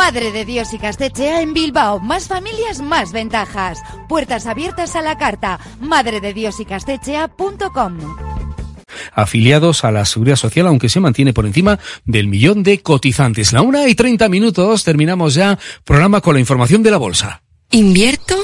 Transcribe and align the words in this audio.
Madre 0.00 0.32
de 0.32 0.46
Dios 0.46 0.72
y 0.72 0.78
Castechea 0.78 1.42
en 1.42 1.52
Bilbao. 1.52 2.00
Más 2.00 2.26
familias, 2.26 2.80
más 2.80 3.12
ventajas. 3.12 3.82
Puertas 4.08 4.46
abiertas 4.46 4.96
a 4.96 5.02
la 5.02 5.18
carta. 5.18 5.60
Madre 5.78 6.22
de 6.22 6.32
Dios 6.32 6.58
y 6.58 6.64
Castechea.com 6.64 7.98
afiliados 9.12 9.84
a 9.84 9.90
la 9.92 10.06
Seguridad 10.06 10.36
Social, 10.36 10.66
aunque 10.66 10.88
se 10.88 11.00
mantiene 11.00 11.34
por 11.34 11.44
encima 11.44 11.78
del 12.06 12.28
millón 12.28 12.62
de 12.62 12.80
cotizantes. 12.80 13.52
La 13.52 13.60
una 13.60 13.88
y 13.88 13.94
treinta 13.94 14.30
minutos 14.30 14.84
terminamos 14.84 15.34
ya 15.34 15.58
programa 15.84 16.22
con 16.22 16.32
la 16.32 16.40
información 16.40 16.82
de 16.82 16.90
la 16.90 16.96
bolsa. 16.96 17.42
¿Invierto? 17.70 18.36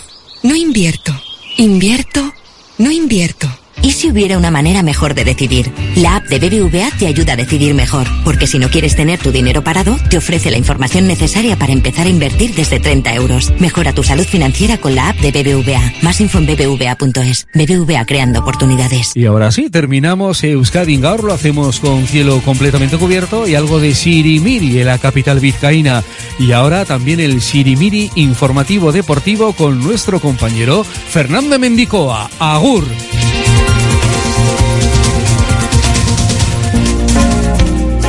No 0.42 0.54
invierto. 0.54 1.12
¿Invierto? 1.56 2.32
No 2.76 2.90
invierto. 2.90 3.48
¿Y 3.82 3.92
si 3.92 4.10
hubiera 4.10 4.36
una 4.36 4.50
manera 4.50 4.82
mejor 4.82 5.14
de 5.14 5.24
decidir? 5.24 5.70
La 5.96 6.16
app 6.16 6.24
de 6.26 6.38
BBVA 6.38 6.90
te 6.98 7.06
ayuda 7.06 7.34
a 7.34 7.36
decidir 7.36 7.74
mejor, 7.74 8.06
porque 8.24 8.46
si 8.46 8.58
no 8.58 8.68
quieres 8.68 8.96
tener 8.96 9.18
tu 9.18 9.30
dinero 9.30 9.62
parado, 9.62 9.96
te 10.10 10.18
ofrece 10.18 10.50
la 10.50 10.58
información 10.58 11.06
necesaria 11.06 11.56
para 11.56 11.72
empezar 11.72 12.06
a 12.06 12.10
invertir 12.10 12.54
desde 12.54 12.80
30 12.80 13.14
euros. 13.14 13.52
Mejora 13.60 13.92
tu 13.92 14.02
salud 14.02 14.24
financiera 14.24 14.78
con 14.78 14.94
la 14.94 15.10
app 15.10 15.16
de 15.18 15.30
BBVA. 15.30 15.92
Más 16.02 16.20
info 16.20 16.38
en 16.38 16.46
bbva.es. 16.46 17.46
BBVA 17.54 18.04
creando 18.06 18.40
oportunidades. 18.40 19.12
Y 19.14 19.26
ahora 19.26 19.50
sí, 19.52 19.70
terminamos 19.70 20.42
Euskadi 20.42 20.96
Gaur, 20.98 21.24
lo 21.24 21.32
hacemos 21.32 21.80
con 21.80 22.06
cielo 22.06 22.40
completamente 22.44 22.96
cubierto 22.98 23.46
y 23.46 23.54
algo 23.54 23.80
de 23.80 23.94
Sirimiri 23.94 24.80
en 24.80 24.86
la 24.86 24.98
capital 24.98 25.40
vizcaína. 25.40 26.02
Y 26.38 26.52
ahora 26.52 26.84
también 26.84 27.20
el 27.20 27.40
Sirimiri 27.40 28.10
informativo 28.14 28.92
deportivo 28.92 29.52
con 29.52 29.80
nuestro 29.82 30.20
compañero 30.20 30.84
Fernando 30.84 31.58
Mendicoa. 31.58 32.30
Agur. 32.38 32.84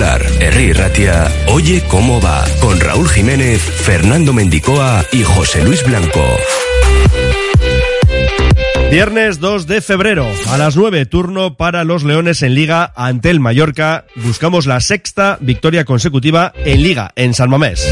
Popular, 0.00 0.26
Herri 0.40 0.72
Ratia, 0.72 1.30
Oye 1.48 1.82
cómo 1.86 2.22
va, 2.22 2.42
con 2.62 2.80
Raúl 2.80 3.06
Jiménez, 3.06 3.60
Fernando 3.60 4.32
Mendicoa 4.32 5.04
y 5.12 5.22
José 5.24 5.62
Luis 5.62 5.84
Blanco. 5.84 6.24
Viernes 8.90 9.40
2 9.40 9.66
de 9.66 9.82
febrero, 9.82 10.26
a 10.48 10.56
las 10.56 10.74
9, 10.74 11.04
turno 11.04 11.58
para 11.58 11.84
los 11.84 12.02
Leones 12.02 12.40
en 12.40 12.54
Liga 12.54 12.90
ante 12.96 13.28
el 13.28 13.40
Mallorca. 13.40 14.06
Buscamos 14.16 14.64
la 14.64 14.80
sexta 14.80 15.36
victoria 15.42 15.84
consecutiva 15.84 16.54
en 16.64 16.82
Liga, 16.82 17.12
en 17.14 17.34
San 17.34 17.50
Mamés. 17.50 17.86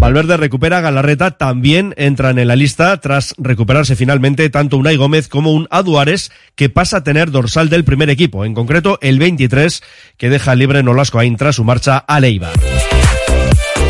Valverde 0.00 0.38
recupera 0.38 0.80
Galarreta, 0.80 1.32
también 1.32 1.92
entran 1.98 2.38
en 2.38 2.48
la 2.48 2.56
lista 2.56 2.98
tras 3.02 3.34
recuperarse 3.36 3.96
finalmente 3.96 4.48
tanto 4.48 4.78
Unai 4.78 4.96
Gómez 4.96 5.28
como 5.28 5.52
un 5.52 5.68
Aduares 5.70 6.32
que 6.54 6.70
pasa 6.70 6.96
a 6.96 7.04
tener 7.04 7.30
dorsal 7.30 7.68
del 7.68 7.84
primer 7.84 8.08
equipo, 8.08 8.46
en 8.46 8.54
concreto 8.54 8.98
el 9.02 9.18
23 9.18 9.82
que 10.16 10.30
deja 10.30 10.54
libre 10.54 10.82
Nolasco 10.82 11.18
Ain 11.18 11.36
tras 11.36 11.56
su 11.56 11.64
marcha 11.64 11.98
a 11.98 12.18
Leibar. 12.18 12.54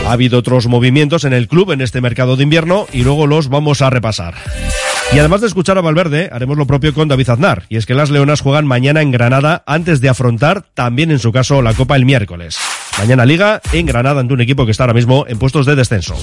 Ha 0.08 0.12
habido 0.12 0.38
otros 0.38 0.66
movimientos 0.66 1.22
en 1.22 1.32
el 1.32 1.46
club 1.46 1.70
en 1.70 1.80
este 1.80 2.00
mercado 2.00 2.34
de 2.34 2.42
invierno 2.42 2.88
y 2.92 3.04
luego 3.04 3.28
los 3.28 3.48
vamos 3.48 3.80
a 3.80 3.88
repasar. 3.88 4.34
Y 5.14 5.18
además 5.20 5.42
de 5.42 5.46
escuchar 5.46 5.78
a 5.78 5.80
Valverde, 5.80 6.28
haremos 6.32 6.58
lo 6.58 6.66
propio 6.66 6.92
con 6.92 7.06
David 7.06 7.30
Aznar. 7.30 7.66
Y 7.68 7.76
es 7.76 7.86
que 7.86 7.94
las 7.94 8.10
Leonas 8.10 8.40
juegan 8.40 8.66
mañana 8.66 9.00
en 9.00 9.12
Granada 9.12 9.62
antes 9.64 10.00
de 10.00 10.08
afrontar 10.08 10.66
también 10.74 11.12
en 11.12 11.20
su 11.20 11.30
caso 11.30 11.62
la 11.62 11.74
Copa 11.74 11.94
el 11.94 12.04
miércoles. 12.04 12.58
Mañana 13.00 13.24
Liga 13.24 13.62
en 13.72 13.86
Granada 13.86 14.20
ante 14.20 14.34
un 14.34 14.42
equipo 14.42 14.66
que 14.66 14.72
está 14.72 14.84
ahora 14.84 14.92
mismo 14.92 15.24
en 15.26 15.38
puestos 15.38 15.64
de 15.64 15.74
descenso. 15.74 16.14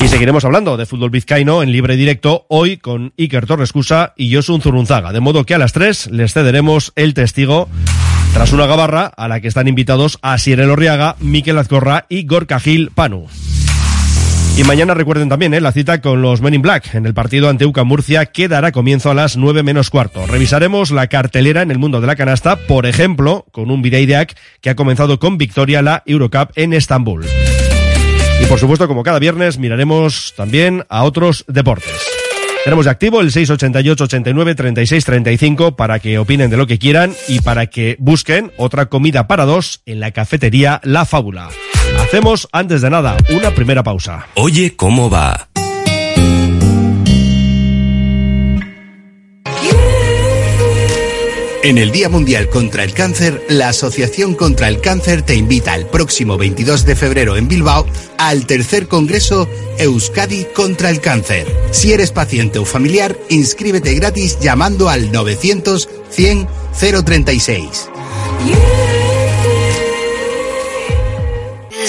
Y 0.00 0.08
seguiremos 0.08 0.46
hablando 0.46 0.78
de 0.78 0.86
fútbol 0.86 1.10
vizcaíno 1.10 1.62
en 1.62 1.70
libre 1.70 1.96
directo 1.96 2.46
hoy 2.48 2.78
con 2.78 3.12
Iker 3.18 3.44
Torrescusa 3.44 4.14
y 4.16 4.34
Josun 4.34 4.62
Zurunzaga. 4.62 5.12
De 5.12 5.20
modo 5.20 5.44
que 5.44 5.54
a 5.54 5.58
las 5.58 5.74
3 5.74 6.12
les 6.12 6.32
cederemos 6.32 6.94
el 6.96 7.12
testigo 7.12 7.68
tras 8.32 8.54
una 8.54 8.64
gabarra 8.64 9.04
a 9.04 9.28
la 9.28 9.40
que 9.40 9.48
están 9.48 9.68
invitados 9.68 10.18
Asier 10.22 10.60
Elorriaga, 10.60 11.16
Miquel 11.20 11.58
Azcorra 11.58 12.06
y 12.08 12.24
Gorka 12.24 12.58
Gil 12.58 12.90
Panu. 12.90 13.26
Y 14.56 14.62
mañana 14.62 14.94
recuerden 14.94 15.28
también 15.28 15.52
¿eh? 15.52 15.60
la 15.60 15.72
cita 15.72 16.00
con 16.00 16.22
los 16.22 16.40
Men 16.40 16.54
in 16.54 16.62
Black 16.62 16.94
en 16.94 17.06
el 17.06 17.14
partido 17.14 17.48
ante 17.48 17.66
UCA 17.66 17.82
Murcia 17.82 18.26
que 18.26 18.46
dará 18.46 18.70
comienzo 18.70 19.10
a 19.10 19.14
las 19.14 19.36
9 19.36 19.64
menos 19.64 19.90
cuarto. 19.90 20.24
Revisaremos 20.26 20.92
la 20.92 21.08
cartelera 21.08 21.62
en 21.62 21.72
el 21.72 21.78
mundo 21.78 22.00
de 22.00 22.06
la 22.06 22.14
canasta, 22.14 22.54
por 22.54 22.86
ejemplo, 22.86 23.46
con 23.50 23.72
un 23.72 23.82
Videideac 23.82 24.36
que 24.60 24.70
ha 24.70 24.76
comenzado 24.76 25.18
con 25.18 25.38
victoria 25.38 25.82
la 25.82 26.04
Eurocup 26.06 26.52
en 26.54 26.72
Estambul. 26.72 27.26
Y 28.40 28.46
por 28.46 28.60
supuesto, 28.60 28.86
como 28.86 29.02
cada 29.02 29.18
viernes, 29.18 29.58
miraremos 29.58 30.34
también 30.36 30.84
a 30.88 31.02
otros 31.02 31.44
deportes. 31.48 31.92
Tenemos 32.62 32.84
de 32.84 32.92
activo 32.92 33.20
el 33.20 33.32
688 33.32 34.04
89 34.04 34.54
36 34.54 35.04
35 35.04 35.74
para 35.74 35.98
que 35.98 36.16
opinen 36.18 36.48
de 36.48 36.56
lo 36.56 36.68
que 36.68 36.78
quieran 36.78 37.12
y 37.26 37.40
para 37.40 37.66
que 37.66 37.96
busquen 37.98 38.52
otra 38.56 38.86
comida 38.86 39.26
para 39.26 39.46
dos 39.46 39.82
en 39.84 39.98
la 39.98 40.12
cafetería 40.12 40.80
La 40.84 41.04
Fábula. 41.04 41.50
Hacemos, 42.00 42.48
antes 42.52 42.82
de 42.82 42.90
nada, 42.90 43.16
una 43.30 43.50
primera 43.50 43.82
pausa. 43.82 44.26
Oye, 44.34 44.76
¿cómo 44.76 45.10
va? 45.10 45.48
En 51.64 51.78
el 51.78 51.92
Día 51.92 52.10
Mundial 52.10 52.50
contra 52.50 52.84
el 52.84 52.92
Cáncer, 52.92 53.42
la 53.48 53.70
Asociación 53.70 54.34
contra 54.34 54.68
el 54.68 54.82
Cáncer 54.82 55.22
te 55.22 55.34
invita 55.34 55.74
el 55.74 55.86
próximo 55.86 56.36
22 56.36 56.84
de 56.84 56.94
febrero 56.94 57.38
en 57.38 57.48
Bilbao 57.48 57.86
al 58.18 58.44
tercer 58.44 58.86
Congreso 58.86 59.48
Euskadi 59.78 60.44
contra 60.54 60.90
el 60.90 61.00
Cáncer. 61.00 61.46
Si 61.70 61.94
eres 61.94 62.12
paciente 62.12 62.58
o 62.58 62.66
familiar, 62.66 63.16
inscríbete 63.30 63.94
gratis 63.94 64.38
llamando 64.40 64.90
al 64.90 65.10
900 65.10 65.88
100 66.10 66.48
036. 67.02 67.88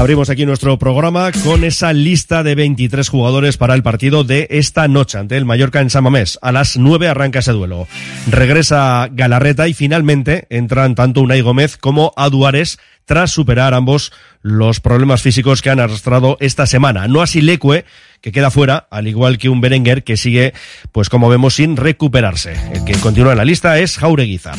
Abrimos 0.00 0.30
aquí 0.30 0.46
nuestro 0.46 0.78
programa 0.78 1.30
con 1.44 1.62
esa 1.62 1.92
lista 1.92 2.42
de 2.42 2.54
23 2.54 3.06
jugadores 3.06 3.58
para 3.58 3.74
el 3.74 3.82
partido 3.82 4.24
de 4.24 4.46
esta 4.48 4.88
noche 4.88 5.18
ante 5.18 5.36
el 5.36 5.44
Mallorca 5.44 5.82
en 5.82 5.90
San 5.90 6.04
Mamés. 6.04 6.38
A 6.40 6.52
las 6.52 6.78
9 6.78 7.06
arranca 7.06 7.40
ese 7.40 7.52
duelo. 7.52 7.86
Regresa 8.26 9.10
Galarreta 9.12 9.68
y 9.68 9.74
finalmente 9.74 10.46
entran 10.48 10.94
tanto 10.94 11.20
Unai 11.20 11.42
Gómez 11.42 11.76
como 11.76 12.14
Aduares 12.16 12.78
tras 13.04 13.30
superar 13.30 13.74
ambos 13.74 14.10
los 14.40 14.80
problemas 14.80 15.20
físicos 15.20 15.60
que 15.60 15.68
han 15.68 15.80
arrastrado 15.80 16.38
esta 16.40 16.64
semana. 16.64 17.06
No 17.06 17.20
así 17.20 17.42
Lecue, 17.42 17.84
que 18.22 18.32
queda 18.32 18.50
fuera, 18.50 18.88
al 18.90 19.06
igual 19.06 19.36
que 19.36 19.50
un 19.50 19.60
Berenguer 19.60 20.02
que 20.02 20.16
sigue, 20.16 20.54
pues 20.92 21.10
como 21.10 21.28
vemos, 21.28 21.56
sin 21.56 21.76
recuperarse. 21.76 22.54
El 22.72 22.86
que 22.86 22.94
continúa 22.94 23.32
en 23.32 23.38
la 23.38 23.44
lista 23.44 23.78
es 23.78 23.98
Jaureguizar. 23.98 24.56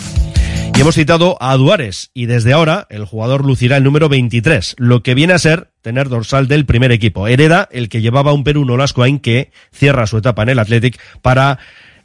Hemos 0.82 0.96
citado 0.96 1.38
a 1.40 1.56
Duares 1.58 2.10
y 2.16 2.26
desde 2.26 2.54
ahora 2.54 2.88
el 2.90 3.06
jugador 3.06 3.46
lucirá 3.46 3.78
el 3.78 3.84
número 3.84 4.10
23, 4.10 4.78
lo 4.80 5.04
que 5.04 5.14
viene 5.14 5.34
a 5.34 5.38
ser 5.38 5.70
tener 5.84 6.10
dorsal 6.10 6.48
del 6.48 6.66
primer 6.66 6.92
equipo. 6.92 7.28
Hereda 7.28 7.70
el 7.72 7.88
que 7.88 8.02
llevaba 8.02 8.34
un 8.34 8.44
Perú 8.44 8.66
Nolascoain 8.66 9.20
que 9.20 9.52
cierra 9.72 10.08
su 10.08 10.18
etapa 10.18 10.42
en 10.42 10.50
el 10.50 10.58
Athletic 10.58 11.00
para 11.22 11.60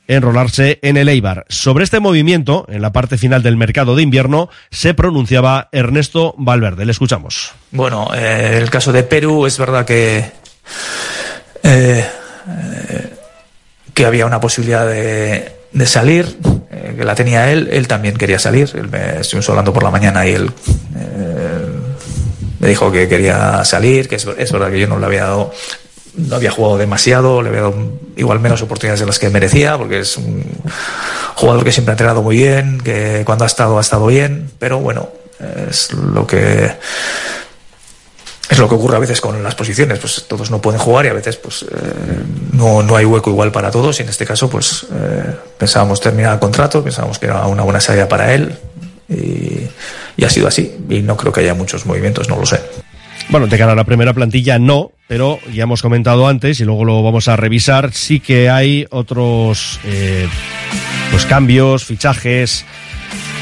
enrolarse 0.09 0.79
en 0.83 0.99
el 0.99 1.09
Eibar. 1.09 1.47
Sobre 1.49 1.85
este 1.85 2.01
movimiento, 2.01 2.67
en 2.69 2.83
la 2.83 2.93
parte 2.93 3.17
final 3.17 3.43
del 3.43 3.57
mercado 3.57 3.97
de 3.97 4.03
invierno, 4.03 4.51
se 4.71 4.93
pronunciaba 4.93 5.71
Ernesto 5.73 6.35
Valverde. 6.37 6.85
Le 6.85 6.93
escuchamos. 6.93 7.53
Bueno, 7.71 8.11
eh, 8.15 8.59
el 8.61 8.69
caso 8.69 8.93
de 8.93 9.05
Perú 9.05 9.47
es 9.47 9.57
verdad 9.57 9.87
que 9.87 10.19
eh, 10.19 10.33
eh, 11.63 13.15
que 13.95 14.05
había 14.05 14.27
una 14.27 14.39
posibilidad 14.39 14.87
de 14.87 15.87
salir, 15.87 16.27
que 16.95 17.05
la 17.05 17.15
tenía 17.15 17.51
él, 17.51 17.69
él 17.73 17.89
también 17.89 18.17
quería 18.17 18.39
salir. 18.39 18.71
Él 18.75 18.89
me 18.89 19.21
estuvimos 19.21 19.49
hablando 19.49 19.73
por 19.73 19.83
la 19.83 19.91
mañana 19.91 20.27
y 20.27 20.33
él 20.35 20.51
eh, 20.97 21.67
me 22.61 22.69
dijo 22.69 22.91
que 22.93 23.09
quería 23.09 23.65
salir, 23.65 24.09
que 24.09 24.17
es, 24.17 24.27
es, 24.39 24.53
verdad 24.53 24.71
que 24.71 24.81
yo 24.81 24.87
no 24.87 24.99
le 24.99 25.07
había 25.07 25.25
dado, 25.25 25.53
no 26.17 26.37
había 26.37 26.51
jugado 26.51 26.79
demasiado, 26.79 27.43
le 27.43 27.49
había 27.49 27.63
dado 27.63 27.99
igual 28.17 28.41
menos 28.41 28.63
oportunidades 28.63 29.01
de 29.01 29.07
las 29.07 29.19
que 29.19 29.31
merecía, 29.31 29.77
porque 29.79 30.01
es 30.01 30.17
un 30.17 30.45
jugador 31.35 31.65
que 31.65 31.73
siempre 31.73 31.93
ha 31.93 31.95
entrenado 31.95 32.23
muy 32.23 32.37
bien, 32.37 32.81
que 32.81 33.23
cuando 33.25 33.45
ha 33.45 33.47
estado 33.47 33.79
ha 33.79 33.81
estado 33.81 34.07
bien, 34.07 34.51
pero 34.59 34.79
bueno, 34.79 35.09
es 35.69 35.93
lo 35.93 36.27
que 36.27 36.73
es 38.49 38.59
lo 38.59 38.69
que 38.69 38.75
ocurre 38.77 38.97
a 38.97 39.01
veces 39.01 39.21
con 39.21 39.43
las 39.43 39.55
posiciones, 39.55 39.99
pues 39.99 40.25
todos 40.29 40.51
no 40.51 40.61
pueden 40.61 40.81
jugar 40.81 41.07
y 41.07 41.09
a 41.09 41.13
veces 41.13 41.37
pues 41.37 41.63
eh, 41.63 41.67
no, 42.53 42.83
no, 42.83 42.97
hay 42.97 43.05
hueco 43.05 43.31
igual 43.31 43.51
para 43.51 43.71
todos. 43.71 43.99
Y 43.99 44.03
en 44.03 44.09
este 44.09 44.25
caso 44.25 44.49
pues 44.49 44.87
eh, 44.93 45.35
pensábamos 45.59 46.01
terminar 46.01 46.35
el 46.35 46.39
contrato, 46.39 46.83
pensábamos 46.83 47.19
que 47.19 47.27
era 47.27 47.47
una 47.47 47.63
buena 47.63 47.81
salida 47.81 48.09
para 48.09 48.33
él 48.33 48.55
y, 49.09 50.25
ha 50.25 50.31
sido 50.31 50.49
así. 50.49 50.77
Y 50.89 51.01
no 51.01 51.17
creo 51.17 51.33
que 51.33 51.41
haya 51.41 51.55
muchos 51.55 51.87
movimientos, 51.87 52.29
no 52.29 52.37
lo 52.37 52.47
sé. 52.47 52.61
Bueno, 53.29 53.49
de 53.49 53.59
cara 53.59 53.73
a 53.73 53.77
la 53.77 53.85
primera 53.85 54.15
plantilla 54.15 54.59
no, 54.59 54.93
pero 55.09 55.41
ya 55.53 55.65
hemos 55.65 55.83
comentado 55.83 56.29
antes 56.29 56.61
y 56.61 56.65
luego 56.65 56.85
lo 56.85 57.03
vamos 57.03 57.27
a 57.27 57.35
revisar, 57.35 57.93
sí 57.93 58.21
que 58.21 58.49
hay 58.49 58.87
otros 58.91 59.81
eh, 59.85 60.29
pues 61.11 61.27
cambios, 61.27 61.85
fichajes, 61.85 62.65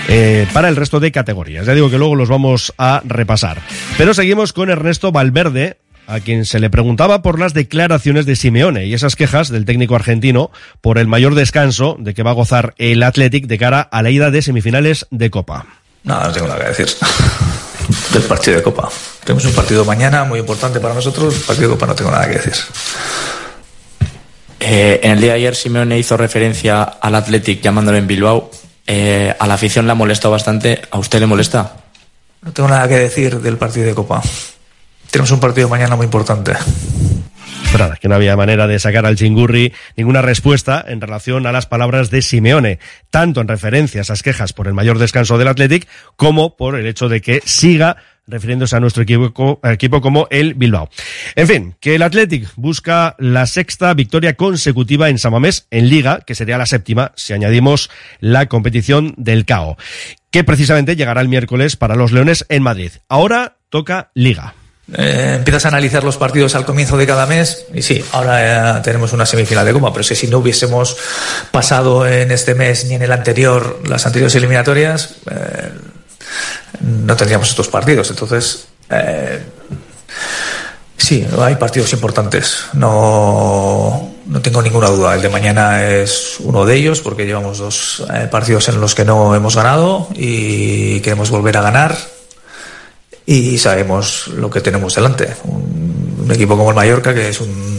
eh, 0.09 0.47
para 0.53 0.69
el 0.69 0.77
resto 0.77 1.01
de 1.01 1.13
categorías. 1.13 1.67
Ya 1.67 1.75
digo 1.75 1.91
que 1.91 1.99
luego 1.99 2.15
los 2.15 2.29
vamos 2.29 2.73
a 2.79 3.03
repasar. 3.05 3.61
Pero 3.97 4.15
seguimos 4.15 4.53
con 4.53 4.71
Ernesto 4.71 5.13
Valverde, 5.13 5.79
a 6.07 6.21
quien 6.21 6.45
se 6.45 6.61
le 6.61 6.71
preguntaba 6.71 7.23
por 7.23 7.39
las 7.39 7.55
declaraciones 7.55 8.27
de 8.27 8.37
Simeone 8.37 8.87
y 8.87 8.95
esas 8.95 9.17
quejas 9.17 9.49
del 9.49 9.65
técnico 9.65 9.95
argentino 9.95 10.51
por 10.81 10.99
el 10.99 11.07
mayor 11.07 11.35
descanso 11.35 11.97
de 11.99 12.15
que 12.15 12.23
va 12.23 12.33
a 12.33 12.35
gozar 12.35 12.75
el 12.79 13.03
Athletic 13.03 13.47
de 13.47 13.59
cara 13.59 13.81
a 13.81 14.03
la 14.03 14.11
ida 14.11 14.31
de 14.31 14.43
semifinales 14.43 15.07
de 15.11 15.31
Copa. 15.31 15.67
Nada, 16.03 16.27
no 16.27 16.33
tengo 16.33 16.49
nada 16.49 16.61
que 16.61 16.69
decir 16.69 16.89
del 18.13 18.23
partido 18.23 18.57
de 18.59 18.63
Copa. 18.63 18.91
Tenemos 19.25 19.45
un 19.47 19.53
partido 19.53 19.85
mañana 19.85 20.25
muy 20.25 20.39
importante 20.39 20.81
para 20.81 20.95
nosotros, 20.95 21.35
el 21.35 21.43
partido 21.43 21.71
de 21.71 21.75
Copa 21.77 21.87
no 21.87 21.95
tengo 21.95 22.11
nada 22.11 22.27
que 22.29 22.35
decir. 22.35 22.55
Eh, 24.61 25.01
en 25.03 25.13
el 25.13 25.21
día 25.21 25.33
de 25.33 25.39
ayer 25.39 25.55
Simeone 25.55 25.99
hizo 25.99 26.17
referencia 26.17 26.83
al 26.83 27.15
Athletic 27.15 27.61
llamándolo 27.61 27.99
en 27.99 28.07
Bilbao 28.07 28.51
eh, 28.87 29.35
a 29.39 29.47
la 29.47 29.55
afición 29.55 29.87
le 29.87 29.93
ha 29.93 29.95
molestado 29.95 30.33
bastante. 30.33 30.83
¿A 30.91 30.99
usted 30.99 31.21
le 31.21 31.27
molesta? 31.27 31.77
No 32.43 32.53
tengo 32.53 32.69
nada 32.69 32.87
que 32.89 32.99
decir 32.99 33.41
del 33.41 33.57
partido 33.57 33.87
de 33.87 33.95
Copa. 33.95 34.23
Tenemos 35.11 35.31
un 35.31 35.41
partido 35.41 35.69
mañana 35.69 35.97
muy 35.97 36.05
importante. 36.05 36.53
Nada, 37.79 37.97
que 37.97 38.09
no 38.09 38.15
había 38.15 38.37
manera 38.37 38.69
de 38.69 38.79
sacar 38.79 39.05
al 39.05 39.17
chingurri 39.17 39.73
ninguna 39.97 40.23
respuesta 40.23 40.85
en 40.87 41.01
relación 41.01 41.47
a 41.47 41.53
las 41.53 41.67
palabras 41.67 42.09
de 42.09 42.23
Simeone, 42.23 42.79
tanto 43.11 43.41
en 43.41 43.49
referencia 43.49 44.01
a 44.01 44.03
esas 44.03 44.23
quejas 44.23 44.53
por 44.53 44.69
el 44.69 44.75
mayor 44.75 44.99
descanso 44.99 45.39
del 45.39 45.49
Athletic, 45.49 45.89
como 46.15 46.57
por 46.57 46.77
el 46.77 46.87
hecho 46.87 47.09
de 47.09 47.21
que 47.21 47.43
siga 47.45 47.97
refiriéndose 48.27 48.77
a 48.77 48.81
nuestro 48.81 49.03
equipo, 49.03 49.33
como 50.01 50.27
el 50.31 50.55
Bilbao. 50.55 50.89
En 51.37 51.47
fin, 51.47 51.75
que 51.81 51.95
el 51.95 52.03
Athletic 52.03 52.49
busca 52.57 53.17
la 53.19 53.47
sexta 53.47 53.93
victoria 53.95 54.35
consecutiva 54.35 55.09
en 55.09 55.19
Samamés 55.19 55.67
en 55.71 55.89
Liga, 55.89 56.21
que 56.27 56.35
sería 56.35 56.59
la 56.59 56.67
séptima 56.67 57.13
si 57.17 57.33
añadimos 57.33 57.91
la 58.21 58.47
competición 58.47 59.15
del 59.17 59.45
CAO, 59.45 59.77
que 60.31 60.45
precisamente 60.45 60.97
llegará 60.97 61.21
el 61.21 61.29
miércoles 61.29 61.77
para 61.77 61.97
los 61.97 62.13
Leones 62.13 62.47
en 62.49 62.63
Madrid. 62.63 62.93
Ahora 63.09 63.57
toca 63.69 64.11
Liga. 64.15 64.55
Eh, 64.93 65.37
empiezas 65.37 65.65
a 65.65 65.69
analizar 65.69 66.05
los 66.05 66.19
partidos 66.19 66.55
al 66.55 66.67
comienzo 66.67 66.99
de 66.99 67.07
cada 67.07 67.25
mes 67.25 67.67
y 67.73 67.81
sí, 67.81 68.05
ahora 68.13 68.79
eh, 68.79 68.81
tenemos 68.83 69.15
una 69.15 69.25
semifinal 69.25 69.65
de 69.65 69.73
Copa, 69.73 69.91
pero 69.91 70.03
es 70.03 70.09
que 70.11 70.15
si 70.15 70.27
no 70.27 70.39
hubiésemos 70.39 70.97
pasado 71.51 72.07
en 72.07 72.31
este 72.31 72.55
mes 72.55 72.85
ni 72.85 72.95
en 72.95 73.03
el 73.03 73.13
anterior 73.13 73.81
las 73.89 74.05
anteriores 74.05 74.35
eliminatorias, 74.35 75.17
eh, 75.31 75.71
no 76.81 77.17
tendríamos 77.17 77.49
estos 77.49 77.69
partidos. 77.69 78.11
Entonces, 78.11 78.67
eh, 78.91 79.43
sí, 80.97 81.27
hay 81.39 81.57
partidos 81.57 81.93
importantes. 81.93 82.65
No, 82.73 84.15
no 84.27 84.41
tengo 84.41 84.63
ninguna 84.63 84.89
duda. 84.89 85.15
El 85.15 85.23
de 85.23 85.29
mañana 85.29 85.85
es 85.85 86.37
uno 86.41 86.65
de 86.65 86.77
ellos 86.77 87.01
porque 87.01 87.27
llevamos 87.27 87.59
dos 87.59 88.05
eh, 88.13 88.29
partidos 88.31 88.69
en 88.69 88.81
los 88.81 88.95
que 88.95 89.05
no 89.05 89.35
hemos 89.35 89.57
ganado 89.57 90.09
y 90.15 91.01
queremos 91.01 91.31
volver 91.31 91.57
a 91.57 91.63
ganar 91.63 91.97
y 93.27 93.59
sabemos 93.59 94.29
lo 94.29 94.51
que 94.51 94.61
tenemos 94.61 94.95
delante. 94.95 95.35
Un, 95.45 96.17
un 96.25 96.33
equipo 96.33 96.57
como 96.57 96.71
el 96.71 96.77
Mallorca 96.77 97.15
que 97.15 97.29
es 97.29 97.41
un 97.41 97.75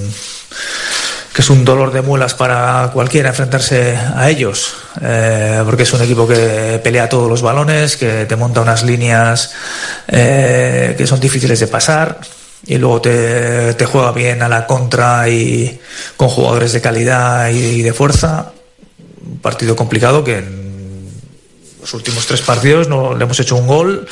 que 1.35 1.41
es 1.41 1.49
un 1.49 1.65
dolor 1.65 1.91
de 1.91 2.01
muelas 2.01 2.33
para 2.33 2.91
cualquiera 2.93 3.27
enfrentarse 3.27 3.97
a 3.97 4.29
ellos, 4.29 4.73
eh, 5.01 5.61
porque 5.65 5.83
es 5.83 5.91
un 5.91 6.01
equipo 6.01 6.25
que 6.25 6.79
pelea 6.81 7.09
todos 7.09 7.29
los 7.29 7.41
balones, 7.41 7.97
que 7.97 8.23
te 8.23 8.37
monta 8.37 8.61
unas 8.61 8.83
líneas 8.83 9.51
eh, 10.07 10.95
que 10.97 11.05
son 11.05 11.19
difíciles 11.19 11.59
de 11.59 11.67
pasar 11.67 12.21
y 12.65 12.77
luego 12.77 13.01
te, 13.01 13.85
juega 13.85 14.13
bien 14.13 14.43
a 14.43 14.47
la 14.47 14.65
contra 14.65 15.27
y 15.27 15.77
con 16.15 16.29
jugadores 16.29 16.71
de 16.71 16.79
calidad 16.79 17.49
y, 17.49 17.81
de 17.81 17.91
fuerza. 17.91 18.53
Un 19.25 19.39
partido 19.39 19.75
complicado 19.75 20.23
que 20.23 20.37
en 20.37 21.11
los 21.81 21.93
últimos 21.93 22.25
tres 22.27 22.43
partidos 22.43 22.87
no 22.87 23.13
le 23.13 23.25
hemos 23.25 23.37
hecho 23.41 23.57
un 23.57 23.67
gol 23.67 24.07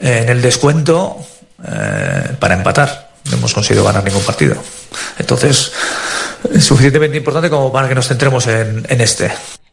en 0.00 0.28
el 0.28 0.40
descuento 0.40 1.16
eh, 1.66 2.36
para 2.38 2.54
empatar. 2.54 3.10
No 3.24 3.38
hemos 3.38 3.52
conseguido 3.52 3.84
ganar 3.84 4.04
ningún 4.04 4.22
partido. 4.22 4.54
Entonces, 5.18 5.50
es 5.50 5.72
suficientemente 6.60 7.16
importante 7.16 7.50
como 7.50 7.72
para 7.72 7.88
que 7.88 7.94
nos 7.94 8.08
centremos 8.08 8.46
en, 8.46 8.84
en 8.88 9.00
este. 9.00 9.30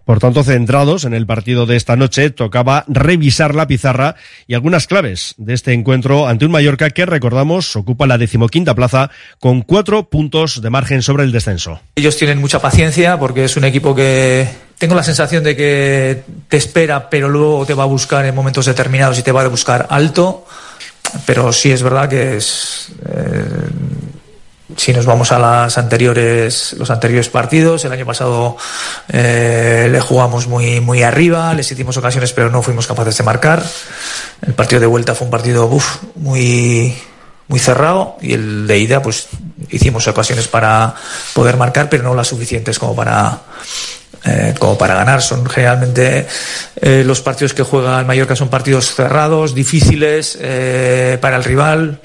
Por 0.08 0.20
tanto, 0.20 0.42
centrados 0.42 1.04
en 1.04 1.14
el 1.14 1.26
partido 1.28 1.66
de 1.66 1.76
esta 1.76 1.98
noche, 1.98 2.30
tocaba 2.30 2.86
revisar 2.88 3.54
la 3.54 3.68
pizarra 3.68 4.16
y 4.48 4.54
algunas 4.54 4.88
claves 4.88 5.36
de 5.36 5.54
este 5.54 5.74
encuentro 5.74 6.30
ante 6.30 6.46
un 6.46 6.52
Mallorca 6.54 6.92
que, 6.92 7.06
recordamos, 7.06 7.76
ocupa 7.76 8.08
la 8.08 8.18
decimoquinta 8.18 8.74
plaza 8.74 9.12
con 9.42 9.64
cuatro 9.64 10.10
puntos 10.10 10.62
de 10.62 10.70
margen 10.70 11.02
sobre 11.02 11.26
el 11.26 11.34
descenso. 11.34 11.82
Ellos 11.98 12.16
tienen 12.16 12.38
mucha 12.38 12.62
paciencia 12.62 13.20
porque 13.20 13.44
es 13.44 13.58
un 13.58 13.66
equipo 13.66 13.94
que 13.94 14.48
tengo 14.78 14.96
la 14.96 15.04
sensación 15.04 15.44
de 15.44 15.58
que 15.58 16.24
te 16.48 16.56
espera, 16.56 17.10
pero 17.10 17.28
luego 17.28 17.66
te 17.66 17.74
va 17.74 17.84
a 17.84 17.88
buscar 17.88 18.26
en 18.26 18.34
momentos 18.34 18.66
determinados 18.66 19.20
y 19.20 19.24
te 19.24 19.34
va 19.34 19.42
a 19.42 19.48
buscar 19.50 19.88
alto. 19.90 20.46
Pero 21.26 21.52
sí 21.52 21.70
es 21.70 21.84
verdad 21.84 22.08
que 22.08 22.38
es. 22.38 22.94
Eh, 23.10 23.44
si 24.78 24.94
nos 24.94 25.08
vamos 25.08 25.32
a 25.32 25.40
las 25.40 25.78
anteriores, 25.80 26.76
los 26.78 26.92
anteriores 26.92 27.30
partidos, 27.30 27.84
el 27.84 27.92
año 27.92 28.06
pasado 28.06 28.58
eh, 29.10 29.90
le 29.92 30.00
jugamos 30.00 30.48
muy, 30.48 30.80
muy 30.80 31.02
arriba, 31.02 31.54
les 31.56 31.72
hicimos 31.72 31.98
ocasiones, 31.98 32.32
pero 32.32 32.52
no 32.52 32.62
fuimos 32.62 32.86
capaces 32.86 33.18
de 33.18 33.24
marcar. 33.24 33.64
El 34.46 34.54
partido 34.54 34.80
de 34.80 34.86
vuelta 34.86 35.16
fue 35.16 35.26
un 35.26 35.32
partido 35.32 35.68
muy, 36.16 36.96
muy 37.48 37.60
cerrado 37.60 38.18
y 38.22 38.34
el 38.34 38.68
de 38.68 38.78
ida, 38.78 39.02
pues 39.02 39.30
hicimos 39.70 40.08
ocasiones 40.08 40.48
para 40.48 40.94
poder 41.34 41.58
marcar, 41.58 41.90
pero 41.90 42.04
no 42.04 42.14
las 42.14 42.28
suficientes 42.28 42.78
como 42.78 42.96
para, 42.96 43.40
eh, 44.26 44.54
como 44.60 44.78
para 44.78 44.94
ganar. 44.94 45.24
Son 45.24 45.44
generalmente 45.50 46.28
eh, 46.80 47.04
los 47.04 47.22
partidos 47.22 47.56
que 47.56 47.64
juega 47.64 48.00
el 48.00 48.06
Mallorca 48.06 48.36
son 48.36 48.50
partidos 48.50 48.94
cerrados, 48.94 49.56
difíciles 49.56 50.38
para 51.20 51.38
el 51.38 51.44
rival. 51.44 52.00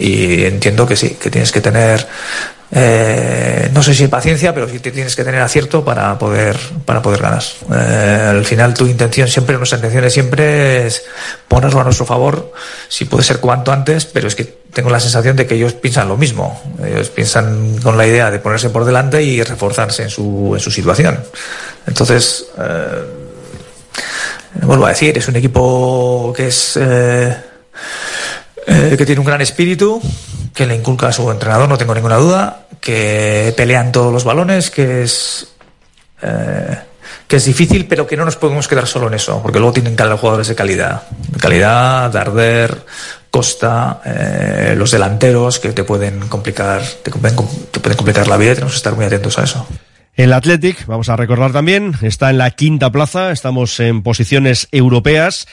Eh, 0.00 0.06
y 0.06 0.44
entiendo 0.44 0.86
que 0.86 0.96
sí, 0.96 1.10
que 1.10 1.30
tienes 1.30 1.52
que 1.52 1.60
tener, 1.60 2.06
eh, 2.72 3.70
no 3.72 3.82
sé 3.82 3.94
si 3.94 4.08
paciencia, 4.08 4.54
pero 4.54 4.68
sí 4.68 4.78
te 4.78 4.90
tienes 4.90 5.14
que 5.14 5.24
tener 5.24 5.40
acierto 5.40 5.84
para 5.84 6.18
poder, 6.18 6.58
para 6.84 7.02
poder 7.02 7.20
ganar. 7.20 7.42
Eh, 7.72 8.26
al 8.30 8.44
final 8.44 8.74
tu 8.74 8.86
intención 8.86 9.28
siempre, 9.28 9.56
nuestra 9.56 9.78
intención 9.78 10.10
siempre 10.10 10.86
es 10.86 11.02
ponerlo 11.48 11.80
a 11.80 11.84
nuestro 11.84 12.06
favor, 12.06 12.52
si 12.88 13.04
puede 13.04 13.24
ser 13.24 13.38
cuanto 13.38 13.72
antes, 13.72 14.06
pero 14.06 14.28
es 14.28 14.34
que 14.34 14.60
tengo 14.72 14.90
la 14.90 15.00
sensación 15.00 15.36
de 15.36 15.46
que 15.46 15.56
ellos 15.56 15.74
piensan 15.74 16.08
lo 16.08 16.16
mismo. 16.16 16.62
Ellos 16.84 17.10
piensan 17.10 17.78
con 17.78 17.98
la 17.98 18.06
idea 18.06 18.30
de 18.30 18.38
ponerse 18.38 18.70
por 18.70 18.84
delante 18.84 19.22
y 19.22 19.42
reforzarse 19.42 20.04
en 20.04 20.10
su, 20.10 20.52
en 20.54 20.60
su 20.60 20.70
situación. 20.70 21.18
Entonces, 21.86 22.46
eh, 22.56 23.04
vuelvo 24.62 24.86
a 24.86 24.90
decir, 24.90 25.18
es 25.18 25.28
un 25.28 25.36
equipo 25.36 26.32
que 26.36 26.48
es... 26.48 26.78
Eh, 28.70 28.94
que 28.96 29.04
tiene 29.04 29.18
un 29.18 29.26
gran 29.26 29.40
espíritu, 29.40 30.00
que 30.54 30.64
le 30.64 30.76
inculca 30.76 31.08
a 31.08 31.12
su 31.12 31.28
entrenador, 31.28 31.68
no 31.68 31.76
tengo 31.76 31.92
ninguna 31.92 32.16
duda, 32.16 32.66
que 32.80 33.52
pelean 33.56 33.90
todos 33.90 34.12
los 34.12 34.22
balones, 34.22 34.70
que 34.70 35.02
es 35.02 35.48
eh, 36.22 36.78
que 37.26 37.36
es 37.36 37.44
difícil, 37.44 37.86
pero 37.86 38.06
que 38.06 38.16
no 38.16 38.24
nos 38.24 38.36
podemos 38.36 38.68
quedar 38.68 38.86
solo 38.86 39.08
en 39.08 39.14
eso, 39.14 39.42
porque 39.42 39.58
luego 39.58 39.72
tienen 39.72 39.96
jugadores 39.96 40.46
de 40.46 40.54
calidad, 40.54 41.02
de 41.10 41.38
calidad, 41.38 42.12
Darder, 42.12 42.84
Costa, 43.28 44.02
eh, 44.04 44.74
los 44.76 44.92
delanteros 44.92 45.58
que 45.58 45.72
te 45.72 45.82
pueden 45.82 46.20
complicar, 46.28 46.80
te 47.02 47.10
te 47.10 47.80
pueden 47.80 47.96
complicar 47.96 48.28
la 48.28 48.36
vida, 48.36 48.52
y 48.52 48.54
tenemos 48.54 48.74
que 48.74 48.78
estar 48.78 48.94
muy 48.94 49.04
atentos 49.04 49.36
a 49.38 49.44
eso. 49.44 49.66
El 50.14 50.32
Athletic, 50.32 50.86
vamos 50.86 51.08
a 51.08 51.16
recordar 51.16 51.52
también, 51.52 51.94
está 52.02 52.30
en 52.30 52.38
la 52.38 52.50
quinta 52.50 52.90
plaza, 52.92 53.32
estamos 53.32 53.80
en 53.80 54.02
posiciones 54.02 54.68
europeas 54.70 55.46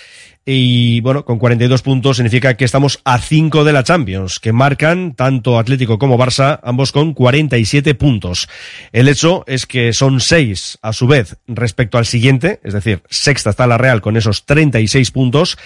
y 0.50 1.01
bueno, 1.01 1.25
con 1.25 1.39
42 1.39 1.82
puntos 1.82 2.16
significa 2.16 2.54
que 2.54 2.63
estamos 2.63 3.01
a 3.04 3.20
5 3.20 3.66
de 3.66 3.74
la 3.74 3.84
Champions, 3.84 4.39
que 4.39 4.54
marcan 4.54 5.13
tanto 5.13 5.60
Atlético 5.60 6.00
como 6.00 6.18
Barça, 6.18 6.62
ambos 6.63 6.94
con 6.94 7.13
47 7.13 7.96
puntos. 7.96 8.48
El 8.94 9.10
hecho 9.10 9.44
es 9.46 9.66
que 9.66 9.92
son 9.92 10.22
6 10.22 10.80
a 10.82 10.94
su 10.94 11.06
vez 11.06 11.36
respecto 11.48 11.98
al 11.98 12.06
siguiente, 12.06 12.62
es 12.63 12.74
decir, 12.74 13.04
sexta 13.10 13.50
está 13.50 13.68
la 13.68 13.77
Real 13.77 14.00
con 14.00 14.16
esos 14.16 14.46
36 14.46 15.12
puntos 15.12 15.58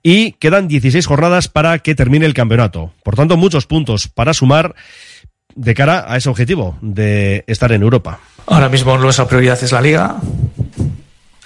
y 0.00 0.30
quedan 0.34 0.68
16 0.68 1.04
jornadas 1.06 1.48
para 1.48 1.80
que 1.80 1.96
termine 1.96 2.24
el 2.24 2.32
campeonato. 2.32 2.92
Por 3.02 3.16
tanto, 3.16 3.36
muchos 3.36 3.66
puntos 3.66 4.06
para 4.06 4.32
sumar 4.32 4.76
de 5.56 5.74
cara 5.74 6.04
a 6.06 6.16
ese 6.16 6.28
objetivo 6.28 6.78
de 6.82 7.42
estar 7.48 7.72
en 7.72 7.82
Europa. 7.82 8.20
Ahora 8.46 8.68
mismo 8.68 8.96
nuestra 8.96 9.26
prioridad 9.26 9.58
es 9.60 9.72
la 9.72 9.80
liga. 9.80 10.20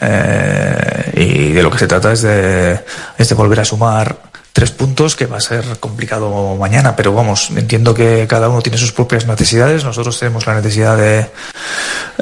Eh, 0.02 0.93
y 1.14 1.52
de 1.52 1.62
lo 1.62 1.70
que 1.70 1.78
se 1.78 1.86
trata 1.86 2.12
es 2.12 2.22
de, 2.22 2.80
es 3.16 3.28
de 3.28 3.34
volver 3.34 3.60
a 3.60 3.64
sumar 3.64 4.16
tres 4.52 4.70
puntos 4.70 5.16
que 5.16 5.26
va 5.26 5.38
a 5.38 5.40
ser 5.40 5.64
complicado 5.80 6.54
mañana, 6.56 6.94
pero 6.94 7.12
vamos, 7.12 7.50
entiendo 7.50 7.94
que 7.94 8.26
cada 8.28 8.48
uno 8.48 8.62
tiene 8.62 8.78
sus 8.78 8.92
propias 8.92 9.26
necesidades, 9.26 9.84
nosotros 9.84 10.18
tenemos 10.18 10.46
la 10.46 10.54
necesidad 10.54 10.96
de, 10.96 11.26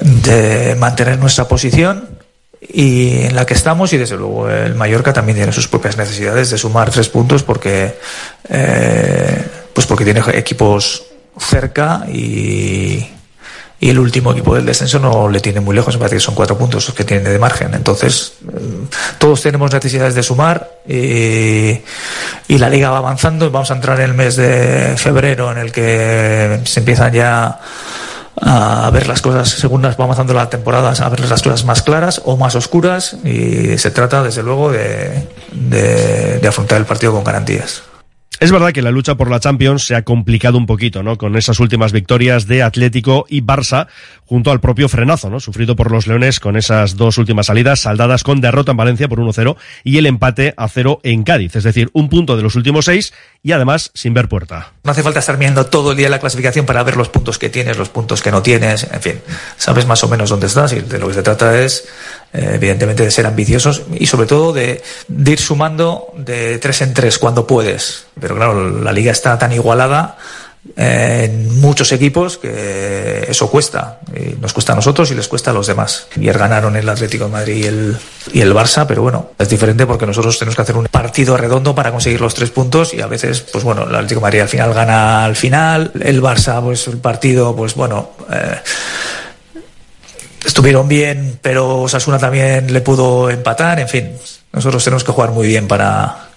de 0.01 0.75
mantener 0.77 1.19
nuestra 1.19 1.47
posición 1.47 2.09
y 2.61 3.27
en 3.27 3.37
la 3.37 3.45
que 3.45 3.55
estamos 3.55 3.93
y 3.93 3.99
desde 3.99 4.17
luego 4.17 4.49
el 4.49 4.75
Mallorca 4.75 5.13
también 5.13 5.37
tiene 5.37 5.53
sus 5.53 5.69
propias 5.69 5.97
necesidades 5.97 6.51
de 6.51 6.59
sumar 6.59 6.91
tres 6.91 7.09
puntos 7.09 7.43
porque 7.43 7.99
eh, 8.49 9.47
pues 9.75 9.87
porque 9.87 10.05
tiene 10.05 10.23
equipos 10.33 11.05
cerca 11.39 12.07
y 12.09 13.07
y 13.83 13.91
el 13.91 13.99
último 13.99 14.31
equipo 14.31 14.55
del 14.55 14.65
descenso 14.65 15.01
no 15.01 15.29
le 15.29 15.41
tiene 15.41 15.59
muy 15.59 15.75
lejos, 15.75 15.97
me 15.97 15.99
parece 15.99 16.15
que 16.15 16.21
son 16.21 16.37
cuatro 16.37 16.57
puntos 16.57 16.87
los 16.87 16.95
que 16.95 17.03
tiene 17.03 17.29
de 17.29 17.39
margen. 17.41 17.75
Entonces, 17.75 18.35
eh, 18.47 18.87
todos 19.19 19.43
tenemos 19.43 19.73
necesidades 19.73 20.15
de 20.15 20.23
sumar 20.23 20.71
y, 20.87 21.81
y, 22.47 22.59
la 22.59 22.71
liga 22.71 22.91
va 22.91 22.99
avanzando. 22.99 23.51
Vamos 23.51 23.73
a 23.73 23.75
entrar 23.75 23.99
en 23.99 24.11
el 24.11 24.15
mes 24.15 24.37
de 24.37 24.95
febrero 24.97 25.51
en 25.51 25.59
el 25.59 25.73
que 25.73 26.61
se 26.63 26.79
empiezan 26.79 27.13
ya 27.13 27.59
a 28.41 28.89
ver 28.93 29.09
las 29.09 29.21
cosas, 29.21 29.49
según 29.49 29.83
va 29.83 29.93
avanzando 29.99 30.33
la 30.33 30.49
temporada, 30.49 30.93
a 30.93 31.09
ver 31.09 31.29
las 31.29 31.43
cosas 31.43 31.65
más 31.65 31.83
claras 31.83 32.23
o 32.25 32.37
más 32.37 32.55
oscuras 32.55 33.17
y 33.25 33.77
se 33.79 33.91
trata, 33.91 34.23
desde 34.23 34.45
luego, 34.45 34.71
de, 34.71 35.27
de 35.51 36.47
afrontar 36.49 36.79
el 36.79 36.87
partido 36.87 37.13
con 37.13 37.25
garantías. 37.25 37.83
Es 38.43 38.51
verdad 38.51 38.73
que 38.73 38.83
la 38.83 38.91
lucha 38.91 39.15
por 39.15 39.31
la 39.31 39.39
Champions 39.39 39.85
se 39.85 39.95
ha 39.95 40.03
complicado 40.03 40.59
un 40.59 40.67
poquito, 40.67 41.05
¿no? 41.05 41.17
Con 41.17 41.37
esas 41.37 41.61
últimas 41.61 41.93
victorias 41.93 42.49
de 42.49 42.65
Atlético 42.65 43.25
y 43.29 43.41
Barça, 43.41 43.87
junto 44.33 44.51
al 44.51 44.61
propio 44.61 44.89
frenazo, 44.89 45.29
¿no? 45.29 45.41
Sufrido 45.41 45.77
por 45.77 45.91
los 45.91 46.07
Leones 46.07 46.41
con 46.41 46.57
esas 46.57 46.97
dos 46.97 47.19
últimas 47.19 47.49
salidas, 47.49 47.81
saldadas 47.81 48.25
con 48.25 48.41
derrota 48.41 48.71
en 48.71 48.79
Valencia 48.79 49.07
por 49.07 49.19
1-0 49.19 49.57
y 49.85 49.99
el 49.99 50.07
empate 50.07 50.55
a 50.57 50.69
0 50.69 51.01
en 51.03 51.23
Cádiz. 51.23 51.55
Es 51.55 51.65
decir, 51.65 51.91
un 51.93 52.09
punto 52.09 52.35
de 52.35 52.43
los 52.43 52.55
últimos 52.55 52.87
seis 52.87 53.13
y 53.43 53.53
además 53.53 53.91
sin 53.93 54.15
ver 54.15 54.31
puerta. 54.31 54.73
No 54.85 54.93
hace 54.93 55.03
falta 55.03 55.19
estar 55.19 55.37
viendo 55.37 55.67
todo 55.67 55.91
el 55.91 55.99
día 55.99 56.09
la 56.09 56.19
clasificación 56.19 56.65
para 56.65 56.83
ver 56.83 56.97
los 56.97 57.11
puntos 57.11 57.39
que 57.39 57.51
tienes, 57.51 57.77
los 57.77 57.91
puntos 57.91 58.23
que 58.23 58.31
no 58.31 58.41
tienes, 58.41 58.85
en 58.91 59.03
fin. 59.03 59.21
Sabes 59.59 59.85
más 59.85 60.03
o 60.03 60.09
menos 60.09 60.31
dónde 60.31 60.47
estás 60.47 60.73
y 60.73 60.81
de 60.81 60.99
lo 60.99 61.09
que 61.09 61.15
se 61.15 61.23
trata 61.23 61.61
es 61.61 61.87
eh, 62.33 62.53
evidentemente 62.55 63.05
de 63.05 63.11
ser 63.11 63.27
ambiciosos 63.27 63.83
y 63.99 64.07
sobre 64.07 64.27
todo 64.27 64.55
de, 64.55 64.83
de, 65.09 65.31
ir 65.31 65.41
sumando 65.41 66.07
de 66.17 66.57
tres 66.57 66.81
en 66.81 66.95
tres 66.95 67.19
cuando 67.19 67.47
puedes. 67.47 68.07
Pero 68.19 68.35
claro, 68.37 68.81
la 68.81 68.93
liga 68.93 69.13
está 69.13 69.39
tan 69.39 69.53
igualada 69.53 70.17
en 70.77 71.61
muchos 71.61 71.91
equipos 71.93 72.39
que 72.39 73.27
eso 73.29 73.51
cuesta. 73.51 74.01
Nos 74.41 74.53
cuesta 74.53 74.73
a 74.73 74.77
nosotros 74.77 75.11
y 75.11 75.15
les 75.15 75.27
cuesta 75.29 75.51
a 75.51 75.55
los 75.55 75.67
demás. 75.67 76.07
Ayer 76.17 76.39
ganaron 76.39 76.77
el 76.77 76.89
Atlético 76.89 77.25
de 77.25 77.31
Madrid 77.31 77.57
y 77.57 77.65
el, 77.65 77.97
y 78.33 78.41
el 78.41 78.55
Barça, 78.55 78.87
pero 78.87 79.03
bueno, 79.03 79.31
es 79.39 79.49
diferente 79.49 79.87
porque 79.87 80.07
nosotros 80.07 80.39
tenemos 80.39 80.55
que 80.55 80.63
hacer 80.63 80.77
un 80.77 80.87
partido 80.87 81.37
redondo 81.37 81.75
para 81.75 81.91
conseguir 81.91 82.21
los 82.21 82.35
tres 82.35 82.51
puntos 82.51 82.95
y 82.95 83.01
a 83.01 83.07
veces, 83.07 83.41
pues 83.41 83.65
bueno, 83.65 83.83
el 83.83 83.95
Atlético 83.95 84.21
de 84.21 84.23
Madrid 84.23 84.41
al 84.41 84.49
final 84.49 84.73
gana 84.73 85.25
al 85.25 85.37
final, 85.37 85.91
el 86.01 86.23
Barça, 86.23 86.63
pues 86.63 86.87
el 86.87 86.99
partido, 86.99 87.55
pues 87.57 87.75
bueno. 87.75 88.11
Eh, 88.33 88.61
estuvieron 90.45 90.89
bien, 90.89 91.39
pero 91.41 91.83
Osasuna 91.83 92.19
también 92.19 92.73
le 92.73 92.81
pudo 92.81 93.31
empatar, 93.31 93.79
en 93.79 93.89
fin, 93.89 94.13
nosotros 94.53 94.83
tenemos 94.83 95.05
que 95.05 95.13
jugar 95.13 95.31
muy 95.31 95.47
bien 95.47 95.69
para, 95.69 96.31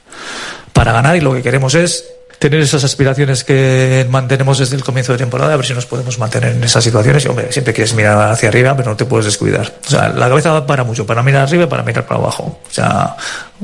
para 0.74 0.92
ganar 0.94 1.16
y 1.16 1.22
lo 1.22 1.34
que 1.34 1.42
queremos 1.42 1.74
es 1.76 2.15
tener 2.40 2.60
esas 2.60 2.84
aspiraciones 2.84 3.44
que 3.44 4.06
mantenemos 4.10 4.60
desde 4.60 4.76
el 4.76 4.84
comienzo 4.84 5.12
de 5.12 5.18
temporada, 5.18 5.54
a 5.54 5.58
ver 5.58 5.66
si 5.66 5.74
nos 5.74 5.86
podemos 5.86 6.20
mantener 6.20 6.56
en 6.56 6.64
esas 6.64 6.84
situaciones. 6.84 7.26
Y 7.26 7.28
hombre, 7.28 7.52
siempre 7.52 7.74
quieres 7.74 7.94
mirar 7.94 8.32
hacia 8.32 8.50
arriba, 8.50 8.76
pero 8.76 8.92
no 8.92 8.98
te 8.98 9.06
puedes 9.06 9.26
descuidar. 9.26 9.74
O 9.86 9.90
sea, 9.90 10.10
la 10.10 10.28
cabeza 10.28 10.52
va 10.52 10.66
para 10.66 10.84
mucho, 10.84 11.06
para 11.06 11.24
mirar 11.24 11.44
arriba 11.44 11.64
y 11.64 11.68
para 11.68 11.84
mirar 11.84 12.06
para 12.06 12.20
abajo. 12.20 12.60
O 12.68 12.74
sea, 12.74 13.16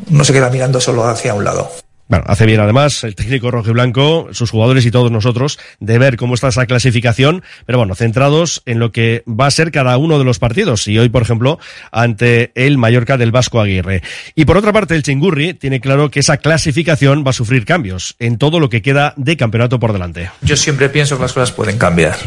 no 0.10 0.24
se 0.24 0.34
queda 0.34 0.50
mirando 0.50 0.80
solo 0.80 1.08
hacia 1.08 1.34
un 1.34 1.44
lado. 1.44 1.81
Bueno, 2.12 2.26
hace 2.28 2.46
bien 2.46 2.60
además 2.60 3.06
el 3.06 3.16
técnico 3.16 3.52
rojo 3.52 3.70
y 3.70 3.72
blanco, 3.72 4.28
sus 4.34 4.52
jugadores 4.52 4.86
y 4.86 4.92
todos 4.92 5.10
nosotros, 5.10 5.58
de 5.80 5.98
ver 5.98 6.18
cómo 6.18 6.34
está 6.34 6.50
esa 6.50 6.66
clasificación, 6.66 7.42
pero 7.66 7.78
bueno, 7.78 7.96
centrados 7.96 8.64
en 8.66 8.80
lo 8.80 8.92
que 8.92 9.24
va 9.26 9.46
a 9.46 9.52
ser 9.52 9.72
cada 9.72 9.96
uno 9.96 10.20
de 10.20 10.26
los 10.26 10.38
partidos. 10.38 10.90
Y 10.90 11.00
hoy, 11.00 11.08
por 11.08 11.22
ejemplo, 11.22 11.58
ante 11.90 12.52
el 12.56 12.78
Mallorca 12.78 13.16
del 13.16 13.32
Vasco 13.32 13.62
Aguirre. 13.62 14.04
Y 14.36 14.44
por 14.44 14.58
otra 14.58 14.74
parte, 14.74 14.94
el 14.94 15.04
Chingurri 15.04 15.54
tiene 15.54 15.80
claro 15.80 16.12
que 16.12 16.20
esa 16.20 16.36
clasificación 16.36 17.24
va 17.26 17.30
a 17.30 17.34
sufrir 17.34 17.64
cambios 17.64 18.18
en 18.20 18.38
todo 18.38 18.60
lo 18.60 18.68
que 18.68 18.82
queda 18.82 19.14
de 19.16 19.38
campeonato 19.38 19.80
por 19.80 19.94
delante. 19.94 20.32
Yo 20.42 20.58
siempre 20.58 20.90
pienso 20.90 21.16
que 21.16 21.22
las 21.22 21.32
cosas 21.32 21.54
pueden 21.54 21.78
cambiar. 21.78 22.18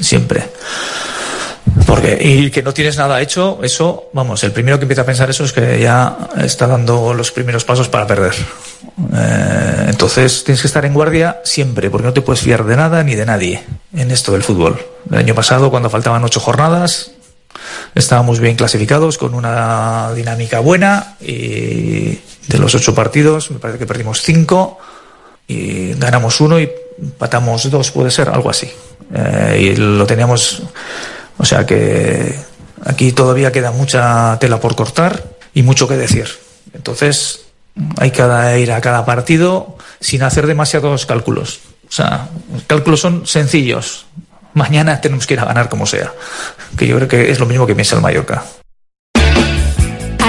Siempre. 0.00 0.42
Porque, 1.86 2.18
y 2.20 2.50
que 2.50 2.62
no 2.62 2.74
tienes 2.74 2.96
nada 2.96 3.20
hecho, 3.20 3.60
eso, 3.62 4.10
vamos, 4.12 4.42
el 4.44 4.52
primero 4.52 4.78
que 4.78 4.84
empieza 4.84 5.02
a 5.02 5.06
pensar 5.06 5.30
eso 5.30 5.44
es 5.44 5.52
que 5.52 5.80
ya 5.80 6.16
está 6.38 6.66
dando 6.66 7.14
los 7.14 7.30
primeros 7.30 7.64
pasos 7.64 7.88
para 7.88 8.06
perder. 8.06 8.34
Eh, 9.14 9.86
entonces 9.88 10.44
tienes 10.44 10.60
que 10.60 10.66
estar 10.66 10.84
en 10.84 10.92
guardia 10.92 11.40
siempre, 11.44 11.88
porque 11.88 12.06
no 12.06 12.12
te 12.12 12.20
puedes 12.20 12.42
fiar 12.42 12.64
de 12.64 12.76
nada 12.76 13.02
ni 13.04 13.14
de 13.14 13.26
nadie 13.26 13.62
en 13.94 14.10
esto 14.10 14.32
del 14.32 14.42
fútbol. 14.42 14.80
El 15.10 15.18
año 15.18 15.34
pasado, 15.34 15.70
cuando 15.70 15.88
faltaban 15.88 16.24
ocho 16.24 16.40
jornadas, 16.40 17.12
estábamos 17.94 18.40
bien 18.40 18.56
clasificados, 18.56 19.16
con 19.16 19.34
una 19.34 20.12
dinámica 20.14 20.60
buena, 20.60 21.16
y 21.20 22.18
de 22.48 22.58
los 22.58 22.74
ocho 22.74 22.94
partidos, 22.94 23.50
me 23.50 23.58
parece 23.58 23.78
que 23.78 23.86
perdimos 23.86 24.20
cinco, 24.22 24.78
y 25.46 25.94
ganamos 25.94 26.40
uno 26.40 26.60
y 26.60 26.70
patamos 27.18 27.70
dos, 27.70 27.90
puede 27.90 28.10
ser, 28.10 28.28
algo 28.28 28.50
así. 28.50 28.70
Eh, 29.14 29.58
y 29.60 29.76
lo 29.76 30.06
teníamos 30.06 30.62
o 31.38 31.44
sea 31.44 31.66
que 31.66 32.34
aquí 32.84 33.12
todavía 33.12 33.52
queda 33.52 33.70
mucha 33.70 34.38
tela 34.40 34.60
por 34.60 34.76
cortar 34.76 35.24
y 35.54 35.62
mucho 35.62 35.88
que 35.88 35.96
decir. 35.96 36.28
Entonces 36.74 37.46
hay 37.98 38.10
que 38.10 38.60
ir 38.60 38.72
a 38.72 38.80
cada 38.80 39.04
partido 39.04 39.76
sin 40.00 40.22
hacer 40.22 40.46
demasiados 40.46 41.06
cálculos. 41.06 41.60
O 41.88 41.92
sea, 41.92 42.28
los 42.52 42.62
cálculos 42.64 43.00
son 43.00 43.26
sencillos. 43.26 44.06
Mañana 44.54 45.00
tenemos 45.00 45.26
que 45.26 45.34
ir 45.34 45.40
a 45.40 45.44
ganar 45.44 45.68
como 45.68 45.86
sea. 45.86 46.12
Que 46.76 46.86
yo 46.86 46.96
creo 46.96 47.08
que 47.08 47.30
es 47.30 47.38
lo 47.38 47.46
mismo 47.46 47.66
que 47.66 47.74
piensa 47.74 47.96
el 47.96 48.02
Mallorca. 48.02 48.44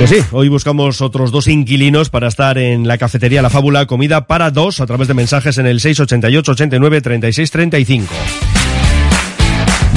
Pues 0.00 0.08
sí, 0.08 0.16
hoy 0.32 0.48
buscamos 0.48 1.02
otros 1.02 1.30
dos 1.30 1.46
inquilinos 1.46 2.08
para 2.08 2.26
estar 2.26 2.56
en 2.56 2.88
la 2.88 2.96
cafetería 2.96 3.42
La 3.42 3.50
Fábula 3.50 3.84
Comida 3.84 4.26
para 4.26 4.50
dos 4.50 4.80
a 4.80 4.86
través 4.86 5.08
de 5.08 5.12
mensajes 5.12 5.58
en 5.58 5.66
el 5.66 5.78
688 5.78 6.52
89 6.52 7.02
36 7.02 7.50
35. 7.50 8.14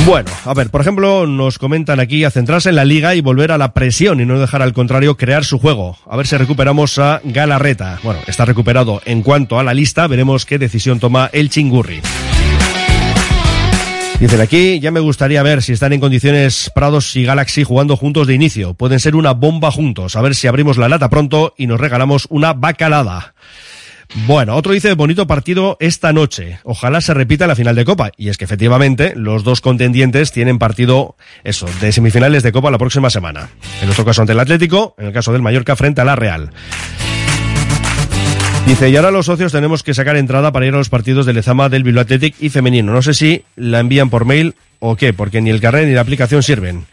Bueno, 0.06 0.30
a 0.44 0.54
ver, 0.54 0.70
por 0.72 0.82
ejemplo, 0.82 1.26
nos 1.26 1.58
comentan 1.58 2.02
aquí 2.02 2.26
a 2.26 2.32
centrarse 2.32 2.68
en 2.68 2.76
la 2.76 2.84
liga 2.84 3.16
y 3.16 3.22
volver 3.22 3.54
a 3.54 3.58
la 3.58 3.72
presión 3.72 4.20
y 4.20 4.26
no 4.26 4.42
dejar 4.42 4.62
al 4.62 4.74
contrario 4.74 5.16
crear 5.16 5.46
su 5.46 5.58
juego. 5.58 5.98
A 6.06 6.18
ver 6.18 6.28
si 6.28 6.36
recuperamos 6.36 7.00
a 7.00 7.22
Galarreta. 7.24 8.00
Bueno, 8.04 8.20
está 8.28 8.44
recuperado 8.44 9.02
en 9.06 9.22
cuanto 9.22 9.58
a 9.58 9.64
la 9.64 9.74
lista, 9.74 10.06
veremos 10.08 10.46
qué 10.46 10.60
decisión 10.60 11.00
toma 11.00 11.30
el 11.32 11.50
Chingurri. 11.50 12.02
Dicen 14.24 14.40
aquí, 14.40 14.80
ya 14.80 14.90
me 14.90 15.02
gustaría 15.02 15.44
ver 15.44 15.62
si 15.62 15.74
están 15.74 15.92
en 15.92 16.00
condiciones 16.00 16.72
Prados 16.74 17.14
y 17.18 17.26
Galaxy 17.26 17.66
jugando 17.66 17.98
juntos 17.98 18.26
de 18.26 18.34
inicio. 18.34 18.74
Pueden 18.74 19.02
ser 19.02 19.18
una 19.18 19.34
bomba 19.34 19.70
juntos. 19.70 20.16
A 20.16 20.22
ver 20.22 20.34
si 20.34 20.48
abrimos 20.48 20.78
la 20.78 20.88
lata 20.88 21.10
pronto 21.10 21.54
y 21.58 21.68
nos 21.68 21.78
regalamos 21.78 22.28
una 22.30 22.54
bacalada. 22.54 23.36
Bueno, 24.26 24.56
otro 24.56 24.72
dice 24.72 24.94
bonito 24.94 25.28
partido 25.28 25.76
esta 25.82 26.14
noche. 26.14 26.60
Ojalá 26.64 27.02
se 27.02 27.14
repita 27.14 27.48
la 27.48 27.58
final 27.58 27.76
de 27.76 27.84
Copa. 27.84 28.12
Y 28.16 28.30
es 28.30 28.38
que 28.38 28.46
efectivamente 28.46 29.12
los 29.18 29.44
dos 29.44 29.60
contendientes 29.60 30.32
tienen 30.32 30.58
partido, 30.58 31.18
eso, 31.44 31.68
de 31.82 31.92
semifinales 31.92 32.44
de 32.44 32.54
Copa 32.54 32.72
la 32.72 32.78
próxima 32.78 33.10
semana. 33.10 33.50
En 33.82 33.88
nuestro 33.88 34.06
caso 34.06 34.22
ante 34.22 34.32
el 34.32 34.40
Atlético, 34.40 34.96
en 35.00 35.08
el 35.08 35.12
caso 35.12 35.34
del 35.34 35.42
Mallorca 35.42 35.76
frente 35.76 36.00
a 36.00 36.06
la 36.06 36.16
Real. 36.16 36.52
Dice, 38.66 38.90
y 38.90 38.96
ahora 38.96 39.12
los 39.12 39.26
socios 39.26 39.52
tenemos 39.52 39.84
que 39.84 39.94
sacar 39.94 40.16
entrada 40.16 40.52
para 40.52 40.66
ir 40.66 40.74
a 40.74 40.78
los 40.78 40.90
partidos 40.90 41.26
del 41.26 41.36
Lezama, 41.36 41.70
del 41.70 41.84
Bilbao 41.84 42.06
y 42.40 42.50
femenino. 42.50 42.94
No 42.94 43.02
sé 43.02 43.14
si 43.14 43.44
la 43.56 43.80
envían 43.80 44.10
por 44.10 44.26
mail 44.26 44.56
o 44.80 44.96
qué, 44.96 45.14
porque 45.14 45.42
ni 45.42 45.50
el 45.50 45.60
carnet 45.60 45.88
ni 45.88 45.94
la 45.94 46.02
aplicación 46.02 46.42
sirven. 46.42 46.86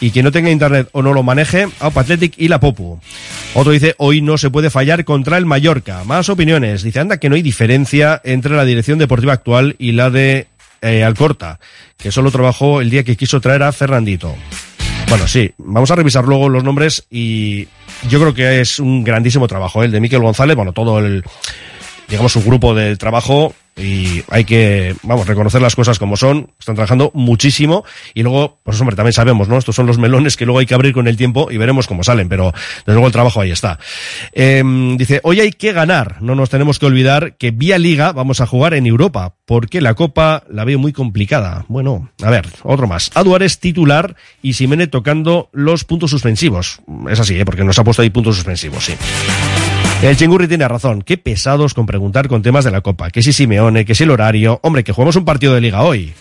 Y 0.00 0.10
quien 0.12 0.24
no 0.24 0.32
tenga 0.32 0.50
internet 0.50 0.88
o 0.92 1.02
no 1.02 1.12
lo 1.12 1.22
maneje, 1.22 1.68
AUPA 1.78 2.00
Athletic 2.00 2.34
y 2.38 2.48
la 2.48 2.58
Popu. 2.58 3.00
Otro 3.52 3.70
dice, 3.70 3.94
hoy 3.98 4.22
no 4.22 4.38
se 4.38 4.48
puede 4.48 4.70
fallar 4.70 5.04
contra 5.04 5.36
el 5.36 5.44
Mallorca. 5.44 6.04
Más 6.04 6.30
opiniones. 6.30 6.82
Dice, 6.82 7.00
anda 7.00 7.18
que 7.18 7.28
no 7.28 7.34
hay 7.34 7.42
diferencia 7.42 8.20
entre 8.24 8.56
la 8.56 8.64
dirección 8.64 8.98
deportiva 8.98 9.34
actual 9.34 9.76
y 9.78 9.92
la 9.92 10.08
de 10.08 10.46
eh, 10.80 11.04
Alcorta, 11.04 11.60
que 11.98 12.10
solo 12.10 12.30
trabajó 12.30 12.80
el 12.80 12.88
día 12.88 13.04
que 13.04 13.16
quiso 13.16 13.42
traer 13.42 13.62
a 13.62 13.72
Fernandito. 13.72 14.34
Bueno, 15.10 15.26
sí, 15.26 15.50
vamos 15.58 15.90
a 15.90 15.96
revisar 15.96 16.24
luego 16.24 16.48
los 16.48 16.62
nombres 16.62 17.04
y 17.10 17.66
yo 18.08 18.20
creo 18.20 18.32
que 18.32 18.60
es 18.60 18.78
un 18.78 19.02
grandísimo 19.02 19.48
trabajo 19.48 19.82
¿eh? 19.82 19.86
el 19.86 19.90
de 19.90 20.00
Miquel 20.00 20.20
González, 20.20 20.54
bueno, 20.54 20.72
todo 20.72 21.00
el, 21.00 21.24
digamos, 22.08 22.30
su 22.30 22.40
grupo 22.44 22.76
de 22.76 22.96
trabajo 22.96 23.52
y 23.76 24.22
hay 24.28 24.44
que, 24.44 24.94
vamos, 25.02 25.26
reconocer 25.26 25.62
las 25.62 25.74
cosas 25.74 25.98
como 25.98 26.16
son. 26.16 26.50
Están 26.58 26.74
trabajando 26.74 27.10
muchísimo 27.14 27.84
y 28.14 28.22
luego, 28.22 28.58
pues 28.62 28.80
hombre, 28.80 28.96
también 28.96 29.12
sabemos, 29.12 29.48
¿no? 29.48 29.58
Estos 29.58 29.74
son 29.74 29.86
los 29.86 29.98
melones 29.98 30.36
que 30.36 30.44
luego 30.44 30.58
hay 30.58 30.66
que 30.66 30.74
abrir 30.74 30.92
con 30.92 31.08
el 31.08 31.16
tiempo 31.16 31.50
y 31.50 31.56
veremos 31.56 31.86
cómo 31.86 32.04
salen, 32.04 32.28
pero 32.28 32.52
desde 32.52 32.92
luego 32.92 33.06
el 33.06 33.12
trabajo 33.12 33.40
ahí 33.40 33.50
está. 33.50 33.78
Em, 34.32 34.96
dice, 34.96 35.20
hoy 35.22 35.40
hay 35.40 35.52
que 35.52 35.72
ganar. 35.72 36.20
No 36.20 36.34
nos 36.34 36.50
tenemos 36.50 36.78
que 36.78 36.86
olvidar 36.86 37.36
que 37.36 37.50
vía 37.50 37.78
liga 37.78 38.12
vamos 38.12 38.40
a 38.40 38.46
jugar 38.46 38.74
en 38.74 38.86
Europa, 38.86 39.34
porque 39.46 39.80
la 39.80 39.94
Copa 39.94 40.44
la 40.50 40.64
veo 40.64 40.78
muy 40.78 40.92
complicada. 40.92 41.64
Bueno, 41.68 42.10
a 42.22 42.30
ver, 42.30 42.46
otro 42.62 42.86
más. 42.86 43.10
Aduar 43.14 43.42
es 43.42 43.58
titular 43.58 44.16
y 44.42 44.54
Simene 44.54 44.86
tocando 44.86 45.48
los 45.52 45.84
puntos 45.84 46.10
suspensivos. 46.10 46.80
Es 47.08 47.20
así, 47.20 47.38
¿eh? 47.38 47.44
porque 47.44 47.64
nos 47.64 47.78
ha 47.78 47.84
puesto 47.84 48.02
ahí 48.02 48.10
puntos 48.10 48.36
suspensivos, 48.36 48.84
sí. 48.84 48.94
El 50.02 50.16
Chingurri 50.16 50.48
tiene 50.48 50.66
razón. 50.66 51.02
Qué 51.02 51.18
pesados 51.18 51.74
con 51.74 51.84
preguntar 51.84 52.26
con 52.28 52.42
temas 52.42 52.64
de 52.64 52.70
la 52.70 52.80
Copa. 52.80 53.10
Que 53.10 53.22
si 53.22 53.32
Simeone, 53.32 53.84
que 53.84 53.94
si 53.94 54.04
el 54.04 54.10
horario. 54.10 54.58
Hombre, 54.62 54.82
que 54.82 54.92
jugamos 54.92 55.16
un 55.16 55.24
partido 55.24 55.54
de 55.54 55.60
liga 55.60 55.82
hoy. 55.82 56.14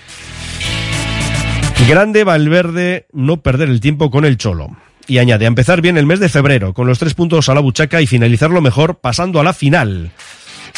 Grande 1.88 2.24
Valverde 2.24 3.08
no 3.13 3.38
perder 3.38 3.69
el 3.69 3.80
tiempo 3.80 4.12
con 4.12 4.26
el 4.26 4.38
Cholo. 4.38 4.76
Y 5.08 5.17
añade, 5.17 5.45
a 5.45 5.48
empezar 5.48 5.82
bien 5.82 5.98
el 5.98 6.06
mes 6.06 6.19
de 6.19 6.30
febrero, 6.30 6.74
con 6.74 6.86
los 6.86 7.00
tres 7.00 7.15
puntos 7.15 7.50
a 7.50 7.56
la 7.56 7.62
buchaca 7.62 8.00
y 8.02 8.06
finalizarlo 8.06 8.62
mejor 8.62 9.00
pasando 9.00 9.39
a 9.39 9.43
la 9.43 9.54
final. 9.54 10.12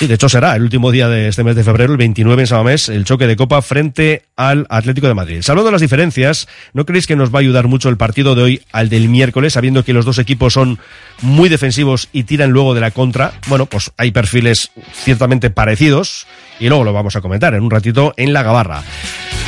Sí, 0.01 0.07
de 0.07 0.15
hecho 0.15 0.29
será 0.29 0.55
el 0.55 0.63
último 0.63 0.89
día 0.89 1.07
de 1.09 1.27
este 1.27 1.43
mes 1.43 1.55
de 1.55 1.63
febrero, 1.63 1.91
el 1.91 1.97
29 1.99 2.41
en 2.41 2.47
Samamés, 2.47 2.89
el 2.89 3.05
choque 3.05 3.27
de 3.27 3.35
Copa 3.35 3.61
frente 3.61 4.23
al 4.35 4.65
Atlético 4.67 5.07
de 5.07 5.13
Madrid. 5.13 5.43
Salvando 5.43 5.69
las 5.69 5.79
diferencias, 5.79 6.47
¿no 6.73 6.87
creéis 6.87 7.05
que 7.05 7.15
nos 7.15 7.31
va 7.31 7.37
a 7.37 7.41
ayudar 7.41 7.67
mucho 7.67 7.87
el 7.87 7.97
partido 7.97 8.33
de 8.33 8.41
hoy 8.41 8.61
al 8.71 8.89
del 8.89 9.09
miércoles, 9.09 9.53
sabiendo 9.53 9.85
que 9.85 9.93
los 9.93 10.03
dos 10.03 10.17
equipos 10.17 10.53
son 10.53 10.79
muy 11.21 11.49
defensivos 11.49 12.09
y 12.13 12.23
tiran 12.23 12.49
luego 12.49 12.73
de 12.73 12.81
la 12.81 12.89
contra? 12.89 13.33
Bueno, 13.45 13.67
pues 13.67 13.91
hay 13.95 14.09
perfiles 14.09 14.71
ciertamente 14.91 15.51
parecidos 15.51 16.25
y 16.59 16.67
luego 16.67 16.83
lo 16.83 16.93
vamos 16.93 17.15
a 17.15 17.21
comentar 17.21 17.53
en 17.53 17.61
un 17.61 17.69
ratito 17.69 18.15
en 18.17 18.33
la 18.33 18.41
gabarra. 18.41 18.81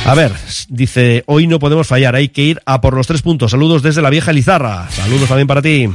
A 0.06 0.14
ver, 0.14 0.30
dice, 0.68 1.24
hoy 1.26 1.48
no 1.48 1.58
podemos 1.58 1.88
fallar, 1.88 2.14
hay 2.14 2.28
que 2.28 2.42
ir 2.42 2.62
a 2.64 2.80
por 2.80 2.94
los 2.94 3.08
tres 3.08 3.22
puntos. 3.22 3.50
Saludos 3.50 3.82
desde 3.82 4.02
la 4.02 4.10
vieja 4.10 4.32
Lizarra. 4.32 4.88
Saludos 4.88 5.26
también 5.26 5.48
para 5.48 5.62
ti. 5.62 5.88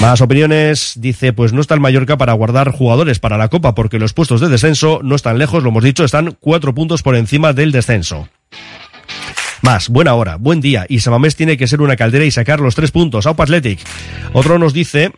Más 0.00 0.20
opiniones, 0.20 0.94
dice, 0.96 1.32
pues 1.32 1.52
no 1.52 1.60
está 1.60 1.74
el 1.74 1.80
Mallorca 1.80 2.16
para 2.16 2.32
guardar 2.32 2.72
jugadores 2.72 3.20
para 3.20 3.38
la 3.38 3.48
Copa 3.48 3.74
porque 3.74 4.00
los 4.00 4.14
puestos 4.14 4.40
de 4.40 4.48
descenso 4.48 5.00
no 5.02 5.14
están 5.14 5.38
lejos, 5.38 5.62
lo 5.62 5.68
hemos 5.68 5.84
dicho, 5.84 6.04
están 6.04 6.36
cuatro 6.40 6.74
puntos 6.74 7.02
por 7.02 7.14
encima 7.14 7.52
del 7.52 7.70
descenso. 7.70 8.28
Más, 9.62 9.88
buena 9.88 10.14
hora, 10.14 10.36
buen 10.36 10.60
día, 10.60 10.86
y 10.88 10.98
Samamés 10.98 11.36
tiene 11.36 11.56
que 11.56 11.68
ser 11.68 11.82
una 11.82 11.94
caldera 11.94 12.24
y 12.24 12.32
sacar 12.32 12.58
los 12.58 12.74
tres 12.74 12.90
puntos. 12.90 13.26
Aupa 13.26 13.44
Athletic. 13.44 13.78
Otro 14.32 14.58
nos 14.58 14.72
dice, 14.72 15.12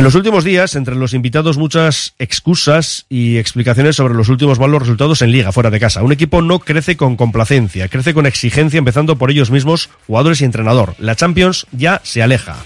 en 0.00 0.04
los 0.04 0.14
últimos 0.14 0.44
días, 0.44 0.76
entre 0.76 0.94
los 0.94 1.12
invitados, 1.12 1.58
muchas 1.58 2.14
excusas 2.18 3.04
y 3.10 3.36
explicaciones 3.36 3.96
sobre 3.96 4.14
los 4.14 4.30
últimos 4.30 4.58
malos 4.58 4.80
resultados 4.80 5.20
en 5.20 5.30
liga, 5.30 5.52
fuera 5.52 5.68
de 5.68 5.78
casa. 5.78 6.02
Un 6.02 6.10
equipo 6.10 6.40
no 6.40 6.60
crece 6.60 6.96
con 6.96 7.16
complacencia, 7.16 7.86
crece 7.88 8.14
con 8.14 8.24
exigencia, 8.24 8.78
empezando 8.78 9.16
por 9.16 9.30
ellos 9.30 9.50
mismos, 9.50 9.90
jugadores 10.06 10.40
y 10.40 10.46
entrenador. 10.46 10.94
La 10.98 11.16
Champions 11.16 11.66
ya 11.72 12.00
se 12.02 12.22
aleja. 12.22 12.56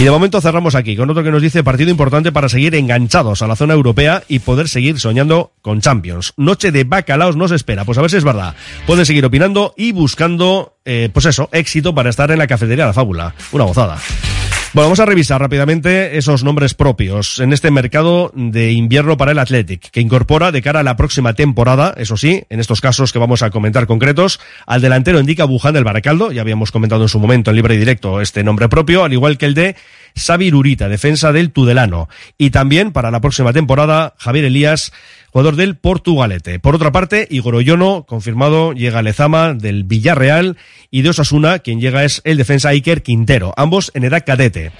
Y 0.00 0.02
de 0.02 0.10
momento 0.10 0.40
cerramos 0.40 0.74
aquí 0.74 0.96
con 0.96 1.08
otro 1.08 1.22
que 1.22 1.30
nos 1.30 1.42
dice 1.42 1.62
partido 1.62 1.92
importante 1.92 2.32
para 2.32 2.48
seguir 2.48 2.74
enganchados 2.74 3.40
a 3.40 3.46
la 3.46 3.54
zona 3.54 3.74
europea 3.74 4.24
y 4.26 4.40
poder 4.40 4.68
seguir 4.68 4.98
soñando 4.98 5.52
con 5.62 5.80
Champions. 5.80 6.32
Noche 6.36 6.72
de 6.72 6.82
bacalaos 6.82 7.36
nos 7.36 7.52
espera. 7.52 7.84
Pues 7.84 7.98
a 7.98 8.00
ver 8.00 8.10
si 8.10 8.16
es 8.16 8.24
verdad. 8.24 8.56
Pueden 8.84 9.06
seguir 9.06 9.24
opinando 9.24 9.74
y 9.76 9.92
buscando, 9.92 10.74
eh, 10.84 11.08
pues 11.12 11.26
eso, 11.26 11.48
éxito 11.52 11.94
para 11.94 12.10
estar 12.10 12.32
en 12.32 12.38
la 12.38 12.48
cafetería 12.48 12.82
de 12.82 12.88
la 12.88 12.94
fábula. 12.94 13.32
Una 13.52 13.62
gozada. 13.62 13.98
Bueno, 14.74 14.88
vamos 14.88 15.00
a 15.00 15.06
revisar 15.06 15.40
rápidamente 15.40 16.18
esos 16.18 16.44
nombres 16.44 16.74
propios 16.74 17.40
en 17.40 17.54
este 17.54 17.70
mercado 17.70 18.30
de 18.34 18.72
invierno 18.72 19.16
para 19.16 19.32
el 19.32 19.38
Athletic, 19.38 19.90
que 19.90 20.02
incorpora 20.02 20.52
de 20.52 20.60
cara 20.60 20.80
a 20.80 20.82
la 20.82 20.94
próxima 20.94 21.32
temporada, 21.32 21.94
eso 21.96 22.18
sí, 22.18 22.44
en 22.50 22.60
estos 22.60 22.82
casos 22.82 23.10
que 23.10 23.18
vamos 23.18 23.42
a 23.42 23.48
comentar 23.48 23.86
concretos, 23.86 24.40
al 24.66 24.82
delantero 24.82 25.20
indica 25.20 25.46
Buján 25.46 25.72
del 25.72 25.84
Baracaldo, 25.84 26.32
ya 26.32 26.42
habíamos 26.42 26.70
comentado 26.70 27.02
en 27.02 27.08
su 27.08 27.18
momento 27.18 27.50
en 27.50 27.56
libre 27.56 27.76
y 27.76 27.78
directo 27.78 28.20
este 28.20 28.44
nombre 28.44 28.68
propio, 28.68 29.04
al 29.04 29.12
igual 29.14 29.38
que 29.38 29.46
el 29.46 29.54
de 29.54 29.74
Xavi 30.16 30.52
Urita, 30.52 30.88
defensa 30.88 31.32
del 31.32 31.52
Tudelano. 31.52 32.08
Y 32.36 32.50
también 32.50 32.92
para 32.92 33.10
la 33.10 33.20
próxima 33.20 33.52
temporada, 33.52 34.14
Javier 34.18 34.46
Elías, 34.46 34.92
jugador 35.30 35.56
del 35.56 35.76
Portugalete. 35.76 36.58
Por 36.58 36.74
otra 36.74 36.92
parte, 36.92 37.26
Igor 37.30 37.54
Oyono, 37.54 38.04
confirmado, 38.06 38.72
llega 38.72 39.02
Lezama 39.02 39.54
del 39.54 39.84
Villarreal 39.84 40.56
y 40.90 41.02
de 41.02 41.10
Osasuna, 41.10 41.60
quien 41.60 41.80
llega 41.80 42.04
es 42.04 42.20
el 42.24 42.36
defensa 42.36 42.70
Iker 42.70 43.02
Quintero, 43.02 43.52
ambos 43.56 43.90
en 43.94 44.04
edad 44.04 44.24
cadete. 44.24 44.72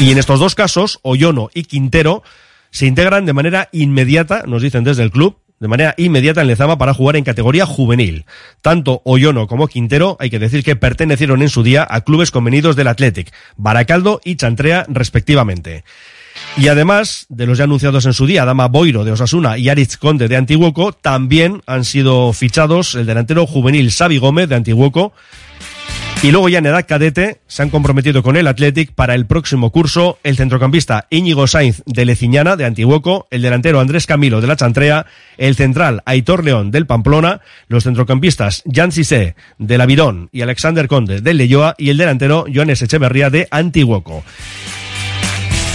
Y 0.00 0.10
en 0.10 0.18
estos 0.18 0.40
dos 0.40 0.54
casos, 0.54 0.98
Oyono 1.02 1.50
y 1.54 1.64
Quintero 1.64 2.22
se 2.70 2.86
integran 2.86 3.26
de 3.26 3.32
manera 3.32 3.68
inmediata, 3.70 4.42
nos 4.46 4.62
dicen 4.62 4.82
desde 4.82 5.04
el 5.04 5.12
club, 5.12 5.38
de 5.60 5.68
manera 5.68 5.94
inmediata 5.96 6.40
en 6.40 6.48
Lezama 6.48 6.78
para 6.78 6.94
jugar 6.94 7.16
en 7.16 7.24
categoría 7.24 7.66
juvenil. 7.66 8.26
Tanto 8.60 9.02
Oyono 9.04 9.46
como 9.46 9.68
Quintero, 9.68 10.16
hay 10.20 10.30
que 10.30 10.38
decir 10.38 10.64
que 10.64 10.76
pertenecieron 10.76 11.42
en 11.42 11.48
su 11.48 11.62
día 11.62 11.86
a 11.88 12.02
clubes 12.02 12.30
convenidos 12.30 12.76
del 12.76 12.88
Athletic, 12.88 13.32
Baracaldo 13.56 14.20
y 14.24 14.36
Chantrea 14.36 14.84
respectivamente. 14.88 15.84
Y 16.56 16.68
además 16.68 17.26
de 17.28 17.46
los 17.46 17.58
ya 17.58 17.64
anunciados 17.64 18.06
en 18.06 18.12
su 18.12 18.26
día, 18.26 18.44
Dama 18.44 18.68
Boiro 18.68 19.04
de 19.04 19.12
Osasuna 19.12 19.56
y 19.58 19.68
Aritz 19.68 19.96
Conde 19.96 20.28
de 20.28 20.36
Antiguoco, 20.36 20.92
también 20.92 21.62
han 21.66 21.84
sido 21.84 22.32
fichados 22.32 22.94
el 22.94 23.06
delantero 23.06 23.46
juvenil 23.46 23.90
Xavi 23.90 24.18
Gómez 24.18 24.48
de 24.48 24.56
Antiguoco 24.56 25.12
y 26.24 26.30
luego 26.30 26.48
ya 26.48 26.56
en 26.56 26.64
edad 26.64 26.86
cadete 26.88 27.42
se 27.46 27.62
han 27.62 27.68
comprometido 27.68 28.22
con 28.22 28.38
el 28.38 28.46
Athletic 28.46 28.94
para 28.94 29.14
el 29.14 29.26
próximo 29.26 29.70
curso 29.70 30.18
el 30.22 30.38
centrocampista 30.38 31.06
Íñigo 31.10 31.46
Sainz 31.46 31.82
de 31.84 32.06
Leciñana 32.06 32.56
de 32.56 32.64
Antiguoco, 32.64 33.26
el 33.30 33.42
delantero 33.42 33.78
Andrés 33.78 34.06
Camilo 34.06 34.40
de 34.40 34.46
la 34.46 34.56
Chantrea, 34.56 35.04
el 35.36 35.54
central 35.54 36.02
Aitor 36.06 36.42
León 36.42 36.70
del 36.70 36.86
Pamplona, 36.86 37.42
los 37.68 37.84
centrocampistas 37.84 38.62
Jan 38.72 38.90
Sisé 38.90 39.34
del 39.58 39.82
Avirón 39.82 40.30
y 40.32 40.40
Alexander 40.40 40.88
Conde 40.88 41.20
del 41.20 41.36
Leyoa 41.36 41.74
y 41.76 41.90
el 41.90 41.98
delantero 41.98 42.46
Joanes 42.50 42.80
Echeverría 42.80 43.28
de 43.28 43.46
Antiguoco. 43.50 44.24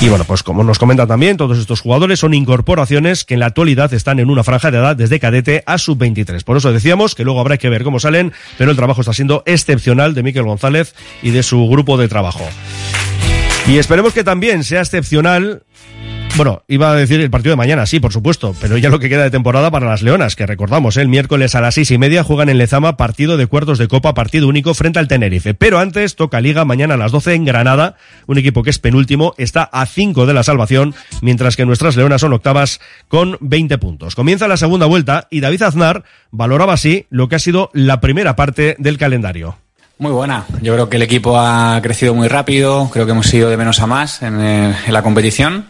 Y 0.01 0.07
bueno, 0.07 0.23
pues 0.23 0.43
como 0.43 0.63
nos 0.63 0.79
comenta 0.79 1.05
también, 1.07 1.35
todos 1.35 1.57
estos 1.57 1.81
jugadores 1.81 2.19
son 2.19 2.33
incorporaciones 2.33 3.25
que 3.25 3.33
en 3.33 3.41
la 3.41 3.47
actualidad 3.47 3.93
están 3.93 4.19
en 4.19 4.29
una 4.29 4.45
franja 4.45 4.71
de 4.71 4.77
edad 4.77 4.95
desde 4.95 5.19
cadete 5.19 5.62
a 5.65 5.77
sub-23. 5.77 6.45
Por 6.45 6.55
eso 6.55 6.71
decíamos 6.71 7.15
que 7.15 7.25
luego 7.25 7.41
habrá 7.41 7.57
que 7.57 7.67
ver 7.67 7.83
cómo 7.83 7.99
salen, 7.99 8.31
pero 8.57 8.71
el 8.71 8.77
trabajo 8.77 9.01
está 9.01 9.12
siendo 9.12 9.43
excepcional 9.45 10.13
de 10.13 10.23
Miquel 10.23 10.43
González 10.43 10.95
y 11.21 11.31
de 11.31 11.43
su 11.43 11.67
grupo 11.67 11.97
de 11.97 12.07
trabajo. 12.07 12.47
Y 13.67 13.77
esperemos 13.77 14.13
que 14.13 14.23
también 14.23 14.63
sea 14.63 14.79
excepcional 14.79 15.63
bueno, 16.35 16.63
iba 16.67 16.91
a 16.91 16.95
decir 16.95 17.19
el 17.19 17.29
partido 17.29 17.51
de 17.51 17.57
mañana, 17.57 17.85
sí, 17.85 17.99
por 17.99 18.13
supuesto, 18.13 18.55
pero 18.61 18.77
ya 18.77 18.89
lo 18.89 18.99
que 18.99 19.09
queda 19.09 19.23
de 19.23 19.31
temporada 19.31 19.71
para 19.71 19.87
las 19.87 20.01
Leonas, 20.01 20.35
que 20.35 20.45
recordamos, 20.45 20.97
el 20.97 21.07
miércoles 21.07 21.55
a 21.55 21.61
las 21.61 21.75
seis 21.75 21.91
y 21.91 21.97
media 21.97 22.23
juegan 22.23 22.49
en 22.49 22.57
Lezama 22.57 22.97
partido 22.97 23.37
de 23.37 23.47
cuartos 23.47 23.77
de 23.77 23.87
Copa, 23.87 24.13
partido 24.13 24.47
único 24.47 24.73
frente 24.73 24.99
al 24.99 25.07
Tenerife. 25.07 25.53
Pero 25.53 25.79
antes 25.79 26.15
toca 26.15 26.41
Liga 26.41 26.65
mañana 26.65 26.93
a 26.93 26.97
las 26.97 27.11
12 27.11 27.33
en 27.33 27.45
Granada, 27.45 27.95
un 28.27 28.37
equipo 28.37 28.63
que 28.63 28.69
es 28.69 28.79
penúltimo, 28.79 29.33
está 29.37 29.63
a 29.63 29.85
5 29.85 30.25
de 30.25 30.33
la 30.33 30.43
salvación, 30.43 30.95
mientras 31.21 31.55
que 31.55 31.65
nuestras 31.65 31.95
Leonas 31.95 32.21
son 32.21 32.33
octavas 32.33 32.79
con 33.07 33.37
20 33.41 33.77
puntos. 33.77 34.15
Comienza 34.15 34.47
la 34.47 34.57
segunda 34.57 34.85
vuelta 34.85 35.27
y 35.29 35.41
David 35.41 35.63
Aznar 35.63 36.03
valoraba 36.31 36.73
así 36.73 37.05
lo 37.09 37.27
que 37.27 37.35
ha 37.35 37.39
sido 37.39 37.69
la 37.73 37.99
primera 38.01 38.35
parte 38.35 38.75
del 38.79 38.97
calendario. 38.97 39.57
Muy 39.99 40.11
buena. 40.11 40.45
Yo 40.61 40.73
creo 40.73 40.89
que 40.89 40.95
el 40.95 41.03
equipo 41.03 41.37
ha 41.37 41.77
crecido 41.81 42.13
muy 42.13 42.29
rápido. 42.29 42.89
Creo 42.89 43.05
que 43.05 43.11
hemos 43.11 43.33
ido 43.33 43.49
de 43.49 43.57
menos 43.57 43.81
a 43.81 43.87
más 43.87 44.21
en, 44.21 44.39
eh, 44.39 44.73
en 44.87 44.93
la 44.93 45.01
competición. 45.01 45.65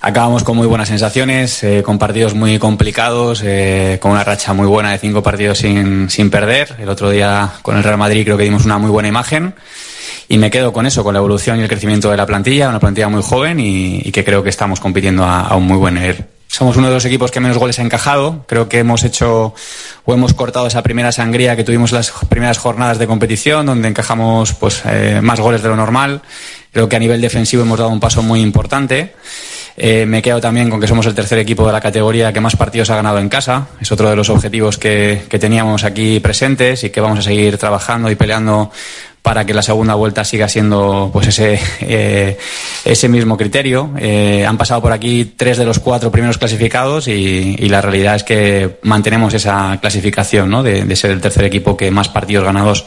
Acabamos 0.00 0.44
con 0.44 0.56
muy 0.56 0.68
buenas 0.68 0.88
sensaciones, 0.88 1.64
eh, 1.64 1.82
con 1.82 1.98
partidos 1.98 2.34
muy 2.34 2.58
complicados, 2.60 3.42
eh, 3.44 3.98
con 4.00 4.12
una 4.12 4.22
racha 4.22 4.52
muy 4.52 4.66
buena 4.66 4.92
de 4.92 4.98
cinco 4.98 5.24
partidos 5.24 5.58
sin, 5.58 6.08
sin 6.08 6.30
perder. 6.30 6.76
El 6.78 6.88
otro 6.88 7.10
día 7.10 7.54
con 7.62 7.76
el 7.76 7.82
Real 7.82 7.98
Madrid 7.98 8.22
creo 8.24 8.36
que 8.36 8.44
dimos 8.44 8.64
una 8.64 8.78
muy 8.78 8.90
buena 8.90 9.08
imagen. 9.08 9.54
Y 10.28 10.38
me 10.38 10.52
quedo 10.52 10.72
con 10.72 10.86
eso, 10.86 11.02
con 11.02 11.14
la 11.14 11.18
evolución 11.18 11.58
y 11.58 11.62
el 11.62 11.68
crecimiento 11.68 12.10
de 12.10 12.16
la 12.16 12.26
plantilla, 12.26 12.68
una 12.68 12.78
plantilla 12.78 13.08
muy 13.08 13.22
joven 13.22 13.58
y, 13.58 14.12
que 14.12 14.24
creo 14.24 14.42
que 14.42 14.50
estamos 14.50 14.78
compitiendo 14.78 15.24
a, 15.24 15.40
a 15.40 15.56
un 15.56 15.64
muy 15.64 15.78
buen 15.78 15.94
nivel. 15.94 16.24
Somos 16.46 16.76
uno 16.76 16.88
de 16.88 16.94
los 16.94 17.04
equipos 17.04 17.30
que 17.30 17.40
menos 17.40 17.58
goles 17.58 17.78
ha 17.78 17.82
encajado. 17.82 18.44
Creo 18.46 18.68
que 18.68 18.78
hemos 18.78 19.02
hecho 19.04 19.54
o 20.04 20.14
hemos 20.14 20.32
cortado 20.32 20.66
esa 20.66 20.82
primera 20.82 21.12
sangría 21.12 21.56
que 21.56 21.64
tuvimos 21.64 21.92
las 21.92 22.12
primeras 22.28 22.58
jornadas 22.58 22.98
de 22.98 23.06
competición, 23.06 23.66
donde 23.66 23.88
encajamos 23.88 24.54
pues 24.54 24.82
eh, 24.86 25.20
más 25.22 25.40
goles 25.40 25.62
de 25.62 25.68
lo 25.68 25.76
normal. 25.76 26.22
Creo 26.72 26.88
que 26.88 26.96
a 26.96 26.98
nivel 26.98 27.20
defensivo 27.20 27.62
hemos 27.62 27.78
dado 27.78 27.90
un 27.90 28.00
paso 28.00 28.22
muy 28.22 28.40
importante. 28.40 29.14
Eh, 29.80 30.06
me 30.06 30.20
quedo 30.20 30.40
también 30.40 30.68
con 30.70 30.80
que 30.80 30.88
somos 30.88 31.06
el 31.06 31.14
tercer 31.14 31.38
equipo 31.38 31.64
de 31.64 31.72
la 31.72 31.80
categoría 31.80 32.32
que 32.32 32.40
más 32.40 32.56
partidos 32.56 32.90
ha 32.90 32.96
ganado 32.96 33.20
en 33.20 33.28
casa. 33.28 33.68
Es 33.80 33.92
otro 33.92 34.10
de 34.10 34.16
los 34.16 34.28
objetivos 34.28 34.76
que, 34.76 35.22
que 35.28 35.38
teníamos 35.38 35.84
aquí 35.84 36.18
presentes 36.18 36.82
y 36.82 36.90
que 36.90 37.00
vamos 37.00 37.20
a 37.20 37.22
seguir 37.22 37.56
trabajando 37.58 38.10
y 38.10 38.16
peleando 38.16 38.72
para 39.22 39.44
que 39.44 39.54
la 39.54 39.62
segunda 39.62 39.94
vuelta 39.94 40.24
siga 40.24 40.48
siendo 40.48 41.10
pues 41.12 41.28
ese, 41.28 41.60
eh, 41.80 42.38
ese 42.84 43.08
mismo 43.08 43.36
criterio. 43.36 43.90
Eh, 43.98 44.44
han 44.46 44.56
pasado 44.56 44.80
por 44.80 44.92
aquí 44.92 45.34
tres 45.36 45.58
de 45.58 45.64
los 45.64 45.78
cuatro 45.78 46.10
primeros 46.10 46.38
clasificados 46.38 47.08
y, 47.08 47.56
y 47.58 47.68
la 47.68 47.80
realidad 47.80 48.16
es 48.16 48.24
que 48.24 48.78
mantenemos 48.82 49.34
esa 49.34 49.78
clasificación 49.80 50.50
¿no? 50.50 50.62
de, 50.62 50.96
ser 50.96 51.10
el 51.10 51.20
tercer 51.20 51.44
equipo 51.44 51.76
que 51.76 51.90
más 51.90 52.08
partidos 52.08 52.44
ganados 52.44 52.86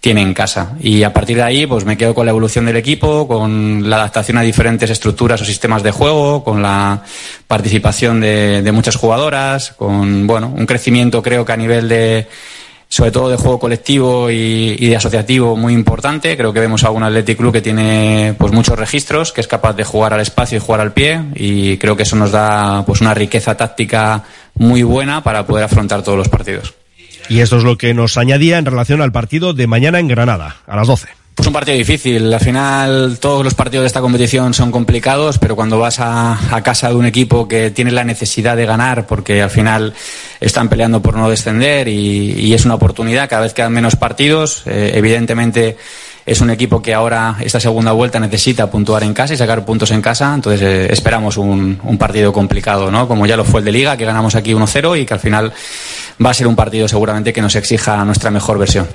tiene 0.00 0.22
en 0.22 0.34
casa. 0.34 0.72
Y 0.80 1.04
a 1.04 1.12
partir 1.12 1.36
de 1.36 1.44
ahí, 1.44 1.66
pues 1.66 1.84
me 1.84 1.96
quedo 1.96 2.14
con 2.14 2.26
la 2.26 2.30
evolución 2.30 2.66
del 2.66 2.76
equipo, 2.76 3.28
con 3.28 3.88
la 3.88 3.96
adaptación 3.96 4.36
a 4.38 4.42
diferentes 4.42 4.90
estructuras 4.90 5.40
o 5.42 5.44
sistemas 5.44 5.82
de 5.82 5.92
juego, 5.92 6.42
con 6.42 6.60
la 6.60 7.02
participación 7.46 8.20
de, 8.20 8.62
de 8.62 8.72
muchas 8.72 8.96
jugadoras, 8.96 9.72
con 9.72 10.26
bueno, 10.26 10.52
un 10.56 10.66
crecimiento 10.66 11.22
creo 11.22 11.44
que 11.44 11.52
a 11.52 11.56
nivel 11.56 11.88
de 11.88 12.26
sobre 12.92 13.10
todo 13.10 13.30
de 13.30 13.38
juego 13.38 13.58
colectivo 13.58 14.30
y, 14.30 14.76
de 14.76 14.94
asociativo 14.94 15.56
muy 15.56 15.72
importante. 15.72 16.36
Creo 16.36 16.52
que 16.52 16.60
vemos 16.60 16.84
a 16.84 16.90
un 16.90 17.02
Athletic 17.02 17.38
Club 17.38 17.50
que 17.50 17.62
tiene 17.62 18.34
pues 18.36 18.52
muchos 18.52 18.78
registros, 18.78 19.32
que 19.32 19.40
es 19.40 19.48
capaz 19.48 19.72
de 19.72 19.82
jugar 19.82 20.12
al 20.12 20.20
espacio 20.20 20.58
y 20.58 20.60
jugar 20.60 20.82
al 20.82 20.92
pie 20.92 21.18
y 21.34 21.78
creo 21.78 21.96
que 21.96 22.02
eso 22.02 22.16
nos 22.16 22.32
da 22.32 22.84
pues 22.84 23.00
una 23.00 23.14
riqueza 23.14 23.56
táctica 23.56 24.24
muy 24.56 24.82
buena 24.82 25.22
para 25.22 25.46
poder 25.46 25.64
afrontar 25.64 26.02
todos 26.02 26.18
los 26.18 26.28
partidos. 26.28 26.74
Y 27.30 27.40
esto 27.40 27.56
es 27.56 27.64
lo 27.64 27.78
que 27.78 27.94
nos 27.94 28.18
añadía 28.18 28.58
en 28.58 28.66
relación 28.66 29.00
al 29.00 29.10
partido 29.10 29.54
de 29.54 29.66
mañana 29.66 29.98
en 29.98 30.08
Granada, 30.08 30.56
a 30.66 30.76
las 30.76 30.86
12. 30.86 31.21
Pues 31.34 31.46
un 31.46 31.52
partido 31.54 31.76
difícil. 31.76 32.32
Al 32.32 32.40
final 32.40 33.18
todos 33.18 33.42
los 33.42 33.54
partidos 33.54 33.84
de 33.84 33.86
esta 33.86 34.00
competición 34.00 34.52
son 34.52 34.70
complicados, 34.70 35.38
pero 35.38 35.56
cuando 35.56 35.78
vas 35.78 35.96
a, 35.98 36.38
casa 36.62 36.90
de 36.90 36.94
un 36.94 37.06
equipo 37.06 37.48
que 37.48 37.70
tiene 37.70 37.90
la 37.90 38.04
necesidad 38.04 38.56
de 38.56 38.66
ganar, 38.66 39.06
porque 39.06 39.40
al 39.40 39.50
final 39.50 39.94
están 40.40 40.68
peleando 40.68 41.00
por 41.00 41.16
no 41.16 41.30
descender 41.30 41.88
y, 41.88 42.32
y 42.32 42.52
es 42.52 42.64
una 42.66 42.74
oportunidad, 42.74 43.30
cada 43.30 43.42
vez 43.42 43.54
quedan 43.54 43.72
menos 43.72 43.96
partidos. 43.96 44.62
Eh, 44.66 44.92
evidentemente 44.94 45.78
es 46.24 46.40
un 46.40 46.50
equipo 46.50 46.80
que 46.80 46.94
ahora 46.94 47.36
esta 47.40 47.60
segunda 47.60 47.92
vuelta 47.92 48.20
necesita 48.20 48.70
puntuar 48.70 49.02
en 49.02 49.14
casa 49.14 49.34
y 49.34 49.36
sacar 49.36 49.64
puntos 49.64 49.90
en 49.90 50.00
casa, 50.00 50.32
entonces 50.34 50.62
eh, 50.62 50.92
esperamos 50.92 51.36
un, 51.36 51.78
partido 51.98 52.32
complicado, 52.32 52.90
¿no? 52.90 53.06
Como 53.06 53.26
ya 53.26 53.36
lo 53.36 53.44
fue 53.44 53.60
el 53.60 53.66
de 53.66 53.72
Liga, 53.72 53.96
que 53.96 54.04
ganamos 54.04 54.34
aquí 54.34 54.52
1-0 54.52 55.00
y 55.00 55.06
que 55.06 55.14
al 55.14 55.20
final 55.20 55.52
va 56.24 56.30
a 56.30 56.34
ser 56.34 56.46
un 56.46 56.56
partido 56.56 56.88
seguramente 56.88 57.32
que 57.32 57.42
nos 57.42 57.54
exija 57.54 58.04
nuestra 58.04 58.30
mejor 58.30 58.58
versión. 58.58 58.88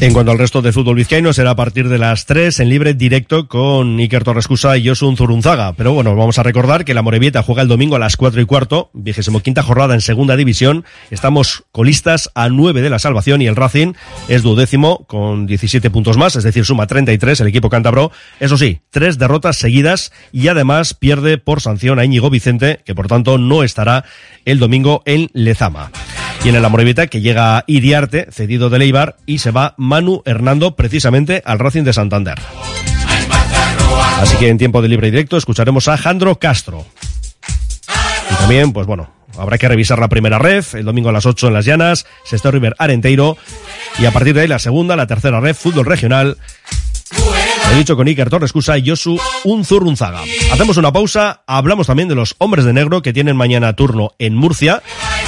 En 0.00 0.12
cuanto 0.12 0.30
al 0.30 0.38
resto 0.38 0.62
de 0.62 0.72
fútbol 0.72 0.96
vizcaíno, 0.96 1.32
será 1.32 1.50
a 1.50 1.56
partir 1.56 1.88
de 1.88 1.98
las 1.98 2.26
3 2.26 2.60
en 2.60 2.68
libre 2.68 2.94
directo 2.94 3.48
con 3.48 3.98
Iker 3.98 4.24
Torrescusa 4.24 4.76
y 4.76 4.86
Josun 4.86 5.16
Zurunzaga. 5.16 5.72
Pero 5.72 5.92
bueno, 5.92 6.14
vamos 6.14 6.38
a 6.38 6.42
recordar 6.42 6.84
que 6.84 6.94
la 6.94 7.02
Morevieta 7.02 7.42
juega 7.42 7.62
el 7.62 7.68
domingo 7.68 7.96
a 7.96 7.98
las 7.98 8.16
4 8.16 8.40
y 8.40 8.44
cuarto, 8.44 8.90
vigésimo 8.92 9.40
quinta 9.40 9.62
jornada 9.62 9.94
en 9.94 10.00
segunda 10.00 10.36
división. 10.36 10.84
Estamos 11.10 11.64
colistas 11.72 12.30
a 12.34 12.48
9 12.48 12.82
de 12.82 12.90
la 12.90 12.98
salvación 12.98 13.42
y 13.42 13.46
el 13.46 13.56
Racing 13.56 13.94
es 14.28 14.42
duodécimo 14.42 15.04
con 15.06 15.46
17 15.46 15.90
puntos 15.90 16.16
más, 16.16 16.36
es 16.36 16.44
decir, 16.44 16.55
suma 16.64 16.86
33 16.86 17.40
el 17.40 17.48
equipo 17.48 17.68
cántabro. 17.68 18.10
Eso 18.40 18.56
sí, 18.56 18.80
tres 18.90 19.18
derrotas 19.18 19.56
seguidas 19.56 20.12
y 20.32 20.48
además 20.48 20.94
pierde 20.94 21.38
por 21.38 21.60
sanción 21.60 21.98
a 21.98 22.04
Íñigo 22.04 22.30
Vicente, 22.30 22.80
que 22.84 22.94
por 22.94 23.08
tanto 23.08 23.38
no 23.38 23.62
estará 23.62 24.04
el 24.44 24.58
domingo 24.58 25.02
en 25.04 25.28
Lezama. 25.32 25.90
Y 26.44 26.48
en 26.50 26.54
el 26.54 27.08
que 27.08 27.20
llega 27.20 27.64
Iriarte, 27.66 28.28
cedido 28.30 28.70
de 28.70 28.78
Leibar, 28.78 29.16
y 29.26 29.38
se 29.38 29.50
va 29.50 29.74
Manu 29.78 30.22
Hernando 30.24 30.76
precisamente 30.76 31.42
al 31.44 31.58
Racing 31.58 31.82
de 31.82 31.92
Santander. 31.92 32.38
Así 34.20 34.36
que 34.36 34.48
en 34.48 34.58
tiempo 34.58 34.80
de 34.80 34.88
libre 34.88 35.08
y 35.08 35.10
directo 35.10 35.36
escucharemos 35.36 35.88
a 35.88 35.96
Jandro 35.96 36.38
Castro. 36.38 36.86
También, 38.46 38.72
pues 38.72 38.86
bueno, 38.86 39.10
habrá 39.38 39.58
que 39.58 39.66
revisar 39.66 39.98
la 39.98 40.06
primera 40.06 40.38
ref, 40.38 40.76
el 40.76 40.84
domingo 40.84 41.08
a 41.08 41.12
las 41.12 41.26
8 41.26 41.48
en 41.48 41.52
Las 41.52 41.64
Llanas, 41.64 42.06
Sexto 42.22 42.52
River 42.52 42.76
Arenteiro, 42.78 43.36
y 43.98 44.06
a 44.06 44.12
partir 44.12 44.34
de 44.34 44.42
ahí 44.42 44.46
la 44.46 44.60
segunda, 44.60 44.94
la 44.94 45.08
tercera 45.08 45.40
ref, 45.40 45.58
fútbol 45.58 45.84
regional, 45.84 46.36
He 47.72 47.76
dicho 47.76 47.96
con 47.96 48.06
Iker 48.06 48.30
Torrescusa 48.30 48.78
y 48.78 48.88
Josu 48.88 49.18
Unzurrunzaga. 49.44 50.22
Hacemos 50.52 50.76
una 50.76 50.92
pausa, 50.92 51.42
hablamos 51.46 51.86
también 51.86 52.08
de 52.08 52.14
los 52.14 52.34
hombres 52.38 52.64
de 52.64 52.72
negro 52.72 53.02
que 53.02 53.12
tienen 53.12 53.36
mañana 53.36 53.74
turno 53.74 54.12
en 54.18 54.34
Murcia 54.34 54.82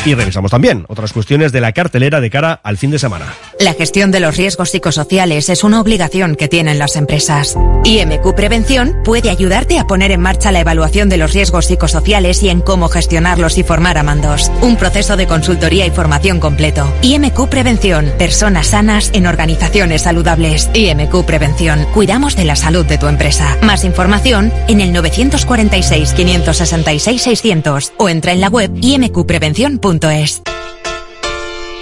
y 0.05 0.15
revisamos 0.15 0.51
también 0.51 0.87
otras 0.89 1.13
cuestiones 1.13 1.53
de 1.53 1.61
la 1.61 1.73
cartelera 1.73 2.21
de 2.21 2.31
cara 2.31 2.61
al 2.63 2.79
fin 2.79 2.91
de 2.91 2.99
semana. 2.99 3.27
La 3.61 3.75
gestión 3.75 4.11
de 4.11 4.21
los 4.21 4.37
riesgos 4.37 4.71
psicosociales 4.71 5.49
es 5.49 5.65
una 5.65 5.81
obligación 5.81 6.37
que 6.37 6.49
tienen 6.49 6.79
las 6.79 6.97
empresas. 6.97 7.57
IMQ 7.85 8.35
Prevención 8.35 8.97
puede 9.05 9.31
ayudarte 9.31 9.79
a 9.79 9.87
poner 9.87 10.13
en 10.13 10.21
marcha 10.21 10.53
la 10.53 10.61
evaluación 10.61 11.09
de 11.09 11.17
los 11.17 11.33
riesgos 11.33 11.67
psicosociales 11.67 12.43
y 12.43 12.49
en 12.49 12.61
cómo 12.61 12.89
gestionarlos 12.89 13.59
y 13.59 13.65
formar 13.65 13.99
a 13.99 14.03
mandos. 14.03 14.51
Un 14.63 14.77
proceso 14.77 15.17
de 15.17 15.27
consultoría 15.27 15.87
y 15.87 15.91
formación 15.91 16.41
completo. 16.41 16.91
IMQ 17.03 17.49
Prevención, 17.49 18.13
personas 18.19 18.69
sanas 18.69 19.11
en 19.13 19.27
organizaciones 19.27 20.03
saludables. 20.03 20.71
IMQ 20.75 21.25
Prevención, 21.25 21.87
cuidamos 21.93 22.37
de 22.39 22.45
la 22.45 22.57
salud 22.57 22.87
de 22.87 22.97
tu 22.97 23.09
empresa. 23.09 23.59
Más 23.63 23.85
información 23.85 24.51
en 24.69 24.81
el 24.81 24.93
946 24.93 26.13
566 26.15 27.21
600 27.21 27.93
o 27.99 28.09
entra 28.09 28.33
en 28.33 28.41
la 28.41 28.49
web 28.49 28.71
imqprevención.es. 28.81 30.43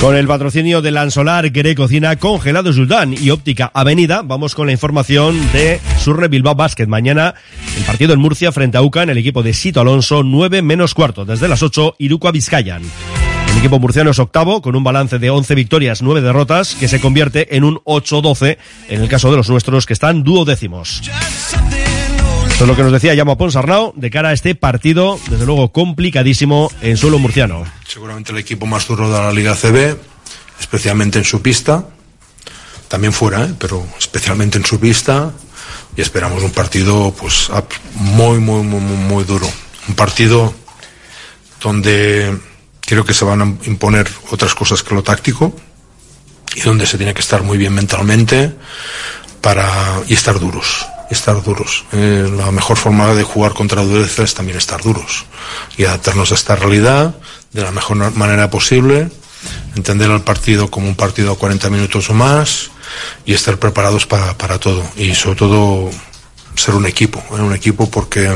Con 0.00 0.14
el 0.14 0.26
patrocinio 0.28 0.82
de 0.82 0.90
Lansolar, 0.90 1.50
Quere 1.50 1.74
Cocina, 1.74 2.16
Congelado 2.16 2.72
Sultán 2.72 3.14
y 3.14 3.30
Óptica 3.30 3.70
Avenida, 3.72 4.22
vamos 4.22 4.54
con 4.54 4.66
la 4.66 4.72
información 4.72 5.40
de 5.52 5.80
Surre 5.98 6.28
Bilbao 6.28 6.54
Basket. 6.54 6.86
Mañana 6.86 7.34
el 7.76 7.84
partido 7.84 8.12
en 8.12 8.20
Murcia 8.20 8.52
frente 8.52 8.76
a 8.76 8.82
UCA 8.82 9.04
en 9.04 9.10
el 9.10 9.18
equipo 9.18 9.42
de 9.42 9.54
Sito 9.54 9.80
Alonso, 9.80 10.22
9 10.22 10.60
menos 10.62 10.94
cuarto. 10.94 11.24
Desde 11.24 11.48
las 11.48 11.62
8, 11.62 11.96
Iruko 11.98 12.30
Vizcayan. 12.30 12.82
El 13.50 13.58
equipo 13.58 13.78
murciano 13.78 14.10
es 14.10 14.18
octavo, 14.18 14.60
con 14.60 14.76
un 14.76 14.84
balance 14.84 15.18
de 15.18 15.30
11 15.30 15.54
victorias, 15.54 16.02
9 16.02 16.20
derrotas, 16.20 16.74
que 16.74 16.88
se 16.88 17.00
convierte 17.00 17.56
en 17.56 17.64
un 17.64 17.76
8-12 17.84 18.58
en 18.88 19.00
el 19.00 19.08
caso 19.08 19.30
de 19.30 19.38
los 19.38 19.48
nuestros, 19.48 19.86
que 19.86 19.94
están 19.94 20.22
duodécimos. 20.22 21.02
Esto 22.56 22.64
es 22.64 22.68
lo 22.68 22.76
que 22.76 22.84
nos 22.84 22.92
decía 22.92 23.14
Llamo 23.14 23.36
Ponsarnau 23.36 23.92
de 23.96 24.08
cara 24.08 24.30
a 24.30 24.32
este 24.32 24.54
partido, 24.54 25.20
desde 25.28 25.44
luego 25.44 25.72
complicadísimo 25.72 26.70
en 26.80 26.96
suelo 26.96 27.18
murciano. 27.18 27.66
Seguramente 27.86 28.32
el 28.32 28.38
equipo 28.38 28.64
más 28.64 28.88
duro 28.88 29.12
de 29.12 29.18
la 29.18 29.30
Liga 29.30 29.54
CB, 29.54 29.94
especialmente 30.58 31.18
en 31.18 31.24
su 31.26 31.42
pista, 31.42 31.84
también 32.88 33.12
fuera, 33.12 33.44
¿eh? 33.44 33.52
pero 33.58 33.86
especialmente 33.98 34.56
en 34.56 34.64
su 34.64 34.80
pista, 34.80 35.32
y 35.98 36.00
esperamos 36.00 36.42
un 36.42 36.50
partido 36.50 37.14
pues 37.14 37.50
muy, 37.92 38.38
muy, 38.38 38.62
muy, 38.62 38.80
muy 38.80 39.24
duro. 39.24 39.46
Un 39.86 39.94
partido 39.94 40.54
donde 41.60 42.38
creo 42.80 43.04
que 43.04 43.12
se 43.12 43.26
van 43.26 43.42
a 43.42 43.66
imponer 43.66 44.08
otras 44.30 44.54
cosas 44.54 44.82
que 44.82 44.94
lo 44.94 45.02
táctico 45.02 45.54
y 46.54 46.62
donde 46.62 46.86
se 46.86 46.96
tiene 46.96 47.12
que 47.12 47.20
estar 47.20 47.42
muy 47.42 47.58
bien 47.58 47.74
mentalmente 47.74 48.50
para 49.42 50.00
y 50.08 50.14
estar 50.14 50.40
duros 50.40 50.86
estar 51.10 51.42
duros. 51.42 51.84
Eh, 51.92 52.30
la 52.36 52.50
mejor 52.50 52.76
forma 52.76 53.14
de 53.14 53.22
jugar 53.22 53.52
contra 53.52 53.82
dureza 53.82 54.22
es 54.22 54.34
también 54.34 54.58
estar 54.58 54.82
duros 54.82 55.24
y 55.76 55.84
adaptarnos 55.84 56.32
a 56.32 56.34
esta 56.34 56.56
realidad 56.56 57.14
de 57.52 57.62
la 57.62 57.70
mejor 57.70 58.14
manera 58.14 58.50
posible, 58.50 59.08
entender 59.74 60.10
el 60.10 60.22
partido 60.22 60.70
como 60.70 60.88
un 60.88 60.96
partido 60.96 61.32
a 61.32 61.38
40 61.38 61.70
minutos 61.70 62.10
o 62.10 62.14
más 62.14 62.70
y 63.24 63.34
estar 63.34 63.58
preparados 63.58 64.06
para, 64.06 64.36
para 64.36 64.58
todo 64.58 64.82
y 64.96 65.14
sobre 65.14 65.36
todo 65.36 65.90
ser 66.56 66.74
un 66.74 66.86
equipo, 66.86 67.22
¿eh? 67.32 67.40
un 67.40 67.54
equipo 67.54 67.90
porque 67.90 68.28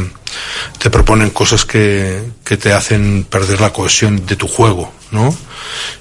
te 0.79 0.91
proponen 0.91 1.31
cosas 1.31 1.65
que, 1.65 2.23
que 2.45 2.57
te 2.57 2.73
hacen 2.73 3.27
perder 3.29 3.61
la 3.61 3.73
cohesión 3.73 4.25
de 4.27 4.37
tu 4.37 4.47
juego, 4.47 4.93
¿no? 5.11 5.35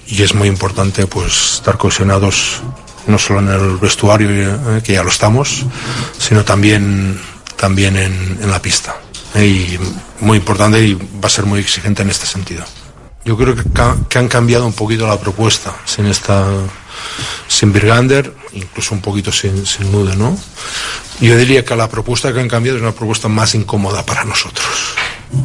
Y 0.08 0.22
es 0.22 0.34
muy 0.34 0.48
importante 0.48 1.08
pues 1.08 1.56
estar 1.56 1.78
cohesionados 1.78 2.62
no 3.08 3.18
solo 3.18 3.40
en 3.40 3.50
el 3.50 3.78
vestuario, 3.78 4.30
eh, 4.30 4.82
que 4.84 4.94
ya 4.94 5.04
lo 5.04 5.10
estamos, 5.10 5.66
sino 6.18 6.44
también, 6.44 7.20
también 7.56 7.96
en, 7.98 8.50
la 8.50 8.62
pista. 8.62 8.96
Y 9.36 9.78
muy 10.20 10.38
importante 10.38 10.82
y 10.82 10.94
va 10.94 11.28
a 11.28 11.30
ser 11.30 11.46
muy 11.46 11.60
exigente 11.60 12.02
en 12.02 12.10
este 12.10 12.26
sentido. 12.26 12.64
yo 13.26 13.38
creo 13.38 13.56
que, 13.56 14.18
han 14.18 14.28
cambiado 14.28 14.66
un 14.66 14.74
poquito 14.74 15.08
la 15.08 15.20
propuesta 15.20 15.76
sin 15.86 16.08
esta 16.08 16.46
sin 17.48 17.72
Birgander, 17.72 18.34
incluso 18.54 18.94
un 18.94 19.02
poquito 19.02 19.32
sin, 19.32 19.66
sin 19.66 19.92
Nude, 19.92 20.16
¿no? 20.16 20.38
Yo 21.20 21.38
diría 21.38 21.66
que 21.66 21.76
la 21.76 21.90
propuesta 21.90 22.34
que 22.34 22.40
han 22.40 22.48
cambiado 22.48 22.78
es 22.78 22.84
una 22.84 22.94
propuesta 22.94 23.28
más 23.28 23.56
incómoda 23.56 24.06
para 24.06 24.24
nosotros. 24.24 24.68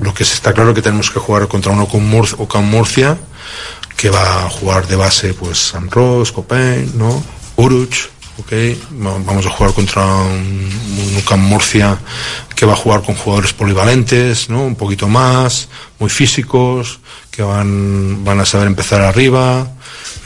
Lo 0.00 0.14
que 0.14 0.22
está 0.22 0.52
claro 0.52 0.72
que 0.72 0.82
tenemos 0.82 1.10
que 1.10 1.18
jugar 1.18 1.48
contra 1.48 1.72
uno 1.72 1.86
con 1.86 2.06
Murcia, 2.06 2.36
o 2.38 2.48
con 2.48 2.64
Murcia 2.64 3.18
que 3.96 4.10
va 4.10 4.46
a 4.46 4.50
jugar 4.50 4.86
de 4.86 4.96
base 4.96 5.34
pues 5.34 5.58
San 5.58 5.90
Ross, 5.90 6.32
Copen, 6.32 6.98
¿no? 6.98 7.22
Uruch, 7.56 8.08
ok, 8.38 8.52
Va- 9.04 9.18
vamos 9.24 9.46
a 9.46 9.50
jugar 9.50 9.72
contra 9.74 10.04
un, 10.04 10.70
un 11.16 11.40
Murcia 11.40 11.98
que 12.54 12.66
va 12.66 12.72
a 12.72 12.76
jugar 12.76 13.02
con 13.02 13.14
jugadores 13.14 13.52
polivalentes, 13.52 14.48
¿no? 14.50 14.62
Un 14.64 14.76
poquito 14.76 15.08
más, 15.08 15.68
muy 15.98 16.10
físicos, 16.10 17.00
que 17.30 17.42
van, 17.42 18.24
van 18.24 18.40
a 18.40 18.44
saber 18.46 18.66
empezar 18.68 19.00
arriba. 19.02 19.66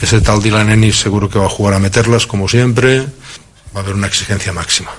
Ese 0.00 0.20
tal 0.20 0.42
Dylan 0.42 0.70
Ennis 0.70 0.96
seguro 1.00 1.28
que 1.28 1.38
va 1.38 1.46
a 1.46 1.50
jugar 1.50 1.74
a 1.74 1.78
meterlas 1.78 2.26
como 2.26 2.48
siempre. 2.48 3.00
Va 3.74 3.80
a 3.80 3.82
haber 3.82 3.94
una 3.94 4.06
exigencia 4.06 4.52
máxima. 4.52 4.90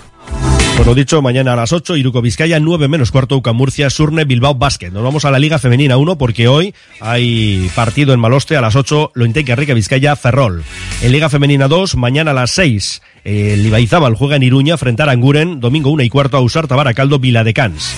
Por 0.79 0.87
lo 0.87 0.95
dicho, 0.95 1.21
mañana 1.21 1.51
a 1.51 1.55
las 1.57 1.73
8, 1.73 1.97
Iruko 1.97 2.21
Vizcaya, 2.21 2.57
9 2.57 2.87
menos 2.87 3.11
cuarto, 3.11 3.35
UCAM 3.35 3.57
Murcia, 3.57 3.89
Surne, 3.89 4.23
Bilbao, 4.23 4.55
Basket. 4.55 4.91
Nos 4.91 5.03
vamos 5.03 5.25
a 5.25 5.29
la 5.29 5.37
Liga 5.37 5.59
Femenina 5.59 5.97
1 5.97 6.17
porque 6.17 6.47
hoy 6.47 6.73
hay 7.01 7.69
partido 7.75 8.13
en 8.13 8.21
Maloste 8.21 8.55
a 8.55 8.61
las 8.61 8.77
8, 8.77 9.11
Lointeca, 9.13 9.57
Rica, 9.57 9.73
Vizcaya, 9.73 10.15
Ferrol. 10.15 10.63
En 11.01 11.11
Liga 11.11 11.27
Femenina 11.27 11.67
2, 11.67 11.97
mañana 11.97 12.31
a 12.31 12.33
las 12.33 12.51
6, 12.51 13.01
el 13.25 13.65
Ibaizábal 13.65 14.15
juega 14.15 14.37
en 14.37 14.43
Iruña 14.43 14.77
frente 14.77 15.01
a 15.01 15.03
Aranguren, 15.03 15.59
domingo 15.59 15.91
1 15.91 16.03
y 16.03 16.09
cuarto 16.09 16.37
a 16.37 16.39
Usar, 16.39 16.69
Tabaracaldo, 16.69 17.19
Viladecans. 17.19 17.93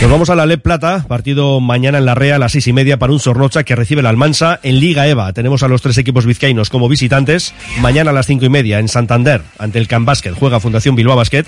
Nos 0.00 0.10
vamos 0.10 0.30
a 0.30 0.34
la 0.34 0.46
LEP 0.46 0.62
Plata, 0.62 1.04
partido 1.06 1.60
mañana 1.60 1.98
en 1.98 2.06
la 2.06 2.14
REA 2.14 2.36
a 2.36 2.38
las 2.38 2.52
seis 2.52 2.66
y 2.66 2.72
media 2.72 2.98
para 2.98 3.12
un 3.12 3.20
Sornocha 3.20 3.64
que 3.64 3.76
recibe 3.76 4.00
la 4.00 4.08
Almansa. 4.08 4.58
En 4.62 4.80
Liga 4.80 5.06
EVA 5.06 5.34
tenemos 5.34 5.62
a 5.62 5.68
los 5.68 5.82
tres 5.82 5.98
equipos 5.98 6.24
vizcaínos 6.24 6.70
como 6.70 6.88
visitantes. 6.88 7.52
Mañana 7.82 8.10
a 8.10 8.14
las 8.14 8.26
cinco 8.26 8.46
y 8.46 8.48
media 8.48 8.78
en 8.78 8.88
Santander 8.88 9.42
ante 9.58 9.78
el 9.78 9.88
Can 9.88 10.06
Basket 10.06 10.32
juega 10.32 10.58
Fundación 10.58 10.96
Bilbao 10.96 11.16
Basket. 11.16 11.44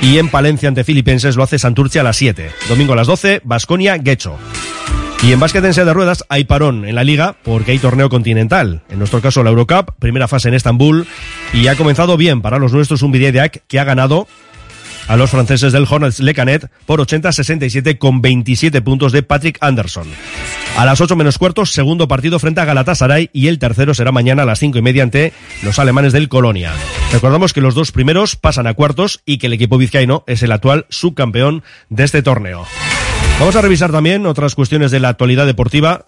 Y 0.00 0.16
en 0.16 0.30
Palencia 0.30 0.70
ante 0.70 0.84
Filipenses 0.84 1.36
lo 1.36 1.42
hace 1.42 1.58
Santurce 1.58 2.00
a 2.00 2.02
las 2.02 2.16
7. 2.16 2.50
Domingo 2.66 2.94
a 2.94 2.96
las 2.96 3.06
12, 3.06 3.42
Basconia 3.44 3.98
Guecho. 3.98 4.38
Y 5.22 5.32
en 5.32 5.38
básquet 5.38 5.62
en 5.62 5.72
de 5.72 5.92
ruedas 5.92 6.24
hay 6.30 6.44
parón 6.44 6.86
en 6.86 6.94
la 6.94 7.04
liga 7.04 7.36
porque 7.44 7.72
hay 7.72 7.78
torneo 7.78 8.08
continental. 8.08 8.80
En 8.88 8.98
nuestro 8.98 9.20
caso 9.20 9.44
la 9.44 9.50
Eurocup, 9.50 9.92
primera 9.98 10.28
fase 10.28 10.48
en 10.48 10.54
Estambul. 10.54 11.06
Y 11.52 11.66
ha 11.66 11.76
comenzado 11.76 12.16
bien 12.16 12.40
para 12.40 12.58
los 12.58 12.72
nuestros 12.72 13.02
un 13.02 13.12
Vidediac 13.12 13.64
que 13.68 13.78
ha 13.78 13.84
ganado 13.84 14.26
a 15.08 15.16
los 15.16 15.30
franceses 15.30 15.72
del 15.72 15.86
Hornets 15.88 16.20
Le 16.20 16.34
Canet 16.34 16.70
por 16.86 17.00
80-67 17.00 17.98
con 17.98 18.22
27 18.22 18.82
puntos 18.82 19.12
de 19.12 19.22
Patrick 19.22 19.58
Anderson. 19.60 20.08
A 20.76 20.84
las 20.84 21.00
8 21.00 21.16
menos 21.16 21.38
cuartos, 21.38 21.72
segundo 21.72 22.08
partido 22.08 22.38
frente 22.38 22.60
a 22.60 22.64
Galatasaray 22.64 23.30
y 23.32 23.48
el 23.48 23.58
tercero 23.58 23.94
será 23.94 24.12
mañana 24.12 24.42
a 24.42 24.46
las 24.46 24.58
5 24.58 24.78
y 24.78 24.82
media 24.82 25.02
ante 25.02 25.32
los 25.62 25.78
alemanes 25.78 26.12
del 26.12 26.28
Colonia. 26.28 26.72
Recordamos 27.12 27.52
que 27.52 27.60
los 27.60 27.74
dos 27.74 27.92
primeros 27.92 28.36
pasan 28.36 28.66
a 28.66 28.74
cuartos 28.74 29.20
y 29.26 29.38
que 29.38 29.48
el 29.48 29.52
equipo 29.52 29.76
vizcaíno 29.76 30.24
es 30.26 30.42
el 30.42 30.52
actual 30.52 30.86
subcampeón 30.88 31.62
de 31.90 32.04
este 32.04 32.22
torneo. 32.22 32.66
Vamos 33.38 33.56
a 33.56 33.60
revisar 33.60 33.90
también 33.90 34.24
otras 34.26 34.54
cuestiones 34.54 34.90
de 34.90 35.00
la 35.00 35.08
actualidad 35.08 35.46
deportiva. 35.46 36.06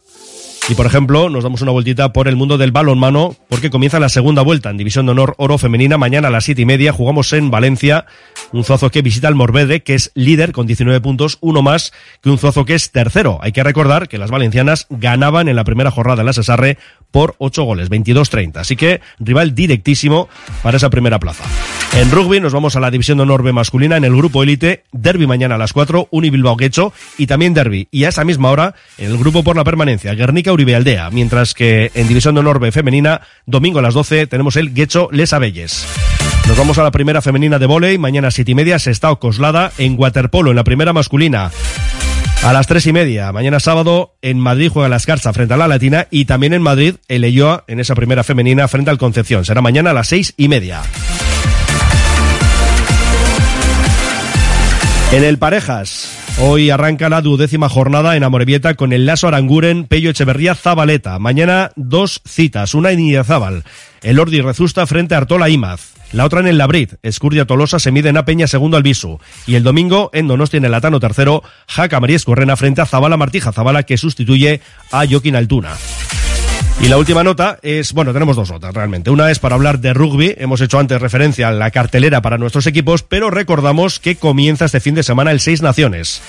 Y 0.67 0.75
por 0.75 0.87
ejemplo, 0.87 1.29
nos 1.29 1.45
damos 1.45 1.61
una 1.61 1.73
vueltita 1.73 2.15
por 2.15 2.27
el 2.27 2.37
mundo 2.37 2.57
del 2.57 2.73
balonmano, 2.73 3.37
porque 3.51 3.69
comienza 3.69 4.01
la 4.01 4.09
segunda 4.09 4.41
vuelta 4.41 4.71
en 4.71 4.79
División 4.79 5.05
de 5.05 5.13
Honor 5.13 5.35
Oro 5.37 5.59
Femenina. 5.59 5.99
Mañana 5.99 6.29
a 6.29 6.31
las 6.31 6.45
siete 6.45 6.63
y 6.63 6.65
media 6.65 6.91
jugamos 6.91 7.35
en 7.35 7.51
Valencia. 7.51 8.07
Un 8.51 8.65
Zuazo 8.65 8.91
que 8.91 9.03
visita 9.03 9.29
al 9.29 9.35
Morvedre, 9.35 9.83
que 9.83 9.95
es 9.95 10.11
líder 10.15 10.53
con 10.53 10.67
19 10.67 11.03
puntos, 11.03 11.37
uno 11.43 11.61
más 11.61 11.93
que 12.23 12.31
un 12.31 12.39
Zuazo 12.39 12.65
que 12.65 12.75
es 12.75 12.93
tercero. 12.93 13.39
Hay 13.43 13.53
que 13.53 13.63
recordar 13.63 14.09
que 14.09 14.17
las 14.17 14.31
valencianas 14.31 14.87
ganaban 14.89 15.49
en 15.49 15.57
la 15.57 15.65
primera 15.65 15.91
jornada 15.91 16.23
en 16.23 16.27
la 16.27 16.33
Cesarre 16.33 16.79
por 17.11 17.35
8 17.39 17.63
goles, 17.63 17.91
22-30. 17.91 18.57
Así 18.57 18.75
que 18.75 19.03
rival 19.19 19.55
directísimo 19.55 20.31
para 20.63 20.79
esa 20.79 20.89
primera 20.89 21.19
plaza. 21.19 21.45
En 21.93 22.11
rugby 22.11 22.41
nos 22.41 22.55
vamos 22.55 22.75
a 22.75 22.81
la 22.81 22.91
División 22.91 23.19
de 23.19 23.23
Honor 23.23 23.43
B 23.43 23.53
masculina 23.53 23.99
en 23.99 24.05
el 24.05 24.17
grupo 24.17 24.43
élite. 24.43 24.85
Derby 24.93 25.27
mañana 25.27 25.57
a 25.57 25.59
las 25.59 25.75
4, 25.75 26.09
Uni 26.11 26.31
Bilbao 26.31 26.57
Guecho 26.57 26.93
y 27.19 27.27
también 27.27 27.53
Derby. 27.55 27.87
Y 27.91 28.05
a 28.05 28.09
esa 28.09 28.25
misma 28.25 28.51
hora 28.51 28.75
en 28.97 29.11
el 29.11 29.19
grupo 29.19 29.45
por 29.45 29.57
la 29.57 29.63
permanencia, 29.63 30.15
Guernica 30.15 30.54
Uribe 30.55 30.75
Aldea. 30.75 31.11
Mientras 31.11 31.55
que 31.55 31.91
en 31.95 32.09
División 32.09 32.35
de 32.35 32.41
Honor 32.41 32.59
B 32.59 32.73
femenina, 32.73 33.21
domingo 33.47 33.79
a 33.79 33.83
las 33.83 33.95
12 33.95 34.27
tenemos 34.27 34.57
el 34.57 34.73
Guecho 34.73 35.09
Les 35.13 35.33
Abelles. 35.33 35.87
Nos 36.49 36.57
vamos 36.59 36.79
a 36.79 36.83
la 36.83 36.91
primera 36.91 37.23
femenina 37.23 37.59
de 37.59 37.67
volei. 37.67 37.99
Mañana 37.99 38.29
a 38.29 38.31
siete 38.31 38.53
y 38.53 38.55
media 38.55 38.79
se 38.79 38.91
está 38.91 39.15
Coslada 39.17 39.73
en 39.79 39.97
waterpolo 39.99 40.51
en 40.51 40.57
la 40.57 40.65
primera 40.65 40.93
masculina. 40.93 41.51
A 42.43 42.53
las 42.53 42.67
tres 42.67 42.87
y 42.87 42.93
media, 42.93 43.33
mañana 43.33 43.59
sábado, 43.59 44.17
en 44.21 44.39
Madrid 44.39 44.69
juega 44.71 44.91
la 44.91 44.97
Escarza 44.97 45.33
frente 45.33 45.55
a 45.55 45.57
la 45.57 45.67
Latina 45.67 46.09
y 46.11 46.27
también 46.27 46.53
en 46.53 46.61
Madrid 46.61 46.97
el 47.09 47.25
Elloa 47.25 47.65
en 47.69 47.81
esa 47.81 47.95
primera 47.95 48.23
femenina 48.23 48.69
frente 48.69 48.91
al 48.91 48.99
Concepción. 48.99 49.47
Será 49.47 49.63
mañana 49.63 49.91
a 49.91 49.95
las 49.95 50.09
seis 50.09 50.35
y 50.37 50.49
media. 50.49 50.83
En 55.13 55.25
el 55.25 55.39
Parejas, 55.39 56.24
hoy 56.41 56.71
arranca 56.71 57.09
la 57.09 57.21
duodécima 57.21 57.69
jornada 57.69 58.17
en 58.17 58.25
Amorebieta 58.25 58.75
con 58.75 58.93
el 58.93 59.07
Lazo 59.07 59.29
Aranguren, 59.29 59.85
Pello 59.85 60.11
Echeverría, 60.11 60.55
Zabaleta. 60.55 61.19
Mañana 61.19 61.71
dos 61.77 62.21
citas, 62.27 62.75
una 62.75 62.91
en 62.91 63.01
Idiazábal, 63.01 63.65
el 64.03 64.19
Ordi 64.19 64.41
Rezusta 64.41 64.87
frente 64.87 65.15
a 65.15 65.19
Artola 65.19 65.49
Imaz. 65.49 65.95
La 66.13 66.25
otra 66.25 66.41
en 66.41 66.47
el 66.47 66.59
Labrit, 66.59 66.95
Escurdia 67.03 67.45
Tolosa 67.45 67.79
se 67.79 67.91
mide 67.91 68.09
en 68.09 68.17
A 68.17 68.25
Peña 68.25 68.47
segundo 68.47 68.77
al 68.77 68.83
Bisu. 68.83 69.19
Y 69.47 69.57
el 69.57 69.65
domingo 69.65 70.11
en 70.13 70.29
Donosti 70.29 70.59
en 70.59 70.65
el 70.65 70.71
Latano 70.71 71.01
tercero, 71.01 71.43
Jaca 71.67 71.99
Marías 71.99 72.25
Correna 72.25 72.57
frente 72.57 72.81
a 72.81 72.87
Zabala 72.87 73.17
Martija 73.17 73.53
Zabala 73.53 73.83
que 73.83 73.97
sustituye 73.97 74.61
a 74.93 75.05
Joaquín 75.07 75.35
Altuna. 75.35 75.73
Y 76.81 76.89
la 76.89 76.99
última 76.99 77.25
nota 77.25 77.59
es, 77.63 77.93
bueno, 77.93 78.13
tenemos 78.13 78.37
dos 78.37 78.51
notas 78.51 78.75
realmente. 78.75 79.11
Una 79.11 79.31
es 79.31 79.39
para 79.39 79.55
hablar 79.55 79.79
de 79.79 79.95
rugby. 79.95 80.35
Hemos 80.37 80.61
hecho 80.61 80.79
antes 80.79 81.01
referencia 81.01 81.49
a 81.49 81.53
la 81.53 81.71
cartelera 81.71 82.21
para 82.21 82.37
nuestros 82.37 82.67
equipos, 82.67 83.03
pero 83.03 83.31
recordamos 83.31 84.01
que 84.01 84.17
comienza 84.17 84.67
este 84.67 84.81
fin 84.81 84.95
de 84.95 85.03
semana 85.03 85.31
el 85.31 85.41
Seis 85.41 85.63
Naciones. 85.63 86.21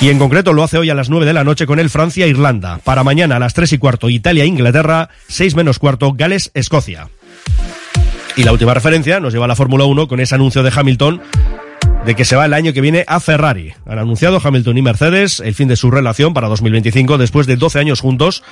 Y 0.00 0.08
en 0.08 0.18
concreto 0.18 0.52
lo 0.52 0.64
hace 0.64 0.78
hoy 0.78 0.90
a 0.90 0.94
las 0.94 1.08
9 1.08 1.24
de 1.24 1.32
la 1.32 1.44
noche 1.44 1.66
con 1.66 1.78
el 1.78 1.88
Francia-Irlanda. 1.88 2.80
Para 2.84 3.04
mañana 3.04 3.36
a 3.36 3.38
las 3.38 3.54
3 3.54 3.74
y 3.74 3.78
cuarto 3.78 4.08
Italia-Inglaterra, 4.08 5.08
6 5.28 5.54
menos 5.54 5.78
cuarto 5.78 6.12
Gales-Escocia. 6.12 7.08
Y 8.36 8.44
la 8.44 8.52
última 8.52 8.74
referencia 8.74 9.20
nos 9.20 9.32
lleva 9.32 9.44
a 9.44 9.48
la 9.48 9.56
Fórmula 9.56 9.84
1 9.84 10.08
con 10.08 10.20
ese 10.20 10.34
anuncio 10.34 10.62
de 10.62 10.72
Hamilton 10.74 11.22
de 12.04 12.14
que 12.14 12.24
se 12.24 12.36
va 12.36 12.46
el 12.46 12.54
año 12.54 12.72
que 12.72 12.80
viene 12.80 13.04
a 13.06 13.20
Ferrari. 13.20 13.74
Han 13.86 13.98
anunciado 13.98 14.40
Hamilton 14.42 14.78
y 14.78 14.82
Mercedes 14.82 15.40
el 15.40 15.54
fin 15.54 15.68
de 15.68 15.76
su 15.76 15.90
relación 15.90 16.32
para 16.32 16.48
2025 16.48 17.18
después 17.18 17.46
de 17.46 17.56
12 17.56 17.78
años 17.78 18.00
juntos 18.00 18.42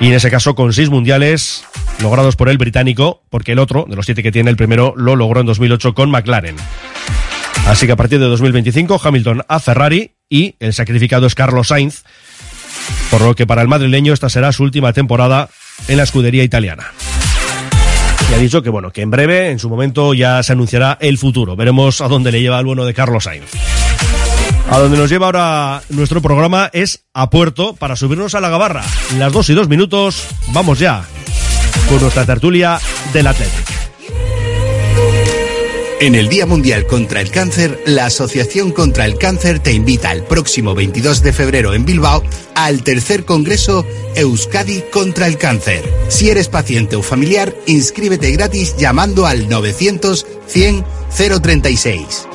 y 0.00 0.08
en 0.08 0.14
ese 0.14 0.30
caso 0.30 0.54
con 0.54 0.72
seis 0.72 0.90
mundiales 0.90 1.64
logrados 2.02 2.36
por 2.36 2.48
el 2.48 2.58
británico, 2.58 3.22
porque 3.30 3.52
el 3.52 3.58
otro, 3.58 3.86
de 3.88 3.96
los 3.96 4.06
siete 4.06 4.22
que 4.22 4.32
tiene, 4.32 4.50
el 4.50 4.56
primero 4.56 4.94
lo 4.96 5.16
logró 5.16 5.40
en 5.40 5.46
2008 5.46 5.94
con 5.94 6.10
McLaren. 6.10 6.56
Así 7.66 7.86
que 7.86 7.92
a 7.92 7.96
partir 7.96 8.18
de 8.18 8.26
2025 8.26 9.00
Hamilton 9.02 9.42
a 9.48 9.60
Ferrari 9.60 10.12
y 10.28 10.56
el 10.60 10.74
sacrificado 10.74 11.26
es 11.26 11.34
Carlos 11.34 11.68
Sainz, 11.68 12.02
por 13.10 13.22
lo 13.22 13.34
que 13.34 13.46
para 13.46 13.62
el 13.62 13.68
madrileño 13.68 14.12
esta 14.12 14.28
será 14.28 14.52
su 14.52 14.64
última 14.64 14.92
temporada 14.92 15.48
en 15.88 15.96
la 15.96 16.02
escudería 16.02 16.42
italiana. 16.42 16.92
Y 18.30 18.34
ha 18.34 18.38
dicho 18.38 18.62
que 18.62 18.70
bueno, 18.70 18.90
que 18.90 19.02
en 19.02 19.10
breve, 19.10 19.50
en 19.50 19.58
su 19.58 19.68
momento, 19.68 20.14
ya 20.14 20.42
se 20.42 20.52
anunciará 20.52 20.98
el 21.00 21.18
futuro. 21.18 21.56
Veremos 21.56 22.00
a 22.00 22.08
dónde 22.08 22.32
le 22.32 22.40
lleva 22.40 22.58
el 22.58 22.66
bueno 22.66 22.84
de 22.84 22.94
Carlos 22.94 23.24
Sainz. 23.24 23.50
A 24.70 24.78
donde 24.78 24.96
nos 24.96 25.10
lleva 25.10 25.26
ahora 25.26 25.82
nuestro 25.90 26.22
programa 26.22 26.70
es 26.72 27.04
a 27.12 27.30
Puerto 27.30 27.74
para 27.74 27.96
subirnos 27.96 28.34
a 28.34 28.40
la 28.40 28.48
gabarra. 28.48 28.82
Las 29.18 29.32
dos 29.32 29.48
y 29.50 29.54
dos 29.54 29.68
minutos, 29.68 30.24
vamos 30.52 30.78
ya 30.78 31.04
con 31.88 32.00
nuestra 32.00 32.24
tertulia 32.24 32.80
del 33.12 33.26
Atlético. 33.26 33.74
En 36.00 36.14
el 36.14 36.28
Día 36.28 36.44
Mundial 36.44 36.86
contra 36.86 37.20
el 37.20 37.30
Cáncer, 37.30 37.82
la 37.86 38.06
Asociación 38.06 38.72
contra 38.72 39.06
el 39.06 39.16
Cáncer 39.16 39.60
te 39.60 39.72
invita 39.72 40.12
el 40.12 40.24
próximo 40.24 40.74
22 40.74 41.22
de 41.22 41.32
febrero 41.32 41.72
en 41.72 41.86
Bilbao 41.86 42.22
al 42.54 42.82
tercer 42.82 43.24
Congreso 43.24 43.86
Euskadi 44.14 44.82
contra 44.92 45.26
el 45.26 45.38
Cáncer. 45.38 45.82
Si 46.08 46.28
eres 46.28 46.48
paciente 46.48 46.96
o 46.96 47.02
familiar, 47.02 47.54
inscríbete 47.66 48.30
gratis 48.32 48.76
llamando 48.76 49.26
al 49.26 49.48
900 49.48 50.26
100 50.46 50.84
036. 51.42 52.26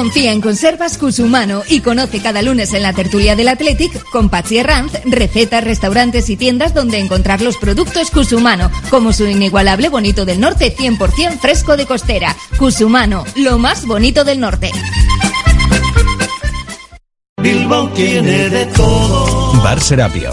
Confía 0.00 0.32
en 0.32 0.40
Conservas 0.40 0.96
Cusumano 0.96 1.62
y 1.68 1.80
conoce 1.80 2.22
cada 2.22 2.40
lunes 2.40 2.72
en 2.72 2.84
la 2.84 2.94
tertulia 2.94 3.36
del 3.36 3.48
Athletic 3.48 4.02
con 4.08 4.30
Patsy 4.30 4.56
Herranz 4.56 4.92
recetas, 5.04 5.62
restaurantes 5.62 6.30
y 6.30 6.38
tiendas 6.38 6.72
donde 6.72 6.98
encontrar 6.98 7.42
los 7.42 7.58
productos 7.58 8.10
Cusumano, 8.10 8.70
como 8.88 9.12
su 9.12 9.26
inigualable 9.26 9.90
bonito 9.90 10.24
del 10.24 10.40
norte 10.40 10.74
100% 10.74 11.38
fresco 11.38 11.76
de 11.76 11.84
costera. 11.84 12.34
Cusumano, 12.56 13.26
lo 13.36 13.58
más 13.58 13.84
bonito 13.84 14.24
del 14.24 14.40
norte. 14.40 14.70
Bilbao 17.36 17.90
tiene 17.90 18.48
de 18.48 18.64
todo. 18.68 19.52
Bar 19.62 19.82
Serapio. 19.82 20.32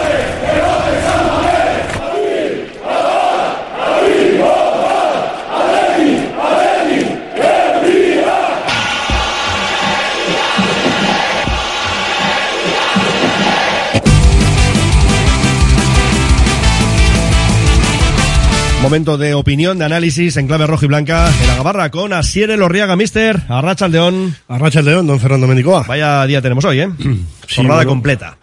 Momento 18.81 19.17
de 19.17 19.35
opinión, 19.35 19.77
de 19.77 19.85
análisis 19.85 20.35
en 20.37 20.47
clave 20.47 20.65
rojo 20.65 20.85
y 20.85 20.87
blanca 20.87 21.29
en 21.41 21.47
la 21.47 21.55
gabarra 21.55 21.91
con 21.91 22.13
Asier 22.13 22.49
Elorriaga, 22.49 22.95
mister, 22.95 23.39
Arracha 23.47 23.85
Aldeón. 23.85 24.35
Arracha 24.47 24.79
Aldeón, 24.79 25.05
don 25.07 25.19
Fernando 25.19 25.47
Mendicoa. 25.47 25.83
Vaya 25.87 26.25
día 26.25 26.41
tenemos 26.41 26.65
hoy, 26.65 26.81
¿eh? 26.81 26.89
Jornada 27.55 27.75
bueno. 27.77 27.89
completa. 27.89 28.37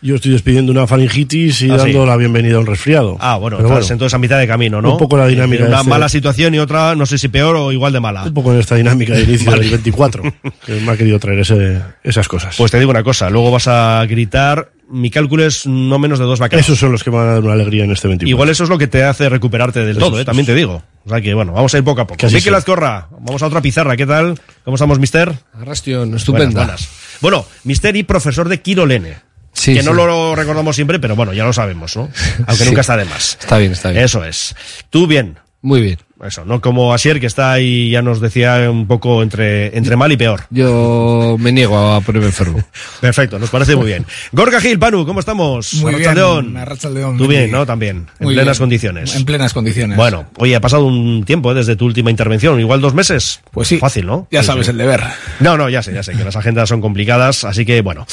Yo 0.00 0.16
estoy 0.16 0.32
despidiendo 0.32 0.72
una 0.72 0.86
faringitis 0.88 1.62
y 1.62 1.70
Ah, 1.70 1.76
dando 1.76 2.02
sí. 2.02 2.08
la 2.08 2.16
bienvenida 2.16 2.56
a 2.56 2.60
un 2.60 2.66
resfriado. 2.66 3.16
Ah, 3.20 3.36
bueno, 3.36 3.58
Pero 3.58 3.68
entonces 3.80 4.12
a 4.14 4.18
mitad 4.18 4.38
de 4.40 4.48
camino, 4.48 4.82
¿no? 4.82 4.92
Un 4.92 4.98
poco 4.98 5.16
la 5.16 5.28
dinámica 5.28 5.64
Una 5.66 5.76
este- 5.78 5.90
mala 5.90 6.08
situación 6.08 6.54
y 6.54 6.58
otra, 6.58 6.96
no 6.96 7.06
sé 7.06 7.18
si 7.18 7.28
peor 7.28 7.54
o 7.54 7.70
igual 7.70 7.92
de 7.92 8.00
mala. 8.00 8.24
Un 8.24 8.34
poco 8.34 8.52
en 8.52 8.58
esta 8.58 8.74
dinámica 8.74 9.12
de 9.14 9.22
inicio 9.24 9.50
Vale. 9.50 9.62
del 9.62 9.70
24, 9.72 10.22
que 10.66 10.72
me 10.80 10.90
ha 10.90 10.96
querido 10.96 11.20
traer 11.20 11.38
ese- 11.40 11.80
esas 12.02 12.26
cosas. 12.26 12.56
Pues 12.56 12.72
te 12.72 12.78
digo 12.80 12.90
una 12.90 13.04
cosa, 13.04 13.30
luego 13.30 13.52
vas 13.52 13.68
a 13.68 14.04
gritar, 14.06 14.72
mi 14.92 15.10
cálculo 15.10 15.44
es 15.44 15.66
no 15.66 15.98
menos 15.98 16.18
de 16.18 16.24
dos 16.26 16.38
vaqueros. 16.38 16.64
Esos 16.66 16.78
son 16.78 16.92
los 16.92 17.02
que 17.02 17.10
van 17.10 17.28
a 17.28 17.32
dar 17.32 17.42
una 17.42 17.54
alegría 17.54 17.84
en 17.84 17.90
este 17.90 18.08
24. 18.08 18.28
Igual 18.28 18.48
eso 18.50 18.64
es 18.64 18.70
lo 18.70 18.78
que 18.78 18.86
te 18.86 19.02
hace 19.02 19.28
recuperarte 19.28 19.80
del 19.80 19.96
Eso 19.96 20.00
todo, 20.06 20.20
¿eh? 20.20 20.24
también 20.24 20.46
te 20.46 20.54
digo. 20.54 20.82
O 21.04 21.08
sea 21.08 21.20
que, 21.20 21.32
bueno, 21.34 21.52
vamos 21.52 21.74
a 21.74 21.78
ir 21.78 21.84
poco 21.84 22.02
a 22.02 22.06
poco. 22.06 22.18
Que 22.18 22.26
así 22.26 22.36
Miquel 22.36 22.52
sea. 22.52 22.58
Azcorra, 22.58 23.08
vamos 23.20 23.42
a 23.42 23.46
otra 23.46 23.60
pizarra, 23.60 23.96
¿qué 23.96 24.06
tal? 24.06 24.38
¿Cómo 24.64 24.76
estamos, 24.76 24.98
mister? 24.98 25.32
Arrastion, 25.54 26.14
estupenda. 26.14 26.60
Buenas, 26.60 26.88
buenas. 26.88 26.88
Bueno, 27.20 27.46
mister 27.64 27.96
y 27.96 28.02
profesor 28.02 28.48
de 28.48 28.60
Quirolene. 28.60 29.16
Sí, 29.54 29.74
que 29.74 29.82
no 29.82 29.92
lo 29.92 30.34
recordamos 30.34 30.74
siempre, 30.76 30.98
pero 30.98 31.14
bueno, 31.16 31.32
ya 31.32 31.44
lo 31.44 31.52
sabemos, 31.52 31.96
¿no? 31.96 32.08
Aunque 32.46 32.64
Sí. 32.64 32.68
nunca 32.68 32.80
está 32.82 32.96
de 32.96 33.04
más. 33.04 33.36
Está 33.40 33.58
bien, 33.58 33.72
está 33.72 33.90
bien. 33.90 34.04
Eso 34.04 34.24
es. 34.24 34.54
Tú 34.90 35.06
bien. 35.06 35.38
Muy 35.60 35.80
bien. 35.80 35.98
Eso, 36.22 36.44
no 36.44 36.60
como 36.60 36.94
Asier, 36.94 37.18
que 37.18 37.26
está 37.26 37.52
ahí, 37.52 37.90
ya 37.90 38.00
nos 38.00 38.20
decía 38.20 38.68
un 38.70 38.86
poco 38.86 39.22
entre, 39.22 39.76
entre 39.76 39.96
mal 39.96 40.12
y 40.12 40.16
peor. 40.16 40.42
Yo 40.50 41.36
me 41.38 41.50
niego 41.50 41.76
a 41.94 42.00
ponerme 42.00 42.28
enfermo. 42.28 42.62
Perfecto, 43.00 43.38
nos 43.38 43.50
parece 43.50 43.74
muy 43.74 43.86
bien. 43.86 44.06
Gorka 44.30 44.60
Gil, 44.60 44.78
Panu, 44.78 45.04
¿cómo 45.04 45.18
estamos? 45.20 45.74
Muy 45.74 45.94
bien, 45.96 46.10
Arratsaldeon. 46.10 46.56
Arratsaldeon, 46.56 47.18
Tú 47.18 47.26
bien, 47.26 47.50
¿no? 47.50 47.66
También, 47.66 48.06
en 48.20 48.24
Muy 48.26 48.34
plenas 48.34 48.58
bien. 48.58 48.62
condiciones. 48.62 49.16
En 49.16 49.24
plenas 49.24 49.52
condiciones. 49.52 49.96
Bueno, 49.96 50.26
oye, 50.38 50.54
ha 50.54 50.60
pasado 50.60 50.86
un 50.86 51.24
tiempo 51.24 51.50
¿eh? 51.50 51.54
desde 51.54 51.74
tu 51.76 51.86
última 51.86 52.10
intervención, 52.10 52.60
igual 52.60 52.80
dos 52.80 52.94
meses. 52.94 53.40
Pues 53.50 53.68
sí. 53.68 53.78
Fácil, 53.78 54.06
¿no? 54.06 54.28
Ya 54.30 54.42
Sí, 54.42 54.46
sabes 54.46 54.66
sí. 54.66 54.70
el 54.70 54.78
deber. 54.78 55.02
No, 55.40 55.56
no, 55.56 55.68
ya 55.68 55.82
sé, 55.82 55.92
ya 55.92 56.02
sé, 56.02 56.12
que 56.12 56.24
las 56.24 56.36
agendas 56.36 56.68
son 56.68 56.80
complicadas, 56.80 57.44
así 57.44 57.64
que 57.64 57.80
bueno. 57.80 58.06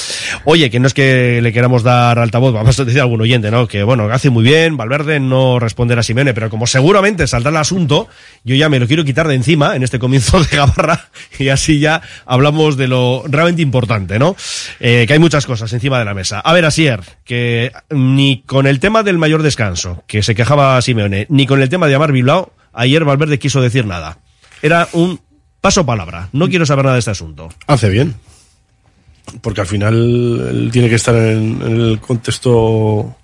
Oye, 0.45 0.70
que 0.72 0.80
no 0.80 0.88
es 0.88 0.93
que 0.93 1.41
le 1.43 1.53
queramos 1.53 1.84
dar 1.84 2.18
altavoz, 2.18 2.53
vamos 2.53 2.80
a 2.80 2.86
decir 2.86 2.99
a 2.99 3.03
algún 3.03 3.22
oyente, 3.22 3.51
¿no? 3.51 3.68
Que 3.68 3.84
bueno, 3.84 4.10
hace 4.12 4.30
muy 4.32 4.43
bien 4.43 4.78
Valverde 4.78 5.20
no 5.20 5.60
responder 5.60 5.99
a 5.99 6.03
Simeone, 6.03 6.34
pero 6.34 6.49
como 6.49 6.66
seguramente 6.66 7.28
saldrá 7.28 7.51
el 7.51 7.57
asunto, 7.57 7.99
yo 8.43 8.56
ya 8.56 8.70
me 8.70 8.80
lo 8.80 8.88
quiero 8.88 9.04
quitar 9.04 9.28
de 9.28 9.36
encima 9.36 9.76
en 9.76 9.84
este 9.84 10.00
comienzo 10.00 10.39
de 10.43 10.58
Gabarra 10.58 11.10
y 11.38 11.50
así 11.50 11.80
ya 11.80 12.02
hablamos 12.26 12.78
de 12.78 12.88
lo 12.88 13.24
realmente 13.28 13.62
importante, 13.62 14.20
¿no? 14.20 14.36
Eh, 14.80 15.06
que 15.08 15.14
hay 15.14 15.20
muchas 15.20 15.45
cosas 15.45 15.72
encima 15.74 16.00
de 16.00 16.06
la 16.06 16.14
mesa. 16.14 16.39
A 16.39 16.54
ver, 16.54 16.66
Asier, 16.66 17.02
que 17.26 17.72
ni 17.89 18.43
con 18.43 18.68
el 18.68 18.80
tema 18.80 19.04
del 19.04 19.18
mayor 19.18 19.43
descanso, 19.43 20.04
que 20.08 20.24
se 20.24 20.36
quejaba 20.36 20.82
Simeone, 20.82 21.26
ni 21.30 21.45
con 21.45 21.62
el 21.62 21.70
tema 21.70 21.88
de 21.88 21.93
llamar 21.93 22.12
Bilbao, 22.12 22.54
ayer 22.74 23.04
Valverde 23.04 23.39
quiso 23.39 23.62
decir 23.62 23.86
nada. 23.86 24.20
Era 24.62 24.88
un 24.93 25.20
paso 25.62 25.86
palabra. 25.86 26.30
No 26.32 26.50
quiero 26.50 26.66
saber 26.66 26.86
nada 26.86 26.95
de 26.95 27.00
este 27.00 27.12
asunto. 27.12 27.50
Hace 27.68 27.89
bien. 27.89 28.16
Porque 29.41 29.62
al 29.62 29.68
final 29.68 30.70
tiene 30.72 30.89
que 30.89 30.95
estar 30.95 31.16
en 31.16 31.62
el 31.62 32.00
contexto 32.00 33.16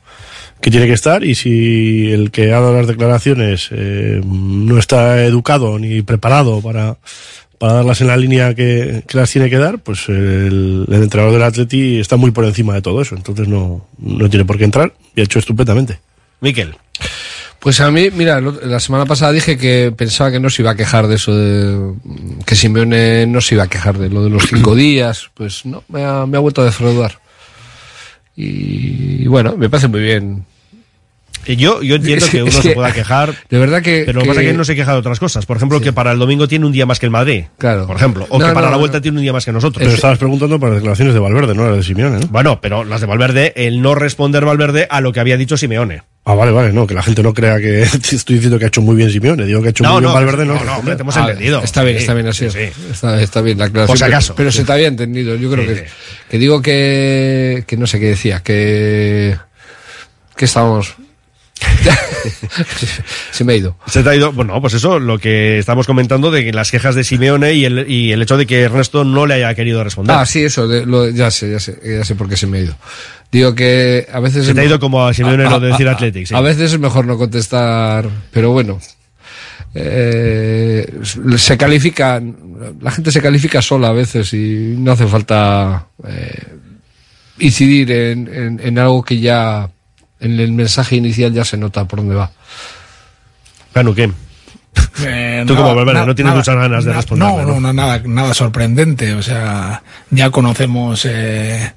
que 0.62 0.72
tiene 0.72 0.88
que 0.88 0.94
estar 0.94 1.24
y 1.24 1.36
si 1.36 2.12
el 2.12 2.32
que 2.32 2.52
ha 2.54 2.60
dado 2.60 2.74
las 2.76 2.88
declaraciones 2.88 3.70
eh, 3.72 4.22
no 4.26 4.78
está 4.80 5.24
educado 5.24 5.78
ni 5.78 6.02
preparado 6.02 6.62
para, 6.62 6.98
para 7.58 7.74
darlas 7.74 8.02
en 8.02 8.08
la 8.08 8.18
línea 8.18 8.54
que, 8.56 9.04
que 9.08 9.18
las 9.18 9.32
tiene 9.32 9.50
que 9.50 9.58
dar, 9.58 9.80
pues 9.80 10.10
el, 10.10 10.86
el 10.88 11.04
entrenador 11.04 11.34
del 11.34 11.44
Atleti 11.44 12.00
está 12.00 12.18
muy 12.18 12.32
por 12.32 12.46
encima 12.46 12.74
de 12.74 12.82
todo 12.82 13.02
eso. 13.02 13.16
Entonces 13.16 13.48
no, 13.48 13.86
no 14.00 14.30
tiene 14.30 14.46
por 14.46 14.58
qué 14.58 14.64
entrar 14.64 14.94
y 15.16 15.22
ha 15.22 15.24
hecho 15.24 15.40
estupendamente. 15.40 16.00
Miquel. 16.42 16.76
Pues 17.66 17.80
a 17.80 17.90
mí, 17.90 18.10
mira, 18.12 18.40
la 18.42 18.80
semana 18.80 19.08
pasada 19.08 19.32
dije 19.32 19.58
que 19.58 19.92
pensaba 19.96 20.30
que 20.30 20.40
no 20.40 20.52
se 20.52 20.62
iba 20.62 20.70
a 20.70 20.76
quejar 20.76 21.08
de 21.08 21.16
eso, 21.16 21.36
de, 21.36 21.96
que 22.46 22.56
Simeone 22.56 23.26
no 23.26 23.42
se 23.42 23.56
iba 23.56 23.64
a 23.64 23.68
quejar 23.68 23.98
de 23.98 24.10
lo 24.10 24.24
de 24.24 24.30
los 24.30 24.44
cinco 24.48 24.76
días. 24.76 25.32
Pues 25.34 25.66
no, 25.66 25.84
me 25.88 26.04
ha, 26.04 26.28
me 26.28 26.38
ha 26.38 26.42
vuelto 26.42 26.62
a 26.62 26.66
defraudar. 26.66 27.20
Y, 28.36 29.28
bueno, 29.28 29.56
me 29.58 29.70
parece 29.70 29.88
muy 29.88 30.02
bien. 30.02 30.46
Yo, 31.46 31.82
yo 31.84 31.96
entiendo 31.96 32.26
que 32.30 32.42
uno 32.44 32.50
es 32.52 32.56
se 32.58 32.72
pueda 32.72 32.92
quejar. 32.92 33.34
De 33.50 33.58
verdad 33.60 33.82
que. 33.82 34.04
Pero 34.06 34.20
lo 34.20 34.24
que 34.24 34.28
pasa 34.30 34.42
es 34.42 34.48
que 34.48 34.54
no 34.54 34.66
se 34.66 34.76
queja 34.76 34.94
de 34.94 34.98
otras 35.00 35.20
cosas. 35.20 35.46
Por 35.46 35.58
ejemplo, 35.58 35.80
que 35.82 35.94
para 35.94 36.12
el 36.12 36.20
domingo 36.20 36.48
tiene 36.48 36.66
un 36.66 36.72
día 36.72 36.86
más 36.86 37.00
que 37.00 37.06
el 37.06 37.12
Madrid. 37.12 37.46
Claro. 37.58 37.86
Por 37.88 37.96
ejemplo. 37.98 38.26
O 38.30 38.40
No, 38.40 38.48
que 38.48 38.54
para 38.54 38.66
no, 38.68 38.72
la 38.72 38.78
no. 38.78 38.80
vuelta 38.80 39.00
tiene 39.02 39.18
un 39.18 39.22
día 39.24 39.34
más 39.34 39.46
que 39.46 39.52
nosotros. 39.52 39.82
Pero 39.84 39.94
estabas 39.96 40.18
preguntando 40.18 40.60
por 40.60 40.70
las 40.70 40.78
declaraciones 40.78 41.14
de 41.14 41.20
Valverde, 41.20 41.54
no 41.56 41.68
las 41.68 41.78
de 41.78 41.84
Simeone, 41.84 42.20
¿no? 42.20 42.28
Bueno, 42.28 42.60
pero 42.62 42.84
las 42.84 43.02
de 43.02 43.08
Valverde, 43.08 43.54
el 43.56 43.82
no 43.82 43.94
responder 43.96 44.44
Valverde 44.46 44.88
a 44.90 45.02
lo 45.02 45.14
que 45.14 45.20
había 45.20 45.38
dicho 45.38 45.56
Simeone. 45.58 46.02
Ah, 46.28 46.34
vale, 46.34 46.52
vale, 46.52 46.74
no, 46.74 46.88
que 46.88 46.96
la 46.96 47.04
gente 47.04 47.22
no 47.22 47.36
crea 47.36 47.60
que 47.60 47.82
estoy 48.12 48.36
diciendo 48.38 48.58
que 48.58 48.66
ha 48.66 48.68
hecho 48.70 48.82
muy 48.82 48.96
bien 48.96 49.12
Simeone, 49.12 49.46
digo 49.46 49.62
que 49.62 49.68
ha 49.68 49.70
hecho 49.70 49.84
No, 49.84 49.94
muy 49.94 50.02
bien 50.02 50.14
Valverde, 50.14 50.46
no. 50.46 50.64
no, 50.64 50.78
hombre, 50.78 50.96
te 50.96 51.04
hemos 51.04 51.16
Ah, 51.18 51.28
entendido. 51.30 51.62
Está 51.64 51.84
bien, 51.84 51.98
está 51.98 52.16
bien 52.16 52.28
así. 52.28 52.50
sí, 52.50 52.58
sí. 52.74 52.82
Está, 52.92 53.22
está 53.22 53.42
bien 53.42 53.60
la 53.60 53.66
aclaración. 53.66 53.88
Por 53.88 53.98
si 53.98 54.04
pero- 54.06 54.16
acaso. 54.16 54.34
Pero, 54.36 54.52
se 54.52 54.64
te 54.64 54.72
había 54.74 54.88
entendido. 54.88 55.36
Yo 55.36 55.52
creo 55.52 55.66
que, 55.68 55.86
que 56.30 56.38
digo 56.40 56.64
que, 56.64 57.64
que 57.68 57.78
no 57.78 57.86
sé 57.86 58.00
qué 58.00 58.08
decía, 58.08 58.42
que, 58.42 59.38
que 60.36 60.46
estábamos. 60.46 60.96
se 63.32 63.44
me 63.44 63.54
ha 63.54 63.56
ido. 63.58 63.78
Se 63.88 64.04
te 64.04 64.10
ha 64.10 64.16
ido, 64.16 64.32
bueno, 64.32 64.60
pues 64.62 64.74
eso, 64.74 65.00
lo 65.00 65.20
que 65.20 65.60
estamos 65.60 65.86
comentando 65.88 66.32
de 66.32 66.52
las 66.54 66.72
quejas 66.72 66.96
de 66.96 67.04
Simeone 67.04 67.54
y 67.54 67.66
el, 67.66 67.90
y 67.90 68.12
el 68.12 68.22
hecho 68.22 68.38
de 68.38 68.46
que 68.46 68.62
Ernesto 68.62 69.04
no 69.04 69.26
le 69.26 69.36
haya 69.36 69.54
querido 69.56 69.84
responder. 69.84 70.16
Ah, 70.16 70.26
sí, 70.26 70.44
eso, 70.44 70.68
de- 70.68 70.86
lo- 70.86 71.10
ya 71.10 71.30
sé, 71.32 71.52
ya 71.52 71.60
sé, 71.60 71.80
ya 71.84 72.04
sé 72.04 72.16
por 72.16 72.28
qué 72.30 72.38
se 72.38 72.48
me 72.48 72.58
ha 72.60 72.62
ido. 72.62 72.76
Digo 73.32 73.54
que 73.56 74.08
a 74.12 74.20
veces... 74.20 74.46
Se 74.46 74.54
te 74.54 74.62
ha 74.62 74.66
ido 74.66 74.80
como 74.80 75.06
a 75.06 75.14
Simeone 75.14 75.44
lo 75.50 75.60
de 75.60 75.68
decir 75.70 75.88
Athletic, 75.88 76.28
sí. 76.28 76.36
A 76.36 76.42
veces 76.42 76.74
es 76.74 76.80
mejor 76.80 77.06
no 77.06 77.18
contestar, 77.18 78.08
pero 78.32 78.52
bueno. 78.52 78.80
Eh, 79.78 80.88
se 81.38 81.58
califica, 81.58 82.22
la 82.82 82.92
gente 82.92 83.12
se 83.12 83.22
califica 83.22 83.62
sola 83.62 83.90
a 83.90 83.92
veces 83.92 84.34
y 84.34 84.76
no 84.78 84.94
hace 84.94 85.06
falta 85.06 85.88
eh, 86.08 86.44
incidir 87.40 87.92
en, 87.92 88.30
en- 88.34 88.62
en 88.64 88.80
algo 88.80 89.04
que 89.04 89.20
ya 89.20 89.70
en 90.20 90.40
el 90.40 90.52
mensaje 90.54 90.96
inicial 90.96 91.34
ya 91.34 91.46
se 91.46 91.58
nota 91.58 91.86
por 91.86 92.00
dónde 92.00 92.16
va. 92.16 92.32
Canu, 93.74 93.94
¿qué? 93.94 94.12
Eh, 95.06 95.44
Tú 95.48 95.56
como 95.56 95.76
Valverde, 95.76 96.00
na- 96.00 96.06
no 96.06 96.16
tienes 96.16 96.34
muchas 96.34 96.56
ganas 96.56 96.86
de 96.86 96.92
na- 96.92 96.98
responderle, 96.98 97.42
No, 97.44 97.48
¿no? 97.56 97.60
no, 97.60 97.74
nada, 97.74 98.02
nada 98.06 98.34
sorprendente. 98.34 99.14
O 99.16 99.22
sea, 99.22 99.84
ya 100.10 100.30
conocemos 100.30 101.06
eh, 101.06 101.74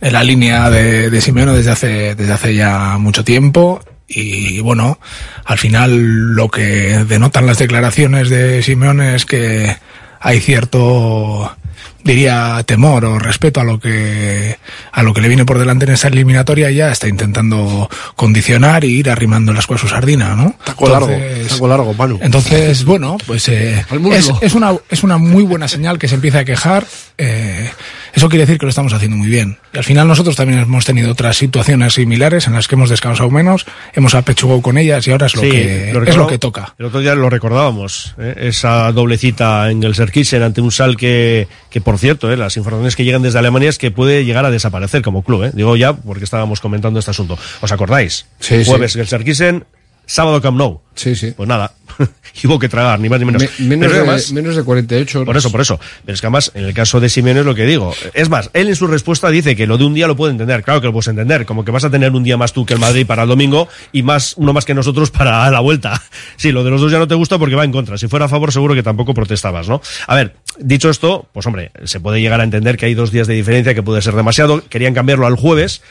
la 0.00 0.24
línea 0.24 0.68
de, 0.70 1.10
de 1.10 1.20
Simeone 1.20 1.52
desde 1.52 1.70
hace, 1.70 2.14
desde 2.14 2.32
hace 2.32 2.54
ya 2.54 2.96
mucho 2.98 3.24
tiempo. 3.24 3.80
Y 4.08 4.58
bueno, 4.60 4.98
al 5.44 5.58
final 5.58 6.34
lo 6.34 6.48
que 6.48 7.04
denotan 7.04 7.46
las 7.46 7.58
declaraciones 7.58 8.28
de 8.28 8.60
Simeone 8.62 9.14
es 9.14 9.24
que 9.24 9.76
hay 10.18 10.40
cierto 10.40 11.56
diría 12.04 12.62
temor 12.66 13.04
o 13.04 13.18
respeto 13.18 13.60
a 13.60 13.64
lo 13.64 13.78
que 13.78 14.58
a 14.92 15.02
lo 15.02 15.12
que 15.14 15.20
le 15.20 15.28
viene 15.28 15.44
por 15.44 15.58
delante 15.58 15.84
en 15.84 15.92
esa 15.92 16.08
eliminatoria 16.08 16.70
ya 16.70 16.90
está 16.90 17.08
intentando 17.08 17.88
condicionar 18.16 18.84
y 18.84 18.98
ir 18.98 19.10
arrimando 19.10 19.52
las 19.52 19.66
cosas 19.66 19.84
a 19.84 19.88
su 19.88 19.94
sardina, 19.94 20.34
¿no? 20.36 20.54
Taco 20.64 20.88
largo, 20.88 21.10
taco 21.48 21.68
largo, 21.68 21.94
Manu. 21.94 22.18
Entonces, 22.22 22.84
bueno, 22.84 23.16
pues 23.26 23.48
eh, 23.48 23.84
es, 24.12 24.30
es 24.40 24.54
una 24.54 24.74
es 24.88 25.02
una 25.02 25.18
muy 25.18 25.44
buena 25.44 25.68
señal 25.68 25.98
que 25.98 26.08
se 26.08 26.16
empiece 26.16 26.38
a 26.38 26.44
quejar. 26.44 26.86
eh, 27.18 27.70
eso 28.14 28.28
quiere 28.28 28.44
decir 28.46 28.58
que 28.58 28.66
lo 28.66 28.70
estamos 28.70 28.92
haciendo 28.92 29.16
muy 29.16 29.28
bien. 29.28 29.58
Y 29.72 29.78
al 29.78 29.84
final 29.84 30.08
nosotros 30.08 30.36
también 30.36 30.58
hemos 30.60 30.84
tenido 30.84 31.10
otras 31.12 31.36
situaciones 31.36 31.94
similares 31.94 32.46
en 32.46 32.54
las 32.54 32.68
que 32.68 32.74
hemos 32.74 32.90
descansado 32.90 33.30
menos, 33.30 33.66
hemos 33.94 34.14
apechugado 34.14 34.62
con 34.62 34.78
ellas 34.78 35.06
y 35.06 35.12
ahora 35.12 35.26
es 35.26 35.36
lo 35.36 35.42
Sí, 35.42 35.50
que 35.50 35.90
lo 35.92 36.02
es 36.04 36.16
lo 36.16 36.26
que 36.26 36.38
toca. 36.38 36.74
El 36.78 36.86
otro 36.86 37.00
día 37.00 37.14
lo 37.14 37.30
recordábamos, 37.30 38.14
¿eh? 38.18 38.34
esa 38.38 38.90
doble 38.92 39.18
cita 39.18 39.70
en 39.70 39.82
el 39.82 39.94
Serkisen 39.94 40.42
ante 40.42 40.60
un 40.60 40.72
Sal 40.72 40.96
que, 40.96 41.48
que 41.70 41.80
por 41.80 41.98
cierto, 41.98 42.32
¿eh? 42.32 42.36
las 42.36 42.56
informaciones 42.56 42.96
que 42.96 43.04
llegan 43.04 43.22
desde 43.22 43.38
Alemania 43.38 43.68
es 43.68 43.78
que 43.78 43.90
puede 43.90 44.24
llegar 44.24 44.44
a 44.44 44.50
desaparecer 44.50 45.02
como 45.02 45.22
club. 45.22 45.44
¿eh? 45.44 45.50
Digo 45.54 45.76
ya 45.76 45.92
porque 45.92 46.24
estábamos 46.24 46.60
comentando 46.60 46.98
este 46.98 47.10
asunto. 47.10 47.38
¿Os 47.60 47.72
acordáis? 47.72 48.26
Sí, 48.40 48.64
sí. 48.64 48.70
Jueves 48.70 48.96
el 48.96 49.06
Serkisen, 49.06 49.64
sábado 50.10 50.40
Camp 50.40 50.56
Nou. 50.58 50.80
Sí, 50.94 51.14
sí. 51.14 51.32
Pues 51.34 51.48
nada, 51.48 51.72
y 52.42 52.46
hubo 52.46 52.58
que 52.58 52.68
tragar, 52.68 52.98
ni 53.00 53.08
más 53.08 53.18
ni 53.20 53.24
menos. 53.24 53.42
Me- 53.42 53.66
menos, 53.66 53.90
de, 53.92 53.98
además- 53.98 54.32
menos 54.32 54.54
de 54.56 54.64
48 54.64 55.20
horas. 55.20 55.26
por 55.26 55.36
eso, 55.36 55.50
por 55.52 55.60
eso. 55.60 55.80
Pero 56.04 56.14
es 56.14 56.20
que 56.20 56.26
además, 56.26 56.50
en 56.54 56.64
el 56.64 56.74
caso 56.74 57.00
de 57.00 57.08
Simeone 57.08 57.40
es 57.40 57.46
lo 57.46 57.54
que 57.54 57.64
digo. 57.64 57.94
Es 58.12 58.28
más, 58.28 58.50
él 58.52 58.68
en 58.68 58.76
su 58.76 58.86
respuesta 58.86 59.30
dice 59.30 59.56
que 59.56 59.66
lo 59.66 59.78
de 59.78 59.84
un 59.84 59.94
día 59.94 60.06
lo 60.08 60.16
puede 60.16 60.32
entender. 60.32 60.62
Claro 60.62 60.80
que 60.80 60.88
lo 60.88 60.92
puedes 60.92 61.08
entender. 61.08 61.46
Como 61.46 61.64
que 61.64 61.70
vas 61.70 61.84
a 61.84 61.90
tener 61.90 62.12
un 62.12 62.22
día 62.24 62.36
más 62.36 62.52
tú 62.52 62.66
que 62.66 62.74
el 62.74 62.80
Madrid 62.80 63.06
para 63.06 63.22
el 63.22 63.28
domingo 63.28 63.68
y 63.92 64.02
más 64.02 64.34
uno 64.36 64.52
más 64.52 64.64
que 64.66 64.74
nosotros 64.74 65.10
para 65.12 65.50
la 65.50 65.60
vuelta. 65.60 66.02
Sí, 66.36 66.50
lo 66.52 66.64
de 66.64 66.70
los 66.70 66.80
dos 66.82 66.90
ya 66.92 66.98
no 66.98 67.08
te 67.08 67.14
gusta 67.14 67.38
porque 67.38 67.54
va 67.54 67.64
en 67.64 67.72
contra. 67.72 67.96
Si 67.96 68.08
fuera 68.08 68.26
a 68.26 68.28
favor, 68.28 68.52
seguro 68.52 68.74
que 68.74 68.82
tampoco 68.82 69.14
protestabas, 69.14 69.68
¿no? 69.68 69.80
A 70.06 70.14
ver, 70.16 70.34
dicho 70.58 70.90
esto, 70.90 71.28
pues 71.32 71.46
hombre, 71.46 71.70
se 71.84 72.00
puede 72.00 72.20
llegar 72.20 72.40
a 72.40 72.44
entender 72.44 72.76
que 72.76 72.86
hay 72.86 72.94
dos 72.94 73.10
días 73.10 73.26
de 73.26 73.34
diferencia 73.34 73.74
que 73.74 73.82
puede 73.82 74.02
ser 74.02 74.14
demasiado. 74.14 74.62
Querían 74.68 74.92
cambiarlo 74.92 75.26
al 75.26 75.36
jueves. 75.36 75.82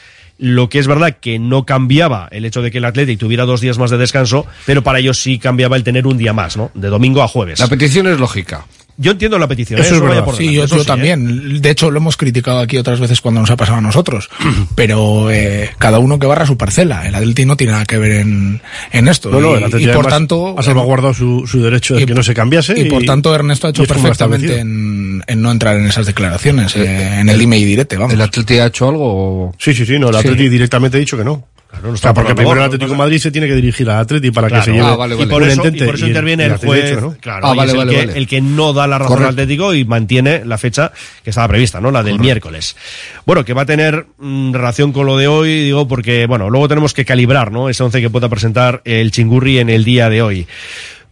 Lo 0.42 0.70
que 0.70 0.78
es 0.78 0.86
verdad 0.86 1.18
que 1.20 1.38
no 1.38 1.66
cambiaba 1.66 2.26
el 2.30 2.46
hecho 2.46 2.62
de 2.62 2.70
que 2.70 2.78
el 2.78 2.86
Athletic 2.86 3.18
tuviera 3.18 3.44
dos 3.44 3.60
días 3.60 3.76
más 3.76 3.90
de 3.90 3.98
descanso, 3.98 4.46
pero 4.64 4.82
para 4.82 4.98
ellos 4.98 5.20
sí 5.20 5.38
cambiaba 5.38 5.76
el 5.76 5.84
tener 5.84 6.06
un 6.06 6.16
día 6.16 6.32
más, 6.32 6.56
¿no? 6.56 6.70
De 6.72 6.88
domingo 6.88 7.22
a 7.22 7.28
jueves. 7.28 7.60
La 7.60 7.68
petición 7.68 8.06
es 8.06 8.18
lógica. 8.18 8.64
Yo 9.00 9.12
entiendo 9.12 9.38
la 9.38 9.48
petición. 9.48 9.80
Eso 9.80 9.94
¿eh? 9.94 9.96
es 9.96 10.02
verdad. 10.02 10.24
por 10.26 10.36
Sí, 10.36 10.52
yo, 10.52 10.64
eso 10.64 10.76
yo 10.76 10.82
sí, 10.82 10.86
¿eh? 10.86 10.92
también. 10.92 11.62
De 11.62 11.70
hecho, 11.70 11.90
lo 11.90 11.96
hemos 11.96 12.18
criticado 12.18 12.58
aquí 12.58 12.76
otras 12.76 13.00
veces 13.00 13.22
cuando 13.22 13.40
nos 13.40 13.50
ha 13.50 13.56
pasado 13.56 13.78
a 13.78 13.80
nosotros. 13.80 14.28
Pero 14.74 15.30
eh, 15.30 15.70
cada 15.78 15.98
uno 15.98 16.18
que 16.18 16.26
barra 16.26 16.44
su 16.44 16.58
parcela. 16.58 17.08
El 17.08 17.14
Atleti 17.14 17.46
no 17.46 17.56
tiene 17.56 17.72
nada 17.72 17.86
que 17.86 17.96
ver 17.96 18.12
en, 18.12 18.60
en 18.92 19.08
esto. 19.08 19.30
No, 19.30 19.40
no, 19.40 19.58
y, 19.78 19.84
el 19.84 19.90
por 19.92 20.06
tanto. 20.06 20.54
ha 20.58 20.62
salvaguardado 20.62 21.14
su, 21.14 21.46
su 21.46 21.62
derecho 21.62 21.94
de 21.94 22.04
que 22.04 22.14
no 22.14 22.22
se 22.22 22.34
cambiase. 22.34 22.78
Y 22.78 22.84
por 22.84 23.02
tanto, 23.04 23.34
Ernesto 23.34 23.68
ha 23.68 23.70
hecho 23.70 23.84
perfectamente 23.84 24.60
en, 24.60 25.24
en 25.26 25.42
no 25.42 25.50
entrar 25.50 25.76
en 25.78 25.86
esas 25.86 26.04
declaraciones, 26.04 26.76
eh, 26.76 27.20
en 27.20 27.28
el 27.30 27.38
dime 27.38 27.58
y 27.58 27.64
direte, 27.64 27.96
vamos. 27.96 28.12
¿El 28.12 28.20
Atleti 28.20 28.58
ha 28.58 28.66
hecho 28.66 28.86
algo? 28.86 29.54
Sí, 29.58 29.72
sí, 29.72 29.86
sí, 29.86 29.98
no, 29.98 30.08
el 30.08 30.14
Sí. 30.16 30.20
Atleti 30.20 30.48
directamente 30.50 30.98
ha 30.98 31.00
dicho 31.00 31.16
que 31.16 31.24
no. 31.24 31.46
No 31.82 31.90
o 31.90 31.94
está 31.94 32.08
sea, 32.08 32.14
por 32.14 32.24
porque 32.24 32.34
primero 32.34 32.58
el 32.58 32.64
Atlético 32.66 32.90
de 32.92 32.96
Madrid 32.98 33.18
se 33.18 33.30
tiene 33.30 33.46
que 33.46 33.54
dirigir 33.54 33.88
al 33.90 33.98
Atleti 34.00 34.30
para 34.30 34.48
Claro. 34.48 34.64
que 34.64 34.70
se 34.70 34.76
lleve 34.76 34.86
Ah, 34.86 34.96
vale, 34.96 35.14
vale. 35.14 35.26
Y 35.26 35.30
por 35.30 35.42
eso, 35.42 35.66
y 35.68 35.84
por 35.84 35.94
eso 35.94 36.06
interviene 36.06 36.44
el 36.46 36.56
juez, 36.56 36.94
que 36.96 37.00
no. 37.00 37.14
claro, 37.20 37.46
Ah, 37.46 37.54
y 37.54 37.56
vale, 37.56 37.72
es 37.72 37.78
el, 37.78 37.88
que, 37.88 37.96
vale. 38.06 38.18
el 38.18 38.26
que 38.26 38.40
no 38.40 38.72
da 38.72 38.86
la 38.86 38.98
razón 38.98 39.08
Correcto. 39.16 39.28
al 39.28 39.34
Atlético 39.34 39.74
y 39.74 39.84
mantiene 39.84 40.44
la 40.44 40.58
fecha 40.58 40.92
que 41.24 41.30
estaba 41.30 41.48
prevista, 41.48 41.80
¿no? 41.80 41.90
La 41.90 42.02
del 42.02 42.18
miércoles. 42.18 42.76
Bueno, 43.24 43.44
que 43.44 43.54
va 43.54 43.62
a 43.62 43.66
tener 43.66 44.06
mm, 44.18 44.52
relación 44.52 44.92
con 44.92 45.06
lo 45.06 45.16
de 45.16 45.28
hoy, 45.28 45.64
digo, 45.64 45.86
porque, 45.88 46.26
bueno, 46.26 46.50
luego 46.50 46.68
tenemos 46.68 46.92
que 46.92 47.04
calibrar, 47.04 47.50
¿no? 47.52 47.68
Ese 47.68 47.82
once 47.82 48.00
que 48.00 48.10
pueda 48.10 48.28
presentar 48.28 48.82
el 48.84 49.10
Chingurri 49.10 49.58
en 49.58 49.70
el 49.70 49.84
día 49.84 50.08
de 50.10 50.22
hoy. 50.22 50.46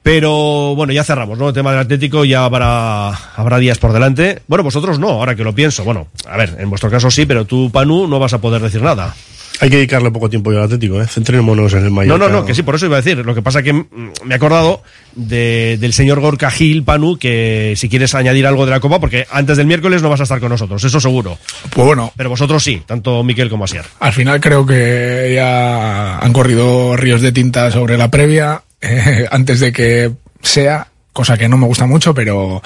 Pero 0.02 0.74
bueno, 0.74 0.92
ya 0.92 1.04
cerramos, 1.04 1.38
¿no? 1.38 1.48
El 1.48 1.54
tema 1.54 1.70
del 1.72 1.80
Atlético 1.80 2.24
ya 2.24 2.44
habrá, 2.44 3.08
habrá 3.36 3.58
días 3.58 3.78
por 3.78 3.92
delante. 3.92 4.40
Bueno, 4.46 4.62
vosotros 4.64 4.98
no, 4.98 5.08
ahora 5.10 5.34
que 5.34 5.44
lo 5.44 5.54
pienso. 5.54 5.84
Bueno, 5.84 6.08
a 6.26 6.36
ver, 6.36 6.56
en 6.58 6.70
vuestro 6.70 6.90
caso 6.90 7.10
sí, 7.10 7.26
pero 7.26 7.44
tú, 7.44 7.70
Panu, 7.70 8.06
no 8.06 8.18
vas 8.18 8.32
a 8.32 8.40
poder 8.40 8.62
decir 8.62 8.80
nada. 8.80 9.14
Hay 9.60 9.70
que 9.70 9.76
dedicarle 9.76 10.10
poco 10.10 10.30
tiempo 10.30 10.50
al 10.50 10.62
Atlético, 10.62 11.02
¿eh? 11.02 11.06
Centrémonos 11.08 11.72
en 11.72 11.78
el 11.80 11.84
No, 11.86 11.90
Mallorca. 11.90 12.26
no, 12.28 12.32
no, 12.32 12.44
que 12.46 12.54
sí, 12.54 12.62
por 12.62 12.76
eso 12.76 12.86
iba 12.86 12.96
a 12.96 13.00
decir. 13.02 13.18
Lo 13.24 13.34
que 13.34 13.42
pasa 13.42 13.62
que 13.62 13.72
mm, 13.72 13.86
me 14.24 14.34
he 14.34 14.36
acordado 14.36 14.82
de- 15.16 15.76
del 15.80 15.92
señor 15.92 16.20
Gorka 16.20 16.50
Gil, 16.50 16.84
Panu, 16.84 17.18
que 17.18 17.74
si 17.76 17.88
quieres 17.88 18.14
añadir 18.14 18.46
algo 18.46 18.64
de 18.64 18.70
la 18.70 18.80
Copa, 18.80 19.00
porque 19.00 19.26
antes 19.30 19.56
del 19.56 19.66
miércoles 19.66 20.00
no 20.02 20.08
vas 20.10 20.20
a 20.20 20.22
estar 20.24 20.38
con 20.40 20.50
nosotros, 20.50 20.82
eso 20.84 21.00
seguro. 21.00 21.38
Pues 21.74 21.86
bueno, 21.86 22.12
Pero 22.16 22.30
vosotros 22.30 22.62
sí, 22.62 22.82
tanto 22.86 23.24
Miquel 23.24 23.50
como 23.50 23.64
Asier. 23.64 23.84
Al 24.00 24.12
final 24.12 24.40
creo 24.40 24.64
que 24.64 25.32
ya 25.34 26.18
han 26.18 26.32
corrido 26.32 26.96
ríos 26.96 27.20
de 27.20 27.32
tinta 27.32 27.70
sobre 27.70 27.98
la 27.98 28.10
previa 28.10 28.62
eh, 28.80 29.26
antes 29.30 29.58
de 29.60 29.72
que 29.72 30.12
sea, 30.40 30.86
cosa 31.12 31.36
que 31.36 31.48
no 31.48 31.56
me 31.56 31.66
gusta 31.66 31.84
mucho, 31.86 32.14
pero... 32.14 32.62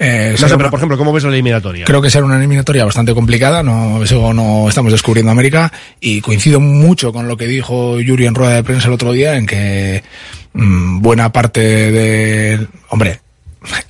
eh, 0.00 0.30
No 0.32 0.36
sé, 0.38 0.44
pero 0.46 0.56
una- 0.56 0.70
por 0.70 0.78
ejemplo, 0.80 0.98
¿cómo 0.98 1.12
ves 1.12 1.22
la 1.22 1.30
eliminatoria? 1.30 1.84
Creo 1.84 2.02
que 2.02 2.10
será 2.10 2.24
una 2.24 2.36
eliminatoria 2.38 2.84
bastante 2.84 3.14
complicada, 3.14 3.62
no, 3.62 4.02
eso 4.02 4.32
no 4.34 4.68
estamos 4.68 4.90
descubriendo 4.90 5.30
América 5.30 5.70
y 6.00 6.20
coincido 6.22 6.58
mucho 6.58 7.12
con 7.12 7.28
lo 7.28 7.36
que 7.36 7.46
dijo 7.46 8.00
Yuri 8.00 8.26
en 8.26 8.34
rueda 8.34 8.54
de 8.54 8.64
prensa 8.64 8.88
el 8.88 8.94
otro 8.94 9.12
día 9.12 9.36
en 9.36 9.46
que 9.46 10.02
mm, 10.54 11.00
buena 11.00 11.30
parte 11.32 11.60
de, 11.60 12.66
hombre, 12.88 13.20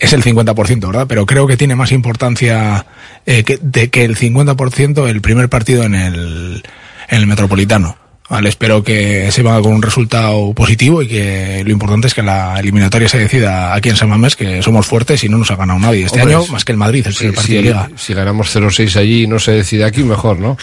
es 0.00 0.12
el 0.12 0.22
50%, 0.24 0.86
¿verdad? 0.88 1.06
Pero 1.08 1.24
creo 1.26 1.46
que 1.46 1.56
tiene 1.56 1.76
más 1.76 1.92
importancia 1.92 2.84
eh, 3.24 3.44
que, 3.44 3.58
de 3.62 3.88
que 3.88 4.04
el 4.04 4.16
50% 4.16 5.08
el 5.08 5.20
primer 5.20 5.48
partido 5.48 5.84
en 5.84 5.94
el, 5.94 6.62
en 7.08 7.18
el 7.18 7.26
Metropolitano. 7.28 7.96
Vale, 8.30 8.48
espero 8.48 8.84
que 8.84 9.32
se 9.32 9.42
vaya 9.42 9.60
con 9.60 9.72
un 9.72 9.82
resultado 9.82 10.52
positivo 10.54 11.02
y 11.02 11.08
que 11.08 11.64
lo 11.64 11.72
importante 11.72 12.06
es 12.06 12.14
que 12.14 12.22
la 12.22 12.60
eliminatoria 12.60 13.08
se 13.08 13.18
decida 13.18 13.74
aquí 13.74 13.88
en 13.88 13.96
San 13.96 14.08
Mamés, 14.08 14.36
que 14.36 14.62
somos 14.62 14.86
fuertes 14.86 15.24
y 15.24 15.28
no 15.28 15.36
nos 15.36 15.50
ha 15.50 15.56
ganado 15.56 15.80
nadie. 15.80 16.04
Este 16.04 16.20
Hombre, 16.20 16.36
año, 16.36 16.46
más 16.46 16.64
que 16.64 16.70
el 16.70 16.78
Madrid, 16.78 17.04
el 17.08 17.34
partido 17.34 17.56
de 17.56 17.68
liga. 17.68 17.90
si 17.96 18.14
ganamos 18.14 18.54
0-6 18.54 18.96
allí 19.00 19.24
y 19.24 19.26
no 19.26 19.40
se 19.40 19.50
decide 19.50 19.84
aquí, 19.84 20.04
mejor, 20.04 20.38
¿no? 20.38 20.56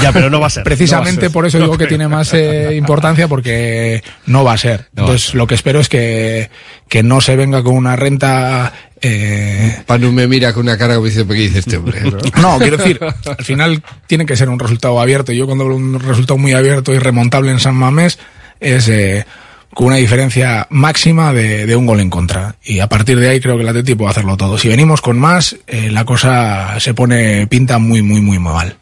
Ya, 0.00 0.12
pero 0.12 0.30
no 0.30 0.38
va 0.38 0.46
a 0.46 0.50
ser. 0.50 0.62
Precisamente 0.62 1.12
No 1.12 1.16
va 1.16 1.18
a 1.18 1.22
ser. 1.22 1.32
por 1.32 1.46
eso 1.46 1.58
digo 1.58 1.78
que 1.78 1.86
tiene 1.88 2.06
más 2.06 2.32
eh, 2.34 2.76
importancia 2.76 3.26
porque 3.26 4.04
no 4.26 4.44
va 4.44 4.52
a 4.52 4.58
ser. 4.58 4.86
No 4.92 5.02
va 5.02 5.08
a 5.08 5.12
Entonces 5.12 5.34
lo 5.34 5.48
que 5.48 5.56
espero 5.56 5.80
es 5.80 5.88
que, 5.88 6.50
que 6.88 7.02
no 7.02 7.20
se 7.20 7.34
venga 7.34 7.64
con 7.64 7.74
una 7.74 7.96
renta... 7.96 8.72
Eh, 9.00 9.82
Panu 9.86 10.10
me 10.10 10.26
mira 10.26 10.52
con 10.52 10.62
una 10.62 10.78
cara 10.78 10.94
como 10.94 11.06
dice, 11.06 11.26
¿qué 11.26 11.34
dice 11.34 11.58
este 11.58 11.76
hombre? 11.76 12.00
¿no? 12.02 12.18
no, 12.40 12.58
quiero 12.58 12.78
decir, 12.78 12.98
al 13.02 13.44
final 13.44 13.82
tiene 14.06 14.24
que 14.24 14.36
ser 14.36 14.48
un 14.48 14.58
resultado 14.58 15.00
abierto. 15.00 15.32
Yo 15.32 15.46
cuando 15.46 15.64
hablo 15.64 15.76
de 15.76 15.82
un 15.82 16.00
resultado 16.00 16.38
muy 16.38 16.52
abierto 16.52 16.94
y 16.94 16.98
remontable 16.98 17.50
en 17.50 17.60
San 17.60 17.74
Mamés 17.74 18.18
es 18.58 18.88
eh, 18.88 19.26
con 19.74 19.88
una 19.88 19.96
diferencia 19.96 20.66
máxima 20.70 21.34
de, 21.34 21.66
de 21.66 21.76
un 21.76 21.84
gol 21.84 22.00
en 22.00 22.08
contra. 22.08 22.56
Y 22.64 22.80
a 22.80 22.88
partir 22.88 23.20
de 23.20 23.28
ahí 23.28 23.40
creo 23.40 23.56
que 23.56 23.62
el 23.62 23.68
Atleti 23.68 23.94
puede 23.94 24.10
hacerlo 24.10 24.36
todo. 24.36 24.56
Si 24.56 24.68
venimos 24.68 25.02
con 25.02 25.18
más, 25.18 25.56
eh, 25.66 25.90
la 25.90 26.04
cosa 26.04 26.80
se 26.80 26.94
pone, 26.94 27.46
pinta 27.46 27.78
muy, 27.78 28.00
muy, 28.00 28.22
muy, 28.22 28.38
muy 28.38 28.52
mal. 28.52 28.76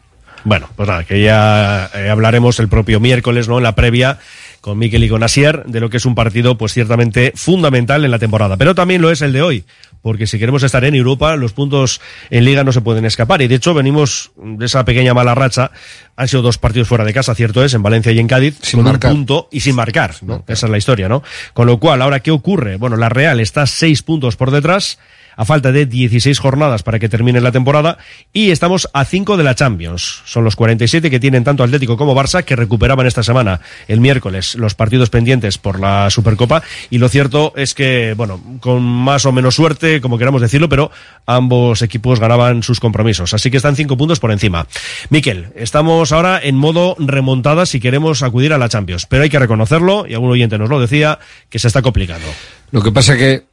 Bueno, 0.45 0.69
pues 0.75 0.87
nada, 0.87 1.03
que 1.03 1.21
ya 1.21 1.89
eh, 1.95 2.09
hablaremos 2.09 2.59
el 2.59 2.69
propio 2.69 2.99
miércoles, 2.99 3.47
¿no? 3.47 3.57
En 3.57 3.63
la 3.63 3.75
previa 3.75 4.19
con 4.65 4.79
Miquel 4.79 5.03
y 5.03 5.09
con 5.09 5.21
Asier 5.21 5.63
de 5.67 5.79
lo 5.79 5.91
que 5.91 5.97
es 5.97 6.07
un 6.07 6.15
partido, 6.15 6.57
pues 6.57 6.73
ciertamente 6.73 7.33
fundamental 7.35 8.03
en 8.03 8.09
la 8.09 8.17
temporada. 8.17 8.57
Pero 8.57 8.73
también 8.73 8.99
lo 8.99 9.11
es 9.11 9.21
el 9.21 9.31
de 9.31 9.43
hoy, 9.43 9.63
porque 10.01 10.25
si 10.25 10.39
queremos 10.39 10.63
estar 10.63 10.83
en 10.85 10.95
Europa, 10.95 11.35
los 11.35 11.53
puntos 11.53 12.01
en 12.31 12.45
Liga 12.45 12.63
no 12.63 12.71
se 12.71 12.81
pueden 12.81 13.05
escapar. 13.05 13.43
Y 13.43 13.47
de 13.47 13.53
hecho, 13.53 13.75
venimos 13.75 14.31
de 14.35 14.65
esa 14.65 14.83
pequeña 14.83 15.13
mala 15.13 15.35
racha. 15.35 15.69
Han 16.15 16.27
sido 16.27 16.41
dos 16.41 16.57
partidos 16.57 16.87
fuera 16.87 17.03
de 17.05 17.13
casa, 17.13 17.35
cierto 17.35 17.63
es, 17.63 17.75
en 17.75 17.83
Valencia 17.83 18.11
y 18.11 18.17
en 18.17 18.27
Cádiz, 18.27 18.57
Sin 18.59 18.79
con 18.79 18.85
marcar. 18.85 19.11
un 19.11 19.17
punto 19.17 19.49
y 19.51 19.59
sin 19.59 19.75
marcar, 19.75 20.15
¿no? 20.23 20.43
Esa 20.47 20.65
es 20.65 20.71
la 20.71 20.79
historia, 20.79 21.07
¿no? 21.07 21.21
Con 21.53 21.67
lo 21.67 21.79
cual, 21.79 22.01
ahora, 22.01 22.21
¿qué 22.21 22.31
ocurre? 22.31 22.77
Bueno, 22.77 22.97
la 22.97 23.09
Real 23.09 23.39
está 23.39 23.67
seis 23.67 24.01
puntos 24.01 24.35
por 24.35 24.49
detrás 24.49 24.97
a 25.35 25.45
falta 25.45 25.71
de 25.71 25.85
16 25.85 26.39
jornadas 26.39 26.83
para 26.83 26.99
que 26.99 27.09
termine 27.09 27.41
la 27.41 27.51
temporada 27.51 27.97
y 28.33 28.51
estamos 28.51 28.89
a 28.93 29.05
5 29.05 29.37
de 29.37 29.43
la 29.43 29.55
Champions. 29.55 30.21
Son 30.25 30.43
los 30.43 30.55
47 30.55 31.09
que 31.09 31.19
tienen 31.19 31.43
tanto 31.43 31.63
Atlético 31.63 31.97
como 31.97 32.15
Barça 32.15 32.43
que 32.43 32.55
recuperaban 32.55 33.07
esta 33.07 33.23
semana, 33.23 33.61
el 33.87 33.99
miércoles, 33.99 34.55
los 34.55 34.75
partidos 34.75 35.09
pendientes 35.09 35.57
por 35.57 35.79
la 35.79 36.09
Supercopa 36.09 36.63
y 36.89 36.97
lo 36.97 37.09
cierto 37.09 37.53
es 37.55 37.73
que, 37.73 38.13
bueno, 38.15 38.41
con 38.59 38.83
más 38.83 39.25
o 39.25 39.31
menos 39.31 39.55
suerte, 39.55 40.01
como 40.01 40.17
queramos 40.17 40.41
decirlo, 40.41 40.69
pero 40.69 40.91
ambos 41.25 41.81
equipos 41.81 42.19
ganaban 42.19 42.63
sus 42.63 42.79
compromisos, 42.79 43.33
así 43.33 43.51
que 43.51 43.57
están 43.57 43.75
5 43.75 43.97
puntos 43.97 44.19
por 44.19 44.31
encima. 44.31 44.67
Miquel, 45.09 45.47
estamos 45.55 46.11
ahora 46.11 46.39
en 46.41 46.55
modo 46.55 46.95
remontada 46.99 47.65
si 47.65 47.79
queremos 47.79 48.23
acudir 48.23 48.53
a 48.53 48.57
la 48.57 48.69
Champions, 48.69 49.05
pero 49.05 49.23
hay 49.23 49.29
que 49.29 49.39
reconocerlo, 49.39 50.05
y 50.07 50.13
algún 50.13 50.31
oyente 50.31 50.57
nos 50.57 50.69
lo 50.69 50.79
decía, 50.79 51.19
que 51.49 51.59
se 51.59 51.67
está 51.67 51.81
complicando. 51.81 52.27
Lo 52.71 52.81
que 52.81 52.91
pasa 52.91 53.17
que 53.17 53.43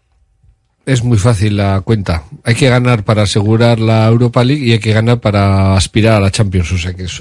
es 0.86 1.04
muy 1.04 1.18
fácil 1.18 1.56
la 1.56 1.80
cuenta. 1.80 2.24
Hay 2.44 2.54
que 2.54 2.68
ganar 2.68 3.04
para 3.04 3.22
asegurar 3.22 3.78
la 3.80 4.06
Europa 4.06 4.44
League 4.44 4.64
y 4.64 4.72
hay 4.72 4.78
que 4.78 4.92
ganar 4.92 5.20
para 5.20 5.76
aspirar 5.76 6.14
a 6.14 6.20
la 6.20 6.30
Champions. 6.30 6.72
O 6.72 6.76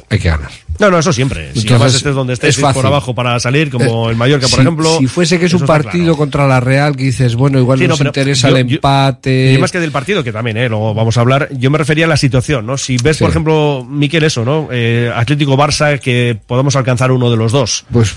hay 0.09 0.20
que 0.20 0.30
ganar. 0.30 0.51
No, 0.82 0.91
no, 0.91 0.99
eso 0.99 1.13
siempre. 1.13 1.51
Si 1.55 1.67
además 1.69 1.93
estés 1.95 2.13
donde 2.15 2.34
estés, 2.34 2.49
es 2.49 2.57
ir 2.57 2.63
por 2.63 2.73
fácil. 2.73 2.88
abajo 2.88 3.15
para 3.15 3.39
salir, 3.39 3.69
como 3.69 4.07
Eh, 4.07 4.11
el 4.11 4.17
Mallorca, 4.17 4.47
por 4.47 4.55
si- 4.55 4.61
ejemplo. 4.61 4.97
Si 4.97 5.07
fuese 5.07 5.39
que 5.39 5.45
es 5.45 5.53
un 5.53 5.61
partido 5.65 6.03
claro. 6.05 6.17
contra 6.17 6.47
la 6.47 6.59
Real 6.59 6.95
que 6.97 7.03
dices, 7.05 7.36
bueno, 7.36 7.59
igual 7.59 7.77
Sí, 7.79 7.84
no, 7.86 7.89
nos 7.91 8.01
interesa 8.01 8.49
yo- 8.49 8.57
el 8.57 8.67
yo- 8.67 8.75
empate. 8.75 9.53
Y 9.53 9.57
más 9.59 9.71
que 9.71 9.79
del 9.79 9.91
partido, 9.91 10.23
que 10.23 10.32
también, 10.34 10.57
¿eh? 10.57 10.67
luego 10.67 10.93
vamos 10.93 11.17
a 11.17 11.21
hablar, 11.21 11.47
yo 11.57 11.69
me 11.69 11.77
refería 11.77 12.05
a 12.05 12.07
la 12.09 12.17
situación, 12.17 12.65
¿no? 12.65 12.77
Si 12.77 12.97
ves, 12.97 13.17
Sí. 13.17 13.23
por 13.23 13.29
ejemplo, 13.29 13.86
Miquel, 13.88 14.23
eso, 14.23 14.43
¿no? 14.43 14.67
Eh, 14.71 15.11
Atlético-Barça, 15.15 15.99
que 15.99 16.38
podamos 16.47 16.75
alcanzar 16.75 17.11
uno 17.11 17.29
de 17.29 17.38
los 17.38 17.51
dos. 17.51 17.86
Pues 17.91 18.15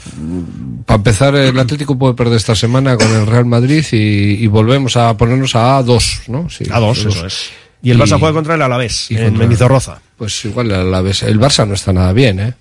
para 0.86 0.96
empezar, 0.96 1.34
el 1.36 1.58
Atlético 1.58 1.98
puede 1.98 2.14
perder 2.14 2.36
esta 2.36 2.54
semana 2.54 2.96
con 2.96 3.10
el 3.14 3.26
Real 3.26 3.44
Madrid 3.44 3.84
y, 3.92 3.96
y 4.42 4.46
volvemos 4.46 4.96
a 4.96 5.16
ponernos 5.16 5.54
a 5.54 5.78
A2, 5.78 6.22
¿no? 6.28 6.48
Sí, 6.48 6.64
A 6.70 6.80
dos, 6.80 7.04
eso 7.04 7.26
es. 7.26 7.50
Y 7.82 7.90
el 7.90 7.98
Barça 7.98 8.18
juega 8.18 8.32
contra 8.32 8.54
el 8.54 8.62
Alavés, 8.62 9.10
en 9.10 9.36
Mendizorroza. 9.36 10.00
Pues 10.16 10.44
igual 10.44 10.70
el 10.70 10.76
Alavés. 10.76 11.22
El 11.22 11.40
Barça 11.40 11.66
no 11.66 11.74
está 11.74 11.92
nada 11.92 12.12
bien, 12.12 12.40
¿eh? 12.40 12.54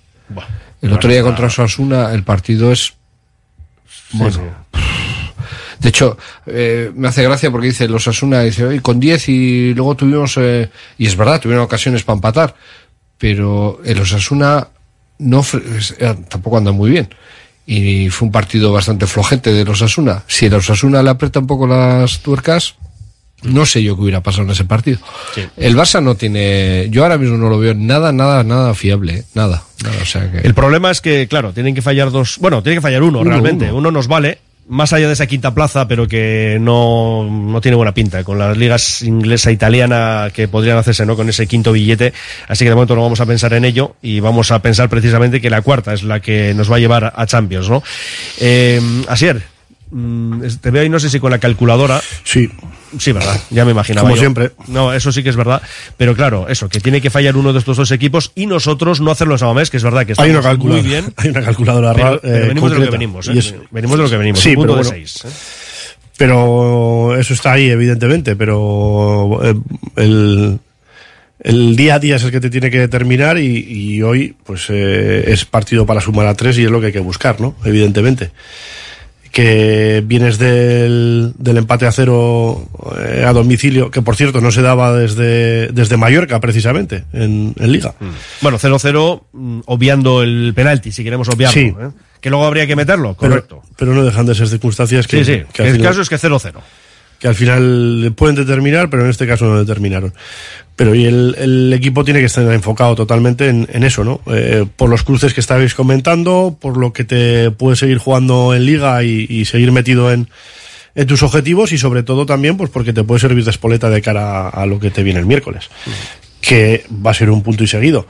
El 0.82 0.92
otro 0.92 1.10
día 1.10 1.22
contra 1.22 1.46
Osasuna 1.46 2.12
el 2.12 2.24
partido 2.24 2.72
es... 2.72 2.94
Bueno, 4.12 4.40
De 5.80 5.88
hecho, 5.88 6.16
eh, 6.46 6.90
me 6.94 7.08
hace 7.08 7.22
gracia 7.22 7.50
porque 7.50 7.66
dice 7.66 7.88
los 7.88 8.08
Asuna, 8.08 8.40
dice, 8.40 8.64
"Oye, 8.64 8.80
con 8.80 8.98
10 8.98 9.28
y 9.28 9.74
luego 9.74 9.94
tuvimos, 9.96 10.36
eh", 10.38 10.70
y 10.96 11.06
es 11.06 11.16
verdad, 11.16 11.40
tuvieron 11.40 11.64
ocasiones 11.64 12.02
para 12.04 12.16
empatar, 12.16 12.54
pero 13.18 13.80
el 13.84 14.00
Osasuna 14.00 14.68
no, 15.18 15.44
eh, 15.98 16.14
tampoco 16.28 16.56
anda 16.56 16.72
muy 16.72 16.90
bien. 16.90 17.08
Y 17.66 18.08
fue 18.08 18.26
un 18.26 18.32
partido 18.32 18.72
bastante 18.72 19.06
flojete 19.06 19.52
de 19.52 19.64
los 19.64 19.82
Osasuna. 19.82 20.22
Si 20.26 20.46
el 20.46 20.54
Osasuna 20.54 21.02
le 21.02 21.10
aprieta 21.10 21.40
un 21.40 21.46
poco 21.46 21.66
las 21.66 22.20
tuercas, 22.20 22.76
no 23.44 23.64
sé 23.66 23.82
yo 23.82 23.94
qué 23.96 24.02
hubiera 24.02 24.22
pasado 24.22 24.44
en 24.44 24.50
ese 24.50 24.64
partido. 24.64 24.98
El 25.56 25.76
Barça 25.76 26.02
no 26.02 26.14
tiene, 26.16 26.88
yo 26.90 27.02
ahora 27.02 27.18
mismo 27.18 27.36
no 27.36 27.48
lo 27.48 27.58
veo 27.58 27.74
nada, 27.74 28.12
nada, 28.12 28.42
nada 28.44 28.74
fiable, 28.74 29.14
¿eh? 29.18 29.24
nada, 29.34 29.62
nada, 29.82 29.96
o 30.02 30.06
sea 30.06 30.30
que... 30.30 30.38
El 30.38 30.54
problema 30.54 30.90
es 30.90 31.00
que, 31.00 31.26
claro, 31.28 31.52
tienen 31.52 31.74
que 31.74 31.82
fallar 31.82 32.10
dos. 32.10 32.38
Bueno, 32.40 32.62
tiene 32.62 32.76
que 32.76 32.82
fallar 32.82 33.02
uno, 33.02 33.20
Uno, 33.20 33.30
realmente. 33.30 33.66
uno. 33.66 33.76
Uno. 33.78 33.90
nos 33.90 34.08
vale, 34.08 34.38
más 34.68 34.92
allá 34.94 35.06
de 35.06 35.12
esa 35.12 35.26
quinta 35.26 35.54
plaza, 35.54 35.86
pero 35.86 36.08
que 36.08 36.56
no, 36.60 37.28
no 37.30 37.60
tiene 37.60 37.76
buena 37.76 37.92
pinta. 37.92 38.24
Con 38.24 38.38
las 38.38 38.56
ligas 38.56 39.02
inglesa 39.02 39.50
e 39.50 39.52
italiana 39.52 40.30
que 40.32 40.48
podrían 40.48 40.78
hacerse, 40.78 41.04
¿no? 41.04 41.16
Con 41.16 41.28
ese 41.28 41.46
quinto 41.46 41.72
billete. 41.72 42.12
Así 42.48 42.64
que 42.64 42.70
de 42.70 42.74
momento 42.74 42.94
no 42.94 43.02
vamos 43.02 43.20
a 43.20 43.26
pensar 43.26 43.52
en 43.52 43.64
ello 43.66 43.96
y 44.00 44.20
vamos 44.20 44.50
a 44.52 44.60
pensar 44.62 44.88
precisamente 44.88 45.40
que 45.40 45.50
la 45.50 45.60
cuarta 45.60 45.92
es 45.92 46.02
la 46.02 46.20
que 46.20 46.54
nos 46.54 46.70
va 46.72 46.76
a 46.76 46.80
llevar 46.80 47.12
a 47.14 47.26
Champions, 47.26 47.68
¿no? 47.68 47.82
Eh, 48.40 48.80
Asier, 49.08 49.42
mm, 49.90 50.42
te 50.60 50.70
veo 50.70 50.82
ahí, 50.82 50.88
no 50.88 50.98
sé 50.98 51.10
si 51.10 51.20
con 51.20 51.30
la 51.30 51.38
calculadora. 51.38 52.00
Sí. 52.24 52.48
Sí, 52.98 53.12
verdad, 53.12 53.40
ya 53.50 53.64
me 53.64 53.70
imaginaba. 53.72 54.02
Como 54.04 54.16
yo. 54.16 54.20
siempre. 54.20 54.50
No, 54.68 54.92
eso 54.92 55.10
sí 55.12 55.22
que 55.22 55.30
es 55.30 55.36
verdad. 55.36 55.60
Pero 55.96 56.14
claro, 56.14 56.46
eso, 56.48 56.68
que 56.68 56.80
tiene 56.80 57.00
que 57.00 57.10
fallar 57.10 57.36
uno 57.36 57.52
de 57.52 57.58
estos 57.58 57.76
dos 57.76 57.90
equipos 57.90 58.32
y 58.34 58.46
nosotros 58.46 59.00
no 59.00 59.10
hacerlo 59.10 59.34
en 59.34 59.38
Samamés, 59.38 59.70
que 59.70 59.76
es 59.78 59.82
verdad 59.82 60.00
que 60.06 60.12
Hay 60.18 60.30
estamos 60.30 60.30
una 60.32 60.42
calculadora, 60.42 60.82
muy 60.82 60.90
bien. 60.90 61.04
hay 61.16 61.30
una 61.30 61.42
calculadora 61.42 61.92
Pero, 61.94 62.20
pero 62.20 62.34
eh, 62.36 62.48
venimos 62.48 62.70
de 62.72 62.78
lo 62.78 62.84
que 62.84 62.90
venimos, 62.90 63.28
¿eh? 63.28 63.32
Es- 63.36 63.54
Venimos 63.70 63.96
de 63.98 64.04
lo 64.04 64.10
que 64.10 64.16
venimos. 64.16 64.40
Sí, 64.40 64.50
un 64.50 64.54
punto 64.56 64.72
pero 64.74 64.84
de 64.84 64.90
bueno. 64.90 65.06
seis. 65.08 65.24
¿eh? 65.24 65.36
Pero 66.16 67.16
eso 67.18 67.34
está 67.34 67.52
ahí, 67.52 67.70
evidentemente, 67.70 68.36
pero 68.36 69.40
eh, 69.42 69.54
el, 69.96 70.58
el 71.40 71.74
día 71.76 71.96
a 71.96 71.98
día 71.98 72.16
es 72.16 72.22
el 72.22 72.30
que 72.30 72.40
te 72.40 72.50
tiene 72.50 72.70
que 72.70 72.78
determinar 72.78 73.36
y, 73.38 73.56
y 73.68 74.02
hoy 74.02 74.36
pues 74.44 74.66
eh, 74.68 75.24
es 75.26 75.44
partido 75.44 75.86
para 75.86 76.00
sumar 76.00 76.26
a 76.28 76.34
tres 76.34 76.56
y 76.58 76.64
es 76.64 76.70
lo 76.70 76.80
que 76.80 76.86
hay 76.86 76.92
que 76.92 77.00
buscar, 77.00 77.40
¿no? 77.40 77.56
Evidentemente. 77.64 78.30
Que 79.34 80.00
vienes 80.06 80.38
del, 80.38 81.32
del 81.36 81.56
empate 81.56 81.86
a 81.86 81.90
cero 81.92 82.68
eh, 83.00 83.24
a 83.26 83.32
domicilio, 83.32 83.90
que 83.90 84.00
por 84.00 84.14
cierto 84.14 84.40
no 84.40 84.52
se 84.52 84.62
daba 84.62 84.92
desde, 84.96 85.72
desde 85.72 85.96
Mallorca 85.96 86.38
precisamente 86.38 87.02
en, 87.12 87.52
en 87.58 87.72
Liga. 87.72 87.94
Bueno, 88.40 88.60
0-0, 88.60 89.22
mm, 89.32 89.60
obviando 89.66 90.22
el 90.22 90.52
penalti, 90.54 90.92
si 90.92 91.02
queremos 91.02 91.28
obviarlo. 91.28 91.52
Sí. 91.52 91.66
¿eh? 91.66 91.90
Que 92.20 92.30
luego 92.30 92.46
habría 92.46 92.68
que 92.68 92.76
meterlo, 92.76 93.16
correcto. 93.16 93.62
Pero, 93.76 93.92
no 93.92 94.04
dejan 94.04 94.24
de 94.24 94.36
ser 94.36 94.46
circunstancias 94.48 95.08
que, 95.08 95.24
sí, 95.24 95.34
sí. 95.34 95.42
que 95.52 95.64
el 95.64 95.72
final- 95.72 95.88
caso 95.88 96.02
es 96.02 96.08
que 96.08 96.16
0-0. 96.16 96.52
Que 97.24 97.28
al 97.28 97.34
final 97.34 98.12
pueden 98.14 98.36
determinar, 98.36 98.90
pero 98.90 99.02
en 99.02 99.08
este 99.08 99.26
caso 99.26 99.46
no 99.46 99.58
determinaron. 99.58 100.12
Pero 100.76 100.94
y 100.94 101.06
el, 101.06 101.72
equipo 101.72 102.04
tiene 102.04 102.20
que 102.20 102.26
estar 102.26 102.46
enfocado 102.52 102.94
totalmente 102.94 103.48
en, 103.48 103.82
eso, 103.82 104.04
¿no? 104.04 104.20
Eh, 104.26 104.66
por 104.76 104.90
los 104.90 105.04
cruces 105.04 105.32
que 105.32 105.40
estabais 105.40 105.74
comentando, 105.74 106.54
por 106.60 106.76
lo 106.76 106.92
que 106.92 107.04
te 107.04 107.50
puedes 107.50 107.78
seguir 107.78 107.96
jugando 107.96 108.54
en 108.54 108.66
liga 108.66 109.02
y, 109.04 109.42
seguir 109.46 109.72
metido 109.72 110.12
en, 110.12 110.28
tus 111.06 111.22
objetivos 111.22 111.72
y 111.72 111.78
sobre 111.78 112.02
todo 112.02 112.26
también 112.26 112.58
pues 112.58 112.68
porque 112.68 112.92
te 112.92 113.04
puede 113.04 113.20
servir 113.20 113.42
de 113.42 113.52
espoleta 113.52 113.88
de 113.88 114.02
cara 114.02 114.48
a, 114.48 114.48
a 114.50 114.66
lo 114.66 114.78
que 114.78 114.90
te 114.90 115.02
viene 115.02 115.18
el 115.18 115.24
miércoles, 115.24 115.70
que 116.42 116.84
va 116.90 117.12
a 117.12 117.14
ser 117.14 117.30
un 117.30 117.42
punto 117.42 117.64
y 117.64 117.68
seguido. 117.68 118.06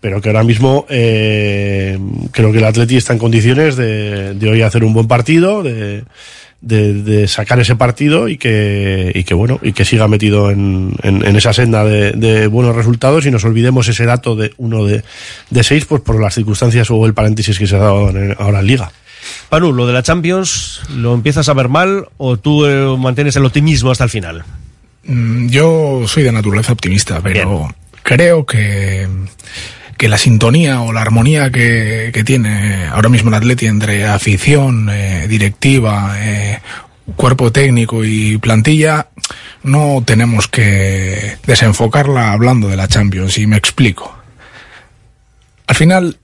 Pero 0.00 0.20
que 0.20 0.30
ahora 0.30 0.42
mismo 0.42 0.86
eh, 0.88 1.96
creo 2.32 2.50
que 2.50 2.58
el 2.58 2.64
Atleti 2.64 2.96
está 2.96 3.12
en 3.12 3.20
condiciones 3.20 3.76
de, 3.76 4.34
de 4.34 4.50
hoy 4.50 4.62
hacer 4.62 4.82
un 4.82 4.92
buen 4.92 5.06
partido, 5.06 5.62
de, 5.62 6.02
de, 6.66 6.94
de 7.02 7.28
sacar 7.28 7.60
ese 7.60 7.76
partido 7.76 8.28
y 8.28 8.36
que, 8.38 9.12
y 9.14 9.24
que 9.24 9.34
bueno, 9.34 9.58
y 9.62 9.72
que 9.72 9.84
siga 9.84 10.08
metido 10.08 10.50
en, 10.50 10.92
en, 11.02 11.24
en 11.24 11.36
esa 11.36 11.52
senda 11.52 11.84
de, 11.84 12.12
de 12.12 12.48
buenos 12.48 12.74
resultados 12.74 13.24
y 13.26 13.30
nos 13.30 13.44
olvidemos 13.44 13.86
ese 13.88 14.04
dato 14.04 14.34
de 14.34 14.52
uno 14.56 14.84
de, 14.84 15.04
de 15.50 15.62
seis, 15.62 15.84
pues 15.84 16.02
por 16.02 16.20
las 16.20 16.34
circunstancias 16.34 16.90
o 16.90 17.06
el 17.06 17.14
paréntesis 17.14 17.58
que 17.58 17.66
se 17.66 17.76
ha 17.76 17.80
dado 17.80 18.10
en- 18.10 18.34
ahora 18.38 18.60
en 18.60 18.66
Liga. 18.66 18.90
Panu, 19.48 19.72
lo 19.72 19.86
de 19.86 19.92
la 19.92 20.02
Champions, 20.02 20.80
¿lo 20.94 21.14
empiezas 21.14 21.48
a 21.48 21.54
ver 21.54 21.68
mal 21.68 22.06
o 22.16 22.36
tú 22.36 22.66
eh, 22.66 22.96
mantienes 22.98 23.36
el 23.36 23.44
optimismo 23.44 23.90
hasta 23.90 24.04
el 24.04 24.10
final? 24.10 24.44
Mm, 25.04 25.48
Yo 25.48 26.02
soy 26.06 26.22
de 26.24 26.32
naturaleza 26.32 26.72
optimista, 26.72 27.20
pero 27.22 27.72
creo 28.02 28.44
que, 28.44 29.06
que 29.96 30.08
la 30.08 30.18
sintonía 30.18 30.82
o 30.82 30.92
la 30.92 31.02
armonía 31.02 31.50
que, 31.50 32.22
tiene 32.24 32.86
ahora 32.86 33.08
mismo 33.08 33.30
el 33.30 33.34
Atleti 33.34 33.66
entre 33.66 34.06
afición, 34.06 34.88
eh, 34.90 35.26
directiva, 35.28 36.16
eh, 36.18 36.58
cuerpo 37.14 37.52
técnico 37.52 38.04
y 38.04 38.38
plantilla, 38.38 39.08
no 39.62 40.02
tenemos 40.04 40.48
que 40.48 41.38
desenfocarla 41.46 42.32
hablando 42.32 42.68
de 42.68 42.76
la 42.76 42.88
Champions, 42.88 43.38
y 43.38 43.46
me 43.46 43.56
explico. 43.56 44.16
Al 45.66 45.76
final 45.76 46.18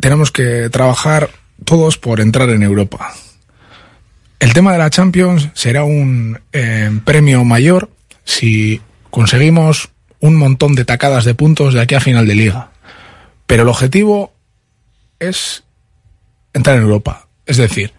tenemos 0.00 0.30
que 0.30 0.68
trabajar 0.70 1.30
todos 1.64 1.98
por 1.98 2.20
entrar 2.20 2.50
en 2.50 2.62
Europa. 2.62 3.12
El 4.38 4.52
tema 4.52 4.72
de 4.72 4.78
la 4.78 4.90
Champions 4.90 5.48
será 5.54 5.82
un 5.82 6.40
eh, 6.52 6.90
premio 7.04 7.44
mayor 7.44 7.90
si 8.24 8.80
conseguimos 9.10 9.88
un 10.20 10.36
montón 10.36 10.74
de 10.74 10.84
tacadas 10.84 11.24
de 11.24 11.34
puntos 11.34 11.74
de 11.74 11.80
aquí 11.80 11.94
a 11.94 12.00
final 12.00 12.26
de 12.26 12.34
liga. 12.34 12.70
Pero 13.48 13.64
el 13.64 13.68
objetivo 13.68 14.32
es 15.18 15.64
entrar 16.52 16.76
en 16.76 16.82
Europa. 16.82 17.26
Es 17.46 17.56
decir, 17.56 17.92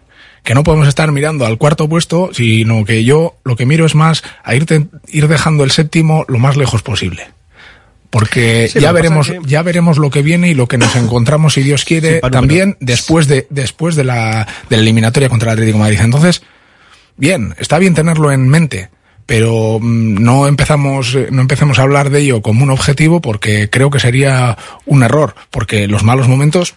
que 0.44 0.54
no 0.54 0.62
podemos 0.64 0.88
estar 0.88 1.10
mirando 1.12 1.44
al 1.44 1.58
cuarto 1.58 1.86
puesto, 1.88 2.30
sino 2.32 2.84
que 2.86 3.04
yo 3.04 3.36
lo 3.44 3.56
que 3.56 3.66
miro 3.66 3.84
es 3.84 3.94
más 3.94 4.22
a 4.42 4.54
irte, 4.54 4.86
ir 5.08 5.28
dejando 5.28 5.64
el 5.64 5.70
séptimo 5.70 6.24
lo 6.28 6.38
más 6.38 6.56
lejos 6.56 6.82
posible. 6.82 7.28
Porque 8.10 8.68
Sí, 8.72 8.80
ya 8.80 8.90
veremos, 8.92 9.28
que- 9.28 9.38
ya 9.44 9.62
veremos 9.62 9.98
lo 9.98 10.10
que 10.10 10.22
viene 10.22 10.48
y 10.50 10.54
lo 10.54 10.66
que 10.66 10.78
nos 10.78 10.96
encontramos, 10.96 11.54
si 11.54 11.62
Dios 11.62 11.84
quiere, 11.84 12.14
Sí, 12.14 12.30
también 12.30 12.76
después 12.80 13.28
de, 13.28 13.46
después 13.50 13.94
de 13.96 14.04
la, 14.04 14.48
de 14.68 14.76
la 14.76 14.82
eliminatoria 14.82 15.28
contra 15.28 15.50
el 15.50 15.58
Atlético 15.58 15.78
de 15.78 15.84
Madrid. 15.84 16.00
Entonces, 16.00 16.42
bien, 17.16 17.54
está 17.58 17.78
bien 17.78 17.94
tenerlo 17.94 18.32
en 18.32 18.48
mente, 18.48 18.88
pero 19.30 19.78
mm, 19.80 20.24
no 20.24 20.48
empezamos, 20.48 21.14
eh, 21.14 21.28
no 21.30 21.40
empecemos 21.40 21.78
a 21.78 21.82
hablar 21.82 22.10
de 22.10 22.18
ello 22.18 22.42
como 22.42 22.64
un 22.64 22.70
objetivo 22.70 23.20
porque 23.20 23.70
creo 23.70 23.88
que 23.88 24.00
sería 24.00 24.58
un 24.86 25.04
error, 25.04 25.36
porque 25.52 25.86
los 25.86 26.02
malos 26.02 26.26
momentos 26.26 26.74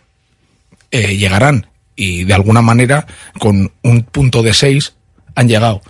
eh, 0.91 1.17
llegarán 1.17 1.65
y 1.95 2.25
de 2.25 2.33
alguna 2.35 2.61
manera 2.61 3.07
con 3.39 3.71
un 3.81 4.03
punto 4.03 4.43
de 4.43 4.53
seis 4.53 4.93
han 5.33 5.47
llegado. 5.47 5.81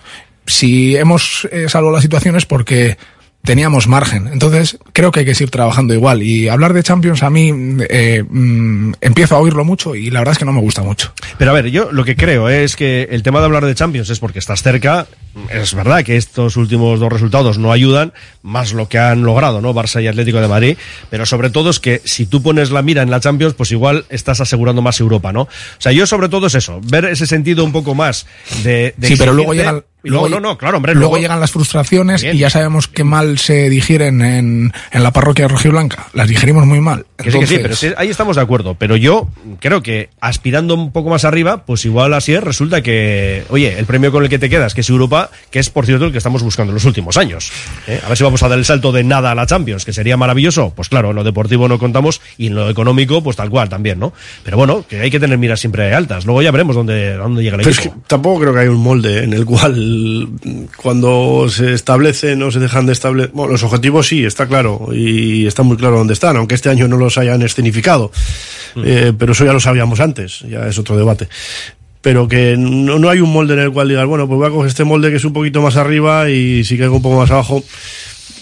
Si 0.47 0.95
hemos 0.95 1.49
eh, 1.51 1.67
salvado 1.67 1.97
la 1.97 2.01
situación 2.01 2.37
es 2.37 2.45
porque 2.45 2.97
teníamos 3.43 3.87
margen. 3.87 4.29
Entonces, 4.31 4.77
creo 4.93 5.11
que 5.11 5.19
hay 5.19 5.25
que 5.25 5.35
seguir 5.35 5.51
trabajando 5.51 5.93
igual. 5.93 6.23
Y 6.23 6.47
hablar 6.47 6.73
de 6.73 6.81
Champions 6.81 7.23
a 7.23 7.29
mí 7.29 7.51
eh, 7.89 8.23
mm, 8.23 8.93
empiezo 9.01 9.35
a 9.35 9.39
oírlo 9.39 9.65
mucho 9.65 9.95
y 9.95 10.09
la 10.09 10.19
verdad 10.19 10.33
es 10.33 10.39
que 10.39 10.45
no 10.45 10.53
me 10.53 10.61
gusta 10.61 10.81
mucho. 10.81 11.13
Pero 11.37 11.51
a 11.51 11.53
ver, 11.53 11.69
yo 11.71 11.91
lo 11.91 12.05
que 12.05 12.15
creo 12.15 12.47
es 12.47 12.77
que 12.77 13.09
el 13.11 13.21
tema 13.21 13.39
de 13.39 13.45
hablar 13.45 13.65
de 13.65 13.75
Champions 13.75 14.09
es 14.09 14.19
porque 14.19 14.39
estás 14.39 14.63
cerca. 14.63 15.07
Es 15.49 15.73
verdad 15.73 16.03
que 16.03 16.15
estos 16.17 16.57
últimos 16.57 16.99
dos 16.99 17.11
resultados 17.11 17.57
no 17.57 17.71
ayudan, 17.71 18.13
más 18.43 18.73
lo 18.73 18.87
que 18.87 18.99
han 18.99 19.23
logrado, 19.23 19.61
¿no? 19.61 19.73
Barça 19.73 20.01
y 20.01 20.07
Atlético 20.07 20.39
de 20.41 20.47
Madrid. 20.47 20.77
Pero 21.09 21.25
sobre 21.25 21.49
todo 21.49 21.69
es 21.71 21.79
que 21.79 22.01
si 22.05 22.25
tú 22.25 22.41
pones 22.43 22.71
la 22.71 22.81
mira 22.81 23.01
en 23.01 23.09
la 23.09 23.19
Champions, 23.19 23.53
pues 23.53 23.71
igual 23.71 24.05
estás 24.09 24.41
asegurando 24.41 24.81
más 24.81 24.99
Europa, 24.99 25.31
¿no? 25.33 25.41
O 25.43 25.49
sea, 25.79 25.91
yo 25.91 26.05
sobre 26.05 26.29
todo 26.29 26.47
es 26.47 26.55
eso, 26.55 26.79
ver 26.83 27.05
ese 27.05 27.25
sentido 27.25 27.63
un 27.63 27.71
poco 27.71 27.95
más 27.95 28.27
de. 28.63 28.93
de 28.97 29.07
sí, 29.07 29.15
pero 29.17 29.33
luego 29.33 29.53
llegan. 29.53 29.83
Y 30.05 30.09
luego, 30.09 30.27
luego- 30.27 30.41
no, 30.41 30.49
no, 30.49 30.57
claro, 30.57 30.77
hombre. 30.77 30.93
Luego, 30.95 31.17
llegan 31.17 31.39
las 31.39 31.51
frustraciones 31.51 32.23
Bien. 32.23 32.35
y 32.35 32.39
ya 32.39 32.49
sabemos 32.49 32.89
qué 32.89 33.05
mal 33.05 33.37
se 33.39 33.69
digieren 33.69 34.21
en, 34.21 34.73
en 34.91 35.03
la 35.03 35.13
parroquia 35.13 35.47
rojiblanca. 35.47 36.07
Las 36.13 36.27
digerimos 36.27 36.65
muy 36.65 36.81
mal. 36.81 37.05
Que 37.15 37.31
sí, 37.31 37.39
que 37.39 37.47
sí, 37.47 37.59
pero 37.61 37.73
sí, 37.73 37.87
ahí 37.95 38.09
estamos 38.09 38.35
de 38.35 38.41
acuerdo. 38.41 38.75
Pero 38.75 38.97
yo 38.97 39.29
creo 39.61 39.81
que 39.81 40.09
aspirando 40.19 40.75
un 40.75 40.91
poco 40.91 41.09
más 41.09 41.23
arriba, 41.23 41.65
pues 41.65 41.85
igual 41.85 42.13
así 42.13 42.33
es, 42.33 42.43
resulta 42.43 42.81
que, 42.83 43.45
oye, 43.47 43.79
el 43.79 43.85
premio 43.85 44.11
con 44.11 44.23
el 44.23 44.29
que 44.29 44.39
te 44.39 44.49
quedas, 44.49 44.73
que 44.73 44.81
es 44.81 44.89
Europa, 44.89 45.22
que 45.49 45.59
es 45.59 45.69
por 45.69 45.85
cierto 45.85 46.05
el 46.05 46.11
que 46.11 46.17
estamos 46.17 46.43
buscando 46.43 46.71
en 46.71 46.75
los 46.75 46.85
últimos 46.85 47.17
años. 47.17 47.51
¿eh? 47.87 48.01
A 48.03 48.07
ver 48.09 48.17
si 48.17 48.23
vamos 48.23 48.43
a 48.43 48.47
dar 48.49 48.57
el 48.57 48.65
salto 48.65 48.91
de 48.91 49.03
nada 49.03 49.31
a 49.31 49.35
la 49.35 49.45
Champions, 49.45 49.85
que 49.85 49.93
sería 49.93 50.17
maravilloso. 50.17 50.73
Pues 50.75 50.89
claro, 50.89 51.11
en 51.11 51.15
lo 51.15 51.23
deportivo 51.23 51.67
no 51.67 51.79
contamos 51.79 52.21
y 52.37 52.47
en 52.47 52.55
lo 52.55 52.69
económico, 52.69 53.23
pues 53.23 53.35
tal 53.35 53.49
cual 53.49 53.69
también, 53.69 53.99
¿no? 53.99 54.13
Pero 54.43 54.57
bueno, 54.57 54.85
que 54.87 54.99
hay 55.01 55.11
que 55.11 55.19
tener 55.19 55.37
miras 55.37 55.59
siempre 55.59 55.93
altas. 55.93 56.25
Luego 56.25 56.41
ya 56.41 56.51
veremos 56.51 56.75
dónde, 56.75 57.13
dónde 57.13 57.43
llega 57.43 57.55
el 57.55 57.61
Pero 57.61 57.71
es 57.71 57.79
equipo. 57.79 57.95
que 57.95 58.01
tampoco 58.07 58.41
creo 58.41 58.53
que 58.53 58.59
hay 58.59 58.67
un 58.67 58.81
molde 58.81 59.23
en 59.23 59.33
el 59.33 59.45
cual 59.45 60.29
cuando 60.77 61.47
se 61.49 61.73
establecen 61.73 62.41
o 62.43 62.51
se 62.51 62.59
dejan 62.59 62.85
de 62.85 62.93
establecer. 62.93 63.31
Bueno, 63.33 63.53
los 63.53 63.63
objetivos 63.63 64.07
sí, 64.07 64.25
está 64.25 64.47
claro, 64.47 64.89
y 64.93 65.45
está 65.45 65.63
muy 65.63 65.77
claro 65.77 65.97
dónde 65.97 66.13
están, 66.13 66.37
aunque 66.37 66.55
este 66.55 66.69
año 66.69 66.87
no 66.87 66.97
los 66.97 67.17
hayan 67.17 67.41
escenificado. 67.41 68.11
Eh, 68.75 69.13
pero 69.17 69.33
eso 69.33 69.45
ya 69.45 69.53
lo 69.53 69.59
sabíamos 69.59 69.99
antes, 69.99 70.39
ya 70.41 70.67
es 70.67 70.77
otro 70.79 70.97
debate. 70.97 71.27
Pero 72.03 72.27
que 72.27 72.55
no, 72.57 72.99
no 72.99 73.09
hay 73.09 73.19
un 73.21 73.33
molde 73.33 73.55
en 73.55 73.61
el 73.61 73.71
cual 73.71 73.87
digas, 73.89 74.05
bueno, 74.05 74.27
pues 74.27 74.37
voy 74.37 74.47
a 74.47 74.51
coger 74.51 74.67
este 74.67 74.83
molde 74.83 75.09
que 75.09 75.15
es 75.15 75.25
un 75.25 75.33
poquito 75.33 75.61
más 75.63 75.75
arriba 75.77 76.29
y 76.29 76.63
si 76.63 76.77
caigo 76.77 76.97
un 76.97 77.01
poco 77.01 77.17
más 77.17 77.31
abajo. 77.31 77.63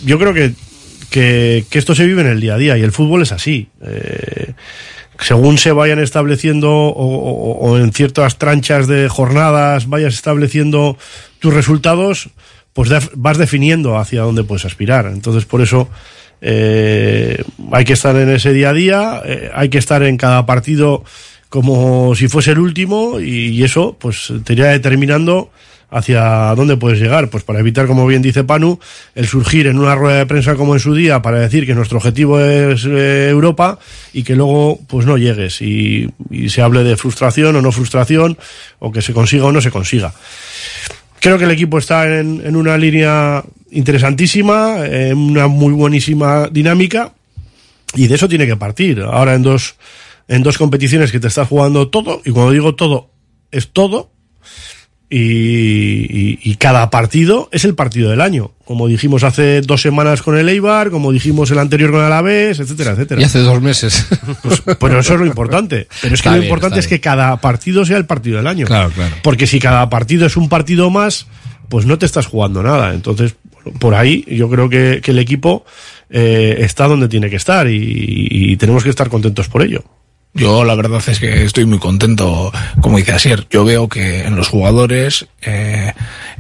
Yo 0.04 0.20
creo 0.20 0.34
que 0.34 0.52
que, 1.10 1.66
que 1.70 1.78
esto 1.80 1.94
se 1.94 2.06
vive 2.06 2.22
en 2.22 2.28
el 2.28 2.40
día 2.42 2.56
a 2.56 2.58
día 2.58 2.78
y 2.78 2.82
el 2.82 2.92
fútbol 2.92 3.22
es 3.22 3.32
así. 3.32 3.68
Eh, 3.86 4.54
según 5.20 5.58
se 5.58 5.72
vayan 5.74 6.00
estableciendo 6.00 6.72
o, 6.72 6.90
o- 6.90 7.70
o 7.70 7.78
en 7.78 7.92
ciertas 7.94 8.38
tranchas 8.38 8.88
de 8.88 9.08
jornadas 9.10 9.88
vayas 9.88 10.14
estableciendo 10.16 10.98
tus 11.40 11.54
resultados, 11.54 12.30
pues 12.74 12.90
vas 13.16 13.38
definiendo 13.38 13.98
hacia 13.98 14.22
dónde 14.22 14.44
puedes 14.46 14.66
aspirar. 14.66 15.06
Entonces, 15.08 15.46
por 15.46 15.62
eso 15.62 15.90
eh, 16.42 17.44
hay 17.72 17.84
que 17.86 17.94
estar 17.94 18.16
en 18.16 18.30
ese 18.30 18.54
día 18.54 18.70
a 18.70 18.74
día, 18.74 19.22
eh, 19.26 19.52
hay 19.54 19.70
que 19.70 19.78
estar 19.78 20.02
en 20.04 20.18
cada 20.18 20.46
partido 20.46 21.04
como 21.52 22.16
si 22.16 22.30
fuese 22.30 22.52
el 22.52 22.60
último 22.60 23.20
y, 23.20 23.62
eso 23.62 23.98
pues 24.00 24.32
te 24.46 24.54
iría 24.54 24.68
determinando 24.68 25.52
hacia 25.90 26.56
dónde 26.56 26.78
puedes 26.78 26.98
llegar, 26.98 27.28
pues 27.28 27.44
para 27.44 27.60
evitar, 27.60 27.88
como 27.88 28.08
bien 28.08 28.22
dice 28.22 28.46
Panu, 28.46 28.80
el 29.16 29.28
surgir 29.28 29.68
en 29.68 29.78
una 29.78 29.94
rueda 29.94 30.20
de 30.20 30.26
prensa 30.26 30.56
como 30.56 30.76
en 30.76 30.80
su 30.80 30.96
día 30.96 31.22
para 31.22 31.40
decir 31.40 31.66
que 31.66 31.76
nuestro 31.76 31.98
objetivo 31.98 32.40
es 32.40 32.86
eh, 32.86 33.28
Europa 33.30 33.80
y 34.14 34.24
que 34.24 34.38
luego 34.38 34.80
pues 34.88 35.06
no 35.06 35.18
llegues 35.18 35.62
y, 35.62 36.10
y 36.30 36.48
se 36.48 36.62
hable 36.62 36.86
de 36.86 36.96
frustración 36.96 37.54
o 37.58 37.62
no 37.62 37.74
frustración 37.74 38.38
o 38.80 38.94
que 38.94 39.02
se 39.02 39.12
consiga 39.12 39.44
o 39.44 39.52
no 39.52 39.60
se 39.60 39.72
consiga. 39.72 40.14
Creo 41.20 41.38
que 41.38 41.44
el 41.44 41.52
equipo 41.52 41.80
está 41.80 42.18
en, 42.18 42.42
en 42.46 42.56
una 42.56 42.78
línea 42.78 43.44
interesantísima, 43.72 44.86
en 44.86 45.18
una 45.18 45.48
muy 45.48 45.74
buenísima 45.74 46.48
dinámica 46.48 47.12
y 47.94 48.08
de 48.08 48.16
eso 48.16 48.30
tiene 48.30 48.48
que 48.48 48.56
partir. 48.56 49.02
Ahora 49.02 49.34
en 49.34 49.42
dos, 49.42 49.76
en 50.28 50.44
dos 50.44 50.58
competiciones 50.58 51.12
que 51.12 51.20
te 51.20 51.28
estás 51.28 51.48
jugando 51.48 51.90
todo, 51.90 52.22
y 52.26 52.32
cuando 52.32 52.52
digo 52.52 52.76
todo, 52.76 53.10
es 53.52 53.70
todo, 53.72 54.12
y, 55.10 55.18
y- 55.20 56.40
y 56.42 56.56
cada 56.56 56.90
partido 56.90 57.50
es 57.52 57.66
el 57.66 57.76
partido 57.76 58.10
del 58.10 58.22
año. 58.22 58.52
Como 58.64 58.88
dijimos 58.88 59.24
hace 59.24 59.60
dos 59.60 59.82
semanas 59.82 60.22
con 60.22 60.38
el 60.38 60.48
Eibar, 60.48 60.90
como 60.90 61.12
dijimos 61.12 61.52
el 61.52 61.60
anterior 61.60 61.92
con 61.92 62.00
el 62.00 62.06
Alavés, 62.06 62.60
etcétera, 62.62 62.92
etcétera. 62.92 63.20
Y 63.20 63.26
hace 63.26 63.40
dos 63.40 63.62
meses. 63.62 64.08
Pues, 64.42 64.62
pero 64.80 65.00
eso 65.02 65.16
es 65.16 65.20
lo 65.20 65.26
importante. 65.26 65.88
Pero 66.02 66.14
es 66.16 66.22
que 66.22 66.30
Está 66.30 66.32
lo 66.32 66.36
bien, 66.38 66.46
importante 66.46 66.80
es 66.80 66.88
que 66.88 67.02
cada 67.02 67.36
partido 67.42 67.84
sea 67.86 67.98
el 67.98 68.06
partido 68.06 68.38
del 68.38 68.48
año. 68.48 68.66
Claro, 68.66 68.90
claro. 68.92 69.14
Porque 69.22 69.48
si 69.48 69.60
cada 69.60 69.90
partido 69.90 70.26
es 70.26 70.38
un 70.38 70.48
partido 70.48 70.90
más, 70.90 71.28
pues 71.68 71.86
no 71.86 71.98
te 71.98 72.06
estás 72.06 72.28
jugando 72.28 72.64
nada. 72.64 72.94
Entonces, 72.94 73.36
por 73.80 73.94
ahí 73.96 74.24
yo 74.30 74.50
creo 74.50 74.70
que, 74.70 75.02
que 75.04 75.12
el 75.12 75.20
equipo 75.20 75.66
eh, 76.10 76.56
está 76.60 76.88
donde 76.88 77.10
tiene 77.10 77.30
que 77.30 77.36
estar 77.36 77.68
y, 77.68 78.28
y 78.32 78.56
tenemos 78.56 78.84
que 78.86 78.90
estar 78.90 79.10
contentos 79.10 79.50
por 79.50 79.62
ello. 79.62 79.84
Yo 80.34 80.64
la 80.64 80.76
verdad 80.76 81.02
es 81.08 81.20
que 81.20 81.44
estoy 81.44 81.66
muy 81.66 81.80
contento, 81.80 82.54
como 82.80 82.98
dice 82.98 83.12
Asier, 83.12 83.48
yo 83.50 83.66
veo 83.66 83.90
que 83.90 84.22
en 84.22 84.38
los 84.38 84.48
jugadores, 84.48 85.28
eh, 85.42 85.92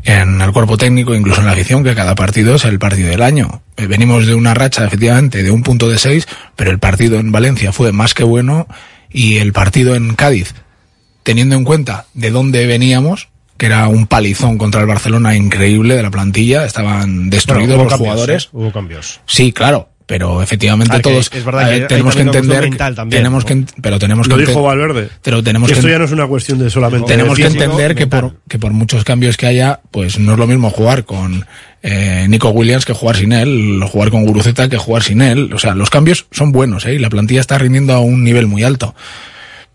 en 0.04 0.40
el 0.40 0.52
cuerpo 0.54 0.78
técnico, 0.78 1.14
incluso 1.14 1.42
en 1.42 1.48
la 1.48 1.54
afición, 1.54 1.84
que 1.84 1.94
cada 1.94 2.16
partido 2.16 2.56
es 2.56 2.64
el 2.64 2.80
partido 2.80 3.10
del 3.10 3.22
año. 3.22 3.62
Eh, 3.76 3.88
venimos 3.88 4.26
de 4.28 4.34
una 4.34 4.54
racha, 4.54 4.86
efectivamente, 4.86 5.44
de 5.44 5.52
un 5.52 5.62
punto 5.62 5.90
de 5.90 5.98
seis, 5.98 6.26
pero 6.56 6.72
el 6.72 6.80
partido 6.80 7.20
en 7.20 7.34
Valencia 7.34 7.74
fue 7.74 7.92
más 7.92 8.14
que 8.14 8.24
bueno 8.24 8.66
y 9.12 9.38
el 9.40 9.52
partido 9.52 9.94
en 9.94 10.16
Cádiz, 10.16 10.54
teniendo 11.24 11.58
en 11.58 11.66
cuenta 11.66 12.06
de 12.14 12.32
dónde 12.32 12.66
veníamos, 12.68 13.28
que 13.58 13.66
era 13.66 13.90
un 13.90 14.08
palizón 14.08 14.58
contra 14.58 14.82
el 14.82 14.88
Barcelona 14.88 15.36
increíble 15.36 15.96
de 15.96 16.04
la 16.04 16.12
plantilla, 16.12 16.66
estaban 16.66 17.30
destruidos 17.30 17.76
Bueno, 17.76 17.84
los 17.84 17.92
cambios, 17.92 18.10
jugadores. 18.10 18.46
¿eh? 18.46 18.50
Hubo 18.54 18.72
cambios. 18.72 19.20
Sí, 19.28 19.52
claro, 19.52 19.90
pero 20.12 20.42
efectivamente 20.42 20.98
Ah, 20.98 21.00
todos 21.00 21.32
es 21.34 21.46
verdad 21.46 21.70
que 21.70 21.80
tenemos 21.86 22.14
que 22.18 22.22
entender, 22.24 22.70
también, 22.76 23.10
tenemos 23.10 23.46
¿no? 23.46 23.48
que, 23.48 23.66
pero 23.82 23.98
tenemos 23.98 24.28
Lo 24.28 24.36
que 24.36 24.46
dijo 24.46 24.62
Valverde. 24.62 25.08
pero 25.22 25.42
tenemos 25.42 25.70
que 25.70 25.76
esto 25.76 25.88
ya 25.88 26.00
no 26.00 26.04
es 26.04 26.12
una 26.12 26.28
cuestión 26.28 26.60
de 26.60 26.70
solamente 26.70 27.08
tenemos 27.08 27.38
que 27.38 27.46
físico, 27.46 27.64
entender 27.64 27.96
que 27.96 28.08
por, 28.08 28.36
que 28.46 28.60
por 28.60 28.74
muchos 28.74 29.06
cambios 29.06 29.38
que 29.38 29.48
haya, 29.48 29.80
pues 29.90 30.20
no 30.20 30.34
es 30.34 30.38
lo 30.38 30.48
mismo 30.48 30.70
jugar 30.70 31.06
con 31.06 31.46
eh, 31.82 32.26
Nico 32.28 32.50
Williams 32.50 32.84
que 32.84 32.92
jugar 32.92 33.16
sin 33.16 33.32
él, 33.32 33.82
jugar 33.90 34.10
con 34.10 34.26
Guruceta 34.26 34.68
que 34.68 34.76
jugar 34.76 35.02
sin 35.02 35.22
él. 35.22 35.54
O 35.54 35.60
sea, 35.60 35.76
los 35.76 35.90
cambios 35.90 36.26
son 36.32 36.52
buenos, 36.52 36.86
¿eh? 36.86 36.96
Y 36.96 37.00
la 37.00 37.10
plantilla 37.10 37.40
está 37.40 37.58
rindiendo 37.58 37.94
a 37.94 38.02
un 38.02 38.26
nivel 38.26 38.48
muy 38.48 38.64
alto. 38.66 38.94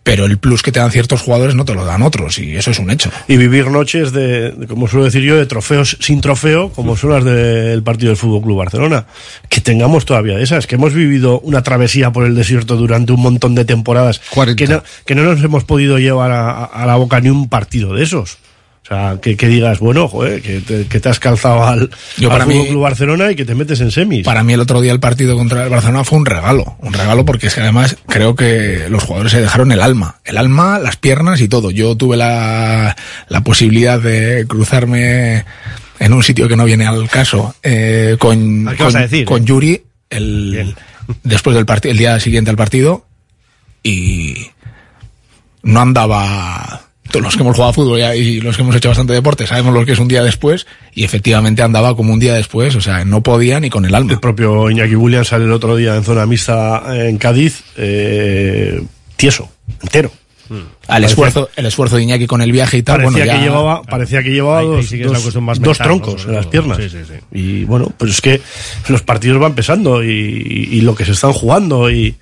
Pero 0.07 0.25
el 0.25 0.39
plus 0.39 0.63
que 0.63 0.71
te 0.71 0.79
dan 0.79 0.93
ciertos 0.93 1.21
jugadores 1.21 1.57
no 1.57 1.65
te 1.65 1.75
lo 1.75 1.85
dan 1.85 2.03
otros, 2.03 2.39
y 2.39 2.55
eso 2.57 2.71
es 2.71 2.79
un 2.79 2.93
hecho. 2.93 3.11
y 3.27 3.37
vivir 3.37 3.67
noches 3.73 4.13
de, 4.13 4.53
de, 4.53 4.69
como 4.69 4.87
suelo 4.87 5.05
decir 5.05 5.23
yo, 5.23 5.35
de 5.35 5.47
trofeos 5.47 5.97
sin 5.99 6.21
trofeo, 6.21 6.71
como 6.71 6.97
son 6.97 7.11
las 7.11 7.25
del 7.25 7.83
partido 7.83 8.11
del 8.11 8.17
Fútbol 8.17 8.43
Club 8.43 8.59
Barcelona. 8.59 9.07
Que 9.49 9.61
tengamos 9.61 10.05
todavía 10.05 10.37
de 10.37 10.45
esas, 10.45 10.69
que 10.69 10.77
hemos 10.77 10.95
vivido 10.95 11.41
una 11.41 11.65
travesía 11.65 12.13
por 12.13 12.25
el 12.25 12.37
desierto 12.37 12.77
durante 12.77 13.13
un 13.13 13.21
montón 13.21 13.57
de 13.57 13.65
temporadas, 13.65 14.21
que 14.57 14.69
no, 14.69 14.85
que 15.05 15.17
no 15.17 15.25
nos 15.25 15.43
hemos 15.43 15.65
podido 15.65 15.99
llevar 15.99 16.31
a, 16.31 16.65
a 16.65 16.87
la 16.87 16.95
boca 16.95 17.21
ni 17.21 17.31
un 17.31 17.49
partido 17.49 17.93
de 17.93 18.05
esos. 18.05 18.39
O 18.87 18.89
sea, 18.89 19.19
que, 19.21 19.37
que 19.37 19.49
digas, 19.49 19.81
bueno, 19.81 20.07
joder, 20.07 20.41
que 20.43 20.61
te, 20.61 20.87
que 20.87 21.01
te 21.01 21.09
has 21.09 21.19
calzado 21.19 21.65
al, 21.65 21.91
Yo 22.19 22.31
al 22.31 22.39
para 22.39 22.47
mí- 22.47 22.69
Club 22.69 22.83
Barcelona 22.83 23.33
y 23.33 23.35
que 23.35 23.45
te 23.45 23.57
metes 23.57 23.81
en 23.81 23.91
semis. 23.91 24.25
Para 24.25 24.45
mí 24.45 24.53
el 24.53 24.61
otro 24.61 24.81
día 24.81 24.93
el 24.93 25.01
partido 25.01 25.37
contra 25.37 25.65
el 25.65 25.71
Barcelona 25.71 26.05
fue 26.05 26.19
un 26.19 26.25
regalo, 26.27 26.77
un 26.79 26.93
regalo 26.93 27.25
porque 27.25 27.49
es 27.49 27.55
que 27.57 27.63
además 27.63 27.97
creo 28.07 28.37
que 28.37 28.87
los 28.89 29.03
jugadores 29.03 29.33
se 29.33 29.41
dejaron 29.41 29.73
el 29.73 29.83
alma, 29.83 30.21
el 30.25 30.37
alma, 30.39 30.79
las 30.79 30.95
piernas 30.97 31.41
y 31.41 31.49
todo. 31.49 31.73
Yo 31.73 31.97
tuve 31.97 32.17
la, 32.17 32.95
la 33.29 33.41
posibilidad 33.43 33.99
de 34.01 34.45
cruzarme 34.47 35.45
en 35.99 36.13
un 36.13 36.23
sitio 36.23 36.47
que 36.47 36.55
no 36.55 36.65
viene 36.65 36.87
al 36.87 37.09
caso 37.11 37.57
eh, 37.65 38.15
con, 38.21 38.67
¿Qué 38.77 38.85
vas 38.85 38.93
con, 38.93 39.03
decir? 39.03 39.25
con 39.25 39.45
Yuri 39.45 39.83
el, 40.11 40.77
después 41.25 41.57
del 41.57 41.67
partido, 41.67 41.91
el 41.91 41.99
día 41.99 42.21
siguiente 42.21 42.51
al 42.53 42.57
partido 42.57 43.05
y 43.83 44.47
no 45.65 45.81
andaba 45.81 46.83
todos 47.19 47.25
los 47.25 47.37
que 47.37 47.43
hemos 47.43 47.55
jugado 47.57 47.71
a 47.71 47.75
fútbol 47.75 47.99
ya 47.99 48.15
y 48.15 48.41
los 48.41 48.57
que 48.57 48.63
hemos 48.63 48.75
hecho 48.77 48.89
bastante 48.89 49.13
deporte 49.13 49.47
sabemos 49.47 49.75
lo 49.75 49.85
que 49.85 49.93
es 49.93 49.99
un 49.99 50.09
día 50.09 50.23
después 50.23 50.67
y 50.95 51.05
efectivamente 51.05 51.63
andaba 51.63 51.97
como 51.97 52.13
un 52.13 52.19
día 52.21 52.35
después, 52.35 52.75
o 52.77 52.81
sea, 52.81 53.05
no 53.05 53.23
podía 53.23 53.59
ni 53.61 53.71
con 53.71 53.85
el 53.85 53.95
alma. 53.95 54.13
El 54.13 54.21
propio 54.21 54.71
Iñaki 54.71 54.95
Williams 54.97 55.29
sale 55.29 55.45
el 55.45 55.53
otro 55.53 55.77
día 55.77 55.97
en 55.97 56.05
zona 56.05 56.27
mixta 56.27 56.83
en 57.09 57.19
Cádiz, 57.19 57.63
eh, 57.77 58.83
tieso, 59.17 59.49
entero. 59.83 60.11
Al 60.49 60.63
Parecía- 60.87 61.07
esfuerzo, 61.09 61.51
el 61.57 61.67
esfuerzo 61.67 61.97
de 61.97 62.03
Iñaki 62.05 62.29
con 62.29 62.41
el 62.41 62.53
viaje 62.53 62.77
y 62.79 62.83
tal, 62.85 62.99
parecía 63.03 63.11
bueno, 63.25 63.27
ya- 63.27 63.39
que 63.41 63.45
llevaba, 63.45 63.83
parecía 63.83 64.23
que 64.23 64.31
llevaba 64.31 64.61
Ahí- 64.61 64.67
ahí 64.93 64.99
dos, 65.59 65.79
troncos 65.79 66.25
en 66.27 66.35
las 66.35 66.47
piernas. 66.47 66.79
Sí, 66.79 66.89
sí, 66.89 66.99
sí. 67.05 67.15
Y 67.33 67.65
bueno, 67.65 67.93
pues 67.99 68.13
es 68.13 68.21
que 68.21 68.41
los 68.89 69.03
partidos 69.03 69.41
van 69.41 69.55
pesando 69.57 70.05
y, 70.05 70.09
y- 70.09 70.77
y 70.77 70.81
lo 70.83 70.95
que 70.95 71.05
se 71.05 71.13
están 71.13 71.33
jugando 71.33 71.91
y 71.91 72.15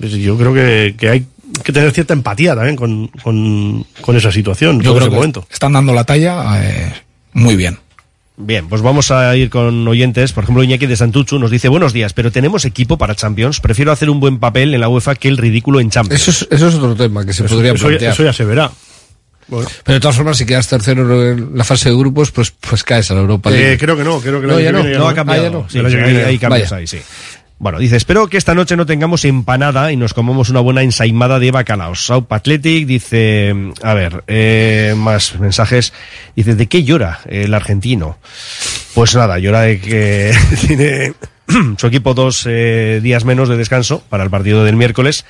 pues 0.00 0.10
yo 0.14 0.36
creo 0.36 0.52
que, 0.52 0.96
que 0.98 1.08
hay 1.08 1.24
que 1.62 1.72
tener 1.72 1.92
cierta 1.92 2.12
empatía 2.14 2.54
también 2.54 2.76
con, 2.76 3.08
con, 3.22 3.86
con 4.00 4.16
esa 4.16 4.32
situación, 4.32 4.80
yo 4.80 4.90
con 4.90 4.96
creo 4.98 5.06
ese 5.06 5.10
que 5.10 5.16
momento. 5.16 5.46
están 5.52 5.72
dando 5.72 5.92
la 5.92 6.04
talla 6.04 6.44
eh, 6.62 6.92
muy 7.34 7.56
bien. 7.56 7.78
Bien, 8.36 8.66
pues 8.68 8.82
vamos 8.82 9.12
a 9.12 9.36
ir 9.36 9.48
con 9.48 9.86
oyentes. 9.86 10.32
Por 10.32 10.42
ejemplo, 10.42 10.64
Iñaki 10.64 10.86
de 10.86 10.96
Santuchu 10.96 11.38
nos 11.38 11.52
dice, 11.52 11.68
buenos 11.68 11.92
días, 11.92 12.12
pero 12.14 12.32
tenemos 12.32 12.64
equipo 12.64 12.98
para 12.98 13.14
Champions. 13.14 13.60
Prefiero 13.60 13.92
hacer 13.92 14.10
un 14.10 14.18
buen 14.18 14.40
papel 14.40 14.74
en 14.74 14.80
la 14.80 14.88
UEFA 14.88 15.14
que 15.14 15.28
el 15.28 15.36
ridículo 15.36 15.78
en 15.78 15.90
Champions. 15.90 16.20
Eso 16.20 16.30
es, 16.32 16.48
eso 16.50 16.68
es 16.68 16.74
otro 16.74 16.96
tema 16.96 17.24
que 17.24 17.32
se 17.32 17.44
Eso- 17.44 17.54
podría 17.54 17.72
eso 17.74 17.82
ya- 17.84 17.88
plantear. 17.90 18.12
eso 18.12 18.24
ya 18.24 18.32
se 18.32 18.44
verá. 18.44 18.72
Bueno. 19.46 19.68
Pero 19.84 19.94
de 19.94 20.00
todas 20.00 20.16
formas, 20.16 20.36
si 20.38 20.46
quedas 20.46 20.66
tercero 20.66 21.30
en 21.32 21.50
la 21.56 21.62
fase 21.64 21.90
de 21.90 21.94
grupos, 21.96 22.32
pues, 22.32 22.50
pues 22.50 22.82
caes 22.82 23.08
a 23.10 23.14
la 23.14 23.20
Europa 23.20 23.50
League. 23.50 23.74
Eh, 23.74 23.78
creo 23.78 23.96
que 23.96 24.02
no, 24.02 24.18
creo 24.18 24.40
que 24.40 24.46
No, 24.48 24.58
ya 24.58 24.72
no. 24.72 24.82
ya 24.82 24.94
no 24.94 24.98
no. 25.00 25.08
ha 25.10 25.14
cambiado. 25.14 25.42
Ah, 25.42 25.44
ya 25.72 25.82
no. 25.82 25.90
Sí, 25.90 25.94
sí, 25.94 25.96
hay 25.98 26.38
cambios 26.38 26.70
Vaya. 26.70 26.76
ahí, 26.80 26.86
sí. 26.88 26.98
Bueno, 27.64 27.78
dice, 27.78 27.96
espero 27.96 28.26
que 28.26 28.36
esta 28.36 28.54
noche 28.54 28.76
no 28.76 28.84
tengamos 28.84 29.24
empanada 29.24 29.90
y 29.90 29.96
nos 29.96 30.12
comamos 30.12 30.50
una 30.50 30.60
buena 30.60 30.82
ensaimada 30.82 31.38
de 31.38 31.50
bacalaos. 31.50 32.04
Saup 32.04 32.30
Athletic 32.30 32.86
dice, 32.86 33.54
a 33.82 33.94
ver, 33.94 34.22
eh, 34.26 34.92
más 34.98 35.40
mensajes. 35.40 35.94
Dice, 36.36 36.56
¿de 36.56 36.66
qué 36.66 36.84
llora 36.84 37.20
el 37.26 37.54
argentino? 37.54 38.18
Pues 38.92 39.14
nada, 39.14 39.38
llora 39.38 39.62
de 39.62 39.80
que 39.80 40.34
tiene 40.66 41.14
su 41.78 41.86
equipo 41.86 42.12
dos 42.12 42.44
eh, 42.46 43.00
días 43.02 43.24
menos 43.24 43.48
de 43.48 43.56
descanso 43.56 44.02
para 44.10 44.24
el 44.24 44.28
partido 44.28 44.62
del 44.62 44.76
miércoles 44.76 45.24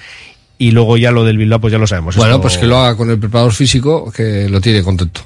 y 0.59 0.73
luego 0.73 0.97
ya 0.97 1.13
lo 1.13 1.23
del 1.25 1.39
Bilbao 1.39 1.61
pues 1.61 1.71
ya 1.71 1.79
lo 1.79 1.87
sabemos. 1.87 2.17
Bueno, 2.17 2.33
Esto- 2.33 2.43
pues 2.43 2.59
que 2.59 2.67
lo 2.67 2.79
haga 2.79 2.97
con 2.97 3.11
el 3.11 3.19
preparador 3.21 3.53
físico, 3.53 4.11
que 4.11 4.49
lo 4.49 4.61
tiene 4.61 4.83
contento. 4.83 5.21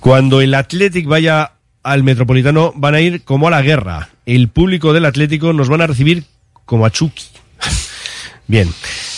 Cuando 0.00 0.42
el 0.42 0.52
Athletic 0.52 1.06
vaya 1.06 1.52
al 1.82 2.02
Metropolitano 2.02 2.74
van 2.76 2.94
a 2.94 3.00
ir 3.00 3.22
como 3.24 3.48
a 3.48 3.50
la 3.50 3.62
guerra. 3.62 4.10
El 4.28 4.48
público 4.50 4.92
del 4.92 5.06
Atlético 5.06 5.54
nos 5.54 5.70
van 5.70 5.80
a 5.80 5.86
recibir 5.86 6.24
como 6.66 6.84
a 6.84 6.90
Chucky. 6.90 7.24
Bien, 8.46 8.68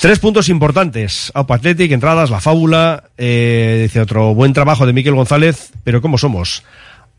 tres 0.01 0.21
puntos 0.21 0.49
importantes. 0.49 1.33
Aupa 1.35 1.57
Athletic, 1.57 1.91
entradas, 1.91 2.31
la 2.31 2.41
fábula, 2.41 3.11
eh, 3.19 3.81
dice 3.83 4.01
otro 4.01 4.37
buen 4.37 4.53
trabajo 4.53 4.87
de 4.87 4.93
Miquel 4.93 5.17
González, 5.17 5.73
pero 5.83 6.01
¿cómo 6.01 6.17
somos? 6.17 6.63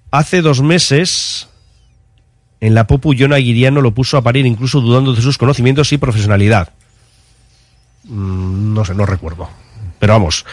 Hace 0.09 0.41
dos 0.41 0.61
meses 0.61 1.49
en 2.61 2.75
la 2.75 2.87
Popu 2.87 3.13
John 3.13 3.33
Aguiriano 3.33 3.81
lo 3.81 3.93
puso 3.93 4.15
a 4.15 4.21
parir 4.21 4.45
incluso 4.45 4.79
dudando 4.79 5.13
de 5.13 5.21
sus 5.21 5.37
conocimientos 5.37 5.91
y 5.91 5.97
profesionalidad. 5.97 6.69
Mm, 8.05 8.73
no 8.73 8.85
sé, 8.85 8.95
no 8.95 9.05
recuerdo. 9.05 9.49
Pero 9.99 10.13
vamos, 10.13 10.45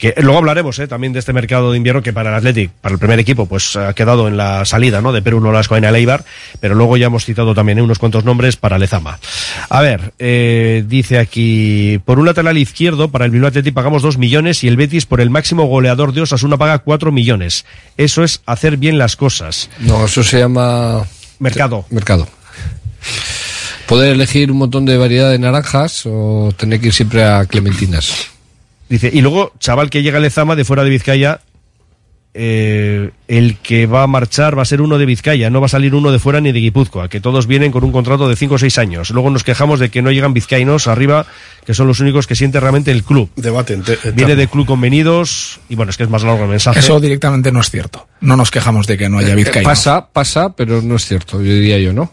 que 0.00 0.14
luego 0.16 0.38
hablaremos 0.38 0.78
eh, 0.78 0.88
también 0.88 1.12
de 1.12 1.18
este 1.18 1.34
mercado 1.34 1.70
de 1.70 1.76
invierno 1.76 2.02
que 2.02 2.14
para 2.14 2.30
el 2.30 2.36
Athletic, 2.36 2.70
para 2.80 2.94
el 2.94 2.98
primer 2.98 3.18
equipo, 3.20 3.44
pues 3.44 3.76
ha 3.76 3.92
quedado 3.92 4.28
en 4.28 4.38
la 4.38 4.64
salida 4.64 5.02
¿no? 5.02 5.12
de 5.12 5.20
Perú 5.20 5.40
Nolasco 5.40 5.76
en 5.76 5.84
Eibar, 5.84 6.24
pero 6.58 6.74
luego 6.74 6.96
ya 6.96 7.06
hemos 7.06 7.26
citado 7.26 7.54
también 7.54 7.78
eh, 7.78 7.82
unos 7.82 7.98
cuantos 7.98 8.24
nombres 8.24 8.56
para 8.56 8.78
Lezama. 8.78 9.18
A 9.68 9.82
ver, 9.82 10.14
eh, 10.18 10.84
dice 10.88 11.18
aquí, 11.18 12.00
por 12.06 12.18
un 12.18 12.24
lateral 12.24 12.56
izquierdo, 12.56 13.10
para 13.10 13.26
el 13.26 13.30
Bilbao 13.30 13.48
Athletic 13.48 13.74
pagamos 13.74 14.00
2 14.00 14.16
millones 14.16 14.64
y 14.64 14.68
el 14.68 14.78
Betis 14.78 15.04
por 15.04 15.20
el 15.20 15.28
máximo 15.28 15.66
goleador 15.66 16.14
de 16.14 16.22
Osasuna 16.22 16.56
paga 16.56 16.78
4 16.78 17.12
millones. 17.12 17.66
Eso 17.98 18.24
es 18.24 18.40
hacer 18.46 18.78
bien 18.78 18.96
las 18.96 19.16
cosas. 19.16 19.68
No, 19.80 20.06
eso 20.06 20.24
se 20.24 20.38
llama... 20.38 21.06
Mercado. 21.38 21.84
Mercado. 21.90 22.26
Poder 23.86 24.14
elegir 24.14 24.50
un 24.50 24.58
montón 24.58 24.86
de 24.86 24.96
variedad 24.96 25.30
de 25.30 25.38
naranjas 25.38 26.04
o 26.06 26.54
tener 26.56 26.80
que 26.80 26.86
ir 26.86 26.94
siempre 26.94 27.22
a 27.22 27.44
clementinas. 27.44 28.30
Dice, 28.90 29.08
y 29.12 29.20
luego, 29.20 29.52
chaval 29.60 29.88
que 29.88 30.02
llega 30.02 30.18
a 30.18 30.20
Lezama 30.20 30.56
de 30.56 30.64
fuera 30.64 30.82
de 30.82 30.90
Vizcaya, 30.90 31.40
eh, 32.34 33.10
el 33.28 33.56
que 33.58 33.86
va 33.86 34.02
a 34.02 34.06
marchar 34.08 34.58
va 34.58 34.62
a 34.62 34.64
ser 34.64 34.80
uno 34.80 34.98
de 34.98 35.06
Vizcaya, 35.06 35.48
no 35.48 35.60
va 35.60 35.66
a 35.66 35.68
salir 35.68 35.94
uno 35.94 36.10
de 36.10 36.18
fuera 36.18 36.40
ni 36.40 36.50
de 36.50 36.58
Guipúzcoa, 36.58 37.08
que 37.08 37.20
todos 37.20 37.46
vienen 37.46 37.70
con 37.70 37.84
un 37.84 37.92
contrato 37.92 38.28
de 38.28 38.34
5 38.34 38.54
o 38.56 38.58
6 38.58 38.78
años. 38.78 39.10
Luego 39.10 39.30
nos 39.30 39.44
quejamos 39.44 39.78
de 39.78 39.90
que 39.90 40.02
no 40.02 40.10
llegan 40.10 40.34
vizcaínos 40.34 40.88
arriba, 40.88 41.24
que 41.64 41.72
son 41.72 41.86
los 41.86 42.00
únicos 42.00 42.26
que 42.26 42.34
siente 42.34 42.58
realmente 42.58 42.90
el 42.90 43.04
club. 43.04 43.30
Viene 44.14 44.34
de 44.34 44.48
club 44.48 44.66
convenidos, 44.66 45.60
y 45.68 45.76
bueno, 45.76 45.90
es 45.90 45.96
que 45.96 46.02
es 46.02 46.10
más 46.10 46.24
largo 46.24 46.42
el 46.42 46.50
mensaje. 46.50 46.80
Eso 46.80 46.98
directamente 46.98 47.52
no 47.52 47.60
es 47.60 47.70
cierto. 47.70 48.08
No 48.20 48.36
nos 48.36 48.50
quejamos 48.50 48.88
de 48.88 48.98
que 48.98 49.08
no 49.08 49.18
haya 49.18 49.36
vizcaínos. 49.36 49.70
Pasa, 49.70 50.08
pasa, 50.12 50.54
pero 50.56 50.82
no 50.82 50.96
es 50.96 51.06
cierto, 51.06 51.38
yo 51.38 51.52
diría 51.52 51.78
yo, 51.78 51.92
¿no? 51.92 52.12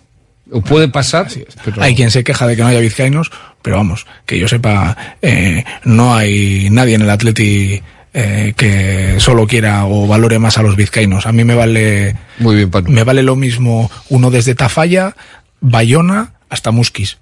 O 0.52 0.62
puede 0.62 0.88
pasar, 0.88 1.28
pero... 1.66 1.82
Hay 1.82 1.96
quien 1.96 2.10
se 2.12 2.24
queja 2.24 2.48
de 2.48 2.56
que 2.56 2.62
no 2.62 2.70
haya 2.70 2.80
vizcaínos, 2.80 3.32
pero 3.62 3.78
vamos, 3.78 4.06
que 4.26 4.40
yo 4.40 4.48
sepa, 4.48 4.96
eh, 5.22 5.64
no 5.84 6.16
hay 6.16 6.70
nadie 6.72 6.96
en 6.96 7.02
el 7.02 7.10
Atleti 7.10 7.82
eh, 8.14 8.54
que 8.58 9.20
solo 9.20 9.46
quiera 9.46 9.86
o 9.86 10.08
valore 10.08 10.40
más 10.40 10.58
a 10.58 10.64
los 10.64 10.76
vizcaínos. 10.76 11.26
A 11.26 11.32
mí 11.32 11.44
me 11.44 11.54
vale, 11.56 12.16
Muy 12.40 12.56
bien, 12.56 12.72
Panu. 12.72 12.90
me 12.90 13.04
vale 13.04 13.22
lo 13.24 13.36
mismo 13.36 13.92
uno 14.10 14.32
desde 14.32 14.56
Tafalla, 14.56 15.16
Bayona 15.62 16.34
hasta 16.50 16.72
Musquis. 16.72 17.18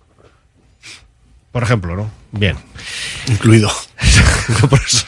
Por 1.56 1.64
ejemplo, 1.64 1.96
¿no? 1.96 2.12
Bien. 2.34 2.58
Incluido. 3.30 3.72
Por 4.70 4.78
eso, 4.86 5.06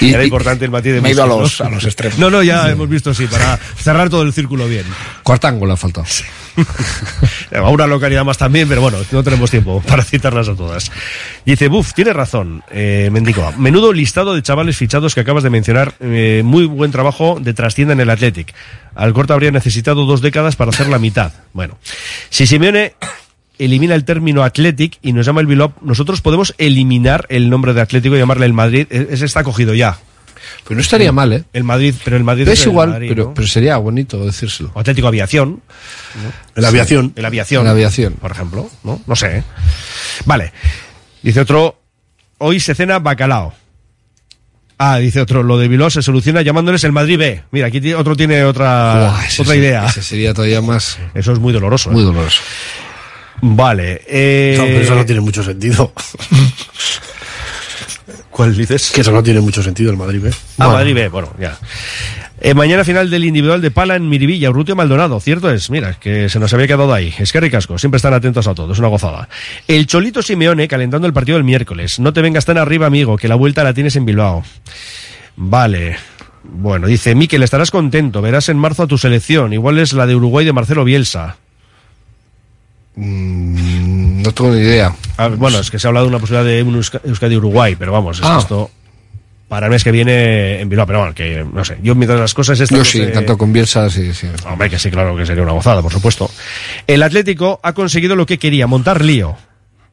Y- 0.00 0.12
Era 0.14 0.22
importante 0.24 0.64
el 0.64 0.70
matiz 0.70 0.92
de 0.92 1.00
Me 1.00 1.08
he 1.08 1.12
ido 1.12 1.24
a 1.24 1.26
los, 1.26 1.58
¿no? 1.58 1.66
a 1.66 1.70
los 1.70 1.84
extremos. 1.84 2.20
No, 2.20 2.30
no, 2.30 2.40
ya 2.44 2.70
hemos 2.70 2.88
visto, 2.88 3.12
sí, 3.12 3.26
para 3.26 3.56
cerrar 3.56 4.10
todo 4.10 4.22
el 4.22 4.32
círculo 4.32 4.68
bien. 4.68 4.84
Cuartángulo 5.24 5.72
ha 5.72 5.76
faltado. 5.76 6.06
A 7.52 7.68
una 7.68 7.88
localidad 7.88 8.24
más 8.24 8.38
también, 8.38 8.68
pero 8.68 8.80
bueno, 8.80 8.98
no 9.10 9.24
tenemos 9.24 9.50
tiempo 9.50 9.82
para 9.88 10.04
citarlas 10.04 10.48
a 10.48 10.54
todas. 10.54 10.88
Y 11.44 11.50
dice, 11.50 11.66
buf, 11.66 11.94
tienes 11.94 12.14
razón, 12.14 12.62
eh, 12.70 13.08
Mendicoa. 13.10 13.50
Menudo 13.56 13.92
listado 13.92 14.36
de 14.36 14.42
chavales 14.42 14.76
fichados 14.76 15.16
que 15.16 15.22
acabas 15.22 15.42
de 15.42 15.50
mencionar. 15.50 15.94
eh, 15.98 16.42
muy 16.44 16.64
buen 16.66 16.92
trabajo 16.92 17.38
de 17.40 17.54
trascienda 17.54 17.92
en 17.92 17.98
el 17.98 18.10
Athletic. 18.10 18.54
Al 18.94 19.12
corte 19.14 19.32
habría 19.32 19.50
necesitado 19.50 20.06
dos 20.06 20.20
décadas 20.20 20.54
para 20.54 20.70
hacer 20.70 20.86
la 20.88 21.00
mitad. 21.00 21.32
Bueno, 21.52 21.76
si 22.30 22.46
Simeone 22.46 22.94
elimina 23.58 23.94
el 23.94 24.04
término 24.04 24.42
Athletic 24.44 24.98
y 25.02 25.12
nos 25.12 25.26
llama 25.26 25.40
el 25.40 25.46
Bilbao, 25.46 25.72
nosotros 25.82 26.20
podemos 26.20 26.54
eliminar 26.58 27.26
el 27.28 27.50
nombre 27.50 27.74
de 27.74 27.80
Atlético 27.80 28.16
y 28.16 28.18
llamarle 28.18 28.46
el 28.46 28.52
Madrid. 28.52 28.86
E- 28.90 29.08
Ese 29.10 29.24
está 29.26 29.42
cogido 29.44 29.74
ya. 29.74 29.98
Pero 30.64 30.76
no 30.76 30.80
estaría 30.80 31.12
mal, 31.12 31.32
¿eh? 31.32 31.44
El 31.52 31.64
Madrid, 31.64 31.94
pero 32.04 32.16
el 32.16 32.24
Madrid 32.24 32.48
es 32.48 32.64
igual, 32.66 32.90
Madrid, 32.90 33.08
pero, 33.10 33.24
¿no? 33.26 33.34
pero 33.34 33.46
sería 33.46 33.76
bonito 33.76 34.24
decírselo. 34.24 34.70
O 34.74 34.80
Atlético 34.80 35.08
Aviación. 35.08 35.62
El 36.54 36.64
aviación. 36.64 37.12
El 37.16 37.24
aviación. 37.24 37.62
El 37.66 37.70
aviación. 37.70 38.12
Por 38.14 38.30
ejemplo. 38.30 38.70
No, 38.84 39.00
no 39.06 39.16
sé. 39.16 39.38
¿eh? 39.38 39.44
Vale. 40.24 40.52
Dice 41.22 41.40
otro. 41.40 41.78
Hoy 42.38 42.60
se 42.60 42.74
cena 42.74 42.98
bacalao. 42.98 43.52
Ah, 44.78 44.98
dice 44.98 45.20
otro. 45.20 45.42
Lo 45.42 45.58
de 45.58 45.68
Bilbao 45.68 45.90
se 45.90 46.02
soluciona 46.02 46.40
llamándoles 46.42 46.84
el 46.84 46.92
Madrid 46.92 47.18
B. 47.18 47.42
Mira, 47.50 47.66
aquí 47.66 47.92
otro 47.94 48.14
tiene 48.16 48.44
otra, 48.44 49.18
otra 49.40 49.56
idea. 49.56 49.86
Ese 49.86 50.02
sería 50.02 50.32
todavía 50.34 50.62
más... 50.62 50.98
Eso 51.14 51.32
es 51.32 51.38
muy 51.40 51.52
doloroso. 51.52 51.90
¿eh? 51.90 51.94
Muy 51.94 52.04
doloroso. 52.04 52.40
Vale. 53.40 54.02
Eh... 54.06 54.54
No, 54.58 54.64
pero 54.64 54.80
eso 54.80 54.94
no 54.94 55.06
tiene 55.06 55.20
mucho 55.20 55.42
sentido. 55.42 55.92
¿Cuál 58.30 58.56
dices? 58.56 58.92
Que 58.92 59.00
eso 59.00 59.10
no 59.10 59.22
tiene 59.22 59.40
mucho 59.40 59.62
sentido 59.62 59.90
el 59.90 59.96
Madrid 59.96 60.20
B. 60.22 60.30
Ah, 60.58 60.68
Madrid 60.68 60.94
B, 60.94 61.08
bueno, 61.08 61.34
ya. 61.40 61.58
Eh, 62.40 62.54
mañana 62.54 62.84
final 62.84 63.10
del 63.10 63.24
individual 63.24 63.60
de 63.60 63.72
Pala 63.72 63.96
en 63.96 64.08
Miribilla, 64.08 64.50
Urrutia 64.50 64.76
Maldonado, 64.76 65.18
cierto 65.18 65.50
es, 65.50 65.70
mira, 65.70 65.94
que 65.94 66.28
se 66.28 66.38
nos 66.38 66.54
había 66.54 66.68
quedado 66.68 66.94
ahí. 66.94 67.12
Es 67.18 67.32
que 67.32 67.40
ricasco, 67.40 67.78
siempre 67.78 67.96
están 67.96 68.14
atentos 68.14 68.46
a 68.46 68.54
todo, 68.54 68.72
es 68.72 68.78
una 68.78 68.86
gozada. 68.86 69.28
El 69.66 69.88
Cholito 69.88 70.22
Simeone 70.22 70.68
calentando 70.68 71.08
el 71.08 71.12
partido 71.12 71.36
del 71.36 71.42
miércoles. 71.42 71.98
No 71.98 72.12
te 72.12 72.22
vengas 72.22 72.44
tan 72.44 72.58
arriba, 72.58 72.86
amigo, 72.86 73.16
que 73.16 73.26
la 73.26 73.34
vuelta 73.34 73.64
la 73.64 73.74
tienes 73.74 73.96
en 73.96 74.04
Bilbao. 74.04 74.44
Vale. 75.34 75.96
Bueno, 76.44 76.86
dice 76.86 77.16
Miquel, 77.16 77.42
estarás 77.42 77.72
contento, 77.72 78.22
verás 78.22 78.48
en 78.48 78.56
marzo 78.56 78.84
a 78.84 78.86
tu 78.86 78.98
selección, 78.98 79.52
igual 79.52 79.78
es 79.78 79.92
la 79.92 80.06
de 80.06 80.14
Uruguay 80.14 80.46
de 80.46 80.52
Marcelo 80.52 80.84
Bielsa. 80.84 81.38
Mm, 82.98 84.22
no 84.22 84.32
tengo 84.32 84.50
ni 84.52 84.60
idea. 84.60 84.94
Ah, 85.16 85.28
bueno, 85.28 85.58
es 85.60 85.70
que 85.70 85.78
se 85.78 85.86
ha 85.86 85.88
hablado 85.88 86.06
de 86.06 86.10
una 86.10 86.18
posibilidad 86.18 86.44
de 86.44 86.62
un 86.62 86.74
Euska- 86.76 87.00
Euskadi 87.04 87.36
Uruguay, 87.36 87.76
pero 87.78 87.92
vamos, 87.92 88.18
es 88.18 88.24
Ah. 88.26 88.38
esto 88.40 88.70
para 89.48 89.66
el 89.66 89.70
mes 89.72 89.82
que 89.84 89.92
viene 89.92 90.60
en 90.60 90.68
Bilbao, 90.68 90.86
pero 90.86 90.98
bueno, 90.98 91.14
que 91.14 91.44
no 91.50 91.64
sé, 91.64 91.78
yo 91.82 91.94
mientras 91.94 92.20
las 92.20 92.34
cosas 92.34 92.58
estas 92.60 92.76
Yo 92.76 92.78
no 92.78 92.84
sí, 92.84 92.98
sé- 92.98 93.08
encantado 93.08 93.38
con 93.38 93.52
Bielsa, 93.52 93.88
sí, 93.88 94.12
sí. 94.12 94.26
Hombre, 94.46 94.68
que 94.68 94.78
sí, 94.78 94.90
claro 94.90 95.16
que 95.16 95.24
sería 95.24 95.42
una 95.42 95.52
gozada, 95.52 95.80
por 95.80 95.92
supuesto. 95.92 96.30
El 96.86 97.02
Atlético 97.02 97.60
ha 97.62 97.72
conseguido 97.72 98.16
lo 98.16 98.26
que 98.26 98.38
quería, 98.38 98.66
montar 98.66 99.02
lío. 99.04 99.36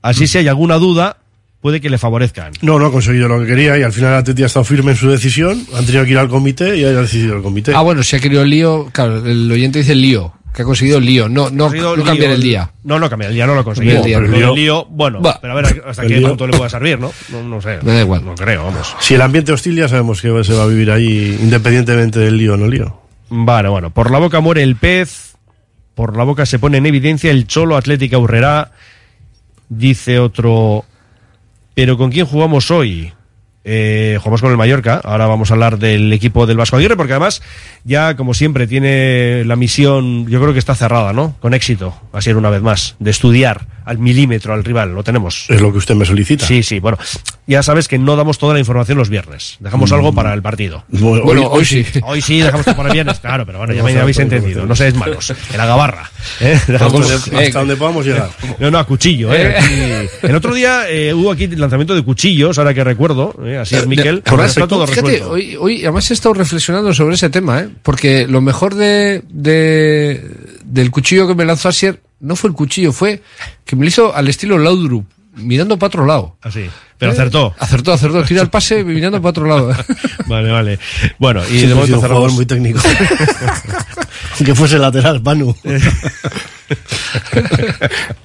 Así 0.01 0.27
si 0.27 0.39
hay 0.39 0.47
alguna 0.47 0.75
duda, 0.75 1.17
puede 1.61 1.79
que 1.81 1.89
le 1.89 1.97
favorezcan. 1.97 2.51
No, 2.61 2.77
no 2.79 2.87
ha 2.87 2.91
conseguido 2.91 3.27
lo 3.27 3.39
que 3.39 3.47
quería 3.47 3.77
y 3.77 3.83
al 3.83 3.93
final 3.93 4.11
el 4.13 4.17
Atleti 4.19 4.43
ha 4.43 4.47
estado 4.47 4.65
firme 4.65 4.91
en 4.91 4.97
su 4.97 5.09
decisión. 5.09 5.65
Han 5.75 5.85
tenido 5.85 6.03
que 6.05 6.11
ir 6.11 6.17
al 6.17 6.27
comité 6.29 6.75
y 6.77 6.83
ha 6.83 6.91
decidido 6.91 7.37
el 7.37 7.41
comité. 7.41 7.71
Ah, 7.75 7.81
bueno, 7.81 8.03
si 8.03 8.15
ha 8.15 8.19
querido 8.19 8.41
el 8.43 8.49
lío, 8.49 8.89
claro, 8.91 9.25
el 9.25 9.49
oyente 9.51 9.79
dice 9.79 9.93
el 9.93 10.01
lío, 10.01 10.33
que 10.55 10.61
ha 10.61 10.65
conseguido 10.65 10.97
el 10.99 11.05
lío, 11.05 11.27
no, 11.27 11.49
no, 11.49 11.69
no 11.69 12.03
cambiar 12.03 12.29
lío, 12.29 12.31
el 12.31 12.41
día. 12.41 12.71
No, 12.83 12.97
no 12.97 13.09
cambiar 13.09 13.29
el 13.31 13.35
día, 13.35 13.45
no 13.45 13.53
lo 13.55 13.59
ha 13.61 13.63
conseguido. 13.63 13.97
El 13.97 14.03
día, 14.03 14.19
Pero 14.19 14.31
no. 14.31 14.49
el 14.49 14.55
lío, 14.55 14.85
bueno, 14.85 15.21
pero 15.41 15.53
a 15.53 15.55
ver 15.57 15.83
hasta 15.85 16.03
qué 16.03 16.17
lío. 16.17 16.29
punto 16.29 16.47
le 16.47 16.57
pueda 16.57 16.69
servir, 16.71 16.97
¿no? 16.97 17.11
No, 17.29 17.43
no 17.43 17.61
sé. 17.61 17.79
Me 17.83 17.93
da 17.93 18.01
igual. 18.01 18.23
No 18.25 18.35
creo, 18.35 18.63
vamos. 18.63 18.95
Si 19.01 19.13
el 19.15 19.21
ambiente 19.21 19.51
hostil 19.51 19.75
ya 19.75 19.89
sabemos 19.89 20.21
que 20.21 20.43
se 20.43 20.53
va 20.53 20.63
a 20.63 20.67
vivir 20.67 20.89
ahí 20.91 21.37
independientemente 21.41 22.19
del 22.19 22.37
lío 22.37 22.53
o 22.53 22.57
no 22.57 22.67
lío. 22.67 23.01
Vale, 23.29 23.67
bueno, 23.69 23.89
por 23.89 24.11
la 24.11 24.19
boca 24.19 24.39
muere 24.39 24.63
el 24.63 24.75
pez, 24.77 25.35
por 25.93 26.15
la 26.15 26.23
boca 26.23 26.45
se 26.45 26.57
pone 26.59 26.77
en 26.77 26.85
evidencia 26.85 27.31
el 27.31 27.47
cholo 27.47 27.75
Atlética 27.75 28.17
Urrera, 28.17 28.71
dice 29.67 30.19
otro, 30.19 30.85
pero 31.73 31.97
¿con 31.97 32.11
quién 32.11 32.25
jugamos 32.25 32.71
hoy? 32.71 33.11
Eh, 33.68 34.18
jugamos 34.20 34.41
con 34.41 34.51
el 34.51 34.57
Mallorca, 34.57 35.01
ahora 35.03 35.26
vamos 35.26 35.49
a 35.49 35.55
hablar 35.55 35.80
del 35.80 36.13
equipo 36.13 36.45
del 36.45 36.55
Vasco 36.55 36.78
Aguirre, 36.78 36.95
porque 36.95 37.13
además 37.13 37.41
ya, 37.84 38.16
como 38.16 38.36
siempre, 38.36 38.68
tiene 38.68 39.43
la 39.45 39.55
misión, 39.55 40.28
yo 40.28 40.39
creo 40.39 40.53
que 40.53 40.59
está 40.59 40.76
cerrada, 40.76 41.13
¿no? 41.13 41.36
Con 41.39 41.55
éxito, 41.55 41.99
así 42.13 42.30
era 42.30 42.38
una 42.38 42.51
vez 42.51 42.61
más, 42.61 42.95
de 42.99 43.09
estudiar 43.09 43.66
al 43.86 43.97
milímetro 43.99 44.53
al 44.53 44.63
rival, 44.63 44.93
lo 44.93 45.03
tenemos. 45.03 45.45
Es 45.49 45.61
lo 45.61 45.72
que 45.72 45.80
usted 45.80 45.95
me 45.95 46.05
solicita. 46.05 46.45
Sí, 46.45 46.61
sí, 46.63 46.80
bueno, 46.80 46.97
ya 47.47 47.61
sabes 47.63 47.88
que 47.88 47.97
no 47.99 48.16
damos 48.16 48.38
toda 48.38 48.53
la 48.53 48.59
información 48.59 48.97
los 48.99 49.09
viernes, 49.09 49.57
dejamos 49.59 49.91
algo 49.91 50.13
para 50.13 50.34
el 50.36 50.41
partido. 50.43 50.84
Bueno, 50.89 51.24
Bueno, 51.24 51.41
hoy- 51.47 51.59
hoy 51.59 51.66
sí. 51.66 51.86
Hoy 52.03 52.22
sí, 52.22 52.41
dejamos 52.41 52.66
que 52.68 52.74
para 52.74 52.89
el 52.89 52.93
viernes, 52.93 53.20
claro, 53.20 53.45
pero 53.47 53.57
bueno, 53.59 53.74
ya 53.74 53.82
me 53.84 53.95
a 53.97 54.01
habéis 54.01 54.18
todo 54.18 54.24
entendido, 54.26 54.66
no 54.68 54.76
seáis 54.76 54.93
malos. 54.95 55.32
En 55.51 55.57
la 55.57 55.66
gabarra. 55.66 56.09
¿eh? 56.39 56.59
Dejamos- 56.68 57.01
hasta, 57.11 57.30
donde, 57.32 57.45
hasta 57.47 57.59
donde 57.59 57.76
podamos 57.78 58.05
llegar. 58.05 58.30
no, 58.59 58.70
no, 58.72 58.78
a 58.78 58.84
cuchillo, 58.86 59.34
¿eh? 59.34 59.55
Aquí- 59.57 60.28
El 60.28 60.36
otro 60.36 60.53
día 60.53 60.89
eh, 60.89 61.13
hubo 61.16 61.32
aquí 61.32 61.47
lanzamiento 61.47 61.95
de 61.95 62.03
cuchillos, 62.03 62.57
ahora 62.59 62.74
que 62.74 62.84
recuerdo, 62.84 63.36
¿eh? 63.43 63.54
Así 63.55 63.75
es, 63.75 63.87
Miquel. 63.87 64.23
Está 64.25 64.67
todo 64.67 64.85
fíjate, 64.87 65.07
resuelto. 65.11 65.31
hoy, 65.31 65.55
hoy 65.59 65.81
además 65.83 66.09
he 66.11 66.13
estado 66.13 66.33
reflexionando 66.33 66.93
sobre 66.93 67.15
ese 67.15 67.29
tema, 67.29 67.59
¿eh? 67.61 67.69
porque 67.83 68.27
lo 68.27 68.41
mejor 68.41 68.75
de, 68.75 69.23
de- 69.29 70.29
del 70.63 70.91
cuchillo 70.91 71.27
que 71.27 71.35
me 71.35 71.45
lanzó 71.45 71.69
Asier 71.69 72.01
no 72.19 72.35
fue 72.35 72.49
el 72.49 72.55
cuchillo, 72.55 72.91
fue 72.91 73.21
que 73.65 73.75
me 73.75 73.83
lo 73.83 73.87
hizo 73.89 74.15
al 74.15 74.27
estilo 74.27 74.57
Laudrup, 74.57 75.05
mirando 75.35 75.77
para 75.77 75.87
otro 75.87 76.05
lado. 76.05 76.37
Así, 76.41 76.69
pero 76.97 77.11
¿Eh? 77.11 77.15
acertó. 77.15 77.53
Acertó, 77.59 77.93
acertó, 77.93 78.23
tira 78.23 78.41
el 78.41 78.49
pase 78.49 78.83
mirando 78.85 79.21
para 79.21 79.29
otro 79.31 79.45
lado. 79.47 79.75
Vale, 80.27 80.49
vale. 80.51 80.79
Bueno, 81.19 81.41
y 81.43 81.59
Siempre 81.59 81.67
de 81.69 81.75
momento 81.75 81.85
sido 81.85 81.99
un 81.99 82.01
jugador 82.01 82.29
cerramos. 82.29 82.33
muy 82.33 82.45
técnico. 82.47 82.79
Aunque 84.37 84.55
fuese 84.55 84.79
lateral, 84.79 85.21
Manu. 85.21 85.55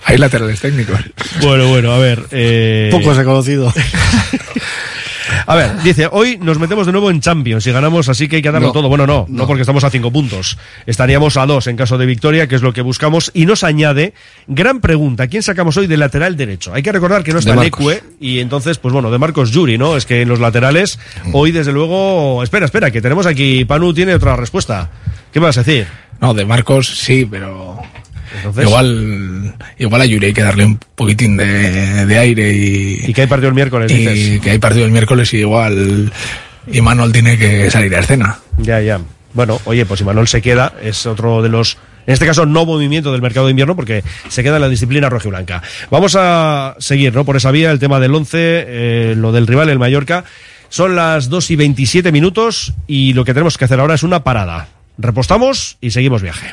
Hay 0.05 0.17
laterales 0.19 0.61
técnicos. 0.61 0.99
Bueno, 1.43 1.69
bueno, 1.69 1.93
a 1.93 1.99
ver. 1.99 2.25
Eh... 2.31 2.89
Pocos 2.91 3.19
he 3.19 3.25
conocido. 3.25 3.73
A 5.47 5.55
ver, 5.55 5.83
dice, 5.83 6.09
hoy 6.11 6.39
nos 6.39 6.59
metemos 6.59 6.87
de 6.87 6.93
nuevo 6.93 7.11
en 7.11 7.21
Champions 7.21 7.67
y 7.67 7.73
ganamos, 7.73 8.09
así 8.09 8.29
que 8.29 8.37
hay 8.37 8.43
que 8.43 8.51
darlo 8.51 8.69
No. 8.69 8.73
todo. 8.73 8.89
Bueno, 8.89 9.07
no, 9.07 9.27
no, 9.29 9.47
porque 9.47 9.63
estamos 9.63 9.85
a 9.85 9.91
cinco 9.91 10.11
puntos. 10.13 10.59
Estaríamos 10.87 11.37
a 11.37 11.47
dos 11.47 11.67
en 11.67 11.77
caso 11.77 11.99
de 11.99 12.07
victoria, 12.07 12.47
que 12.47 12.55
es 12.57 12.63
lo 12.63 12.73
que 12.73 12.83
buscamos. 12.83 13.31
Y 13.35 13.47
nos 13.47 13.65
añade, 13.65 14.15
gran 14.47 14.81
pregunta, 14.81 15.27
¿quién 15.29 15.43
sacamos 15.43 15.77
hoy 15.77 15.87
de 15.87 15.97
lateral 15.97 16.37
derecho? 16.37 16.73
Hay 16.75 16.83
que 16.83 16.93
recordar 16.93 17.23
que 17.23 17.33
no 17.33 17.39
está. 17.39 17.55
Necue 17.57 18.03
y 18.21 18.39
entonces, 18.41 18.79
pues 18.79 18.93
bueno, 18.93 19.11
de 19.11 19.19
Marcos 19.19 19.51
Yuri, 19.51 19.79
¿no? 19.79 19.97
Es 19.97 20.07
que 20.07 20.23
en 20.23 20.29
los 20.29 20.41
laterales, 20.41 20.99
hoy 21.33 21.51
desde 21.53 21.73
luego... 21.73 22.43
Espera, 22.43 22.67
espera, 22.67 22.91
que 22.91 23.01
tenemos 23.03 23.27
aquí, 23.27 23.65
Panu 23.65 23.93
tiene 23.95 24.15
otra 24.15 24.37
respuesta. 24.37 24.91
¿Qué 25.33 25.41
me 25.41 25.47
vas 25.47 25.59
a 25.59 25.63
decir? 25.63 25.87
No, 26.21 26.35
de 26.35 26.45
Marcos 26.45 26.87
sí, 26.99 27.27
pero 27.31 27.79
Entonces, 28.41 28.65
igual, 28.65 29.55
igual 29.79 30.01
a 30.03 30.07
Yuri 30.07 30.27
hay 30.27 30.33
que 30.33 30.43
darle 30.43 30.65
un 30.65 30.79
poquitín 30.95 31.37
de, 31.37 32.07
de 32.07 32.19
aire 32.19 32.53
y, 32.53 33.05
¿Y 33.07 33.13
que 33.13 33.23
hay 33.23 33.27
partido 33.27 33.49
el 33.49 33.55
miércoles, 33.55 33.91
y 33.91 33.97
dices? 33.97 34.41
que 34.41 34.51
hay 34.51 34.59
partido 34.59 34.85
el 34.85 34.93
miércoles 34.93 35.33
y 35.35 35.39
igual 35.39 36.13
y 36.73 36.81
Manuel 36.81 37.13
tiene 37.13 37.39
que 37.39 37.71
salir 37.71 37.95
a 37.95 38.01
escena. 38.01 38.39
Ya, 38.59 38.81
ya. 38.81 39.01
Bueno, 39.33 39.61
oye, 39.65 39.87
pues 39.87 39.99
si 39.99 40.05
Manuel 40.05 40.29
se 40.29 40.43
queda, 40.43 40.75
es 40.83 41.07
otro 41.07 41.43
de 41.43 41.49
los, 41.49 41.79
en 42.07 42.15
este 42.15 42.27
caso, 42.27 42.47
no 42.47 42.67
movimiento 42.67 43.13
del 43.13 43.23
mercado 43.23 43.47
de 43.47 43.51
invierno, 43.51 43.77
porque 43.77 44.03
se 44.29 44.43
queda 44.43 44.57
en 44.57 44.63
la 44.63 44.69
disciplina 44.69 45.09
rojiblanca. 45.09 45.63
Vamos 45.91 46.17
a 46.19 46.75
seguir, 46.79 47.15
¿no? 47.15 47.25
Por 47.25 47.37
esa 47.37 47.51
vía, 47.51 47.71
el 47.71 47.79
tema 47.79 48.01
del 48.01 48.15
11, 48.15 48.39
eh, 48.39 49.15
lo 49.17 49.33
del 49.33 49.47
rival, 49.47 49.69
el 49.69 49.79
Mallorca. 49.79 50.25
Son 50.69 50.95
las 50.95 51.29
2 51.29 51.51
y 51.51 51.57
27 51.57 52.13
minutos 52.13 52.75
y 52.87 53.13
lo 53.13 53.25
que 53.25 53.35
tenemos 53.35 53.59
que 53.59 53.65
hacer 53.65 53.81
ahora 53.81 53.95
es 53.95 54.03
una 54.03 54.23
parada. 54.23 54.69
Repostamos 54.99 55.79
y 55.81 55.91
seguimos 55.91 56.23
viaje. 56.23 56.53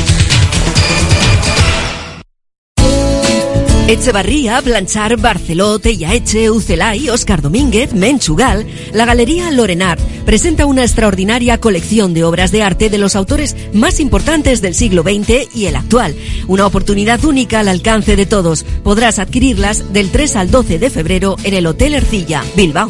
Echevarría, 3.91 4.61
Blanchar, 4.61 5.17
Barceló, 5.17 5.77
Tellaeche, 5.77 6.49
Ucelay, 6.49 7.09
Oscar 7.09 7.41
Domínguez, 7.41 7.93
Menchugal, 7.93 8.65
la 8.93 9.03
Galería 9.03 9.51
Lorenart 9.51 9.99
presenta 10.25 10.65
una 10.65 10.83
extraordinaria 10.83 11.57
colección 11.57 12.13
de 12.13 12.23
obras 12.23 12.53
de 12.53 12.63
arte 12.63 12.89
de 12.89 12.97
los 12.97 13.17
autores 13.17 13.53
más 13.73 13.99
importantes 13.99 14.61
del 14.61 14.75
siglo 14.75 15.03
XX 15.03 15.53
y 15.53 15.65
el 15.65 15.75
actual. 15.75 16.15
Una 16.47 16.67
oportunidad 16.67 17.25
única 17.25 17.59
al 17.59 17.67
alcance 17.67 18.15
de 18.15 18.25
todos. 18.25 18.63
Podrás 18.81 19.19
adquirirlas 19.19 19.91
del 19.91 20.09
3 20.09 20.37
al 20.37 20.51
12 20.51 20.79
de 20.79 20.89
febrero 20.89 21.35
en 21.43 21.53
el 21.53 21.67
Hotel 21.67 21.93
Ercilla, 21.93 22.45
Bilbao. 22.55 22.89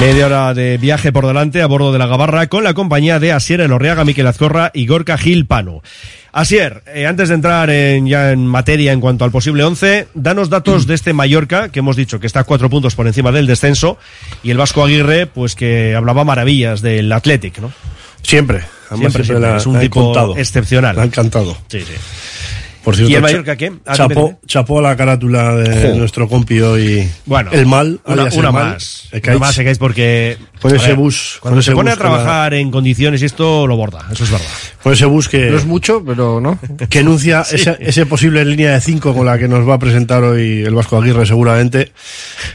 Media 0.00 0.26
hora 0.26 0.52
de 0.54 0.78
viaje 0.78 1.12
por 1.12 1.26
delante 1.26 1.62
a 1.62 1.66
bordo 1.66 1.92
de 1.92 1.98
la 1.98 2.06
Gabarra 2.06 2.48
con 2.48 2.64
la 2.64 2.74
compañía 2.74 3.20
de 3.20 3.30
Asier 3.32 3.60
Elorriaga, 3.60 4.04
Miquel 4.04 4.26
Azcorra 4.26 4.70
y 4.74 4.86
Gorka 4.86 5.16
Gil 5.16 5.46
Pano. 5.46 5.80
Asier, 6.32 6.82
eh, 6.92 7.06
antes 7.06 7.28
de 7.28 7.36
entrar 7.36 7.70
en, 7.70 8.06
ya 8.08 8.32
en 8.32 8.44
materia 8.46 8.92
en 8.92 9.00
cuanto 9.00 9.24
al 9.24 9.30
posible 9.30 9.62
11, 9.62 10.08
danos 10.14 10.48
datos 10.50 10.86
de 10.86 10.94
este 10.94 11.12
Mallorca, 11.12 11.68
que 11.68 11.78
hemos 11.80 11.94
dicho 11.94 12.18
que 12.18 12.26
está 12.26 12.40
a 12.40 12.44
cuatro 12.44 12.68
puntos 12.68 12.96
por 12.96 13.06
encima 13.06 13.30
del 13.30 13.46
descenso, 13.46 13.96
y 14.42 14.50
el 14.50 14.56
Vasco 14.58 14.82
Aguirre, 14.82 15.26
pues 15.26 15.54
que 15.54 15.94
hablaba 15.94 16.24
maravillas 16.24 16.80
del 16.82 17.12
Athletic, 17.12 17.58
¿no? 17.58 17.70
Siempre. 18.22 18.58
Además, 18.90 19.12
Siempre, 19.12 19.24
siempre 19.24 19.24
siempre. 19.24 19.50
la- 19.50 19.56
es 19.58 19.66
un 19.66 19.78
tipo 19.80 20.02
contado. 20.04 20.36
excepcional. 20.36 20.96
Me 20.96 21.02
ha 21.02 21.06
encantado. 21.06 21.56
Sí, 21.68 21.80
sí. 21.80 21.92
Por 22.84 22.96
cierto, 22.96 23.12
¿Y 23.12 23.14
el 23.14 23.22
Mallorca 23.22 23.56
qué? 23.56 23.72
Chapó, 23.94 24.40
chapó 24.46 24.78
a 24.80 24.82
la 24.82 24.96
carátula 24.96 25.54
de 25.54 25.90
Jo. 25.92 25.94
nuestro 25.98 26.28
compi 26.28 26.60
hoy. 26.60 27.08
Bueno, 27.26 27.50
el 27.52 27.64
mal. 27.66 28.00
una, 28.04 28.24
una 28.24 28.28
el 28.32 28.42
mal. 28.42 28.52
más. 28.52 29.08
Una 29.24 29.38
más, 29.38 29.58
Ekaich, 29.58 29.78
porque 29.78 30.36
Con 30.60 30.72
a 30.72 30.76
ese 30.76 30.88
ver, 30.88 30.96
bus, 30.96 31.38
Cuando 31.40 31.56
con 31.56 31.62
se 31.62 31.70
ese 31.70 31.76
pone 31.76 31.90
a 31.90 31.94
bus 31.94 31.98
la- 32.02 32.08
trabajar 32.10 32.54
en 32.54 32.70
condiciones 32.70 33.22
y 33.22 33.26
esto 33.26 33.66
lo 33.66 33.76
borda, 33.76 34.06
eso 34.10 34.24
es 34.24 34.30
verdad. 34.30 34.46
Con 34.82 34.92
ese 34.92 35.04
bus 35.06 35.28
que. 35.28 35.50
No 35.50 35.56
es 35.58 35.64
mucho, 35.64 36.02
pero 36.04 36.40
no. 36.40 36.58
que 36.88 36.98
enuncia 37.00 37.44
Sí. 37.52 37.56
esa, 37.56 37.72
ese 37.74 38.04
posible 38.06 38.44
línea 38.44 38.72
de 38.72 38.80
5 38.80 39.14
con 39.14 39.26
la 39.26 39.38
que 39.38 39.46
nos 39.46 39.68
va 39.68 39.74
a 39.74 39.78
presentar 39.78 40.24
hoy 40.24 40.62
el 40.64 40.74
Vasco 40.74 41.00
Aguirre 41.00 41.24
seguramente, 41.24 41.92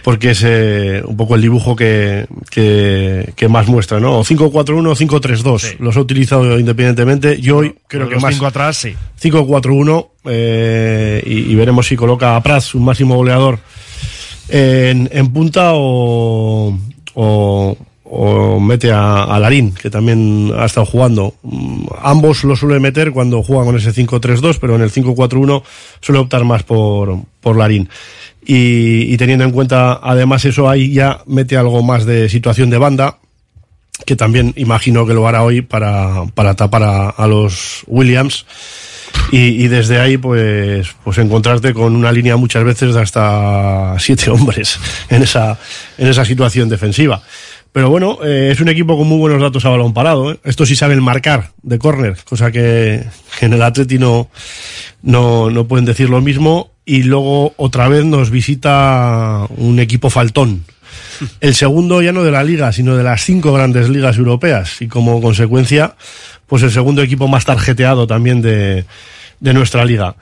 porque 0.03 0.31
es 0.31 0.41
eh, 0.45 1.01
un 1.05 1.15
poco 1.15 1.35
el 1.35 1.41
dibujo 1.41 1.73
que, 1.75 2.27
que, 2.49 3.31
que 3.35 3.47
más 3.47 3.67
muestra, 3.67 3.99
¿no? 4.01 4.19
O 4.19 4.25
5-4-1 4.25 4.87
o 4.89 4.95
5-3-2, 4.95 5.77
los 5.79 5.95
ha 5.95 5.99
utilizado 6.01 6.59
independientemente, 6.59 7.39
yo 7.39 7.57
hoy 7.57 7.75
creo 7.87 8.07
que 8.09 8.15
Los 8.15 8.23
más 8.23 8.33
cinco 8.33 8.47
atrás, 8.47 8.75
sí. 8.77 8.95
5-4-1 9.21 10.07
eh, 10.25 11.21
y, 11.25 11.55
veremos 11.55 11.87
si 11.87 11.95
coloca 11.95 12.35
a 12.35 12.43
Prats, 12.43 12.75
un 12.75 12.85
máximo 12.85 13.15
goleador, 13.15 13.59
en, 14.49 15.33
punta 15.33 15.71
o, 15.73 16.77
o, 17.13 18.59
mete 18.59 18.91
a, 18.91 19.37
Larín, 19.39 19.73
que 19.73 19.89
también 19.89 20.51
ha 20.57 20.65
estado 20.65 20.85
jugando. 20.85 21.35
Mm, 21.43 21.85
Ambos 22.01 22.43
lo 22.43 22.55
suele 22.55 22.79
meter 22.79 23.11
cuando 23.11 23.43
juega 23.43 23.65
con 23.65 23.75
ese 23.75 23.93
5-3-2, 23.93 24.57
pero 24.59 24.75
en 24.75 24.81
el 24.81 24.91
5-4-1 24.91 25.63
suele 26.01 26.19
optar 26.19 26.43
más 26.43 26.63
por, 26.63 27.17
por 27.41 27.57
Larín. 27.57 27.89
Y, 28.49 29.17
teniendo 29.17 29.43
en 29.43 29.51
cuenta 29.51 29.99
además 30.01 30.45
eso, 30.45 30.69
ahí 30.69 30.93
ya 30.93 31.21
mete 31.25 31.57
algo 31.57 31.83
más 31.83 32.05
de 32.05 32.29
situación 32.29 32.69
de 32.69 32.77
banda, 32.77 33.17
que 34.05 34.15
también 34.15 34.53
imagino 34.55 35.05
que 35.05 35.13
lo 35.13 35.27
hará 35.27 35.43
hoy 35.43 35.61
para, 35.61 36.25
para 36.33 36.55
tapar 36.55 37.13
a 37.17 37.27
los 37.27 37.83
Williams. 37.87 38.45
Y, 39.31 39.63
y 39.63 39.67
desde 39.67 39.99
ahí, 39.99 40.17
pues, 40.17 40.87
pues 41.03 41.17
encontrarte 41.17 41.73
con 41.73 41.95
una 41.95 42.11
línea 42.11 42.37
muchas 42.37 42.63
veces 42.63 42.93
de 42.93 43.01
hasta 43.01 43.95
siete 43.99 44.29
hombres 44.31 44.79
en 45.09 45.23
esa, 45.23 45.57
en 45.97 46.07
esa 46.07 46.25
situación 46.25 46.69
defensiva. 46.69 47.21
Pero 47.71 47.89
bueno, 47.89 48.17
eh, 48.23 48.49
es 48.51 48.59
un 48.59 48.69
equipo 48.69 48.97
con 48.97 49.07
muy 49.07 49.19
buenos 49.19 49.41
datos 49.41 49.63
a 49.65 49.69
balón 49.69 49.93
parado. 49.93 50.31
¿eh? 50.31 50.39
Estos 50.45 50.69
sí 50.69 50.75
saben 50.75 51.03
marcar 51.03 51.51
de 51.61 51.77
córner, 51.77 52.17
cosa 52.27 52.51
que, 52.51 53.03
que 53.39 53.45
en 53.45 53.53
el 53.53 53.61
Atleti 53.61 53.99
no, 53.99 54.29
no, 55.03 55.51
no 55.51 55.67
pueden 55.67 55.85
decir 55.85 56.09
lo 56.09 56.21
mismo. 56.21 56.71
Y 56.85 57.03
luego 57.03 57.53
otra 57.57 57.87
vez 57.89 58.05
nos 58.05 58.31
visita 58.31 59.45
un 59.57 59.79
equipo 59.79 60.09
faltón. 60.09 60.63
El 61.41 61.53
segundo 61.53 62.01
ya 62.01 62.13
no 62.13 62.23
de 62.23 62.31
la 62.31 62.43
liga, 62.43 62.71
sino 62.71 62.95
de 62.95 63.03
las 63.03 63.23
cinco 63.23 63.53
grandes 63.53 63.89
ligas 63.89 64.17
europeas. 64.17 64.81
Y 64.81 64.87
como 64.87 65.21
consecuencia, 65.21 65.95
pues 66.47 66.63
el 66.63 66.71
segundo 66.71 67.01
equipo 67.01 67.27
más 67.27 67.45
tarjeteado 67.45 68.07
también 68.07 68.41
de, 68.41 68.85
de 69.39 69.53
nuestra 69.53 69.85
liga. 69.85 70.15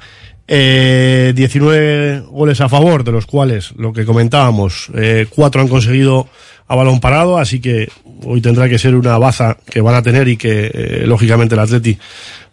Eh, 0.47 1.33
19 1.35 2.25
goles 2.29 2.61
a 2.61 2.69
favor, 2.69 3.03
de 3.03 3.11
los 3.11 3.25
cuales, 3.25 3.71
lo 3.77 3.93
que 3.93 4.05
comentábamos, 4.05 4.89
eh, 4.93 5.25
cuatro 5.29 5.61
han 5.61 5.67
conseguido 5.67 6.27
a 6.67 6.75
balón 6.75 6.99
parado, 6.99 7.37
así 7.37 7.59
que 7.59 7.89
hoy 8.23 8.41
tendrá 8.41 8.69
que 8.69 8.77
ser 8.77 8.95
una 8.95 9.17
baza 9.17 9.57
que 9.69 9.81
van 9.81 9.95
a 9.95 10.01
tener 10.01 10.27
y 10.27 10.37
que, 10.37 10.71
eh, 10.73 11.03
lógicamente, 11.05 11.55
el 11.55 11.61
Atleti 11.61 11.97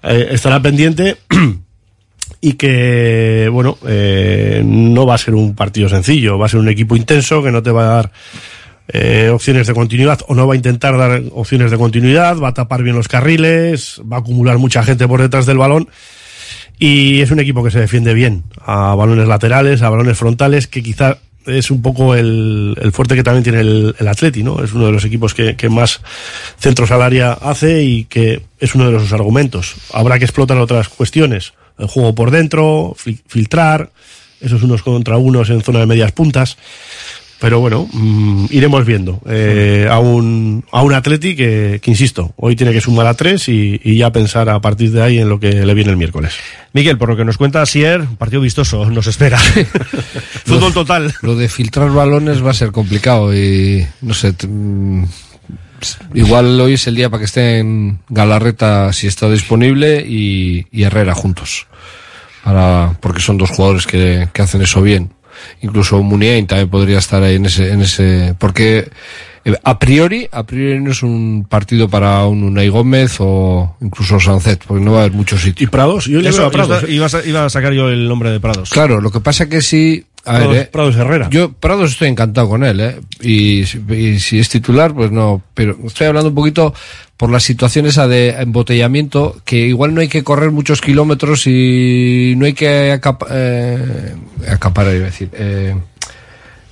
eh, 0.03 0.29
estará 0.31 0.61
pendiente. 0.61 1.17
y 2.41 2.55
que, 2.55 3.49
bueno, 3.53 3.79
eh, 3.87 4.63
no 4.65 5.07
va 5.07 5.15
a 5.15 5.19
ser 5.19 5.35
un 5.35 5.55
partido 5.55 5.89
sencillo, 5.89 6.39
va 6.39 6.47
a 6.47 6.49
ser 6.49 6.61
un 6.61 6.69
equipo 6.69 6.97
intenso 6.97 7.43
que 7.43 7.53
no 7.53 7.63
te 7.63 7.71
va 7.71 7.83
a 7.83 7.95
dar 7.95 8.13
eh, 8.93 9.31
opciones 9.33 9.67
de 9.67 9.75
continuidad 9.75 10.21
o 10.29 10.35
no 10.35 10.47
va 10.47 10.55
a 10.55 10.57
intentar 10.57 10.97
dar 10.99 11.23
opciones 11.33 11.71
de 11.71 11.79
continuidad, 11.79 12.39
va 12.39 12.49
a 12.49 12.55
tapar 12.55 12.83
bien 12.83 12.97
los 12.97 13.09
carriles, 13.09 14.01
va 14.11 14.19
a 14.19 14.21
acumular 14.21 14.59
mucha 14.59 14.83
gente 14.83 15.09
por 15.09 15.21
detrás 15.21 15.47
del 15.47 15.59
balón 15.59 15.89
y 16.79 17.21
es 17.21 17.31
un 17.31 17.41
equipo 17.41 17.63
que 17.65 17.71
se 17.71 17.81
defiende 17.81 18.13
bien 18.15 18.45
a 18.65 18.95
balones 18.95 19.29
laterales, 19.29 19.83
a 19.83 19.89
balones 19.91 20.19
frontales, 20.19 20.67
que 20.67 20.83
quizá 20.83 21.19
es 21.47 21.71
un 21.71 21.83
poco 21.83 22.15
el, 22.15 22.77
el 22.81 22.93
fuerte 22.93 23.17
que 23.17 23.23
también 23.25 23.43
tiene 23.43 23.61
el, 23.61 23.95
el 23.99 24.09
Atleti, 24.09 24.43
¿no? 24.43 24.63
Es 24.63 24.73
uno 24.75 24.87
de 24.87 24.93
los 24.93 25.05
equipos 25.05 25.35
que, 25.35 25.57
que 25.57 25.69
más 25.69 26.01
centros 26.59 26.91
al 26.93 27.03
área 27.03 27.33
hace 27.33 27.83
y 27.83 28.05
que 28.05 28.43
es 28.61 28.75
uno 28.75 28.87
de 28.87 28.93
los 28.93 29.13
argumentos. 29.13 29.75
Habrá 29.93 30.19
que 30.19 30.25
explotar 30.25 30.59
otras 30.59 30.89
cuestiones. 30.89 31.53
El 31.79 31.89
juego 31.89 32.15
por 32.15 32.31
dentro, 32.31 32.95
fil- 32.97 33.21
filtrar, 33.27 33.91
esos 34.41 34.63
unos 34.63 34.83
contra 34.83 35.17
unos 35.17 35.51
en 35.51 35.63
zona 35.63 35.81
de 35.81 35.87
medias 35.87 36.13
puntas. 36.13 36.59
Pero 37.43 37.59
bueno, 37.59 37.89
mm, 37.93 38.47
iremos 38.51 38.87
viendo 38.87 39.21
eh, 39.29 39.89
a, 39.91 39.99
un, 39.99 40.65
a 40.71 40.81
un 40.83 40.95
Atleti 40.95 41.35
que, 41.35 41.81
que, 41.83 41.91
insisto, 41.91 42.33
hoy 42.37 42.55
tiene 42.55 42.73
que 42.73 42.81
sumar 42.81 43.09
a 43.09 43.15
tres 43.15 43.49
y, 43.49 43.81
y 43.83 43.97
ya 43.97 44.13
pensar 44.13 44.49
a 44.49 44.61
partir 44.61 44.93
de 44.93 45.03
ahí 45.03 45.19
en 45.19 45.29
lo 45.29 45.41
que 45.41 45.51
le 45.51 45.75
viene 45.75 45.91
el 45.91 45.97
miércoles. 45.97 46.35
Miguel, 46.73 46.99
por 46.99 47.09
lo 47.09 47.17
que 47.17 47.25
nos 47.25 47.39
cuenta 47.39 47.61
Asier, 47.61 48.01
un 48.03 48.17
partido 48.17 48.41
vistoso 48.41 48.89
nos 48.89 49.09
espera. 49.09 49.39
Fútbol 50.45 50.73
total. 50.73 51.13
Lo 51.23 51.35
de 51.35 51.49
filtrar 51.49 51.91
balones 51.91 52.47
va 52.47 52.53
a 52.53 52.55
ser 52.55 52.71
complicado 52.71 53.35
y 53.37 53.85
no 54.03 54.15
sé. 54.15 54.35
mm, 54.47 55.03
Igual 56.15 56.61
hoy 56.61 56.75
es 56.75 56.87
el 56.87 56.95
día 56.95 57.11
para 57.11 57.19
que 57.23 57.25
estén 57.25 57.99
Galarreta 58.09 58.93
si 58.93 59.09
está 59.09 59.29
disponible 59.29 60.05
y, 60.09 60.65
y 60.71 60.85
Herrera 60.85 61.13
juntos. 61.17 61.67
Para, 62.45 62.97
porque 63.01 63.21
son 63.21 63.37
dos 63.37 63.51
jugadores 63.51 63.85
que, 63.89 64.29
que 64.33 64.43
hacen 64.43 64.63
eso 64.63 64.81
bien. 64.81 65.11
Incluso 65.63 66.03
Muniain 66.03 66.47
también 66.47 66.69
podría 66.69 66.99
estar 66.99 67.23
ahí 67.23 67.37
en 67.37 67.47
ese, 67.47 67.71
en 67.73 67.81
ese, 67.83 68.35
porque 68.39 68.89
eh, 69.45 69.55
a 69.65 69.79
priori, 69.79 70.29
a 70.31 70.45
priori 70.45 70.81
no 70.81 70.91
es 70.93 71.03
un 71.03 71.47
partido 71.49 71.89
para 71.89 72.25
un 72.27 72.43
Unai 72.45 72.69
Gómez 72.69 73.17
o 73.19 73.77
incluso 73.81 74.21
Sancet, 74.21 74.65
porque 74.67 74.85
no 74.85 74.93
va 74.93 74.99
a 74.99 75.01
haber 75.03 75.13
muchos 75.13 75.41
sitios. 75.43 75.63
Y 75.69 75.71
Prados, 75.71 76.07
yo 76.07 76.21
le 76.21 76.29
Eso, 76.29 76.39
veo 76.39 76.47
a 76.49 76.51
Prados. 76.51 76.85
iba, 76.89 77.07
a, 77.07 77.27
iba 77.27 77.45
a 77.45 77.51
sacar 77.51 77.73
yo 77.73 77.89
el 77.91 78.09
nombre 78.09 78.31
de 78.31 78.41
Prados. 78.41 78.71
Claro, 78.71 79.01
lo 79.01 79.11
que 79.11 79.21
pasa 79.21 79.49
que 79.49 79.63
sí. 79.63 80.05
A 80.25 80.35
Prados- 80.37 80.53
ver, 80.53 80.63
eh, 80.63 80.69
Prados 80.73 80.95
Herrera. 80.95 81.29
Yo, 81.33 81.51
Prados 81.53 81.91
estoy 81.91 82.07
encantado 82.09 82.49
con 82.49 82.63
él, 82.63 82.79
¿eh? 82.79 83.01
Y, 83.23 83.65
si- 83.67 83.83
y 83.93 84.21
si 84.21 84.39
es 84.39 84.49
titular, 84.49 84.95
pues 84.95 85.11
no. 85.11 85.43
Pero 85.55 85.77
estoy 85.85 86.07
hablando 86.07 86.29
un 86.29 86.35
poquito 86.37 86.73
por 87.23 87.31
la 87.31 87.39
situación 87.39 87.87
esa 87.87 88.09
de 88.09 88.31
embotellamiento, 88.31 89.37
que 89.45 89.59
igual 89.59 89.95
no 89.95 90.01
hay 90.01 90.09
que 90.09 90.25
correr 90.25 90.51
muchos 90.51 90.81
kilómetros 90.81 91.47
y 91.47 92.35
no 92.37 92.47
hay 92.47 92.53
que 92.53 92.93
acap- 93.01 93.29
eh, 93.31 94.17
a 95.05 95.05
decir. 95.05 95.31
eh, 95.35 95.73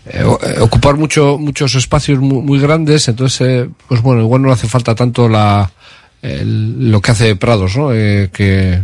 eh, 0.07 0.25
ocupar 0.59 0.97
mucho, 0.97 1.39
muchos 1.39 1.77
espacios 1.77 2.19
muy, 2.19 2.43
muy 2.43 2.59
grandes, 2.59 3.07
entonces, 3.07 3.69
pues 3.87 4.03
bueno, 4.03 4.23
igual 4.23 4.43
no 4.43 4.51
hace 4.51 4.67
falta 4.67 4.93
tanto 4.97 5.29
la, 5.29 5.71
lo 6.21 7.01
que 7.01 7.11
hace 7.13 7.37
Prados, 7.37 7.77
¿no? 7.77 7.91
Que, 7.91 8.83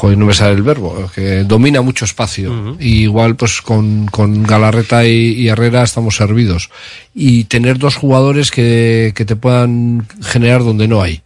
joder, 0.00 0.16
no 0.16 0.24
me 0.24 0.32
sale 0.32 0.54
el 0.54 0.62
verbo, 0.62 1.10
que 1.14 1.44
domina 1.44 1.82
mucho 1.82 2.06
espacio. 2.06 2.74
Y 2.80 3.02
igual, 3.02 3.36
pues 3.36 3.60
con, 3.60 4.06
con 4.06 4.44
Galarreta 4.44 5.04
y, 5.04 5.32
y 5.34 5.48
Herrera 5.48 5.82
estamos 5.82 6.16
servidos. 6.16 6.70
Y 7.14 7.44
tener 7.44 7.76
dos 7.78 7.96
jugadores 7.96 8.50
que, 8.50 9.12
que 9.14 9.26
te 9.26 9.36
puedan 9.36 10.06
generar 10.22 10.64
donde 10.64 10.88
no 10.88 11.02
hay. 11.02 11.20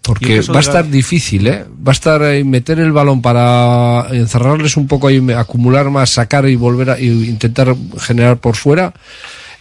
Porque 0.00 0.40
va 0.40 0.56
a 0.56 0.60
estar 0.60 0.88
difícil, 0.88 1.48
¿eh? 1.48 1.66
Va 1.86 1.92
a 1.92 1.98
estar 1.98 2.22
ahí, 2.22 2.44
meter 2.44 2.80
el 2.80 2.92
balón 2.92 3.20
para 3.20 4.06
encerrarles 4.10 4.78
un 4.78 4.86
poco 4.86 5.08
ahí, 5.08 5.22
acumular 5.36 5.90
más, 5.90 6.08
sacar 6.08 6.48
y 6.48 6.56
volver 6.56 6.90
a 6.90 6.98
y 6.98 7.08
intentar 7.08 7.76
generar 7.98 8.38
por 8.38 8.56
fuera. 8.56 8.94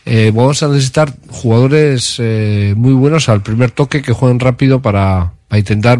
Eh, 0.05 0.31
vamos 0.33 0.63
a 0.63 0.69
necesitar 0.69 1.13
jugadores 1.27 2.15
eh, 2.19 2.73
muy 2.77 2.93
buenos 2.93 3.27
al 3.27 3.43
primer 3.43 3.71
toque 3.71 4.01
que 4.01 4.13
jueguen 4.13 4.39
rápido 4.39 4.81
para, 4.81 5.33
para 5.49 5.59
intentar 5.59 5.99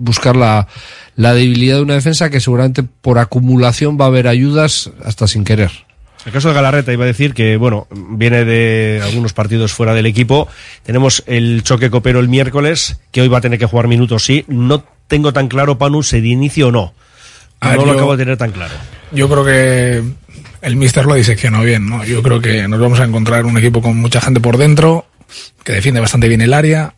buscar 0.00 0.34
la, 0.34 0.66
la 1.14 1.34
debilidad 1.34 1.76
de 1.76 1.82
una 1.82 1.94
defensa 1.94 2.30
que 2.30 2.40
seguramente 2.40 2.82
por 2.82 3.18
acumulación 3.18 3.98
va 4.00 4.06
a 4.06 4.08
haber 4.08 4.26
ayudas 4.26 4.90
hasta 5.04 5.28
sin 5.28 5.44
querer. 5.44 5.70
El 6.26 6.32
caso 6.32 6.48
de 6.48 6.54
Galarreta 6.54 6.92
iba 6.92 7.04
a 7.04 7.06
decir 7.06 7.32
que, 7.32 7.56
bueno, 7.56 7.86
viene 7.90 8.44
de 8.44 9.00
algunos 9.02 9.32
partidos 9.32 9.72
fuera 9.72 9.94
del 9.94 10.04
equipo. 10.06 10.48
Tenemos 10.82 11.22
el 11.26 11.62
choque 11.62 11.88
copero 11.88 12.20
el 12.20 12.28
miércoles, 12.28 13.00
que 13.10 13.22
hoy 13.22 13.28
va 13.28 13.38
a 13.38 13.40
tener 13.40 13.58
que 13.58 13.64
jugar 13.66 13.88
minutos, 13.88 14.24
sí. 14.24 14.44
No 14.46 14.84
tengo 15.08 15.32
tan 15.32 15.48
claro, 15.48 15.78
Panu, 15.78 16.02
si 16.02 16.20
de 16.20 16.28
inicio 16.28 16.68
o 16.68 16.72
no. 16.72 16.92
A 17.60 17.70
ver, 17.70 17.78
no 17.78 17.86
lo 17.86 17.92
yo- 17.92 17.98
acabo 17.98 18.16
de 18.16 18.24
tener 18.24 18.36
tan 18.36 18.52
claro. 18.52 18.74
Yo 19.12 19.28
creo 19.30 19.44
que 19.44 20.02
el 20.62 20.76
Mister 20.76 21.06
lo 21.06 21.14
diseccionó 21.14 21.62
bien, 21.62 21.88
¿no? 21.88 22.04
Yo 22.04 22.22
creo 22.22 22.40
que 22.40 22.68
nos 22.68 22.78
vamos 22.80 23.00
a 23.00 23.04
encontrar 23.04 23.46
un 23.46 23.56
equipo 23.56 23.80
con 23.80 23.96
mucha 23.96 24.20
gente 24.20 24.40
por 24.40 24.58
dentro, 24.58 25.06
que 25.64 25.72
defiende 25.72 26.00
bastante 26.00 26.28
bien 26.28 26.42
el 26.42 26.52
área, 26.52 26.92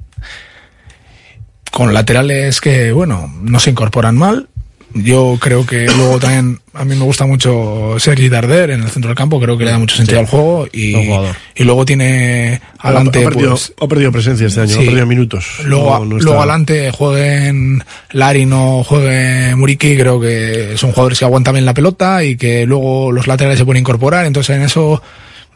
con 1.73 1.93
laterales 1.93 2.61
que, 2.61 2.93
bueno, 2.93 3.35
no 3.43 3.59
se 3.59 3.71
incorporan 3.71 4.17
mal. 4.17 4.49
Yo 4.95 5.39
creo 5.41 5.65
que 5.65 5.87
luego 5.87 6.19
también, 6.21 6.61
a 6.75 6.85
mí 6.85 6.95
me 6.95 7.03
gusta 7.03 7.25
mucho 7.25 7.95
Sergi 7.99 8.29
Darder 8.29 8.73
en 8.73 8.83
el 8.83 8.91
centro 8.91 9.09
del 9.09 9.17
campo, 9.17 9.41
creo 9.41 9.57
que 9.57 9.65
le 9.65 9.71
da 9.71 9.79
mucho 9.79 9.97
sentido 9.97 10.19
Sí. 10.19 10.21
al 10.25 10.31
juego 10.31 10.67
y, 10.71 11.65
luego 11.65 11.87
tiene 11.87 12.61
adelante 12.79 13.21
ha, 13.21 13.31
perdido, 13.31 13.51
pues, 13.53 13.73
ha 13.81 13.87
perdido 13.89 14.13
presencia 14.13 14.47
este 14.49 14.61
año, 14.61 14.75
Sí. 14.75 14.83
ha 14.83 14.85
perdido 14.85 15.07
minutos. 15.07 15.47
Luego, 15.65 16.01
No- 16.01 16.05
no 16.05 16.19
luego 16.19 16.39
adelante 16.41 16.91
jueguen 16.91 17.83
Larino, 18.11 18.85
juegue 18.85 19.57
Muriki, 19.57 19.97
creo 19.97 20.21
que 20.21 20.75
son 20.77 20.91
jugadores 20.93 21.19
que 21.21 21.25
aguantan 21.25 21.55
bien 21.55 21.65
la 21.65 21.73
pelota 21.73 22.23
y 22.23 22.37
que 22.37 22.67
luego 22.67 23.13
los 23.13 23.27
laterales 23.27 23.59
se 23.59 23.65
pueden 23.65 23.81
incorporar, 23.81 24.27
entonces 24.27 24.57
en 24.57 24.63
eso 24.63 25.03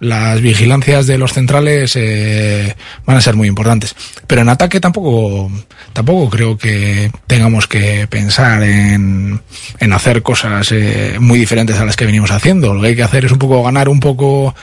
las 0.01 0.41
vigilancias 0.41 1.07
de 1.07 1.19
los 1.19 1.33
centrales 1.33 1.95
eh, 1.97 2.75
van 3.05 3.17
a 3.17 3.21
ser 3.21 3.35
muy 3.35 3.49
importantes. 3.49 3.95
Pero 4.27 4.43
en 4.43 4.49
ataque 4.49 4.81
tampoco, 4.81 5.51
tampoco 5.93 6.31
creo 6.31 6.59
que 6.59 7.11
tengamos 7.27 7.67
que 7.67 8.07
pensar 8.09 8.63
en, 8.63 9.41
en 9.79 9.93
hacer 9.93 10.23
cosas 10.23 10.71
eh, 10.73 11.17
muy 11.21 11.39
diferentes 11.39 11.79
a 11.79 11.85
las 11.85 11.97
que 11.97 12.07
venimos 12.07 12.31
haciendo. 12.31 12.75
Lo 12.75 12.83
que 12.83 12.89
hay 12.89 12.97
que 12.97 13.03
hacer 13.03 13.25
es 13.25 13.33
un 13.33 13.39
poco 13.39 13.63
ganar 13.63 13.89
un 13.89 14.01
poco 14.01 14.55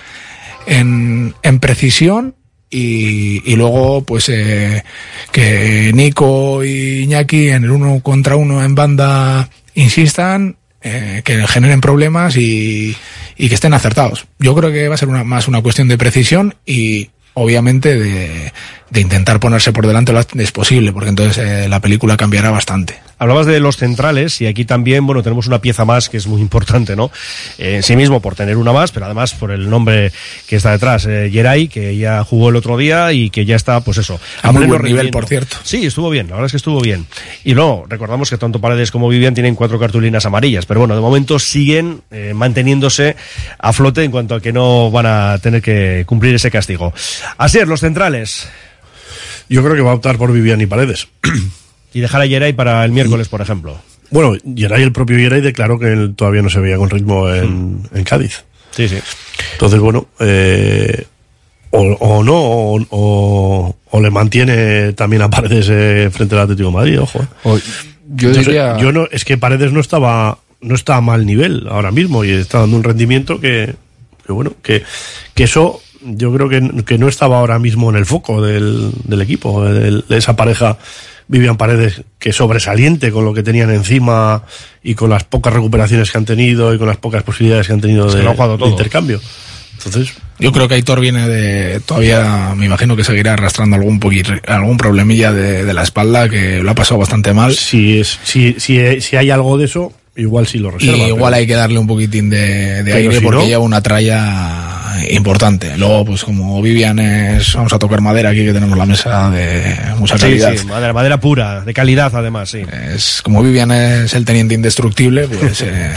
en, 0.65 1.33
en 1.41 1.59
precisión 1.59 2.35
y, 2.69 3.41
y 3.51 3.55
luego 3.55 4.03
pues 4.03 4.29
eh, 4.29 4.83
que 5.31 5.91
Nico 5.93 6.63
y 6.63 7.03
Iñaki 7.03 7.49
en 7.49 7.65
el 7.65 7.71
uno 7.71 7.99
contra 8.01 8.35
uno 8.35 8.63
en 8.63 8.73
banda 8.73 9.49
insistan 9.75 10.57
eh, 10.85 11.21
que 11.23 11.47
generen 11.47 11.79
problemas 11.79 12.35
y, 12.35 12.95
y 13.37 13.49
que 13.49 13.55
estén 13.55 13.73
acertados. 13.73 14.25
Yo 14.39 14.55
creo 14.55 14.71
que 14.71 14.87
va 14.87 14.95
a 14.95 14.97
ser 14.97 15.09
una, 15.09 15.23
más 15.23 15.47
una 15.47 15.61
cuestión 15.61 15.87
de 15.87 15.97
precisión 15.97 16.55
y 16.65 17.09
obviamente 17.33 17.97
de, 17.97 18.53
intentar 18.95 19.39
ponerse 19.39 19.73
por 19.73 19.87
delante 19.87 20.13
lo 20.13 20.19
antes 20.19 20.51
posible 20.51 20.91
porque 20.91 21.09
entonces 21.09 21.37
eh, 21.37 21.67
la 21.67 21.79
película 21.79 22.15
cambiará 22.15 22.51
bastante 22.51 22.99
Hablabas 23.23 23.45
de 23.45 23.61
los 23.61 23.77
centrales 23.77 24.41
y 24.41 24.47
aquí 24.47 24.65
también, 24.65 25.05
bueno, 25.05 25.23
tenemos 25.23 25.47
una 25.47 25.61
pieza 25.61 25.85
más 25.85 26.09
que 26.09 26.17
es 26.17 26.27
muy 26.27 26.41
importante, 26.41 26.93
¿no? 26.93 27.09
Eh, 27.57 27.75
en 27.75 27.81
sí 27.81 27.95
mismo 27.95 28.19
por 28.19 28.35
tener 28.35 28.57
una 28.57 28.73
más, 28.73 28.91
pero 28.91 29.05
además 29.05 29.33
por 29.33 29.51
el 29.51 29.69
nombre 29.69 30.11
que 30.45 30.57
está 30.57 30.71
detrás, 30.71 31.05
eh, 31.05 31.29
Geray, 31.31 31.69
que 31.69 31.95
ya 31.95 32.21
jugó 32.25 32.49
el 32.49 32.57
otro 32.57 32.75
día 32.75 33.13
y 33.13 33.29
que 33.29 33.45
ya 33.45 33.55
está, 33.55 33.79
pues 33.79 33.97
eso. 33.97 34.19
A 34.41 34.51
muy 34.51 34.63
pleno 34.63 34.73
buen 34.73 34.83
nivel, 34.83 35.09
por 35.09 35.25
cierto. 35.25 35.55
Sí, 35.63 35.85
estuvo 35.85 36.09
bien, 36.09 36.27
la 36.27 36.33
verdad 36.33 36.47
es 36.47 36.51
que 36.51 36.57
estuvo 36.57 36.81
bien. 36.81 37.07
Y 37.45 37.53
luego, 37.53 37.85
recordamos 37.87 38.29
que 38.29 38.37
tanto 38.37 38.59
Paredes 38.59 38.91
como 38.91 39.07
Vivian 39.07 39.33
tienen 39.33 39.55
cuatro 39.55 39.79
cartulinas 39.79 40.25
amarillas, 40.25 40.65
pero 40.65 40.81
bueno, 40.81 40.93
de 40.93 40.99
momento 40.99 41.39
siguen 41.39 42.01
eh, 42.11 42.33
manteniéndose 42.35 43.15
a 43.57 43.71
flote 43.71 44.03
en 44.03 44.11
cuanto 44.11 44.35
a 44.35 44.41
que 44.41 44.51
no 44.51 44.91
van 44.91 45.05
a 45.05 45.37
tener 45.37 45.61
que 45.61 46.03
cumplir 46.05 46.35
ese 46.35 46.51
castigo. 46.51 46.93
Así 47.37 47.59
es, 47.59 47.69
los 47.69 47.79
centrales. 47.79 48.49
Yo 49.47 49.63
creo 49.63 49.75
que 49.75 49.81
va 49.81 49.91
a 49.91 49.95
optar 49.95 50.17
por 50.17 50.33
Vivian 50.33 50.59
y 50.59 50.65
Paredes. 50.65 51.07
Y 51.93 51.99
dejar 51.99 52.21
a 52.21 52.27
Geray 52.27 52.53
para 52.53 52.83
el 52.85 52.91
miércoles, 52.91 53.27
por 53.29 53.41
ejemplo. 53.41 53.77
Bueno, 54.09 54.35
Geray, 54.55 54.83
el 54.83 54.91
propio 54.91 55.17
Geray 55.17 55.41
declaró 55.41 55.79
que 55.79 55.91
él 55.91 56.13
todavía 56.15 56.41
no 56.41 56.49
se 56.49 56.59
veía 56.59 56.77
con 56.77 56.89
ritmo 56.89 57.29
en, 57.33 57.81
en 57.93 58.03
Cádiz. 58.03 58.43
Sí, 58.71 58.87
sí. 58.87 58.97
Entonces, 59.53 59.79
bueno, 59.79 60.07
eh, 60.19 61.05
o, 61.71 61.81
o 61.81 62.23
no, 62.23 62.35
o, 62.35 62.79
o- 62.89 63.75
o 63.91 64.01
le 64.01 64.09
mantiene 64.09 64.93
también 64.93 65.21
a 65.21 65.29
Paredes 65.29 65.67
eh, 65.71 66.09
frente 66.11 66.35
al 66.35 66.41
Atlético 66.41 66.69
de 66.69 66.73
Madrid, 66.75 66.99
ojo. 67.01 67.19
eh. 67.21 67.27
yo 68.15 68.29
Entonces, 68.29 68.45
diría- 68.47 68.77
yo 68.77 68.91
no, 68.91 69.07
es 69.11 69.23
que 69.25 69.37
Paredes 69.37 69.71
no 69.71 69.79
estaba, 69.79 70.39
no 70.61 70.73
está 70.75 70.95
a 70.97 71.01
mal 71.01 71.25
nivel 71.25 71.67
ahora 71.69 71.91
mismo 71.91 72.23
y 72.23 72.31
está 72.31 72.59
dando 72.61 72.77
un 72.77 72.83
rendimiento 72.83 73.39
que, 73.39 73.75
que 74.25 74.31
bueno, 74.33 74.53
que, 74.63 74.83
que 75.35 75.43
eso 75.43 75.79
yo 76.05 76.33
creo 76.33 76.49
que, 76.49 76.83
que 76.85 76.97
no 76.97 77.07
estaba 77.07 77.37
ahora 77.39 77.59
mismo 77.59 77.89
en 77.89 77.95
el 77.95 78.05
foco 78.05 78.41
del, 78.41 78.91
del 79.05 79.21
equipo, 79.21 79.63
del- 79.63 80.03
de 80.09 80.17
esa 80.17 80.35
pareja 80.35 80.77
Vivian 81.27 81.57
Paredes, 81.57 82.01
que 82.19 82.29
es 82.29 82.35
sobresaliente 82.35 83.11
con 83.11 83.25
lo 83.25 83.33
que 83.33 83.43
tenían 83.43 83.69
encima 83.71 84.43
y 84.83 84.95
con 84.95 85.09
las 85.09 85.23
pocas 85.23 85.53
recuperaciones 85.53 86.11
que 86.11 86.17
han 86.17 86.25
tenido 86.25 86.73
y 86.73 86.77
con 86.77 86.87
las 86.87 86.97
pocas 86.97 87.23
posibilidades 87.23 87.67
que 87.67 87.73
han 87.73 87.81
tenido 87.81 88.11
de, 88.11 88.23
intercambio. 88.67 89.19
Entonces, 89.77 90.13
Yo 90.39 90.51
creo 90.51 90.67
que 90.67 90.75
Aitor 90.75 91.01
viene 91.01 91.27
de. 91.27 91.79
Todavía 91.81 92.53
me 92.55 92.67
imagino 92.67 92.95
que 92.95 93.03
seguirá 93.03 93.33
arrastrando 93.33 93.75
algún 93.75 93.99
poquito, 93.99 94.31
algún 94.47 94.77
problemilla 94.77 95.33
de, 95.33 95.65
de 95.65 95.73
la 95.73 95.83
espalda 95.83 96.29
que 96.29 96.61
lo 96.63 96.71
ha 96.71 96.75
pasado 96.75 96.99
bastante 96.99 97.33
mal. 97.33 97.53
Si, 97.53 97.99
es, 97.99 98.17
si, 98.23 98.55
si, 98.59 99.01
si 99.01 99.15
hay 99.17 99.29
algo 99.29 99.57
de 99.57 99.65
eso, 99.65 99.91
igual 100.15 100.47
sí 100.47 100.59
lo 100.59 100.69
Y 100.69 100.71
reserva. 100.73 101.07
igual 101.07 101.31
pero- 101.31 101.35
hay 101.35 101.47
que 101.47 101.55
darle 101.55 101.79
un 101.79 101.87
poquitín 101.87 102.29
de, 102.29 102.83
aire 102.93 103.15
si 103.17 103.23
porque 103.23 103.39
no- 103.41 103.45
lleva 103.47 103.63
una 103.63 103.81
tralla 103.81 104.72
importante. 105.09 105.77
Luego, 105.77 106.05
pues 106.05 106.23
como 106.23 106.61
Vivian 106.61 106.99
es, 106.99 107.53
vamos 107.55 107.73
a 107.73 107.79
tocar 107.79 108.01
madera 108.01 108.29
aquí 108.29 108.45
que 108.45 108.53
tenemos 108.53 108.77
la 108.77 108.85
mesa 108.85 109.29
de 109.29 109.75
mucha 109.97 110.15
Sí, 110.17 110.21
calidad. 110.23 110.53
sí, 110.55 110.65
madera, 110.65 110.93
madera 110.93 111.19
pura, 111.19 111.61
de 111.61 111.73
calidad 111.73 112.15
además, 112.15 112.49
sí. 112.49 112.61
Es, 112.93 113.21
como 113.21 113.41
Vivian 113.43 113.71
es 113.71 114.13
el 114.13 114.25
teniente 114.25 114.53
indestructible, 114.55 115.27
pues, 115.27 115.61
eh, 115.65 115.91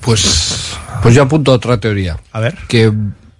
Pues, 0.00 0.76
pues 1.02 1.14
yo 1.14 1.22
apunto 1.22 1.52
otra 1.52 1.78
teoría. 1.78 2.18
A 2.32 2.40
ver. 2.40 2.54
Que 2.68 2.92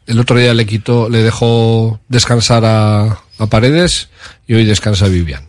el 0.07 0.21
otro 0.21 0.39
día 0.39 0.55
le 0.55 0.67
quitó, 0.67 1.09
le 1.09 1.23
dejó 1.23 2.01
descansar 2.09 2.65
a, 2.65 3.05
a 3.39 3.47
Paredes 3.49 4.09
y 4.47 4.55
hoy 4.55 4.65
descansa 4.65 5.07
Vivian. 5.09 5.45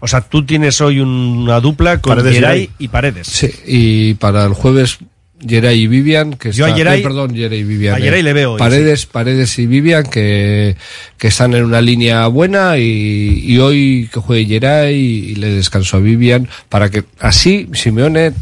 O 0.00 0.08
sea, 0.08 0.20
tú 0.20 0.44
tienes 0.44 0.80
hoy 0.80 0.98
una 0.98 1.60
dupla 1.60 1.98
con 2.00 2.20
Geray. 2.24 2.70
y 2.78 2.88
Paredes. 2.88 3.28
Sí, 3.28 3.50
y 3.66 4.14
para 4.14 4.44
el 4.44 4.52
jueves 4.52 4.98
Geray 5.46 5.82
y 5.82 5.86
Vivian, 5.86 6.34
que 6.34 6.52
Yo 6.52 6.64
a 6.64 6.68
está- 6.68 6.78
Geray- 6.80 7.00
eh, 7.00 7.02
perdón, 7.02 7.34
Geray 7.34 7.60
y 7.60 7.64
Vivian. 7.64 7.94
a 7.94 7.98
eh, 7.98 8.02
Geray 8.02 8.22
le 8.22 8.32
veo 8.32 8.56
Paredes, 8.56 9.06
Paredes 9.06 9.58
y 9.58 9.66
Vivian 9.66 10.04
que, 10.04 10.76
que 11.18 11.28
están 11.28 11.54
en 11.54 11.64
una 11.64 11.80
línea 11.80 12.26
buena 12.28 12.78
y, 12.78 13.42
y 13.46 13.58
hoy 13.58 14.08
que 14.12 14.20
juegue 14.20 14.46
Geray 14.46 14.94
y 14.96 15.34
le 15.36 15.50
descanso 15.50 15.96
a 15.96 16.00
Vivian 16.00 16.48
para 16.68 16.90
que 16.90 17.04
así 17.20 17.68
Simeone 17.72 18.32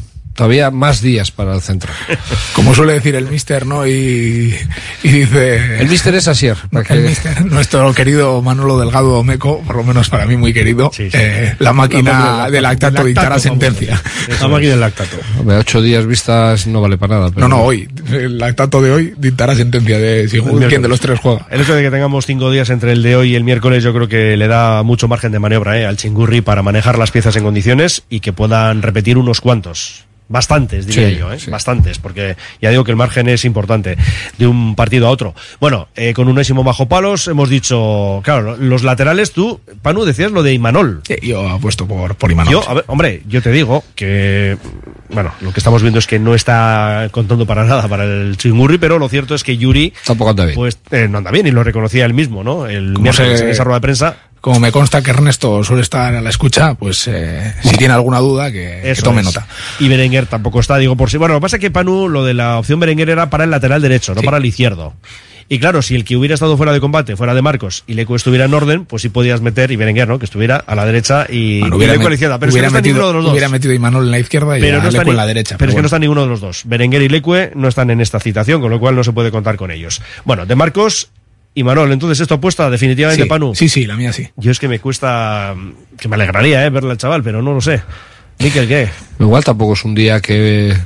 todavía 0.41 0.71
más 0.71 1.03
días 1.03 1.31
para 1.31 1.55
el 1.55 1.61
centro. 1.61 1.93
como 2.55 2.75
suele 2.75 2.95
decir 2.95 3.15
el 3.15 3.27
mister, 3.27 3.67
¿no? 3.67 3.87
Y, 3.87 4.55
y 5.03 5.09
dice... 5.09 5.79
El 5.83 5.87
mister 5.87 6.15
es 6.15 6.29
Asier. 6.29 6.57
El 6.89 7.03
mister, 7.03 7.45
nuestro 7.45 7.93
querido 7.93 8.41
Manolo 8.41 8.79
Delgado 8.79 9.23
Meco, 9.23 9.61
por 9.67 9.77
lo 9.77 9.85
menos 9.85 10.09
para 10.09 10.25
mí 10.25 10.39
muy 10.39 10.55
querido, 10.55 10.91
eh, 10.99 11.55
la 11.59 11.75
máquina 11.75 12.49
de 12.49 12.59
lactato 12.63 13.05
dictará 13.05 13.39
sentencia. 13.39 14.01
La 14.41 14.49
máquina 14.49 14.71
del 14.71 14.81
lactato. 14.81 15.19
Hombre, 15.39 15.57
ocho 15.59 15.83
días 15.83 16.07
vistas 16.07 16.67
no 16.67 16.81
vale 16.81 16.97
para 16.97 17.17
nada. 17.17 17.31
pero- 17.35 17.47
No, 17.47 17.57
no, 17.59 17.63
hoy. 17.63 17.87
El 18.11 18.39
lactato 18.39 18.81
de 18.81 18.93
hoy 18.93 19.13
dictará 19.19 19.55
sentencia 19.55 19.99
de 19.99 20.27
si 20.27 20.41
quién 20.41 20.81
de 20.81 20.89
los 20.89 21.01
tres 21.01 21.21
juega. 21.21 21.47
El 21.51 21.61
hecho 21.61 21.75
de 21.75 21.83
que 21.83 21.91
tengamos 21.91 22.25
cinco 22.25 22.51
días 22.51 22.71
entre 22.71 22.93
el 22.93 23.03
de 23.03 23.15
hoy 23.15 23.33
y 23.33 23.35
el 23.37 23.45
miércoles, 23.45 23.85
yo 23.85 23.93
creo 23.93 24.09
que 24.09 24.39
le 24.39 24.49
da 24.49 24.83
mucho 24.85 25.07
margen 25.07 25.33
de 25.33 25.39
maniobra 25.39 25.79
¿eh? 25.79 25.85
al 25.85 25.99
chingurri 25.99 26.41
para 26.41 26.63
manejar 26.63 26.97
las 26.99 27.11
piezas 27.11 27.37
en 27.37 27.43
condiciones 27.45 28.05
y 28.09 28.21
que 28.21 28.33
puedan 28.33 28.81
repetir 28.81 29.19
unos 29.19 29.43
cuantos. 29.43 30.07
Bastantes, 30.33 30.87
diría 30.87 31.09
Sí, 31.11 31.17
yo, 31.17 31.33
¿eh? 31.33 31.39
Bastantes, 31.51 31.99
porque 31.99 32.37
ya 32.63 32.71
digo 32.71 32.85
que 32.85 32.93
el 32.93 32.97
margen 32.97 33.29
es 33.29 33.45
importante 33.45 33.97
de 34.39 34.47
un 34.47 34.77
partido 34.77 35.09
a 35.09 35.11
otro. 35.11 35.35
Bueno, 35.61 35.89
eh, 35.97 36.15
con 36.15 36.29
unésimo 36.29 36.63
bajo 36.63 36.87
palos 36.87 37.27
hemos 37.27 37.49
dicho, 37.49 38.21
claro, 38.23 38.57
los 38.57 38.85
laterales, 38.85 39.33
tú, 39.33 39.61
Panu, 39.83 40.05
decías 40.05 40.31
lo 40.31 40.45
de 40.45 40.55
Imanol. 40.55 41.03
yo 41.21 41.49
apuesto 41.49 41.85
por, 41.87 42.15
por 42.15 42.31
Imanol. 42.31 42.53
Yo, 42.53 42.71
a 42.71 42.75
ver, 42.75 42.85
hombre, 42.87 43.23
yo 43.27 43.43
te 43.43 43.51
digo 43.51 43.83
que, 43.97 44.57
bueno, 45.09 45.33
lo 45.41 45.53
que 45.53 45.59
estamos 45.59 45.83
viendo 45.83 45.99
es 45.99 46.07
que 46.07 46.21
no 46.21 46.37
está 46.37 47.09
contando 47.11 47.45
para 47.45 47.65
nada 47.65 47.89
para 47.89 48.05
el 48.05 48.37
chingurri, 48.37 48.79
pero 48.79 49.01
lo 49.01 49.09
cierto 49.09 49.35
es 49.35 49.43
que 49.43 49.57
Yuri, 49.57 49.93
Tampoco 50.07 50.31
anda 50.31 50.45
bien. 50.45 50.55
pues 50.55 50.79
eh, 50.93 51.09
no 51.11 51.19
anda 51.19 51.33
bien 51.33 51.49
y 51.49 51.51
lo 51.51 51.65
reconocía 51.65 52.05
él 52.07 52.15
mismo, 52.15 52.45
¿no? 52.45 52.67
El 52.69 52.97
miércoles 53.01 53.39
se- 53.41 53.45
en 53.47 53.51
esa 53.51 53.65
rueda 53.65 53.79
de 53.79 53.83
prensa. 53.83 54.17
Como 54.41 54.59
me 54.59 54.73
consta 54.73 55.03
que 55.03 55.11
Ernesto 55.11 55.63
suele 55.63 55.83
estar 55.83 56.15
a 56.15 56.21
la 56.21 56.31
escucha, 56.31 56.75
pues 56.75 57.07
eh, 57.09 57.55
si 57.63 57.77
tiene 57.77 57.93
alguna 57.93 58.21
duda, 58.21 58.51
que, 58.51 58.81
que 58.83 59.03
tome 59.03 59.21
es. 59.21 59.27
nota. 59.27 59.47
Y 59.79 59.89
Berenguer 59.89 60.27
tampoco 60.27 60.61
está, 60.61 60.79
digo 60.79 60.97
por 60.97 61.11
sí. 61.11 61.19
Bueno, 61.19 61.35
lo 61.35 61.41
que 61.41 61.43
pasa 61.43 61.57
es 61.57 61.61
que 61.61 61.71
Panu, 61.71 62.09
lo 62.09 62.25
de 62.25 62.35
la 62.35 62.59
opción 62.59 62.81
Berenguer 62.81 63.11
era 63.11 63.29
para 63.29 63.45
el 63.45 63.51
lateral 63.51 63.83
derecho, 63.83 64.15
no 64.15 64.23
para 64.23 64.39
el 64.39 64.47
izquierdo. 64.47 64.95
Y 65.53 65.59
claro, 65.59 65.83
si 65.83 65.97
el 65.97 66.05
que 66.05 66.17
hubiera 66.17 66.35
estado 66.35 66.57
fuera 66.57 66.73
de 66.73 66.79
combate 66.79 67.17
fuera 67.17 67.35
de 67.35 67.43
Marcos 67.43 67.83
y 67.89 67.95
Leco 67.95 68.15
estuviera 68.15 68.45
en 68.45 68.55
orden, 68.55 68.85
pues 68.85 69.03
sí 69.03 69.09
podías 69.09 69.41
meter, 69.41 69.73
y 69.73 69.77
Berenguer, 69.77 70.07
¿no? 70.07 70.17
Que 70.21 70.25
estuviera 70.25 70.63
a 70.65 70.77
la 70.77 70.87
derecha 70.87 71.27
y, 71.29 71.59
Bueno, 71.59 71.77
y 71.83 71.87
Leco 71.89 72.07
a 72.07 72.09
la 72.09 72.15
izquierda. 72.15 72.39
Pero 72.39 72.51
es 72.51 72.55
que 72.55 72.61
no 72.63 72.67
está 72.69 72.81
ninguno 72.81 73.09
de 73.09 73.15
los 73.15 73.25
dos. 73.25 73.33
hubiera 73.33 73.49
metido 73.49 73.73
a 73.73 73.75
Imanol 73.75 74.05
en 74.05 74.11
la 74.13 74.21
izquierda 74.21 74.57
y 74.57 74.61
pero 74.61 74.81
a 74.81 74.85
no 74.85 74.91
Leco 74.91 75.11
en 75.11 75.17
la 75.17 75.27
derecha. 75.27 75.57
Pero, 75.59 75.71
es 75.71 75.75
que 75.75 75.83
no 75.83 75.87
está 75.87 75.99
ninguno 75.99 76.23
de 76.23 76.29
los 76.29 76.41
dos. 76.41 76.63
Berenguer 76.67 77.03
y 77.03 77.09
Lecue 77.09 77.51
no 77.57 77.67
están 77.67 77.91
en 77.91 78.01
esta 78.01 78.21
citación, 78.21 78.61
con 78.61 78.71
lo 78.71 78.79
cual 78.79 78.95
no 78.95 79.03
se 79.03 79.11
puede 79.11 79.33
contar 79.33 79.57
con 79.57 79.73
ellos. 79.73 80.01
Bueno, 80.25 80.47
de 80.47 80.55
Marcos 80.55 81.09
y 81.55 81.65
Manol, 81.65 81.93
entonces 81.93 82.21
esto 82.21 82.35
apuesta 82.35 82.71
definitivamente 82.71 83.25
Sí, 83.25 83.29
Panu. 83.29 83.55
Sí, 83.55 83.69
sí, 83.69 83.87
la 83.87 83.97
mía 83.97 84.13
sí. 84.13 84.29
Yo 84.37 84.51
es 84.51 84.59
que 84.59 84.69
me 84.69 84.79
cuesta, 84.79 85.55
que 85.99 86.09
me 86.09 86.15
alegraría 86.17 86.65
eh, 86.65 86.71
verle 86.71 86.93
al 86.93 86.97
chaval, 86.99 87.23
pero 87.23 87.43
no 87.43 87.53
lo 87.53 87.61
sé. 87.61 87.83
Miquel, 88.39 88.69
¿qué? 88.69 88.89
Igual 89.19 89.45
tampoco 89.45 89.75
es 89.75 89.85
un 89.85 89.95
día 89.95 90.21
que, 90.21 90.77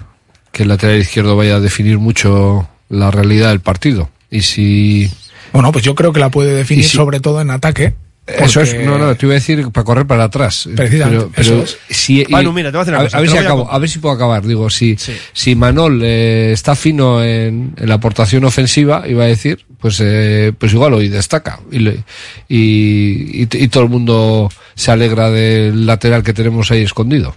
que 0.52 0.62
el 0.64 0.68
lateral 0.68 0.98
izquierdo 0.98 1.36
vaya 1.36 1.56
a 1.56 1.60
definir 1.60 1.98
mucho 1.98 2.68
la 2.88 3.10
realidad 3.10 3.50
del 3.50 3.60
partido. 3.60 4.10
Y 4.30 4.40
si. 4.42 5.10
Bueno, 5.52 5.70
pues 5.70 5.84
yo 5.84 5.94
creo 5.94 6.12
que 6.12 6.18
la 6.20 6.30
puede 6.30 6.52
definir 6.52 6.84
si- 6.84 6.96
sobre 6.96 7.20
todo 7.20 7.40
en 7.40 7.50
ataque. 7.50 7.94
Eso 8.26 8.62
es, 8.62 8.74
no, 8.86 8.96
no, 8.96 9.14
te 9.16 9.26
iba 9.26 9.34
a 9.34 9.34
decir 9.34 9.70
para 9.70 9.84
correr 9.84 10.06
para 10.06 10.24
atrás. 10.24 10.66
Precisamente, 10.74 11.26
Pero, 11.26 11.32
pero 11.34 11.62
eso 11.62 11.76
es. 11.88 11.96
si, 11.96 12.24
mira, 12.54 12.70
te 12.72 12.78
voy 12.78 12.80
a 12.80 12.84
decir 12.84 12.94
una 12.94 13.00
a, 13.00 13.04
cosa, 13.04 13.18
a 13.18 13.20
ver 13.20 13.28
si 13.30 13.36
a 13.36 13.40
a 13.74 13.78
ver 13.78 13.90
puedo 14.00 14.14
acabar. 14.14 14.46
Digo, 14.46 14.70
si, 14.70 14.96
si 15.34 15.54
Manol 15.54 16.00
eh, 16.02 16.52
está 16.52 16.74
fino 16.74 17.22
en, 17.22 17.74
en 17.76 17.88
la 17.88 17.96
aportación 17.96 18.44
ofensiva, 18.44 19.04
iba 19.06 19.24
a 19.24 19.26
decir, 19.26 19.66
pues, 19.78 20.00
eh, 20.02 20.52
pues 20.58 20.72
igual 20.72 20.94
hoy 20.94 21.08
destaca. 21.10 21.60
Y, 21.70 21.80
le- 21.80 22.02
y, 22.48 23.42
y, 23.42 23.48
y 23.50 23.68
todo 23.68 23.82
el 23.82 23.90
mundo 23.90 24.50
se 24.74 24.90
alegra 24.90 25.30
del 25.30 25.84
lateral 25.84 26.22
que 26.22 26.32
tenemos 26.32 26.70
ahí 26.70 26.80
escondido. 26.82 27.36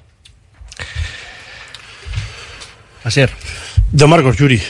Asier. 3.04 3.30
De 3.92 4.08
Marcos 4.08 4.38
Yuri. 4.38 4.62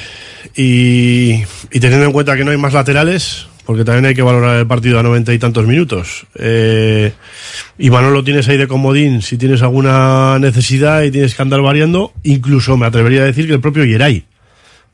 Y, 0.55 1.43
y 1.71 1.79
teniendo 1.79 2.05
en 2.05 2.11
cuenta 2.11 2.35
que 2.35 2.43
no 2.43 2.51
hay 2.51 2.57
más 2.57 2.73
laterales, 2.73 3.47
porque 3.67 3.83
también 3.83 4.05
hay 4.05 4.15
que 4.15 4.21
valorar 4.23 4.57
el 4.57 4.65
partido 4.65 4.97
a 4.99 5.03
noventa 5.03 5.33
y 5.33 5.37
tantos 5.39 5.67
minutos. 5.67 6.25
Eh, 6.35 7.11
y 7.77 7.89
Manolo 7.91 8.13
lo 8.15 8.23
tienes 8.23 8.47
ahí 8.47 8.55
de 8.57 8.67
comodín 8.67 9.21
si 9.21 9.37
tienes 9.37 9.61
alguna 9.61 10.39
necesidad 10.39 11.03
y 11.03 11.11
tienes 11.11 11.35
que 11.35 11.41
andar 11.43 11.61
variando. 11.61 12.13
Incluso 12.23 12.77
me 12.77 12.85
atrevería 12.87 13.21
a 13.21 13.25
decir 13.25 13.45
que 13.45 13.53
el 13.53 13.59
propio 13.59 13.83
Yeray 13.83 14.23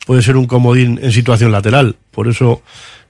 puede 0.08 0.22
ser 0.24 0.36
un 0.38 0.48
comodín 0.48 1.00
en 1.02 1.12
situación 1.12 1.52
lateral. 1.52 1.96
Por 2.12 2.28
eso, 2.28 2.64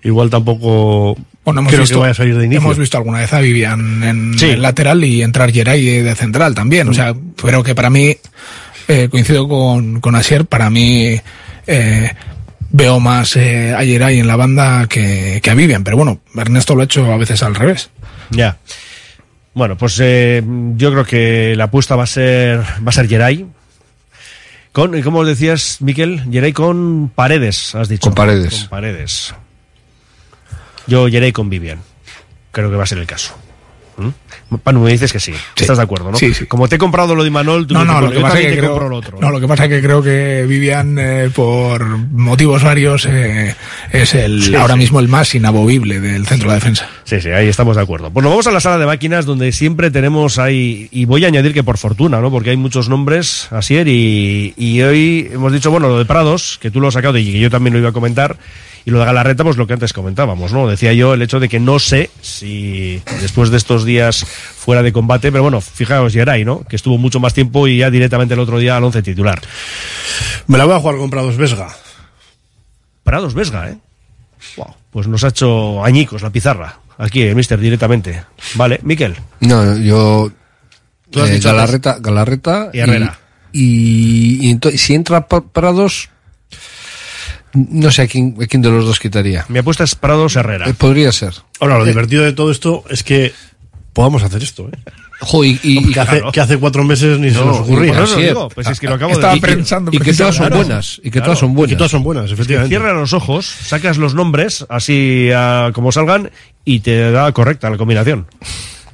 igual 0.03 0.29
tampoco 0.29 1.15
Bueno, 1.45 1.61
hemos 1.61 1.71
creo 1.71 1.81
visto, 1.83 1.95
que 1.95 1.99
vaya 2.01 2.11
a 2.11 2.15
salir 2.15 2.37
de 2.37 2.45
inicio. 2.45 2.61
hemos 2.61 2.77
visto 2.77 2.97
alguna 2.97 3.19
vez 3.19 3.31
a 3.33 3.39
Vivian 3.39 4.03
en 4.03 4.37
Sí. 4.37 4.55
lateral 4.57 5.03
y 5.05 5.21
entrar 5.23 5.51
Geray 5.51 6.01
de 6.01 6.13
central 6.15 6.53
también. 6.53 6.89
O 6.89 6.93
sea, 6.93 7.15
pero 7.41 7.63
que 7.63 7.73
para 7.73 7.89
mí, 7.89 8.15
eh, 8.89 9.07
coincido 9.09 9.47
con, 9.47 10.01
con 10.01 10.13
Asier, 10.15 10.45
para 10.45 10.69
mí 10.69 11.15
eh, 11.67 12.11
veo 12.73 12.99
más 12.99 13.37
eh, 13.37 13.73
a 13.73 13.83
Geray 13.83 14.19
en 14.19 14.27
la 14.27 14.35
banda 14.35 14.87
que, 14.89 15.39
que 15.41 15.49
a 15.49 15.53
Vivian. 15.53 15.85
Pero 15.85 15.95
bueno, 15.95 16.19
Ernesto 16.35 16.75
lo 16.75 16.81
ha 16.81 16.85
hecho 16.85 17.09
a 17.09 17.17
veces 17.17 17.41
al 17.43 17.55
revés. 17.55 17.89
Ya. 18.31 18.57
Bueno, 19.53 19.77
pues 19.77 19.97
eh, 20.01 20.43
yo 20.75 20.91
creo 20.91 21.05
que 21.05 21.55
la 21.55 21.65
apuesta 21.65 21.95
va 21.95 22.03
a 22.03 22.07
ser 22.07 22.59
va 22.59 22.89
a 22.89 22.91
ser. 22.91 23.07
Con, 24.71 24.99
¿cómo 25.03 25.23
decías, 25.23 25.77
Miquel? 25.81 26.23
Geray 26.31 26.51
con 26.51 27.11
Paredes, 27.13 27.75
has 27.75 27.87
dicho. 27.87 28.01
Con 28.01 28.15
Paredes. 28.15 28.61
Con 28.61 28.69
Paredes. 28.69 29.35
Yo 30.87 31.07
Geray 31.07 31.31
con 31.31 31.49
Vivian. 31.49 31.79
Creo 32.51 32.71
que 32.71 32.75
va 32.75 32.83
a 32.83 32.87
ser 32.87 32.97
el 32.97 33.05
caso. 33.05 33.35
¿Mm? 33.97 34.55
Panu, 34.63 34.81
me 34.81 34.91
dices 34.91 35.11
que 35.11 35.19
sí. 35.19 35.33
Estás 35.55 35.77
de 35.77 35.83
acuerdo, 35.83 36.11
¿no? 36.11 36.17
Sí, 36.17 36.33
sí. 36.33 36.45
Como 36.45 36.67
te 36.67 36.75
he 36.75 36.77
comprado 36.77 37.15
lo 37.15 37.23
de 37.23 37.29
Manol, 37.31 37.65
tú 37.67 37.73
No, 37.73 37.83
no, 37.85 38.01
lo 38.01 38.11
que 38.11 38.19
pasa 38.19 38.39
es 38.39 38.45
que 38.45 38.51
te 38.53 38.57
creo, 38.59 38.89
lo 38.89 38.97
otro. 38.97 39.17
no, 39.19 39.31
lo 39.31 39.39
que 39.39 39.47
pasa 39.47 39.63
es 39.65 39.69
que 39.69 39.81
creo 39.81 40.01
que 40.03 40.45
Vivian, 40.47 40.97
eh, 40.99 41.29
por 41.33 41.85
motivos 41.85 42.63
varios, 42.63 43.07
eh, 43.09 43.55
es 43.91 44.13
el 44.13 44.43
Sí, 44.43 44.55
ahora 44.55 44.73
sí. 44.73 44.79
mismo 44.79 44.99
el 44.99 45.07
más 45.07 45.33
inamovible 45.35 45.99
del 45.99 46.25
centro 46.27 46.47
de 46.49 46.55
la 46.55 46.59
defensa. 46.59 46.87
Sí, 47.03 47.19
sí, 47.21 47.29
ahí 47.29 47.47
estamos 47.47 47.75
de 47.75 47.81
acuerdo. 47.81 48.11
Pues 48.11 48.23
nos 48.23 48.31
vamos 48.31 48.47
a 48.47 48.51
la 48.51 48.59
sala 48.59 48.77
de 48.77 48.85
máquinas 48.85 49.25
donde 49.25 49.51
siempre 49.51 49.89
tenemos 49.91 50.37
ahí, 50.39 50.87
y 50.91 51.05
voy 51.05 51.25
a 51.25 51.27
añadir 51.29 51.53
que 51.53 51.63
por 51.63 51.77
fortuna, 51.77 52.19
¿no? 52.21 52.29
Porque 52.31 52.51
hay 52.51 52.57
muchos 52.57 52.89
nombres, 52.89 53.47
Asier, 53.51 53.87
y, 53.87 54.53
y 54.57 54.81
hoy 54.81 55.29
hemos 55.31 55.51
dicho, 55.53 55.71
bueno, 55.71 55.87
lo 55.87 55.97
de 55.99 56.05
Prados, 56.05 56.57
que 56.61 56.69
tú 56.71 56.79
lo 56.79 56.87
has 56.89 56.93
sacado 56.93 57.17
y 57.17 57.31
que 57.31 57.39
yo 57.39 57.49
también 57.49 57.73
lo 57.73 57.79
iba 57.79 57.89
a 57.89 57.93
comentar, 57.93 58.37
y 58.85 58.91
lo 58.91 58.99
de 58.99 59.05
Galarreta, 59.05 59.43
pues 59.43 59.57
lo 59.57 59.65
que 59.67 59.73
antes 59.73 59.93
comentábamos, 59.93 60.51
¿no? 60.53 60.67
Decía 60.67 60.93
yo 60.93 61.13
el 61.13 61.21
hecho 61.21 61.39
de 61.39 61.47
que 61.49 61.59
no 61.59 61.79
sé 61.79 62.09
si 62.21 63.01
después 63.21 63.49
de 63.49 63.57
estos 63.57 63.85
días 63.85 64.25
fuera 64.25 64.83
de 64.83 64.91
combate, 64.91 65.31
pero 65.31 65.43
bueno, 65.43 65.61
fijaos, 65.61 66.13
Geray, 66.13 66.43
¿no? 66.45 66.61
Que 66.63 66.75
estuvo 66.75 66.97
mucho 66.97 67.19
más 67.19 67.33
tiempo 67.33 67.67
y 67.67 67.77
ya 67.77 67.89
directamente 67.89 68.33
el 68.33 68.39
otro 68.41 68.59
día 68.59 68.75
al 68.77 68.83
once 68.83 69.01
titular. 69.01 69.41
Me 70.47 70.57
la 70.57 70.65
voy 70.65 70.75
a 70.75 70.79
jugar 70.79 70.97
con 70.97 71.09
Prados 71.09 71.37
Vesga. 71.37 71.69
Prados 73.03 73.33
Vesga, 73.33 73.69
¿eh? 73.69 73.77
Wow, 74.57 74.75
pues 74.91 75.07
nos 75.07 75.23
ha 75.23 75.29
hecho 75.29 75.83
añicos 75.83 76.21
la 76.21 76.29
pizarra. 76.29 76.79
Aquí, 76.97 77.21
el 77.21 77.35
mister, 77.35 77.59
directamente. 77.59 78.23
Vale, 78.55 78.79
Miquel. 78.83 79.15
No, 79.39 79.77
yo. 79.77 80.31
Tú 81.09 81.21
has 81.21 81.29
eh, 81.29 81.33
dicho 81.33 81.49
Galarreta, 81.49 81.97
Galarreta 81.99 82.69
Y 82.73 82.79
Herrera. 82.79 83.17
Y, 83.51 84.47
y 84.47 84.53
ento- 84.53 84.75
si 84.75 84.93
entra 84.93 85.27
Prados, 85.27 86.09
no 87.53 87.91
sé 87.91 88.03
a 88.03 88.07
quién, 88.07 88.35
a 88.41 88.45
quién 88.47 88.61
de 88.61 88.69
los 88.69 88.85
dos 88.85 88.99
quitaría. 88.99 89.45
Mi 89.49 89.59
apuesta 89.59 89.83
es 89.83 89.95
Prados 89.95 90.35
Herrera. 90.35 90.67
Eh, 90.69 90.73
podría 90.73 91.11
ser. 91.11 91.33
Ahora, 91.59 91.77
lo 91.77 91.85
divertido 91.85 92.23
de 92.23 92.33
todo 92.33 92.51
esto 92.51 92.83
es 92.89 93.03
que 93.03 93.33
podamos 93.93 94.23
hacer 94.23 94.41
esto, 94.43 94.69
¿eh? 94.71 94.77
Jo, 95.21 95.45
y, 95.45 95.57
y- 95.63 95.91
que, 95.93 95.99
hace, 96.01 96.17
claro. 96.17 96.31
que 96.33 96.41
hace 96.41 96.57
cuatro 96.57 96.83
meses 96.83 97.17
ni 97.19 97.29
se 97.29 97.37
No, 97.37 97.45
nos 97.45 97.59
ocurría. 97.59 98.03
eso 98.03 98.17
digo, 98.17 98.49
pues 98.49 98.67
es 98.67 98.77
que 98.79 98.87
lo 98.87 98.95
acabo 98.95 99.09
de 99.11 99.15
Estaba 99.15 99.35
decir. 99.35 99.55
pensando 99.55 99.91
Y 99.93 99.99
que 99.99 100.13
todas 100.13 100.35
son 100.35 100.47
Claro. 100.47 100.63
buenas, 100.65 100.97
y 100.99 101.03
que 101.03 101.11
Claro. 101.11 101.25
todas 101.25 101.39
son 101.39 101.53
buenas. 101.53 101.71
Y 101.71 101.73
que 101.73 101.77
todas 101.77 101.91
son 101.91 102.03
buenas, 102.03 102.31
efectivamente. 102.31 102.69
Cierra 102.75 102.93
los 102.93 103.13
ojos, 103.13 103.45
sacas 103.45 103.97
los 103.97 104.15
nombres 104.15 104.65
así 104.67 105.29
ah, 105.33 105.71
como 105.73 105.91
salgan 105.93 106.29
y 106.65 106.81
te 106.81 107.11
da 107.11 107.31
correcta 107.31 107.69
la 107.69 107.77
combinación. 107.77 108.25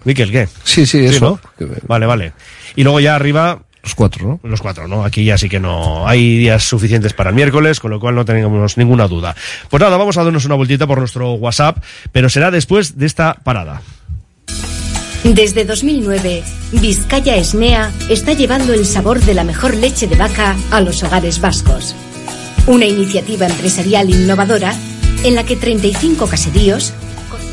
Miquel, 0.03 0.31
¿qué? 0.31 0.48
Sí, 0.64 0.86
sí, 0.86 0.99
eso. 0.99 1.40
¿no? 1.60 1.68
Vale, 1.88 2.06
vale. 2.06 2.34
Y 2.76 2.84
luego 2.84 2.99
ya 2.99 3.15
arriba, 3.15 3.64
Los 3.84 3.95
cuatro, 3.95 4.27
¿no? 4.27 4.49
Los 4.49 4.61
cuatro, 4.61 4.88
¿no? 4.88 5.06
Aquí 5.06 5.23
ya 5.23 5.38
sí 5.38 5.47
que 5.47 5.60
no 5.60 6.07
hay 6.07 6.38
días 6.38 6.64
suficientes 6.64 7.14
para 7.14 7.30
el 7.30 7.35
miércoles, 7.35 7.80
con 7.80 7.91
lo 7.91 7.99
cual 7.99 8.15
no 8.15 8.26
tenemos 8.26 8.77
ninguna 8.77 9.07
duda. 9.07 9.35
Pues 9.69 9.81
nada, 9.81 9.97
vamos 9.97 10.18
a 10.18 10.23
darnos 10.23 10.45
una 10.45 10.56
vueltita 10.56 10.85
por 10.85 10.99
nuestro 10.99 11.34
WhatsApp, 11.34 11.84
pero 12.11 12.30
será 12.30 12.51
después 12.51 12.97
de 12.97 13.06
esta 13.06 13.35
parada. 13.35 13.81
Desde 15.23 15.65
2009, 15.65 16.43
Vizcaya 16.73 17.35
Esnea 17.35 17.91
está 18.10 18.34
llevando 18.34 18.73
el 18.73 18.85
sabor 18.85 19.19
de 19.22 19.34
la 19.34 19.43
mejor 19.43 19.76
leche 19.76 20.07
de 20.07 20.15
vaca 20.15 20.56
a 20.72 20.81
los 20.81 21.03
hogares 21.03 21.41
vascos. 21.41 21.95
Una 22.68 22.85
iniciativa 22.85 23.45
empresarial 23.45 24.10
innovadora 24.10 24.73
en 25.23 25.35
la 25.35 25.43
que 25.43 25.56
35 25.56 26.27
caseríos 26.27 26.93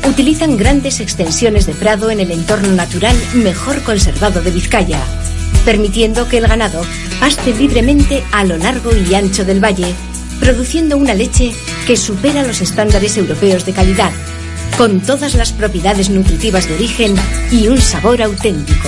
utilizan 0.07 0.57
grandes 0.57 0.99
extensiones 1.01 1.65
de 1.65 1.73
prado 1.73 2.09
en 2.09 2.19
el 2.19 2.31
entorno 2.31 2.69
natural 2.69 3.15
mejor 3.35 3.81
conservado 3.83 4.41
de 4.41 4.51
Vizcaya, 4.51 4.99
permitiendo 5.67 6.29
que 6.29 6.37
el 6.37 6.47
ganado 6.47 6.81
paste 7.19 7.53
libremente 7.53 8.23
a 8.31 8.45
lo 8.45 8.57
largo 8.57 8.89
y 8.95 9.13
ancho 9.13 9.43
del 9.43 9.61
valle, 9.61 9.93
produciendo 10.39 10.95
una 10.95 11.13
leche 11.13 11.51
que 11.85 11.97
supera 11.97 12.47
los 12.47 12.61
estándares 12.61 13.17
europeos 13.17 13.65
de 13.65 13.73
calidad, 13.73 14.13
con 14.77 15.01
todas 15.01 15.35
las 15.35 15.51
propiedades 15.51 16.09
nutritivas 16.09 16.69
de 16.69 16.75
origen 16.75 17.15
y 17.51 17.67
un 17.67 17.81
sabor 17.81 18.21
auténtico. 18.21 18.87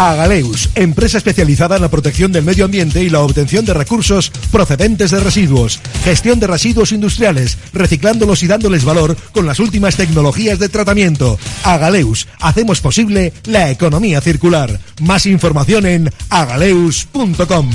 Agaleus, 0.00 0.70
empresa 0.76 1.18
especializada 1.18 1.76
en 1.76 1.82
la 1.82 1.90
protección 1.90 2.32
del 2.32 2.42
medio 2.42 2.64
ambiente 2.64 3.02
y 3.02 3.10
la 3.10 3.20
obtención 3.20 3.66
de 3.66 3.74
recursos 3.74 4.32
procedentes 4.50 5.10
de 5.10 5.20
residuos. 5.20 5.78
Gestión 6.04 6.40
de 6.40 6.46
residuos 6.46 6.92
industriales, 6.92 7.58
reciclándolos 7.74 8.42
y 8.42 8.46
dándoles 8.46 8.86
valor 8.86 9.14
con 9.32 9.44
las 9.44 9.60
últimas 9.60 9.96
tecnologías 9.96 10.58
de 10.58 10.70
tratamiento. 10.70 11.38
Agaleus, 11.64 12.28
hacemos 12.40 12.80
posible 12.80 13.34
la 13.44 13.70
economía 13.70 14.22
circular. 14.22 14.80
Más 15.02 15.26
información 15.26 15.84
en 15.84 16.10
agaleus.com. 16.30 17.70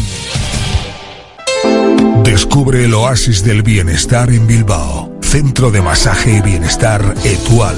Descubre 2.23 2.85
el 2.85 2.95
oasis 2.95 3.43
del 3.43 3.61
bienestar 3.61 4.31
en 4.31 4.47
Bilbao. 4.47 5.19
Centro 5.21 5.69
de 5.69 5.83
Masaje 5.83 6.37
y 6.37 6.41
Bienestar 6.41 7.13
Etual. 7.23 7.77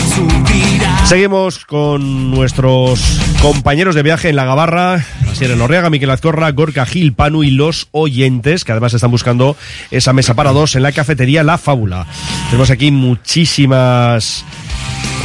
Seguimos 1.11 1.65
con 1.65 2.31
nuestros 2.31 3.19
compañeros 3.41 3.95
de 3.95 4.01
viaje 4.01 4.29
en 4.29 4.37
la 4.37 4.45
Gabarra, 4.45 5.05
Asier 5.29 5.57
Norriaga, 5.57 5.89
Miquel 5.89 6.09
Azcorra, 6.09 6.49
Gorka 6.51 6.85
Gil, 6.85 7.11
Panu 7.11 7.43
y 7.43 7.51
los 7.51 7.89
oyentes, 7.91 8.63
que 8.63 8.71
además 8.71 8.93
están 8.93 9.11
buscando 9.11 9.57
esa 9.91 10.13
mesa 10.13 10.35
para 10.35 10.53
dos 10.53 10.77
en 10.77 10.83
la 10.83 10.93
cafetería 10.93 11.43
La 11.43 11.57
Fábula. 11.57 12.07
Tenemos 12.45 12.69
aquí 12.69 12.91
muchísimas... 12.91 14.45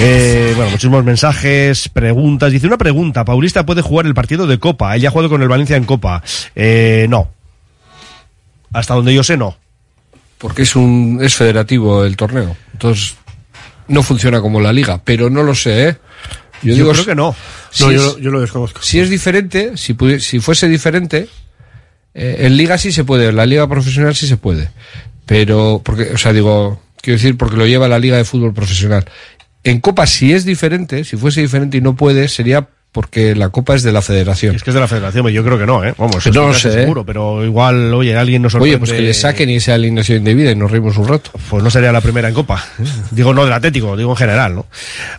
eh, 0.01 0.55
bueno, 0.57 0.73
muchísimos 0.73 1.05
mensajes, 1.05 1.89
preguntas. 1.89 2.51
Dice 2.51 2.67
una 2.67 2.79
pregunta, 2.79 3.25
Paulista 3.25 3.65
puede 3.65 3.83
jugar 3.83 4.07
el 4.07 4.15
partido 4.15 4.49
de 4.49 4.59
Copa. 4.59 4.97
Él 4.97 5.03
ya 5.03 5.11
ha 5.11 5.13
jugado 5.13 5.31
con 5.31 5.41
el 5.41 5.49
Valencia 5.49 5.77
en 5.77 5.85
Copa. 5.85 6.21
Eh, 6.57 7.07
no. 7.09 7.29
Hasta 8.73 8.93
donde 8.93 9.15
yo 9.15 9.23
sé, 9.23 9.37
no. 9.37 9.57
Porque 10.39 10.63
es 10.63 10.75
un 10.75 11.21
es 11.23 11.37
federativo 11.37 12.05
el 12.05 12.17
torneo. 12.17 12.57
Entonces 12.73 13.15
no 13.89 14.03
funciona 14.03 14.41
como 14.41 14.61
la 14.61 14.73
liga, 14.73 15.01
pero 15.05 15.31
no 15.31 15.43
lo 15.43 15.55
sé, 15.55 15.89
¿eh? 15.89 15.97
Yo 16.63 16.91
creo 16.91 17.05
que 17.05 17.15
no. 17.15 17.35
Si 17.71 17.85
No, 17.85 17.91
es, 17.91 18.01
yo, 18.01 18.19
yo 18.19 18.31
lo 18.31 18.41
desconozco. 18.41 18.81
si 18.83 18.99
es 18.99 19.11
diferente, 19.11 19.77
si, 19.77 19.97
si 20.21 20.41
fuese 20.41 20.69
diferente, 20.69 21.29
eh, 22.15 22.37
en 22.41 22.57
liga 22.57 22.79
sí 22.79 22.93
se 22.93 23.05
puede, 23.05 23.29
en 23.29 23.37
la 23.37 23.47
liga 23.47 23.69
profesional 23.69 24.15
sí 24.15 24.27
se 24.27 24.37
puede. 24.37 24.71
Pero, 25.27 25.83
porque, 25.85 26.13
o 26.15 26.19
sea, 26.19 26.33
digo, 26.33 26.81
quiero 27.01 27.19
decir, 27.19 27.37
porque 27.37 27.57
lo 27.57 27.67
lleva 27.67 27.89
la 27.89 27.99
liga 27.99 28.17
de 28.17 28.25
fútbol 28.25 28.55
profesional. 28.55 29.05
En 29.65 29.81
Copa, 29.81 30.07
si 30.07 30.33
es 30.33 30.45
diferente, 30.45 31.05
si 31.05 31.17
fuese 31.17 31.41
diferente 31.41 31.77
y 31.77 31.81
no 31.81 31.97
puede, 31.97 32.29
sería 32.29 32.69
porque 32.97 33.35
la 33.35 33.51
Copa 33.51 33.75
es 33.75 33.83
de 33.83 33.93
la 33.93 34.01
federación. 34.01 34.57
Es 34.57 34.63
que 34.63 34.71
es 34.71 34.75
de 34.75 34.81
la 34.81 34.89
federación, 34.89 35.23
pero 35.23 35.35
yo 35.35 35.45
creo 35.45 35.59
que 35.59 35.67
no, 35.67 35.85
¿eh? 35.85 35.93
Vamos, 35.99 36.25
Que 36.25 36.31
no 36.31 36.49
lo 36.49 36.55
sé, 36.55 36.69
¿eh? 36.71 36.73
seguro, 36.73 37.05
pero 37.05 37.45
igual, 37.45 37.93
oye, 37.93 38.17
alguien 38.17 38.41
nos 38.41 38.53
sorprende. 38.53 38.77
Oye, 38.77 38.79
pues 38.79 38.93
que 38.93 39.03
le 39.03 39.13
saquen 39.13 39.51
y 39.51 39.61
sea 39.61 39.75
alineación 39.75 40.17
indebida 40.17 40.51
y 40.53 40.57
nos 40.57 40.71
reímos 40.71 40.97
un 40.97 41.07
rato. 41.07 41.31
Pues 41.51 41.63
no 41.63 41.69
sería 41.69 41.93
la 41.93 42.01
primera 42.01 42.29
en 42.29 42.33
Copa. 42.33 42.65
Digo, 43.11 43.35
no 43.35 43.45
del 43.45 43.53
Atlético, 43.53 43.99
digo 43.99 44.13
en 44.13 44.17
general, 44.17 44.55
¿no? 44.55 44.67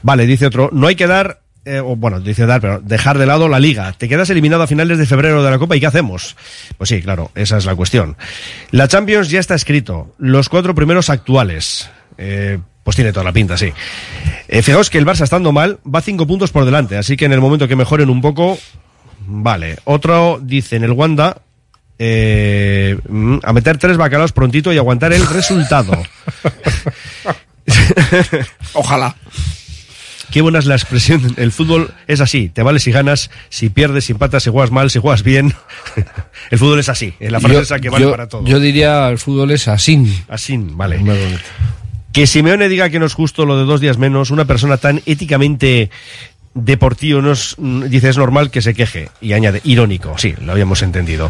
Vale, 0.01 0.25
dice 0.25 0.47
otro, 0.47 0.71
no 0.73 0.87
hay 0.87 0.95
que 0.95 1.05
dar, 1.05 1.41
eh, 1.65 1.79
bueno, 1.81 2.19
dice 2.19 2.47
dar, 2.47 2.61
pero 2.61 2.81
dejar 2.81 3.19
de 3.19 3.27
lado 3.27 3.47
la 3.47 3.59
liga. 3.59 3.93
Te 3.95 4.09
quedas 4.09 4.31
eliminado 4.31 4.63
a 4.63 4.67
finales 4.67 4.97
de 4.97 5.05
febrero 5.05 5.43
de 5.43 5.51
la 5.51 5.59
Copa 5.59 5.75
y 5.75 5.79
¿qué 5.79 5.85
hacemos? 5.85 6.35
Pues 6.79 6.89
sí, 6.89 7.03
claro, 7.03 7.29
esa 7.35 7.57
es 7.57 7.65
la 7.65 7.75
cuestión. 7.75 8.17
La 8.71 8.87
Champions 8.87 9.29
ya 9.29 9.39
está 9.39 9.53
escrito, 9.53 10.15
los 10.17 10.49
cuatro 10.49 10.73
primeros 10.73 11.11
actuales. 11.11 11.91
Eh, 12.17 12.57
pues 12.88 12.95
tiene 12.95 13.11
toda 13.11 13.26
la 13.26 13.34
pinta, 13.34 13.57
sí. 13.57 13.73
Eh, 14.47 14.61
fijaos 14.61 14.89
que 14.89 14.97
el 14.97 15.05
Barça 15.05 15.26
estando 15.26 15.51
mal 15.51 15.77
va 15.85 15.99
cinco 15.99 16.26
puntos 16.26 16.51
por 16.51 16.64
delante, 16.64 16.95
así 16.95 17.18
que 17.18 17.26
en 17.26 17.34
el 17.34 17.41
momento 17.41 17.68
que 17.68 17.76
mejoren 17.76 18.09
un 18.09 18.22
poco, 18.22 18.57
vale. 19.26 19.76
Otro 19.84 20.39
dice 20.41 20.77
en 20.77 20.85
el 20.85 20.93
Wanda, 20.93 21.41
eh, 21.99 22.97
mm, 23.09 23.39
a 23.43 23.51
meter 23.51 23.77
tres 23.77 23.97
bacalaos 23.97 24.31
prontito 24.31 24.72
y 24.72 24.77
aguantar 24.77 25.11
el 25.11 25.27
resultado. 25.27 25.91
Ojalá. 28.73 29.15
Qué 30.31 30.41
buena 30.41 30.59
es 30.59 30.65
la 30.65 30.76
expresión. 30.76 31.34
El 31.38 31.51
fútbol 31.51 31.93
es 32.07 32.22
así. 32.22 32.47
Te 32.47 32.64
vale 32.64 32.80
si 32.80 32.91
ganas, 32.91 33.30
si 33.49 33.69
pierdes, 33.69 34.05
si 34.05 34.14
empatas, 34.14 34.43
si 34.43 34.49
juegas 34.49 34.72
mal, 34.72 34.89
si 34.91 34.99
juegas 34.99 35.23
bien. 35.23 35.53
El 36.51 36.57
fútbol 36.59 36.80
es 36.80 36.88
así. 36.89 37.14
Es 37.19 37.31
la 37.31 37.39
frase 37.41 37.55
Yo- 37.55 37.61
esa 37.61 37.80
que 37.80 37.89
vale 37.89 38.05
yo- 38.05 38.11
para 38.11 38.27
todo. 38.27 38.45
Yo 38.45 38.59
diría 38.59 39.09
el 39.09 39.18
fútbol 39.18 39.51
es 39.51 39.68
así. 39.68 40.22
Así, 40.30 40.57
vale. 40.57 40.99
Que 42.18 42.26
Simeone 42.26 42.68
diga 42.68 42.89
que 42.89 42.98
no 42.98 43.06
es 43.06 43.14
justo 43.14 43.45
lo 43.45 43.60
de 43.60 43.65
dos 43.65 43.80
días 43.80 43.99
menos, 43.99 44.31
una 44.31 44.45
persona 44.45 44.77
tan 44.77 45.03
éticamente 45.06 45.91
deportivo, 46.56 47.22
no 47.22 47.31
es, 47.31 47.56
dice 47.60 48.10
es 48.10 48.18
normal 48.18 48.49
que 48.49 48.64
se 48.64 48.73
queje. 48.73 49.11
Y 49.22 49.34
añade, 49.34 49.61
irónico, 49.64 50.18
sí, 50.18 50.34
lo 50.44 50.52
habíamos 50.52 50.81
entendido. 50.81 51.30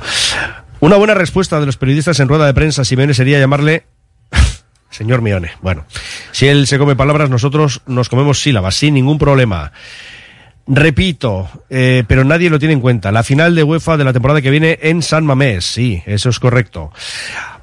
Una 0.79 0.95
buena 0.95 1.13
respuesta 1.13 1.59
de 1.59 1.65
los 1.65 1.75
periodistas 1.75 2.21
en 2.21 2.29
rueda 2.29 2.45
de 2.45 2.53
prensa, 2.53 2.85
Simeone, 2.85 3.13
sería 3.13 3.37
llamarle 3.37 3.83
señor 4.89 5.21
Mione. 5.21 5.51
Bueno, 5.61 5.85
si 6.31 6.47
él 6.47 6.67
se 6.67 6.79
come 6.79 6.95
palabras, 6.95 7.29
nosotros 7.29 7.81
nos 7.85 8.07
comemos 8.07 8.41
sílabas, 8.41 8.75
sin 8.75 8.93
ningún 8.93 9.17
problema. 9.17 9.73
Repito, 10.67 11.49
eh, 11.69 12.03
pero 12.07 12.25
nadie 12.25 12.49
lo 12.49 12.59
tiene 12.59 12.73
en 12.73 12.81
cuenta. 12.81 13.11
La 13.11 13.23
final 13.23 13.55
de 13.55 13.63
UEFA 13.63 13.95
de 13.95 14.03
la 14.03 14.11
temporada 14.11 14.41
que 14.41 14.49
viene 14.49 14.77
en 14.81 15.01
San 15.01 15.25
Mamés. 15.25 15.65
Sí, 15.65 16.03
eso 16.05 16.29
es 16.29 16.39
correcto. 16.39 16.91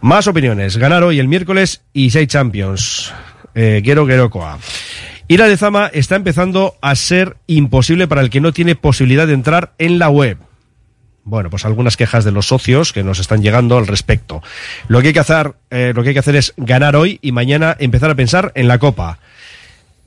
Más 0.00 0.26
opiniones. 0.26 0.78
Ganar 0.78 1.02
hoy 1.02 1.18
el 1.18 1.28
miércoles 1.28 1.82
y 1.92 2.10
seis 2.10 2.28
Champions. 2.28 3.12
Eh, 3.54 3.82
quiero 3.84 4.06
Querocoa. 4.06 4.58
Ir 5.28 5.42
a 5.42 5.48
Lezama 5.48 5.90
está 5.92 6.16
empezando 6.16 6.76
a 6.80 6.94
ser 6.94 7.36
imposible 7.46 8.08
para 8.08 8.22
el 8.22 8.30
que 8.30 8.40
no 8.40 8.52
tiene 8.52 8.74
posibilidad 8.74 9.26
de 9.26 9.34
entrar 9.34 9.72
en 9.78 9.98
la 9.98 10.08
web. 10.08 10.38
Bueno, 11.24 11.48
pues 11.48 11.64
algunas 11.64 11.96
quejas 11.96 12.24
de 12.24 12.32
los 12.32 12.48
socios 12.48 12.92
que 12.92 13.02
nos 13.02 13.18
están 13.18 13.42
llegando 13.42 13.78
al 13.78 13.86
respecto. 13.86 14.42
Lo 14.88 15.00
que 15.00 15.08
hay 15.08 15.14
que 15.14 15.20
hacer, 15.20 15.54
eh, 15.70 15.92
lo 15.94 16.02
que 16.02 16.10
hay 16.10 16.14
que 16.14 16.20
hacer 16.20 16.36
es 16.36 16.52
ganar 16.58 16.96
hoy 16.96 17.18
y 17.22 17.32
mañana 17.32 17.74
empezar 17.78 18.10
a 18.10 18.14
pensar 18.14 18.52
en 18.54 18.68
la 18.68 18.78
Copa. 18.78 19.18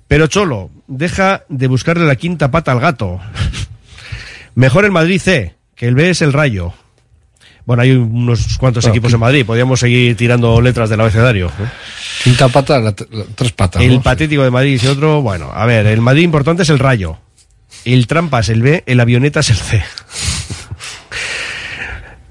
Pero 0.07 0.27
Cholo, 0.27 0.69
deja 0.87 1.43
de 1.49 1.67
buscarle 1.67 2.05
la 2.05 2.15
quinta 2.15 2.49
pata 2.51 2.71
al 2.71 2.79
gato. 2.79 3.19
Mejor 4.55 4.85
el 4.85 4.91
Madrid 4.91 5.19
C, 5.21 5.55
que 5.75 5.87
el 5.87 5.95
B 5.95 6.09
es 6.09 6.21
el 6.21 6.33
Rayo. 6.33 6.73
Bueno, 7.65 7.83
hay 7.83 7.91
unos 7.91 8.57
cuantos 8.57 8.85
equipos 8.87 9.11
qui- 9.11 9.15
en 9.15 9.19
Madrid, 9.19 9.45
podríamos 9.45 9.79
seguir 9.81 10.15
tirando 10.15 10.61
letras 10.61 10.89
del 10.89 11.01
abecedario. 11.01 11.47
¿eh? 11.47 11.65
Quinta 12.23 12.47
pata, 12.47 12.79
la- 12.79 12.95
la- 13.11 13.25
tres 13.35 13.51
patas. 13.51 13.81
El 13.83 13.95
¿no? 13.95 14.01
patético 14.01 14.43
de 14.43 14.51
Madrid 14.51 14.79
y 14.81 14.87
otro, 14.87 15.21
bueno, 15.21 15.51
a 15.53 15.65
ver, 15.65 15.85
el 15.87 15.99
Madrid 15.99 16.23
importante 16.23 16.63
es 16.63 16.69
el 16.69 16.79
Rayo. 16.79 17.17
El 17.83 18.07
Trampa 18.07 18.39
es 18.39 18.49
el 18.49 18.61
B, 18.61 18.83
el 18.85 18.99
Avioneta 19.01 19.41
es 19.41 19.49
el 19.49 19.57
C. 19.57 19.83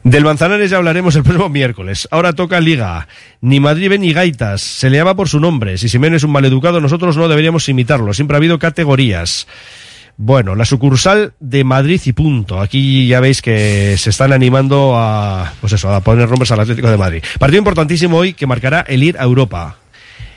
Del 0.06 0.22
Manzanares 0.22 0.70
ya 0.70 0.76
hablaremos 0.76 1.16
el 1.16 1.24
próximo 1.24 1.48
miércoles. 1.48 2.06
Ahora 2.12 2.32
toca 2.32 2.60
Liga. 2.60 3.08
Ni 3.40 3.58
Madrid 3.58 3.90
ni 3.98 4.12
Gaitas. 4.12 4.62
Se 4.62 4.88
le 4.88 4.98
llama 4.98 5.16
por 5.16 5.28
su 5.28 5.40
nombre. 5.40 5.78
Si 5.78 5.88
Simeone 5.88 6.18
es 6.18 6.22
un 6.22 6.30
maleducado, 6.30 6.80
nosotros 6.80 7.16
no 7.16 7.26
deberíamos 7.26 7.68
imitarlo. 7.68 8.14
Siempre 8.14 8.36
ha 8.36 8.38
habido 8.38 8.60
categorías. 8.60 9.48
Bueno, 10.16 10.54
la 10.54 10.64
sucursal 10.64 11.32
de 11.40 11.64
Madrid 11.64 12.00
y 12.04 12.12
punto. 12.12 12.60
Aquí 12.60 13.08
ya 13.08 13.18
veis 13.18 13.42
que 13.42 13.96
se 13.98 14.10
están 14.10 14.32
animando 14.32 14.92
a, 14.94 15.52
pues 15.60 15.72
eso, 15.72 15.92
a 15.92 16.00
poner 16.00 16.28
nombres 16.28 16.52
al 16.52 16.60
Atlético 16.60 16.88
de 16.88 16.98
Madrid. 16.98 17.24
Partido 17.40 17.58
importantísimo 17.58 18.16
hoy 18.18 18.32
que 18.32 18.46
marcará 18.46 18.84
el 18.86 19.02
ir 19.02 19.16
a 19.18 19.24
Europa. 19.24 19.78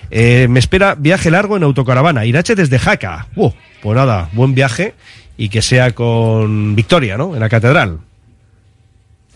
Eh, 0.09 0.47
me 0.49 0.57
espera 0.57 0.95
viaje 0.95 1.29
largo 1.29 1.57
en 1.57 1.61
autocaravana. 1.61 2.25
Irache 2.25 2.55
desde 2.55 2.79
Jaca. 2.79 3.27
Uh, 3.35 3.51
pues 3.83 3.95
nada, 3.95 4.29
buen 4.31 4.55
viaje 4.55 4.95
y 5.37 5.49
que 5.49 5.61
sea 5.61 5.91
con 5.91 6.75
victoria, 6.75 7.17
¿no? 7.17 7.35
En 7.35 7.39
la 7.39 7.49
catedral. 7.49 7.99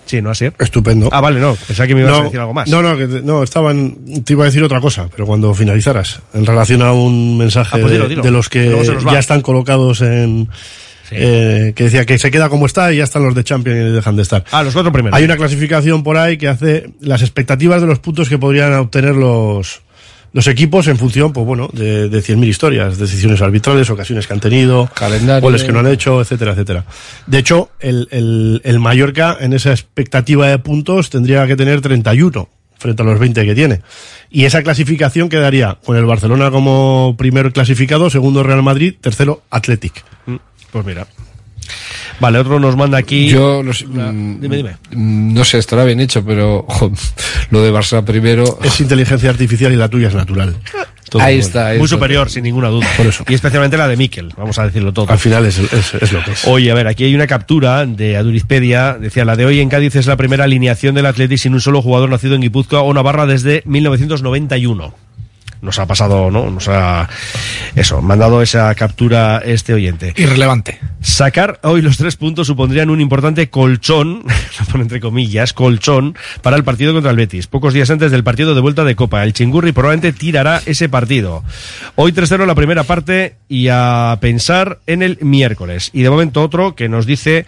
Sí, 0.06 0.22
¿no, 0.22 0.30
Asier? 0.32 0.54
Estupendo. 0.60 1.10
Ah, 1.12 1.22
vale, 1.22 1.40
no. 1.40 1.56
Pensaba 1.56 1.88
que 1.88 1.96
me 1.96 2.02
ibas 2.02 2.20
a 2.20 2.24
decir 2.24 2.40
algo 2.40 2.54
más. 2.54 2.68
No, 2.70 2.82
no, 2.82 2.98
que 2.98 3.08
te, 3.08 3.22
no, 3.22 3.44
estaban, 3.44 3.96
te 4.24 4.34
iba 4.34 4.44
a 4.44 4.48
decir 4.48 4.64
otra 4.64 4.82
cosa, 4.82 5.08
pero 5.10 5.26
cuando 5.26 5.54
finalizaras, 5.54 6.20
en 6.34 6.46
relación 6.46 6.82
a 6.82 6.92
un 6.92 7.38
mensaje 7.38 7.78
Ah, 7.78 7.80
pues 7.80 7.92
de, 7.92 7.98
dilo, 7.98 8.10
dilo. 8.10 8.22
de 8.24 8.32
los 8.32 8.50
que 8.50 8.76
ya 9.12 9.20
están 9.20 9.42
colocados 9.42 10.02
en, 10.02 10.50
eh, 11.12 11.74
que 11.76 11.86
decía 11.86 12.06
que 12.06 12.18
se 12.18 12.32
queda 12.32 12.50
como 12.50 12.66
está 12.66 12.92
y 12.92 12.98
ya 12.98 13.04
están 13.04 13.24
los 13.24 13.36
de 13.36 13.44
Champions 13.44 13.92
y 13.92 13.94
dejan 13.94 14.16
de 14.16 14.24
estar. 14.24 14.44
Ah, 14.52 14.64
los 14.64 14.74
cuatro 14.74 14.92
primeros. 14.92 15.18
Hay 15.18 15.24
una 15.24 15.38
clasificación 15.38 16.04
por 16.04 16.18
ahí 16.18 16.38
que 16.38 16.48
hace 16.48 16.90
las 17.00 17.22
expectativas 17.22 17.82
de 17.82 17.88
los 17.88 18.00
puntos 18.00 18.30
que 18.30 18.38
podrían 18.38 18.74
obtener 18.74 19.16
los, 19.16 19.83
los 20.34 20.48
equipos 20.48 20.88
en 20.88 20.98
función, 20.98 21.32
pues 21.32 21.46
bueno, 21.46 21.70
de, 21.74 22.10
de 22.10 22.20
100.000 22.20 22.46
historias, 22.48 22.98
decisiones 22.98 23.42
arbitrales, 23.42 23.90
ocasiones 23.90 24.28
que 24.28 24.34
han 24.34 24.40
tenido, 24.40 24.90
Calendario. 24.94 25.42
goles 25.42 25.64
que 25.64 25.72
no 25.72 25.80
han 25.80 25.88
hecho, 25.88 26.20
etcétera, 26.22 26.52
etcétera. 26.54 26.86
De 27.28 27.38
hecho, 27.38 27.70
el, 27.80 28.08
el, 28.12 28.62
el 28.64 28.80
Mallorca 28.80 29.38
en 29.40 29.54
esa 29.54 29.72
expectativa 29.72 30.48
de 30.48 30.58
puntos 30.60 31.10
tendría 31.10 31.46
que 31.48 31.56
tener 31.56 31.82
31 31.82 32.50
frente 32.80 33.02
a 33.02 33.06
los 33.06 33.18
20 33.20 33.46
que 33.46 33.56
tiene. 33.56 33.82
Y 34.30 34.44
esa 34.46 34.62
clasificación 34.64 35.30
quedaría 35.30 35.78
con 35.86 35.96
el 35.96 36.06
Barcelona 36.06 36.52
como 36.52 37.16
primer 37.18 37.54
clasificado, 37.54 38.10
segundo 38.10 38.44
Real 38.44 38.62
Madrid, 38.64 38.96
tercero 39.00 39.44
Athletic. 39.52 40.04
Mm, 40.26 40.36
Pues 40.72 40.86
mira. 40.86 41.08
Vale, 42.20 42.40
otro 42.40 42.60
nos 42.60 42.76
manda 42.76 42.98
aquí. 42.98 43.28
Yo 43.30 43.62
no 43.64 43.74
sé, 43.74 43.86
La- 43.94 44.12
mm, 44.12 44.40
Dime, 44.42 44.58
dime. 44.58 44.72
mm, 44.92 45.34
no 45.34 45.44
sé, 45.44 45.58
estará 45.58 45.84
bien 45.84 46.00
hecho, 46.00 46.24
pero 46.26 46.66
lo 47.52 47.62
de 47.62 47.72
Barça 47.72 48.04
primero. 48.04 48.60
Es 48.64 48.80
inteligencia 48.82 49.30
artificial 49.30 49.72
y 49.74 49.76
la 49.76 49.90
tuya 49.90 50.08
es 50.10 50.16
natural. 50.16 50.56
Todo 51.10 51.22
Ahí 51.22 51.36
bueno. 51.36 51.48
está, 51.48 51.68
ahí 51.68 51.78
Muy 51.78 51.86
está. 51.86 51.96
superior, 51.98 52.30
sin 52.32 52.44
ninguna 52.44 52.70
duda. 52.70 52.88
Por 52.98 53.06
eso. 53.06 53.24
Y 53.30 53.36
especialmente 53.36 53.78
la 53.78 53.88
de 53.88 53.96
Miquel, 53.98 54.34
vamos 54.36 54.58
a 54.58 54.66
decirlo 54.66 54.94
todo. 54.94 55.12
Al 55.12 55.20
final 55.20 55.46
es, 55.46 55.60
es, 55.60 55.94
es 55.94 56.12
lo 56.12 56.24
que 56.24 56.32
es. 56.32 56.48
Oye, 56.48 56.72
a 56.72 56.74
ver, 56.74 56.88
aquí 56.88 57.04
hay 57.04 57.14
una 57.14 57.28
captura 57.28 57.86
de 57.86 58.18
Adurizpedia. 58.18 58.94
Decía, 59.00 59.24
la 59.24 59.36
de 59.36 59.46
hoy 59.46 59.60
en 59.60 59.70
Cádiz 59.70 59.96
es 59.96 60.08
la 60.08 60.18
primera 60.18 60.46
alineación 60.46 60.96
del 60.96 61.06
Atleti 61.06 61.38
sin 61.38 61.54
un 61.54 61.62
solo 61.62 61.84
jugador 61.84 62.10
nacido 62.10 62.34
en 62.34 62.42
Guipúzcoa 62.42 62.82
o 62.82 62.92
Navarra 62.96 63.28
desde 63.28 63.62
1991. 63.66 64.96
Nos 65.64 65.80
ha 65.80 65.86
pasado, 65.86 66.30
¿no? 66.30 66.52
Nos 66.52 66.68
ha, 66.68 67.10
eso, 67.74 68.02
mandado 68.02 68.42
esa 68.42 68.76
captura 68.76 69.38
este 69.38 69.74
oyente. 69.74 70.14
Irrelevante. 70.18 70.80
Sacar 71.00 71.60
hoy 71.64 71.82
los 71.82 71.96
tres 71.96 72.18
puntos 72.18 72.48
supondrían 72.48 72.90
un 72.90 73.00
importante 73.00 73.50
colchón, 73.50 74.24
lo 74.60 74.66
pone 74.66 74.84
entre 74.84 75.00
comillas, 75.00 75.54
colchón, 75.54 76.18
para 76.42 76.58
el 76.58 76.66
partido 76.66 76.92
contra 76.92 77.12
el 77.12 77.18
Betis. 77.18 77.48
Pocos 77.48 77.74
días 77.74 77.90
antes 77.90 78.12
del 78.12 78.26
partido 78.26 78.56
de 78.56 78.62
vuelta 78.62 78.84
de 78.84 78.96
Copa, 78.98 79.24
el 79.24 79.32
Chingurri 79.32 79.72
probablemente 79.72 80.12
tirará 80.12 80.62
ese 80.66 80.90
partido. 80.90 81.44
Hoy 81.96 82.12
3-0 82.12 82.46
la 82.46 82.56
primera 82.56 82.84
parte 82.84 83.38
y 83.48 83.70
a 83.70 84.18
pensar 84.20 84.80
en 84.86 85.02
el 85.02 85.18
miércoles. 85.22 85.92
Y 85.94 86.02
de 86.02 86.10
momento 86.10 86.44
otro 86.44 86.76
que 86.76 86.90
nos 86.90 87.06
dice 87.06 87.46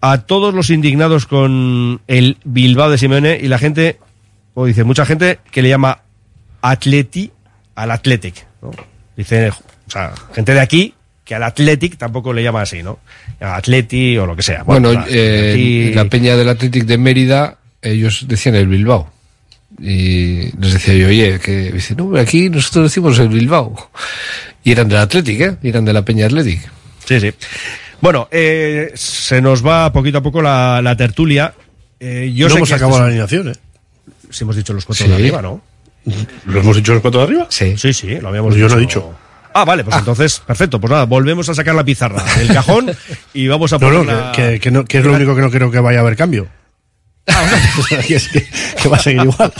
a 0.00 0.18
todos 0.18 0.52
los 0.52 0.70
indignados 0.70 1.26
con 1.26 2.00
el 2.08 2.38
Bilbao 2.44 2.90
de 2.90 2.98
Simeone 2.98 3.38
y 3.40 3.46
la 3.46 3.58
gente, 3.58 3.98
o 4.54 4.66
dice 4.66 4.82
mucha 4.82 5.06
gente 5.06 5.38
que 5.52 5.62
le 5.62 5.68
llama 5.68 6.02
Atleti 6.62 7.30
al 7.74 7.90
Athletic. 7.90 8.46
¿no? 8.62 8.70
Dice, 9.16 9.50
o 9.50 9.90
sea, 9.90 10.12
gente 10.34 10.54
de 10.54 10.60
aquí 10.60 10.94
que 11.24 11.34
al 11.34 11.42
Athletic 11.42 11.98
tampoco 11.98 12.32
le 12.32 12.42
llama 12.42 12.62
así, 12.62 12.82
¿no? 12.82 12.98
Atleti 13.40 14.16
o 14.16 14.26
lo 14.26 14.34
que 14.34 14.42
sea. 14.42 14.62
Bueno, 14.62 14.90
eh, 15.08 15.92
la 15.94 16.06
peña 16.06 16.36
del 16.36 16.48
Athletic 16.48 16.84
de 16.84 16.96
Mérida, 16.96 17.58
ellos 17.82 18.24
decían 18.26 18.54
el 18.54 18.66
Bilbao. 18.66 19.12
Y 19.78 20.50
les 20.58 20.72
decía 20.72 20.94
yo, 20.94 21.08
oye, 21.08 21.38
que 21.38 21.70
dice, 21.70 21.94
no, 21.94 22.16
aquí 22.16 22.48
nosotros 22.48 22.84
decimos 22.90 23.18
el 23.18 23.28
Bilbao. 23.28 23.90
Y 24.64 24.72
eran 24.72 24.88
del 24.88 24.98
Athletic, 24.98 25.40
¿eh? 25.40 25.56
Y 25.62 25.68
eran 25.68 25.84
de 25.84 25.92
la 25.92 26.02
peña 26.02 26.24
Athletic. 26.26 26.60
Sí, 27.04 27.20
sí. 27.20 27.30
Bueno, 28.00 28.28
eh, 28.30 28.92
se 28.94 29.42
nos 29.42 29.64
va 29.64 29.92
poquito 29.92 30.18
a 30.18 30.22
poco 30.22 30.40
la, 30.40 30.80
la 30.82 30.96
tertulia. 30.96 31.52
Eh, 32.00 32.32
yo 32.34 32.46
no 32.46 32.50
sé 32.52 32.56
hemos 32.56 32.68
que 32.70 32.74
acabado 32.74 33.00
la 33.00 33.06
alineación, 33.06 33.50
¿eh? 33.50 33.54
Si 34.30 34.44
hemos 34.44 34.56
dicho 34.56 34.72
los 34.72 34.84
cuatro 34.86 35.04
Sí. 35.04 35.10
de 35.10 35.16
arriba, 35.16 35.42
¿no? 35.42 35.60
¿Lo 36.46 36.60
hemos 36.60 36.76
dicho 36.76 36.92
los 36.92 37.02
cuatro 37.02 37.20
de 37.20 37.26
arriba? 37.26 37.46
Sí. 37.50 37.76
Sí, 37.76 37.92
sí, 37.92 38.18
lo 38.20 38.28
habíamos 38.28 38.50
Pues 38.50 38.60
yo 38.60 38.68
no 38.68 38.76
he 38.76 38.80
dicho. 38.80 39.00
dicho. 39.00 39.18
Ah, 39.54 39.64
vale, 39.64 39.82
pues 39.82 39.96
entonces, 39.96 40.40
perfecto. 40.46 40.78
Pues 40.80 40.90
nada, 40.90 41.04
volvemos 41.04 41.48
a 41.48 41.54
sacar 41.54 41.74
la 41.74 41.82
pizarra 41.84 42.22
del 42.36 42.48
cajón 42.48 42.90
y 43.34 43.48
vamos 43.48 43.72
a 43.72 43.78
No, 43.78 43.90
no, 44.04 44.32
que, 44.32 44.42
que- 44.52 44.60
que 44.60 44.70
no- 44.70 44.84
que 44.84 44.98
es 44.98 45.04
lo 45.04 45.12
único 45.14 45.34
que 45.34 45.40
no 45.40 45.50
creo 45.50 45.70
que 45.70 45.80
vaya 45.80 45.98
a 45.98 46.02
haber 46.02 46.16
cambio. 46.16 46.46
que, 48.06 48.14
es 48.14 48.28
que- 48.28 48.46
que 48.82 48.88
va 48.88 48.96
a 48.98 49.00
seguir 49.00 49.22
igual. 49.22 49.52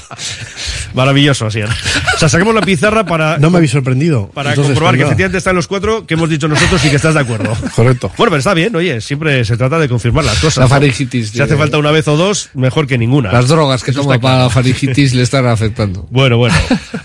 Maravilloso, 0.94 1.46
así 1.46 1.60
era. 1.60 1.74
O 2.18 2.20
sea, 2.20 2.28
saquemos 2.28 2.52
la 2.52 2.62
pizarra 2.62 3.04
para, 3.06 3.38
No 3.38 3.48
me 3.48 3.58
habéis 3.58 3.70
sorprendido. 3.70 4.28
para 4.34 4.50
Entonces, 4.50 4.72
comprobar 4.72 4.96
que 4.96 5.02
efectivamente 5.04 5.38
están 5.38 5.54
los 5.54 5.68
cuatro 5.68 6.04
que 6.04 6.14
hemos 6.14 6.28
dicho 6.28 6.48
nosotros 6.48 6.84
y 6.84 6.90
que 6.90 6.96
estás 6.96 7.14
de 7.14 7.20
acuerdo. 7.20 7.56
Correcto. 7.76 8.10
Bueno, 8.16 8.30
pero 8.32 8.38
está 8.38 8.54
bien, 8.54 8.74
oye, 8.74 9.00
siempre 9.00 9.44
se 9.44 9.56
trata 9.56 9.78
de 9.78 9.88
confirmar 9.88 10.24
las 10.24 10.34
cosas. 10.40 10.56
La 10.58 10.64
¿no? 10.64 10.68
faringitis 10.70 11.30
Si 11.30 11.40
hace 11.40 11.52
de- 11.52 11.58
falta 11.58 11.78
una 11.78 11.92
vez 11.92 12.08
o 12.08 12.16
dos, 12.16 12.50
mejor 12.54 12.88
que 12.88 12.98
ninguna. 12.98 13.30
Las 13.30 13.46
drogas 13.46 13.84
que 13.84 13.92
Eso 13.92 14.02
toma 14.02 14.18
para 14.18 14.38
la 14.44 14.50
faringitis 14.50 15.14
le 15.14 15.22
están 15.22 15.46
afectando. 15.46 16.06
Bueno, 16.18 16.36
bueno. 16.38 16.56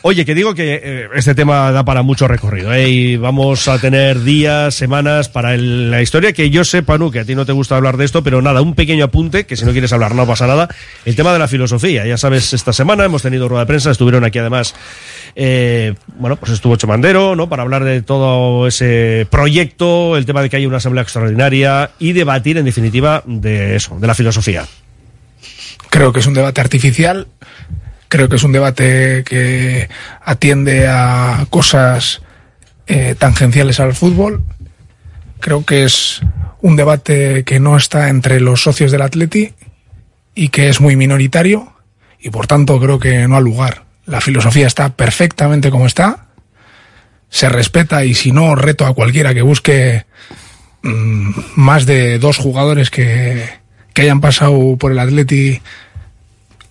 Oye, 0.01 0.25
que 0.25 0.33
digo 0.33 0.55
que 0.55 0.81
eh, 0.83 1.07
este 1.13 1.35
tema 1.35 1.71
da 1.71 1.85
para 1.85 2.01
mucho 2.01 2.27
recorrido, 2.27 2.73
¿eh? 2.73 2.89
Y 2.89 3.15
vamos 3.17 3.67
a 3.67 3.77
tener 3.77 4.21
días, 4.23 4.73
semanas 4.73 5.29
para 5.29 5.53
el- 5.53 5.91
la 5.91 6.01
historia 6.01 6.33
que 6.33 6.49
yo 6.49 6.63
sepa, 6.63 6.97
Nu, 6.97 7.11
que 7.11 7.19
a 7.19 7.25
ti 7.25 7.35
no 7.35 7.45
te 7.45 7.51
gusta 7.51 7.75
hablar 7.75 7.97
de 7.97 8.05
esto, 8.05 8.23
pero 8.23 8.41
nada, 8.41 8.61
un 8.61 8.73
pequeño 8.73 9.05
apunte, 9.05 9.45
que 9.45 9.55
si 9.55 9.63
no 9.65 9.71
quieres 9.71 9.93
hablar 9.93 10.15
no 10.15 10.25
pasa 10.25 10.47
nada. 10.47 10.67
El 11.05 11.15
tema 11.15 11.31
de 11.33 11.37
la 11.39 11.47
filosofía. 11.47 12.05
Ya 12.07 12.17
sabes, 12.17 12.53
esta 12.53 12.73
semana 12.73 13.05
hemos 13.05 13.21
tenido 13.21 13.47
rueda 13.47 13.61
de 13.63 13.67
prensa, 13.67 13.91
estuvieron 13.91 14.23
aquí 14.23 14.39
además, 14.39 14.73
eh, 15.35 15.95
bueno, 16.17 16.35
pues 16.35 16.51
estuvo 16.51 16.75
Chomandero, 16.75 17.35
¿no? 17.35 17.49
Para 17.49 17.63
hablar 17.63 17.83
de 17.83 18.01
todo 18.01 18.67
ese 18.67 19.27
proyecto, 19.29 20.17
el 20.17 20.25
tema 20.25 20.41
de 20.41 20.49
que 20.49 20.57
hay 20.57 20.65
una 20.65 20.77
asamblea 20.77 21.03
extraordinaria 21.03 21.91
y 21.99 22.13
debatir, 22.13 22.57
en 22.57 22.65
definitiva, 22.65 23.23
de 23.25 23.75
eso, 23.75 23.97
de 23.99 24.07
la 24.07 24.15
filosofía. 24.15 24.65
Creo 25.89 26.13
que 26.13 26.19
es 26.19 26.27
un 26.27 26.33
debate 26.33 26.61
artificial, 26.61 27.27
creo 28.07 28.29
que 28.29 28.35
es 28.35 28.43
un 28.43 28.51
debate 28.51 29.23
que 29.23 29.89
atiende 30.23 30.87
a 30.87 31.45
cosas 31.49 32.21
eh, 32.87 33.15
tangenciales 33.17 33.79
al 33.79 33.93
fútbol, 33.93 34.43
creo 35.39 35.65
que 35.65 35.83
es 35.83 36.21
un 36.61 36.75
debate 36.75 37.43
que 37.43 37.59
no 37.59 37.75
está 37.75 38.09
entre 38.09 38.39
los 38.39 38.63
socios 38.63 38.91
del 38.91 39.01
Atleti 39.01 39.53
y 40.33 40.49
que 40.49 40.69
es 40.69 40.79
muy 40.79 40.95
minoritario 40.95 41.73
y 42.19 42.29
por 42.29 42.47
tanto 42.47 42.79
creo 42.79 42.99
que 42.99 43.27
no 43.27 43.35
ha 43.35 43.41
lugar. 43.41 43.83
La 44.05 44.21
filosofía 44.21 44.67
está 44.67 44.89
perfectamente 44.89 45.71
como 45.71 45.85
está. 45.85 46.27
se 47.29 47.49
respeta 47.49 48.03
y 48.05 48.13
si 48.13 48.31
no, 48.31 48.53
reto 48.55 48.85
a 48.85 48.93
cualquiera 48.93 49.33
que 49.33 49.41
busque 49.41 50.05
mm, 50.83 51.31
más 51.55 51.85
de 51.85 52.19
dos 52.19 52.37
jugadores 52.37 52.89
que, 52.91 53.47
que 53.93 54.01
hayan 54.03 54.21
pasado 54.21 54.75
por 54.77 54.91
el 54.91 54.99
Atleti 54.99 55.59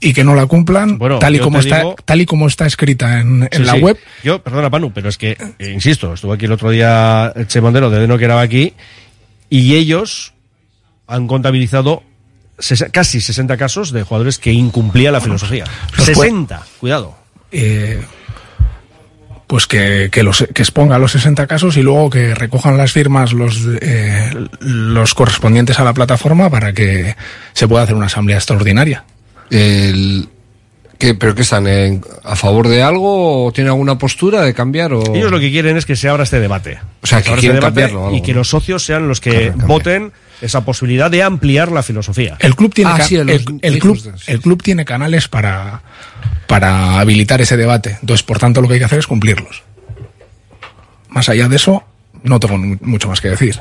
y 0.01 0.13
que 0.13 0.25
no 0.25 0.35
la 0.35 0.47
cumplan, 0.47 0.99
Bueno, 0.99 1.19
tal, 1.21 1.35
y 1.37 1.39
como 1.39 1.59
está, 1.61 1.79
digo- 1.79 1.97
tal 2.05 2.21
y 2.21 2.27
como 2.27 2.47
está 2.49 2.67
escrita 2.67 3.21
en, 3.21 3.45
en 3.45 3.61
Sí, 3.61 3.63
la 3.65 3.73
sí. 3.75 3.79
web. 3.81 3.99
Yo, 4.25 4.43
perdona, 4.43 4.69
Panu, 4.71 4.93
pero 4.93 5.09
es 5.09 5.17
que, 5.17 5.37
eh, 5.59 5.71
insisto, 5.71 6.13
estuvo 6.15 6.33
aquí 6.33 6.45
el 6.47 6.53
otro 6.53 6.71
día 6.71 7.33
Che 7.47 7.61
Mondero 7.61 7.89
de 7.91 8.01
Deno 8.01 8.19
que 8.19 8.25
era 8.25 8.41
aquí 8.41 8.75
y 9.49 9.75
ellos 9.77 10.35
han 11.07 11.27
contabilizado 11.29 12.03
ses- 12.59 12.91
casi 12.91 13.21
60 13.21 13.57
casos 13.57 13.93
de 13.93 14.03
jugadores 14.03 14.39
que 14.39 14.53
incumplían 14.53 15.13
la 15.13 15.21
filosofía. 15.21 15.65
Los 15.97 16.09
cue- 16.09 16.15
60, 16.15 16.63
cuidado. 16.81 17.17
Eh, 17.53 18.01
pues 19.47 19.67
que, 19.67 20.09
que, 20.11 20.23
los, 20.23 20.47
que 20.55 20.63
exponga 20.63 20.99
los 20.99 21.13
60 21.13 21.47
casos 21.47 21.77
y 21.77 21.83
luego 21.83 22.09
que 22.09 22.35
recojan 22.35 22.79
las 22.79 22.93
firmas 22.93 23.33
los, 23.35 23.61
eh, 23.83 24.31
los 24.61 25.15
correspondientes 25.15 25.79
a 25.79 25.85
la 25.85 25.93
plataforma 25.93 26.49
para 26.49 26.73
que 26.73 27.15
se 27.53 27.69
pueda 27.69 27.83
hacer 27.83 27.95
una 27.95 28.07
asamblea 28.07 28.39
extraordinaria. 28.39 29.05
El, 29.51 30.29
¿qué, 30.99 31.15
¿Pero 31.15 31.35
qué 31.35 31.43
están? 31.43 31.67
en- 31.67 32.03
¿A 32.25 32.35
favor 32.35 32.69
de 32.69 32.83
algo 32.83 33.45
o 33.47 33.53
tienen 33.53 33.71
alguna 33.73 33.99
postura 33.99 34.41
de 34.41 34.55
cambiar? 34.55 34.95
O... 34.95 35.15
Ellos 35.15 35.31
lo 35.31 35.39
que 35.39 35.51
quieren 35.51 35.77
es 35.77 35.85
que 35.85 35.97
se 35.97 36.09
abra 36.09 36.23
este 36.23 36.41
debate. 36.41 36.79
O 37.03 37.07
sea, 37.07 37.19
se 37.19 37.25
que 37.31 37.37
quieren 37.37 37.59
este 37.59 37.67
cambiarlo, 37.67 38.07
algo, 38.07 38.17
y 38.17 38.23
que 38.23 38.33
los 38.33 38.49
socios 38.49 38.83
sean 38.83 39.07
los 39.07 39.21
que 39.21 39.51
voten 39.51 40.13
esa 40.43 40.65
posibilidad 40.65 41.11
de 41.11 41.23
ampliar 41.23 41.73
la 41.73 41.83
filosofía. 41.83 42.37
El 42.41 42.55
club 42.57 42.75
tiene, 42.75 42.91
Ah, 42.93 42.99
ca- 42.99 43.05
sí, 43.05 43.17
el, 43.17 43.27
los 43.29 43.43
el 43.63 43.77
hijos 43.77 44.03
club, 44.03 44.15
de- 44.15 44.33
el 44.33 44.41
club 44.41 44.63
tiene 44.63 44.85
canales 44.85 45.29
para, 45.29 45.83
para 46.47 47.01
habilitar 47.01 47.41
ese 47.41 47.57
debate. 47.57 47.97
Entonces, 48.01 48.23
por 48.23 48.39
tanto, 48.39 48.61
lo 48.61 48.69
que 48.69 48.75
hay 48.75 48.81
que 48.81 48.87
hacer 48.87 48.99
es 48.99 49.07
cumplirlos. 49.07 49.63
Más 51.09 51.29
allá 51.29 51.49
de 51.49 51.57
eso, 51.57 51.85
no 52.23 52.41
tengo 52.41 52.59
mu- 52.59 52.77
mucho 52.81 53.09
más 53.09 53.21
que 53.21 53.29
decir. 53.31 53.59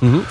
Ujú. 0.00 0.22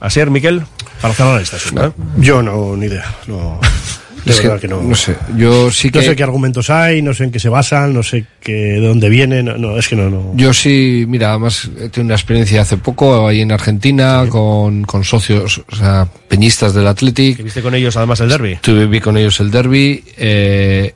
Así 0.00 0.20
es, 0.20 0.28
Miquel, 0.30 0.62
para 1.00 1.14
cerrar 1.14 1.40
este 1.40 1.56
asunto. 1.56 1.86
¿eh? 1.86 1.92
Yo 2.18 2.42
no, 2.42 2.76
ni 2.76 2.86
idea. 2.86 3.04
No, 3.26 3.58
de 4.26 4.32
Es 4.32 4.40
que, 4.40 4.48
verdad 4.48 4.60
que, 4.60 4.68
no. 4.68 4.82
no 4.82 4.94
sé, 4.96 5.16
yo 5.36 5.70
sí 5.70 5.90
que... 5.90 6.00
No 6.00 6.04
sé 6.04 6.16
qué 6.16 6.22
argumentos 6.24 6.68
hay, 6.68 7.00
no 7.00 7.14
sé 7.14 7.24
en 7.24 7.30
qué 7.30 7.38
se 7.38 7.48
basan, 7.48 7.94
no 7.94 8.02
sé 8.02 8.26
qué, 8.40 8.52
de 8.52 8.80
dónde 8.80 9.08
vienen. 9.08 9.46
No, 9.46 9.56
no, 9.56 9.78
es 9.78 9.86
que 9.88 9.94
no, 9.96 10.10
no. 10.10 10.32
Yo 10.34 10.52
sí, 10.52 11.04
mira, 11.06 11.30
además 11.30 11.70
he 11.76 11.88
tenido 11.88 12.02
una 12.06 12.14
experiencia 12.16 12.62
hace 12.62 12.76
poco 12.76 13.28
ahí 13.28 13.40
en 13.40 13.52
Argentina 13.52 14.26
con, 14.28 14.82
con 14.82 15.04
socios, 15.04 15.62
o 15.70 15.76
sea, 15.76 16.08
peñistas 16.28 16.74
del 16.74 16.88
Athletic. 16.88 17.40
Viste 17.42 17.62
con 17.62 17.74
ellos 17.74 17.96
además 17.96 18.20
el 18.20 18.28
derby. 18.28 18.58
Tuve 18.60 18.86
vi 18.86 19.00
con 19.00 19.16
ellos 19.16 19.38
el 19.40 19.50
derby. 19.50 20.02
eh, 20.16 20.92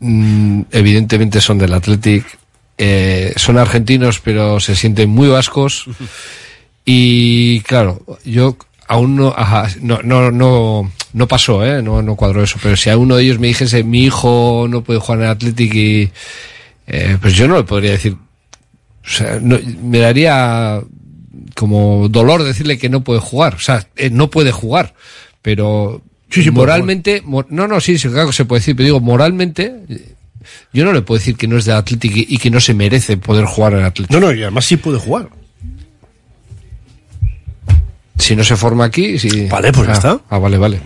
mm, 0.00 0.62
evidentemente 0.70 1.40
son 1.40 1.58
del 1.58 1.74
Athletic. 1.74 2.24
eh, 2.78 3.32
son 3.36 3.58
argentinos, 3.58 4.20
pero 4.20 4.60
se 4.60 4.76
sienten 4.76 5.10
muy 5.10 5.28
vascos. 5.28 5.86
Y 6.88 7.62
claro, 7.62 8.00
yo 8.24 8.56
aún 8.88 9.16
no, 9.16 9.34
ajá, 9.36 9.68
no, 9.80 10.00
no, 10.02 10.30
no, 10.30 10.90
no 11.12 11.28
pasó, 11.28 11.64
¿eh? 11.66 11.82
no, 11.82 12.02
no 12.02 12.16
cuadró 12.16 12.42
eso. 12.42 12.58
Pero 12.62 12.76
si 12.76 12.90
a 12.90 12.96
uno 12.98 13.16
de 13.16 13.24
ellos 13.24 13.38
me 13.38 13.48
dijese, 13.48 13.82
mi 13.84 14.04
hijo 14.04 14.66
no 14.68 14.82
puede 14.82 15.00
jugar 15.00 15.20
en 15.22 15.26
Athletic 15.28 15.74
y, 15.74 16.10
eh, 16.86 17.18
pues 17.20 17.34
yo 17.34 17.48
no 17.48 17.56
le 17.56 17.64
podría 17.64 17.92
decir, 17.92 18.14
o 18.14 19.08
sea, 19.08 19.38
no- 19.40 19.58
me 19.82 19.98
daría 19.98 20.80
como 21.54 22.08
dolor 22.08 22.42
decirle 22.42 22.78
que 22.78 22.88
no 22.88 23.02
puede 23.02 23.20
jugar. 23.20 23.54
O 23.54 23.60
sea, 23.60 23.86
eh, 23.96 24.10
no 24.10 24.28
puede 24.30 24.52
jugar. 24.52 24.94
Pero 25.42 26.02
Sí, 26.28 26.42
sí, 26.42 26.50
puede 26.50 26.66
moralmente, 26.66 27.22
mo- 27.24 27.46
no, 27.50 27.68
no, 27.68 27.80
sí, 27.80 27.98
sí, 27.98 28.08
claro 28.08 28.26
que 28.28 28.32
se 28.32 28.44
puede 28.44 28.60
decir, 28.60 28.74
pero 28.76 28.84
digo, 28.86 29.00
moralmente, 29.00 29.74
yo 30.72 30.84
no 30.84 30.92
le 30.92 31.02
puedo 31.02 31.18
decir 31.18 31.36
que 31.36 31.46
no 31.46 31.56
es 31.56 31.64
de 31.64 31.72
Athletic 31.72 32.16
y, 32.16 32.26
y 32.30 32.38
que 32.38 32.50
no 32.50 32.60
se 32.60 32.74
merece 32.74 33.16
poder 33.16 33.44
jugar 33.46 33.74
en 33.74 33.84
Athletic. 33.84 34.10
No, 34.12 34.20
no, 34.20 34.32
y 34.32 34.42
además 34.42 34.64
sí 34.64 34.76
puede 34.76 34.98
jugar. 34.98 35.28
Si 38.18 38.34
no 38.36 38.44
se 38.44 38.56
forma 38.56 38.84
aquí, 38.84 39.18
sí. 39.18 39.46
Vale, 39.50 39.72
pues 39.72 39.86
ya 39.86 39.92
Ah, 39.92 39.96
está. 39.96 40.20
Ah, 40.30 40.38
vale, 40.38 40.56
vale. 40.58 40.80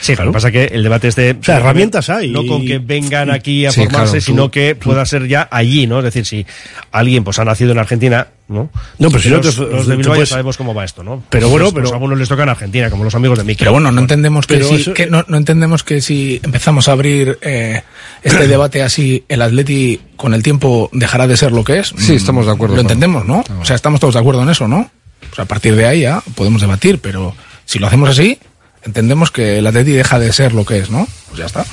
Sí, 0.00 0.16
lo 0.16 0.24
que 0.26 0.30
pasa 0.32 0.48
es 0.48 0.52
que 0.52 0.64
el 0.74 0.82
debate 0.82 1.06
este... 1.08 1.36
O 1.40 1.44
sea, 1.44 1.58
herramientas 1.58 2.08
hay. 2.10 2.30
No 2.30 2.44
con 2.44 2.64
que 2.66 2.78
vengan 2.80 3.30
aquí 3.30 3.66
a 3.66 3.70
Sí, 3.70 3.82
formarse, 3.82 4.04
claro, 4.04 4.12
tú- 4.12 4.20
sino 4.20 4.50
que 4.50 4.74
pueda 4.74 5.04
ser 5.06 5.28
ya 5.28 5.46
allí, 5.50 5.86
¿no? 5.86 5.98
Es 5.98 6.04
decir, 6.04 6.26
si 6.26 6.44
alguien 6.90 7.22
pues 7.22 7.38
ha 7.38 7.44
nacido 7.44 7.70
en 7.70 7.78
Argentina, 7.78 8.26
¿no? 8.48 8.70
No, 8.98 9.10
pero 9.10 9.22
si 9.22 9.28
no 9.30 9.36
los, 9.36 9.54
te- 9.54 9.60
los 9.62 9.86
de 9.86 9.94
Bilbao 9.96 10.14
ya 10.14 10.16
puedes- 10.16 10.28
sabemos 10.30 10.56
cómo 10.56 10.74
va 10.74 10.84
esto, 10.84 11.04
¿no? 11.04 11.22
Pero 11.30 11.48
bueno, 11.50 11.66
Pues, 11.66 11.72
pues 11.74 11.82
pero- 11.84 11.92
a 11.92 11.96
algunos 11.96 12.18
les 12.18 12.28
toca 12.28 12.42
en 12.42 12.48
Argentina, 12.48 12.90
como 12.90 13.04
los 13.04 13.14
amigos 13.14 13.38
de 13.38 13.44
Mikel. 13.44 13.58
Pero 13.60 13.72
bueno, 13.72 13.92
no 13.92 14.00
entendemos 14.00 14.46
que, 14.48 14.54
pero 14.54 14.68
si, 14.70 14.74
eso- 14.76 14.94
que 14.94 15.06
no, 15.06 15.24
no 15.28 15.36
entendemos 15.36 15.84
que 15.84 16.00
si 16.00 16.40
empezamos 16.42 16.88
a 16.88 16.92
abrir 16.92 17.38
eh, 17.42 17.82
este 18.24 18.48
debate 18.48 18.82
así, 18.82 19.24
el 19.28 19.40
Atleti 19.42 20.00
con 20.16 20.34
el 20.34 20.42
tiempo 20.42 20.90
dejará 20.92 21.28
de 21.28 21.36
ser 21.36 21.52
lo 21.52 21.62
que 21.62 21.78
es. 21.78 21.94
Sí, 21.96 22.14
estamos 22.14 22.46
de 22.46 22.52
acuerdo, 22.52 22.74
Lo 22.74 22.80
entendemos, 22.80 23.24
¿no? 23.24 23.44
O 23.60 23.64
sea, 23.64 23.76
estamos 23.76 24.00
todos 24.00 24.14
de 24.14 24.20
acuerdo 24.20 24.42
en 24.42 24.48
eso, 24.48 24.66
¿no? 24.66 24.90
O 25.32 25.34
sea, 25.34 25.44
a 25.44 25.48
partir 25.48 25.74
de 25.74 25.86
ahí 25.86 26.02
ya 26.02 26.22
podemos 26.34 26.60
debatir, 26.60 26.98
pero 27.00 27.34
si 27.64 27.78
lo 27.78 27.86
hacemos 27.86 28.10
así, 28.10 28.38
entendemos 28.84 29.30
que 29.30 29.58
el 29.58 29.66
Atleti 29.66 29.92
deja 29.92 30.18
de 30.18 30.32
ser 30.32 30.52
lo 30.52 30.64
que 30.64 30.78
es, 30.78 30.90
¿no? 30.90 31.08
Pues 31.28 31.38
ya 31.40 31.46
está. 31.46 31.64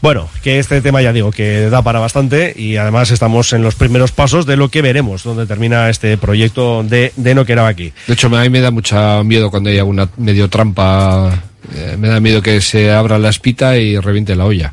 Bueno, 0.00 0.28
que 0.42 0.58
este 0.58 0.82
tema 0.82 1.00
ya 1.00 1.14
digo 1.14 1.30
que 1.30 1.70
da 1.70 1.80
para 1.80 1.98
bastante 1.98 2.52
y 2.54 2.76
además 2.76 3.10
estamos 3.10 3.54
en 3.54 3.62
los 3.62 3.74
primeros 3.74 4.12
pasos 4.12 4.44
de 4.44 4.56
lo 4.58 4.68
que 4.68 4.82
veremos, 4.82 5.22
donde 5.22 5.46
termina 5.46 5.88
este 5.88 6.18
proyecto 6.18 6.82
de, 6.82 7.12
de 7.16 7.34
No 7.34 7.46
Queraba 7.46 7.68
aquí. 7.68 7.92
De 8.06 8.12
hecho, 8.12 8.26
a 8.26 8.42
mí 8.42 8.50
me 8.50 8.60
da 8.60 8.70
mucho 8.70 9.24
miedo 9.24 9.50
cuando 9.50 9.70
hay 9.70 9.78
alguna 9.78 10.08
medio 10.18 10.50
trampa. 10.50 11.42
eh, 11.74 11.96
me 11.98 12.08
da 12.08 12.20
miedo 12.20 12.42
que 12.42 12.60
se 12.60 12.92
abra 12.92 13.18
la 13.18 13.30
espita 13.30 13.78
y 13.78 13.98
reviente 13.98 14.36
la 14.36 14.44
olla. 14.44 14.72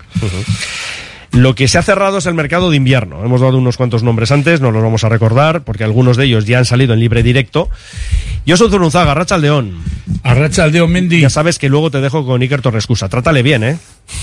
Lo 1.32 1.56
que 1.56 1.68
se 1.68 1.78
ha 1.78 1.82
cerrado 1.82 2.18
es 2.18 2.26
el 2.26 2.34
mercado 2.34 2.70
de 2.70 2.78
invierno. 2.78 3.24
Hemos 3.24 3.40
dado 3.40 3.58
unos 3.58 3.78
cuantos 3.78 4.04
nombres 4.04 4.32
antes, 4.32 4.60
no 4.60 4.72
los 4.72 4.84
vamos 4.84 5.04
a 5.06 5.10
recordar, 5.10 5.64
porque 5.64 5.84
algunos 5.84 6.18
de 6.18 6.26
ellos 6.26 6.46
ya 6.46 6.58
han 6.58 6.66
salido 6.66 6.94
en 6.94 7.00
libre 7.00 7.24
directo. 7.24 7.70
Yo 8.46 8.58
soy 8.58 8.70
Zurunzaga, 8.70 9.14
Racha 9.14 9.36
Aldeón. 9.36 9.82
Arracha 10.24 10.64
Aldeón 10.64 10.92
Mendy. 10.92 11.22
Ya 11.22 11.30
sabes 11.30 11.58
que 11.58 11.70
luego 11.70 11.90
te 11.90 12.02
dejo 12.02 12.26
con 12.26 12.42
Iker 12.42 12.62
Torrescusa. 12.62 13.08
Trátale 13.08 13.44
bien, 13.44 13.64
¿eh? 13.64 13.78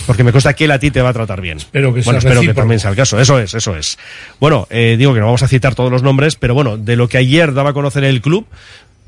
Porque 0.07 0.23
me 0.23 0.33
consta 0.33 0.53
que 0.55 0.65
él 0.65 0.71
a 0.71 0.79
ti 0.79 0.91
te 0.91 1.01
va 1.01 1.11
a 1.11 1.13
tratar 1.13 1.41
bien. 1.41 1.59
Espero 1.59 1.95
que 1.95 2.03
bueno, 2.03 2.21
sea 2.21 2.31
espero 2.31 2.47
que 2.47 2.55
también 2.55 2.81
sea 2.81 2.91
el 2.91 2.97
caso. 2.97 3.19
Eso 3.19 3.39
es, 3.39 3.55
eso 3.55 3.75
es. 3.75 3.99
Bueno, 4.39 4.67
eh, 4.71 4.97
digo 4.99 5.15
que 5.15 5.21
no 5.21 5.27
vamos 5.27 5.43
a 5.43 5.49
citar 5.49 5.75
todos 5.75 5.91
los 5.91 6.03
nombres, 6.03 6.37
pero 6.37 6.53
bueno, 6.53 6.77
de 6.77 6.97
lo 6.97 7.09
que 7.09 7.17
ayer 7.17 7.55
daba 7.55 7.71
a 7.71 7.73
conocer 7.73 8.05
el 8.05 8.21
club, 8.21 8.47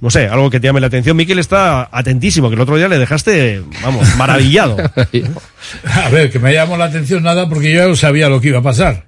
no 0.01 0.10
sé, 0.10 0.27
algo 0.28 0.48
que 0.51 0.60
te 0.60 0.66
llame 0.66 0.81
la 0.81 0.86
atención. 0.86 1.16
Miquel 1.16 1.39
está 1.39 1.89
atentísimo, 1.93 2.48
que 2.48 2.55
el 2.55 2.60
otro 2.60 2.77
día 2.77 2.89
le 2.89 2.98
dejaste, 2.98 3.62
vamos, 3.82 4.16
maravillado. 4.16 4.77
A 5.85 6.09
ver, 6.09 6.31
que 6.31 6.39
me 6.39 6.52
llamó 6.55 6.77
la 6.77 6.86
atención 6.86 7.22
nada 7.22 7.48
porque 7.48 7.72
yo 7.72 7.89
ya 7.90 7.97
sabía 7.97 8.28
lo 8.28 8.40
que 8.40 8.48
iba 8.48 8.59
a 8.60 8.62
pasar. 8.62 9.06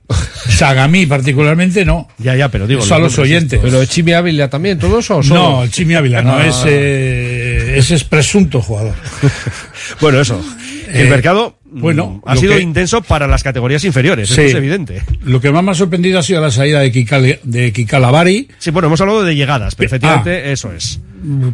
Sagamí 0.49 1.07
particularmente 1.07 1.85
no. 1.85 2.09
Ya, 2.19 2.37
ya, 2.37 2.49
pero 2.51 2.67
digo... 2.67 2.83
Eso 2.83 2.95
a 2.95 2.99
los 2.99 3.19
oyentes. 3.19 3.59
Pero 3.63 3.85
Chimi 3.87 4.13
Ávila 4.13 4.51
también, 4.51 4.79
todos 4.79 5.11
o 5.11 5.23
solo? 5.23 5.41
No, 5.41 5.63
el 5.65 5.71
Chimi 5.71 5.95
Ávila 5.95 6.23
no, 6.23 6.35
Ah. 6.35 6.47
es, 6.47 6.63
eh, 6.67 7.75
ese 7.79 7.95
es 7.95 8.05
presunto 8.05 8.61
jugador. 8.61 8.95
Bueno, 10.01 10.21
eso. 10.21 10.41
El 10.89 11.07
Eh, 11.07 11.11
mercado 11.11 11.59
bueno, 11.75 12.21
mm, 12.25 12.29
ha 12.29 12.37
sido 12.37 12.55
que- 12.55 12.61
intenso 12.61 13.03
para 13.03 13.27
las 13.27 13.43
categorías 13.43 13.85
inferiores, 13.85 14.29
Sí. 14.29 14.43
es 14.43 14.55
evidente. 14.55 15.03
Lo 15.25 15.41
que 15.41 15.51
más 15.51 15.65
me 15.65 15.71
ha 15.71 15.75
sorprendido 15.75 16.19
ha 16.19 16.23
sido 16.23 16.41
la 16.41 16.51
salida 16.51 16.81
de 16.81 16.93
Kikal, 16.93 17.41
de 17.43 17.73
Kikalavari, 17.73 18.49
Sí, 18.59 18.71
bueno, 18.71 18.89
hemos 18.89 19.01
hablado 19.01 19.23
de 19.25 19.35
llegadas, 19.35 19.75
pero 19.75 19.87
efectivamente 19.87 20.53
eso 20.53 20.73
es. 20.73 21.01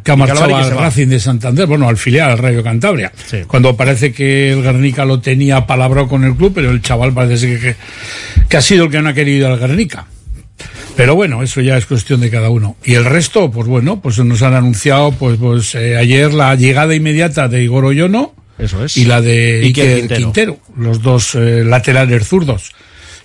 que 0.03 0.11
ha 0.11 0.16
marchado 0.16 0.57
al. 0.57 0.70
Racing 0.70 1.09
de 1.09 1.20
Santander, 1.20 1.66
bueno, 1.66 1.89
al 1.89 1.97
filial, 1.99 2.31
al 2.31 2.39
Rayo 2.39 2.62
Cantabria. 2.62 3.12
Sí. 3.27 3.39
Cuando 3.47 3.77
parece 3.77 4.12
que 4.12 4.53
el 4.53 4.62
Guernica 4.62 5.05
lo 5.05 5.20
tenía 5.20 5.66
palabrado 5.66 6.09
con 6.09 6.24
el 6.24 6.35
club, 6.35 6.53
pero 6.55 6.70
el 6.70 6.81
chaval 6.81 7.12
parece 7.12 7.47
que, 7.47 7.59
que, 7.61 7.77
que 8.49 8.57
ha 8.57 8.62
sido 8.62 8.85
el 8.85 8.90
que 8.90 9.03
no 9.03 9.11
ha 9.11 9.12
querido 9.15 9.47
ir 9.47 9.53
al 9.53 9.59
Guernica. 9.59 10.07
Pero 10.97 11.15
bueno, 11.15 11.43
eso 11.45 11.61
ya 11.61 11.77
es 11.77 11.86
cuestión 11.86 12.20
de 12.20 12.31
cada 12.31 12.51
uno. 12.51 12.77
Y 12.85 12.95
el 12.95 13.05
resto, 13.05 13.51
pues 13.51 13.69
bueno, 13.69 14.01
pues 14.01 14.19
nos 14.19 14.43
han 14.43 14.55
anunciado, 14.55 15.12
pues, 15.12 15.36
pues 15.39 15.74
eh, 15.77 15.97
ayer 15.97 16.32
la 16.35 16.55
llegada 16.57 16.95
inmediata 16.95 17.47
de 17.47 17.62
Igor 17.62 17.85
Oyono 17.85 18.35
Eso 18.59 18.85
es. 18.85 18.97
y 18.97 19.05
la 19.05 19.20
de 19.20 19.62
Iker 19.64 19.98
Quintero. 19.98 20.20
Quintero. 20.20 20.59
los 20.76 21.02
dos 21.02 21.35
eh, 21.35 21.62
laterales 21.64 22.26
zurdos. 22.26 22.72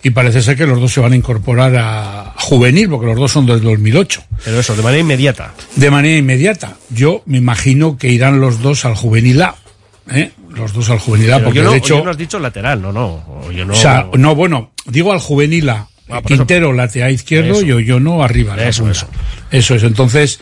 Y 0.05 0.09
parece 0.09 0.41
ser 0.41 0.57
que 0.57 0.67
los 0.67 0.81
dos 0.81 0.91
se 0.91 0.99
van 0.99 1.13
a 1.13 1.15
incorporar 1.15 1.73
a 1.77 2.33
juvenil, 2.37 2.89
porque 2.89 3.05
los 3.05 3.15
dos 3.15 3.31
son 3.31 3.45
del 3.45 3.61
2008. 3.61 4.23
Pero 4.43 4.59
eso, 4.59 4.75
de 4.75 4.83
manera 4.83 4.99
inmediata. 4.99 5.53
De 5.77 5.89
manera 5.89 6.17
inmediata. 6.17 6.75
Yo 6.89 7.23
me 7.25 7.37
imagino 7.37 7.97
que 7.97 8.09
irán 8.09 8.41
los 8.41 8.61
dos 8.61 8.83
al 8.83 8.95
juvenil 8.95 9.41
A. 9.41 9.55
¿eh? 10.11 10.31
Los 10.49 10.73
dos 10.73 10.89
al 10.89 10.99
juvenil 10.99 11.31
A, 11.31 11.41
porque 11.41 11.59
yo 11.59 11.63
no, 11.63 11.71
de 11.71 11.77
hecho. 11.77 11.97
yo 11.99 12.03
no 12.03 12.11
has 12.11 12.17
dicho 12.17 12.37
lateral, 12.37 12.81
no, 12.81 12.91
no. 12.91 13.49
Yo 13.53 13.63
no... 13.63 13.73
O 13.73 13.75
sea, 13.77 14.07
no, 14.13 14.35
bueno, 14.35 14.71
digo 14.85 15.13
al 15.13 15.19
juvenil 15.19 15.69
A. 15.69 15.87
Ah, 16.09 16.21
por 16.21 16.31
eso. 16.31 16.41
Quintero 16.41 16.73
lateral 16.73 17.11
izquierdo 17.11 17.53
Eso. 17.53 17.65
y 17.65 17.71
Oyono 17.71 18.23
arriba. 18.23 18.55
la 18.57 18.67
Eso, 18.67 18.83
punta. 18.83 18.97
eso. 18.97 19.07
Eso 19.51 19.75
es. 19.75 19.83
Entonces, 19.83 20.39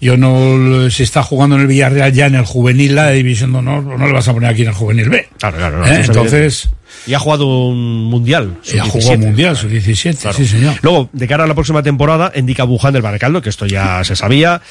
yo 0.00 0.16
no. 0.16 0.90
Si 0.90 1.02
está 1.04 1.22
jugando 1.22 1.54
en 1.56 1.62
el 1.62 1.68
Villarreal 1.68 2.12
ya 2.12 2.26
en 2.26 2.34
el 2.34 2.44
juvenil 2.44 2.98
A 2.98 3.06
de 3.06 3.14
División 3.16 3.52
de 3.52 3.58
Honor, 3.58 3.84
no 3.84 4.06
le 4.06 4.12
vas 4.12 4.26
a 4.28 4.32
poner 4.34 4.50
aquí 4.50 4.62
en 4.62 4.68
el 4.68 4.74
juvenil 4.74 5.08
B. 5.08 5.28
Claro, 5.38 5.56
claro. 5.58 5.78
no, 5.78 5.86
¿Eh? 5.86 6.02
Entonces. 6.04 6.68
Y 7.06 7.14
ha 7.14 7.18
jugado 7.18 7.46
un 7.68 8.04
mundial. 8.04 8.56
Jugó 8.64 9.00
sub-17. 9.00 9.18
Mundial, 9.18 9.56
su 9.56 9.68
17, 9.68 10.18
Claro. 10.22 10.36
sí 10.36 10.46
señor. 10.46 10.74
Luego, 10.82 11.10
de 11.12 11.26
cara 11.28 11.44
a 11.44 11.46
la 11.46 11.54
próxima 11.54 11.82
temporada, 11.82 12.32
indica 12.34 12.64
Buján 12.64 12.92
del 12.92 13.02
Baracaldo, 13.02 13.42
que 13.42 13.50
esto 13.50 13.66
ya 13.66 14.02
se 14.04 14.16
sabía. 14.16 14.62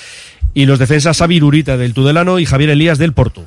Y 0.54 0.66
los 0.66 0.80
defensas 0.80 1.18
Xavi 1.18 1.42
Urita 1.42 1.78
del 1.78 1.94
Tudelano 1.94 2.40
y 2.40 2.46
Javier 2.46 2.72
Elías 2.72 2.98
del 2.98 3.14
Porto. 3.14 3.46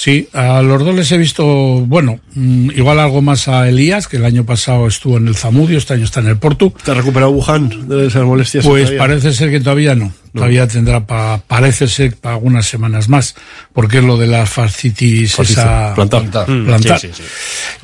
Sí, 0.00 0.28
a 0.32 0.62
los 0.62 0.84
dos 0.84 0.94
les 0.94 1.10
he 1.10 1.18
visto, 1.18 1.44
bueno, 1.44 2.20
mm, 2.36 2.70
igual 2.70 3.00
algo 3.00 3.20
más 3.20 3.48
a 3.48 3.68
Elías, 3.68 4.06
que 4.06 4.18
el 4.18 4.24
año 4.24 4.44
pasado 4.44 4.86
estuvo 4.86 5.16
en 5.16 5.26
el 5.26 5.34
Zamudio, 5.34 5.76
este 5.76 5.94
año 5.94 6.04
está 6.04 6.20
en 6.20 6.28
el 6.28 6.36
Porto. 6.38 6.72
¿Te 6.84 6.92
ha 6.92 6.94
recuperado 6.94 7.32
Wuhan 7.32 7.88
de 7.88 8.06
esas 8.06 8.22
molestias? 8.22 8.64
Pues 8.64 8.84
todavía? 8.84 8.98
parece 9.00 9.32
ser 9.32 9.50
que 9.50 9.58
todavía 9.58 9.96
no. 9.96 10.12
Todavía 10.32 10.68
tendrá 10.68 11.04
pa, 11.04 11.42
parece 11.44 11.88
ser 11.88 12.14
para 12.14 12.36
algunas 12.36 12.64
semanas 12.64 13.08
más, 13.08 13.34
porque 13.72 13.98
es 13.98 14.04
lo 14.04 14.16
de 14.16 14.28
la 14.28 14.46
fascitis 14.46 15.34
Fascitis 15.34 15.58
esa 15.58 15.94
plantar. 15.96 16.48
Mm, 16.48 16.64
plantar. 16.66 17.00
sí, 17.00 17.08
sí, 17.12 17.22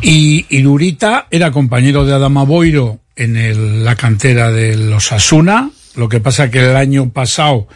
Y, 0.00 0.46
y 0.56 0.62
Durita 0.62 1.26
era 1.32 1.50
compañero 1.50 2.04
de 2.06 2.12
Adama 2.12 2.44
Boiro 2.44 3.00
en 3.16 3.36
el- 3.36 3.84
la 3.84 3.96
cantera 3.96 4.52
de 4.52 4.76
los 4.76 5.10
Asuna, 5.10 5.68
lo 5.96 6.08
que 6.08 6.20
pasa 6.20 6.48
que 6.48 6.60
el 6.60 6.76
año 6.76 7.10
pasado 7.10 7.66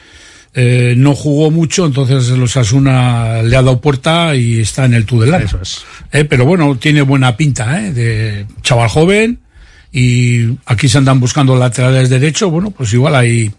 eh, 0.55 0.95
no 0.97 1.15
jugó 1.15 1.51
mucho, 1.51 1.87
entonces 1.87 2.29
los 2.31 2.57
Asuna 2.57 3.43
le 3.43 3.57
ha 3.57 3.63
dado 3.63 3.81
puerta 3.81 4.35
y 4.35 4.61
está 4.61 4.85
en 4.85 4.95
el 4.95 5.05
Tudelano. 5.05 5.45
Eso 5.45 5.61
es. 5.61 5.85
Eh, 6.13 6.25
pero 6.25 6.45
bueno, 6.45 6.77
tiene 6.77 7.03
buena 7.03 7.37
pinta, 7.37 7.81
¿eh? 7.85 7.93
De 7.93 8.47
chaval 8.63 8.89
joven 8.89 9.39
y 9.93 10.59
aquí 10.67 10.89
se 10.89 10.99
andan 10.99 11.21
buscando 11.21 11.57
laterales 11.57 12.11
derechos, 12.11 12.51
bueno, 12.51 12.71
pues 12.71 12.93
igual 12.93 13.15
ahí 13.15 13.51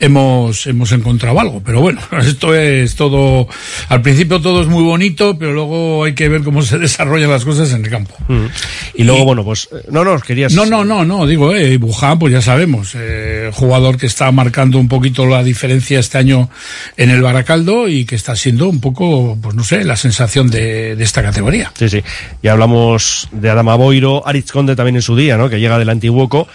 hemos, 0.00 0.66
hemos 0.66 0.92
encontrado 0.92 1.40
algo, 1.40 1.62
pero 1.64 1.80
bueno, 1.80 2.00
esto 2.22 2.54
es 2.54 2.94
todo, 2.94 3.48
al 3.88 4.02
principio 4.02 4.40
todo 4.40 4.62
es 4.62 4.68
muy 4.68 4.82
bonito, 4.82 5.38
pero 5.38 5.52
luego 5.52 6.04
hay 6.04 6.14
que 6.14 6.28
ver 6.28 6.42
cómo 6.42 6.62
se 6.62 6.78
desarrollan 6.84 7.30
las 7.30 7.44
cosas 7.44 7.72
en 7.72 7.84
el 7.84 7.90
campo. 7.90 8.14
Mm. 8.28 8.46
Y 8.94 9.04
luego, 9.04 9.24
bueno, 9.24 9.44
pues, 9.44 9.68
eh, 9.72 9.86
no, 9.90 10.04
no, 10.04 10.18
querías... 10.20 10.52
No, 10.52 10.66
no, 10.66 10.84
no, 10.84 11.04
no, 11.04 11.26
digo, 11.26 11.54
eh, 11.54 11.76
Buján, 11.78 12.18
pues 12.18 12.32
ya 12.32 12.40
sabemos, 12.40 12.92
eh, 12.94 13.50
jugador 13.52 13.96
que 13.96 14.06
está 14.06 14.30
marcando 14.32 14.78
un 14.78 14.88
poquito 14.88 15.26
la 15.26 15.42
diferencia 15.42 15.98
este 15.98 16.18
año 16.18 16.48
en 16.96 17.10
el 17.10 17.22
Baracaldo 17.22 17.88
y 17.88 18.04
que 18.04 18.14
está 18.14 18.36
siendo 18.36 18.68
un 18.68 18.80
poco, 18.80 19.38
pues 19.40 19.54
no 19.54 19.64
sé, 19.64 19.84
la 19.84 19.96
sensación 19.96 20.50
de, 20.50 20.96
de 20.96 21.04
esta 21.04 21.22
categoría. 21.22 21.72
Sí, 21.78 21.88
sí. 21.88 22.02
Y 22.42 22.48
hablamos 22.48 23.28
de 23.32 23.50
Adama 23.50 23.76
Boiro, 23.76 24.26
Aritz 24.26 24.52
Conde 24.52 24.76
también 24.76 24.96
en 24.96 25.02
su 25.02 25.16
día, 25.16 25.36
¿no? 25.36 25.48
Que 25.48 25.60
llega 25.60 25.78
del 25.78 25.88
Antiguoco. 25.88 26.48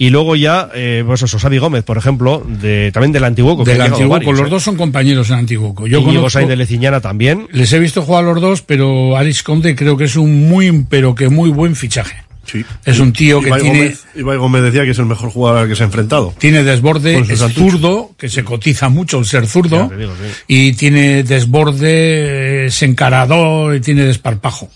Y 0.00 0.10
luego 0.10 0.36
ya, 0.36 0.70
eh, 0.74 1.02
pues 1.04 1.22
eso, 1.22 1.40
Xavi 1.40 1.58
Gómez, 1.58 1.82
por 1.82 1.98
ejemplo, 1.98 2.44
de, 2.46 2.90
también 2.92 3.10
del 3.10 3.24
Antiguoco. 3.24 3.64
Del 3.64 3.80
Antiguoco, 3.80 4.10
varios, 4.10 4.38
los 4.38 4.46
¿eh? 4.46 4.50
dos 4.50 4.62
son 4.62 4.76
compañeros 4.76 5.28
en 5.30 5.36
Antiguoco. 5.36 5.88
Yo 5.88 6.04
conozco- 6.04 6.46
de 6.46 6.54
Leciñana 6.54 7.00
también. 7.00 7.48
Les 7.52 7.72
he 7.72 7.80
visto 7.80 8.02
jugar 8.02 8.22
a 8.22 8.26
los 8.28 8.40
dos, 8.40 8.62
pero 8.62 9.16
Aris 9.16 9.42
Conde 9.42 9.74
creo 9.74 9.96
que 9.96 10.04
es 10.04 10.14
un 10.14 10.48
muy, 10.48 10.86
pero 10.88 11.16
que 11.16 11.28
muy 11.28 11.50
buen 11.50 11.74
fichaje. 11.74 12.28
Sí. 12.50 12.64
Es 12.86 12.98
un 12.98 13.12
tío 13.12 13.40
que 13.40 13.48
Ibai 13.48 13.60
tiene, 13.60 13.78
Gómez, 13.78 14.04
Ibai 14.14 14.38
Gómez 14.38 14.62
decía 14.62 14.84
que 14.84 14.92
es 14.92 14.98
el 14.98 15.04
mejor 15.04 15.28
jugador 15.30 15.62
al 15.62 15.68
que 15.68 15.76
se 15.76 15.82
ha 15.82 15.86
enfrentado. 15.86 16.32
tiene 16.38 16.62
desborde, 16.62 17.18
es 17.18 17.40
zurdo, 17.52 18.12
que 18.16 18.30
se 18.30 18.42
cotiza 18.42 18.88
mucho 18.88 19.18
el 19.18 19.26
ser 19.26 19.46
zurdo, 19.46 19.88
te 19.88 19.96
digo, 19.98 20.12
sí. 20.12 20.44
y 20.46 20.72
tiene 20.72 21.24
desborde, 21.24 22.66
es 22.66 22.82
encarador, 22.82 23.74
y 23.74 23.80
tiene 23.80 24.04
desparpajo. 24.04 24.70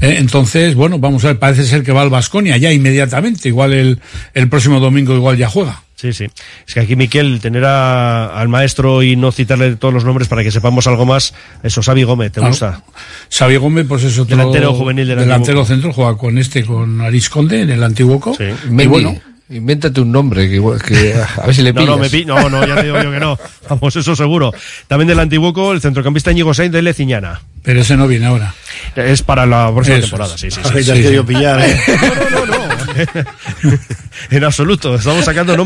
Eh, 0.00 0.16
Entonces, 0.18 0.74
bueno, 0.74 0.98
vamos 0.98 1.24
a 1.24 1.28
ver, 1.28 1.38
parece 1.38 1.64
ser 1.64 1.82
que 1.82 1.92
va 1.92 2.02
al 2.02 2.10
Vasconia 2.10 2.56
ya 2.56 2.72
inmediatamente, 2.72 3.48
igual 3.48 3.72
el, 3.72 4.00
el 4.34 4.48
próximo 4.48 4.80
domingo 4.80 5.14
igual 5.14 5.36
ya 5.36 5.48
juega. 5.48 5.82
Sí, 5.94 6.12
sí. 6.12 6.26
Es 6.66 6.74
que 6.74 6.80
aquí, 6.80 6.96
Miquel, 6.96 7.38
tener 7.40 7.64
a- 7.64 8.26
al 8.40 8.48
maestro 8.48 9.04
y 9.04 9.14
no 9.14 9.30
citarle 9.30 9.76
todos 9.76 9.94
los 9.94 10.04
nombres 10.04 10.26
para 10.26 10.42
que 10.42 10.50
sepamos 10.50 10.88
algo 10.88 11.06
más, 11.06 11.32
eso, 11.62 11.80
Xavi 11.80 12.02
Gómez, 12.02 12.32
¿te 12.32 12.40
Claro. 12.40 12.50
gusta? 12.50 12.82
Xavi 13.30 13.56
Gómez, 13.56 13.86
pues 13.88 14.02
es 14.02 14.18
otro 14.18 14.36
Delantero 14.36 14.74
juvenil 14.74 15.06
del 15.06 15.20
delantero 15.20 15.64
centro, 15.64 15.92
juega 15.92 16.16
con 16.16 16.38
este, 16.38 16.64
con 16.64 17.00
Aris 17.00 17.30
Conde 17.30 17.60
en 17.62 17.70
el 17.70 17.82
Antiguoco. 17.84 18.36
Y 18.40 18.70
Mendy, 18.70 18.86
bueno, 18.86 19.14
invéntate 19.50 20.00
un 20.00 20.10
nombre 20.12 20.48
que, 20.48 20.60
que 20.86 21.14
a 21.14 21.46
ver 21.46 21.54
si 21.54 21.62
le 21.62 21.72
No, 21.72 21.80
pillas. 21.80 21.90
no, 21.96 21.98
me 22.02 22.08
pi- 22.10 22.24
no, 22.24 22.48
no, 22.48 22.66
ya 22.66 22.74
te 22.76 22.84
digo 22.84 23.02
yo 23.02 23.10
que 23.10 23.20
no. 23.20 23.38
Vamos, 23.68 23.94
eso 23.96 24.16
seguro. 24.16 24.52
También 24.88 25.08
del 25.08 25.20
Antiguoco, 25.20 25.72
el 25.72 25.80
centrocampista 25.80 26.30
Íñigo 26.32 26.54
Sainz 26.54 26.72
de 26.72 26.82
Leciñana. 26.82 27.40
pero 27.62 27.80
ese 27.82 27.96
no 27.96 28.06
viene 28.08 28.26
ahora. 28.26 28.54
Es 28.96 29.22
para 29.22 29.46
la 29.46 29.70
próxima 29.72 29.96
Eso 29.98 30.06
temporada, 30.06 30.36
sí, 30.38 30.50
sí, 30.50 30.60
sí. 30.62 30.68
has 30.90 30.98
querido 30.98 31.24
pillar, 31.24 31.60
¿eh? 31.60 31.80
No, 32.32 32.46
no, 32.46 32.46
no, 32.46 32.66
no. 32.68 32.72
en 34.30 34.44
absoluto. 34.44 34.94
Estamos 34.94 35.24
sacando 35.24 35.56
nombres. 35.56 35.60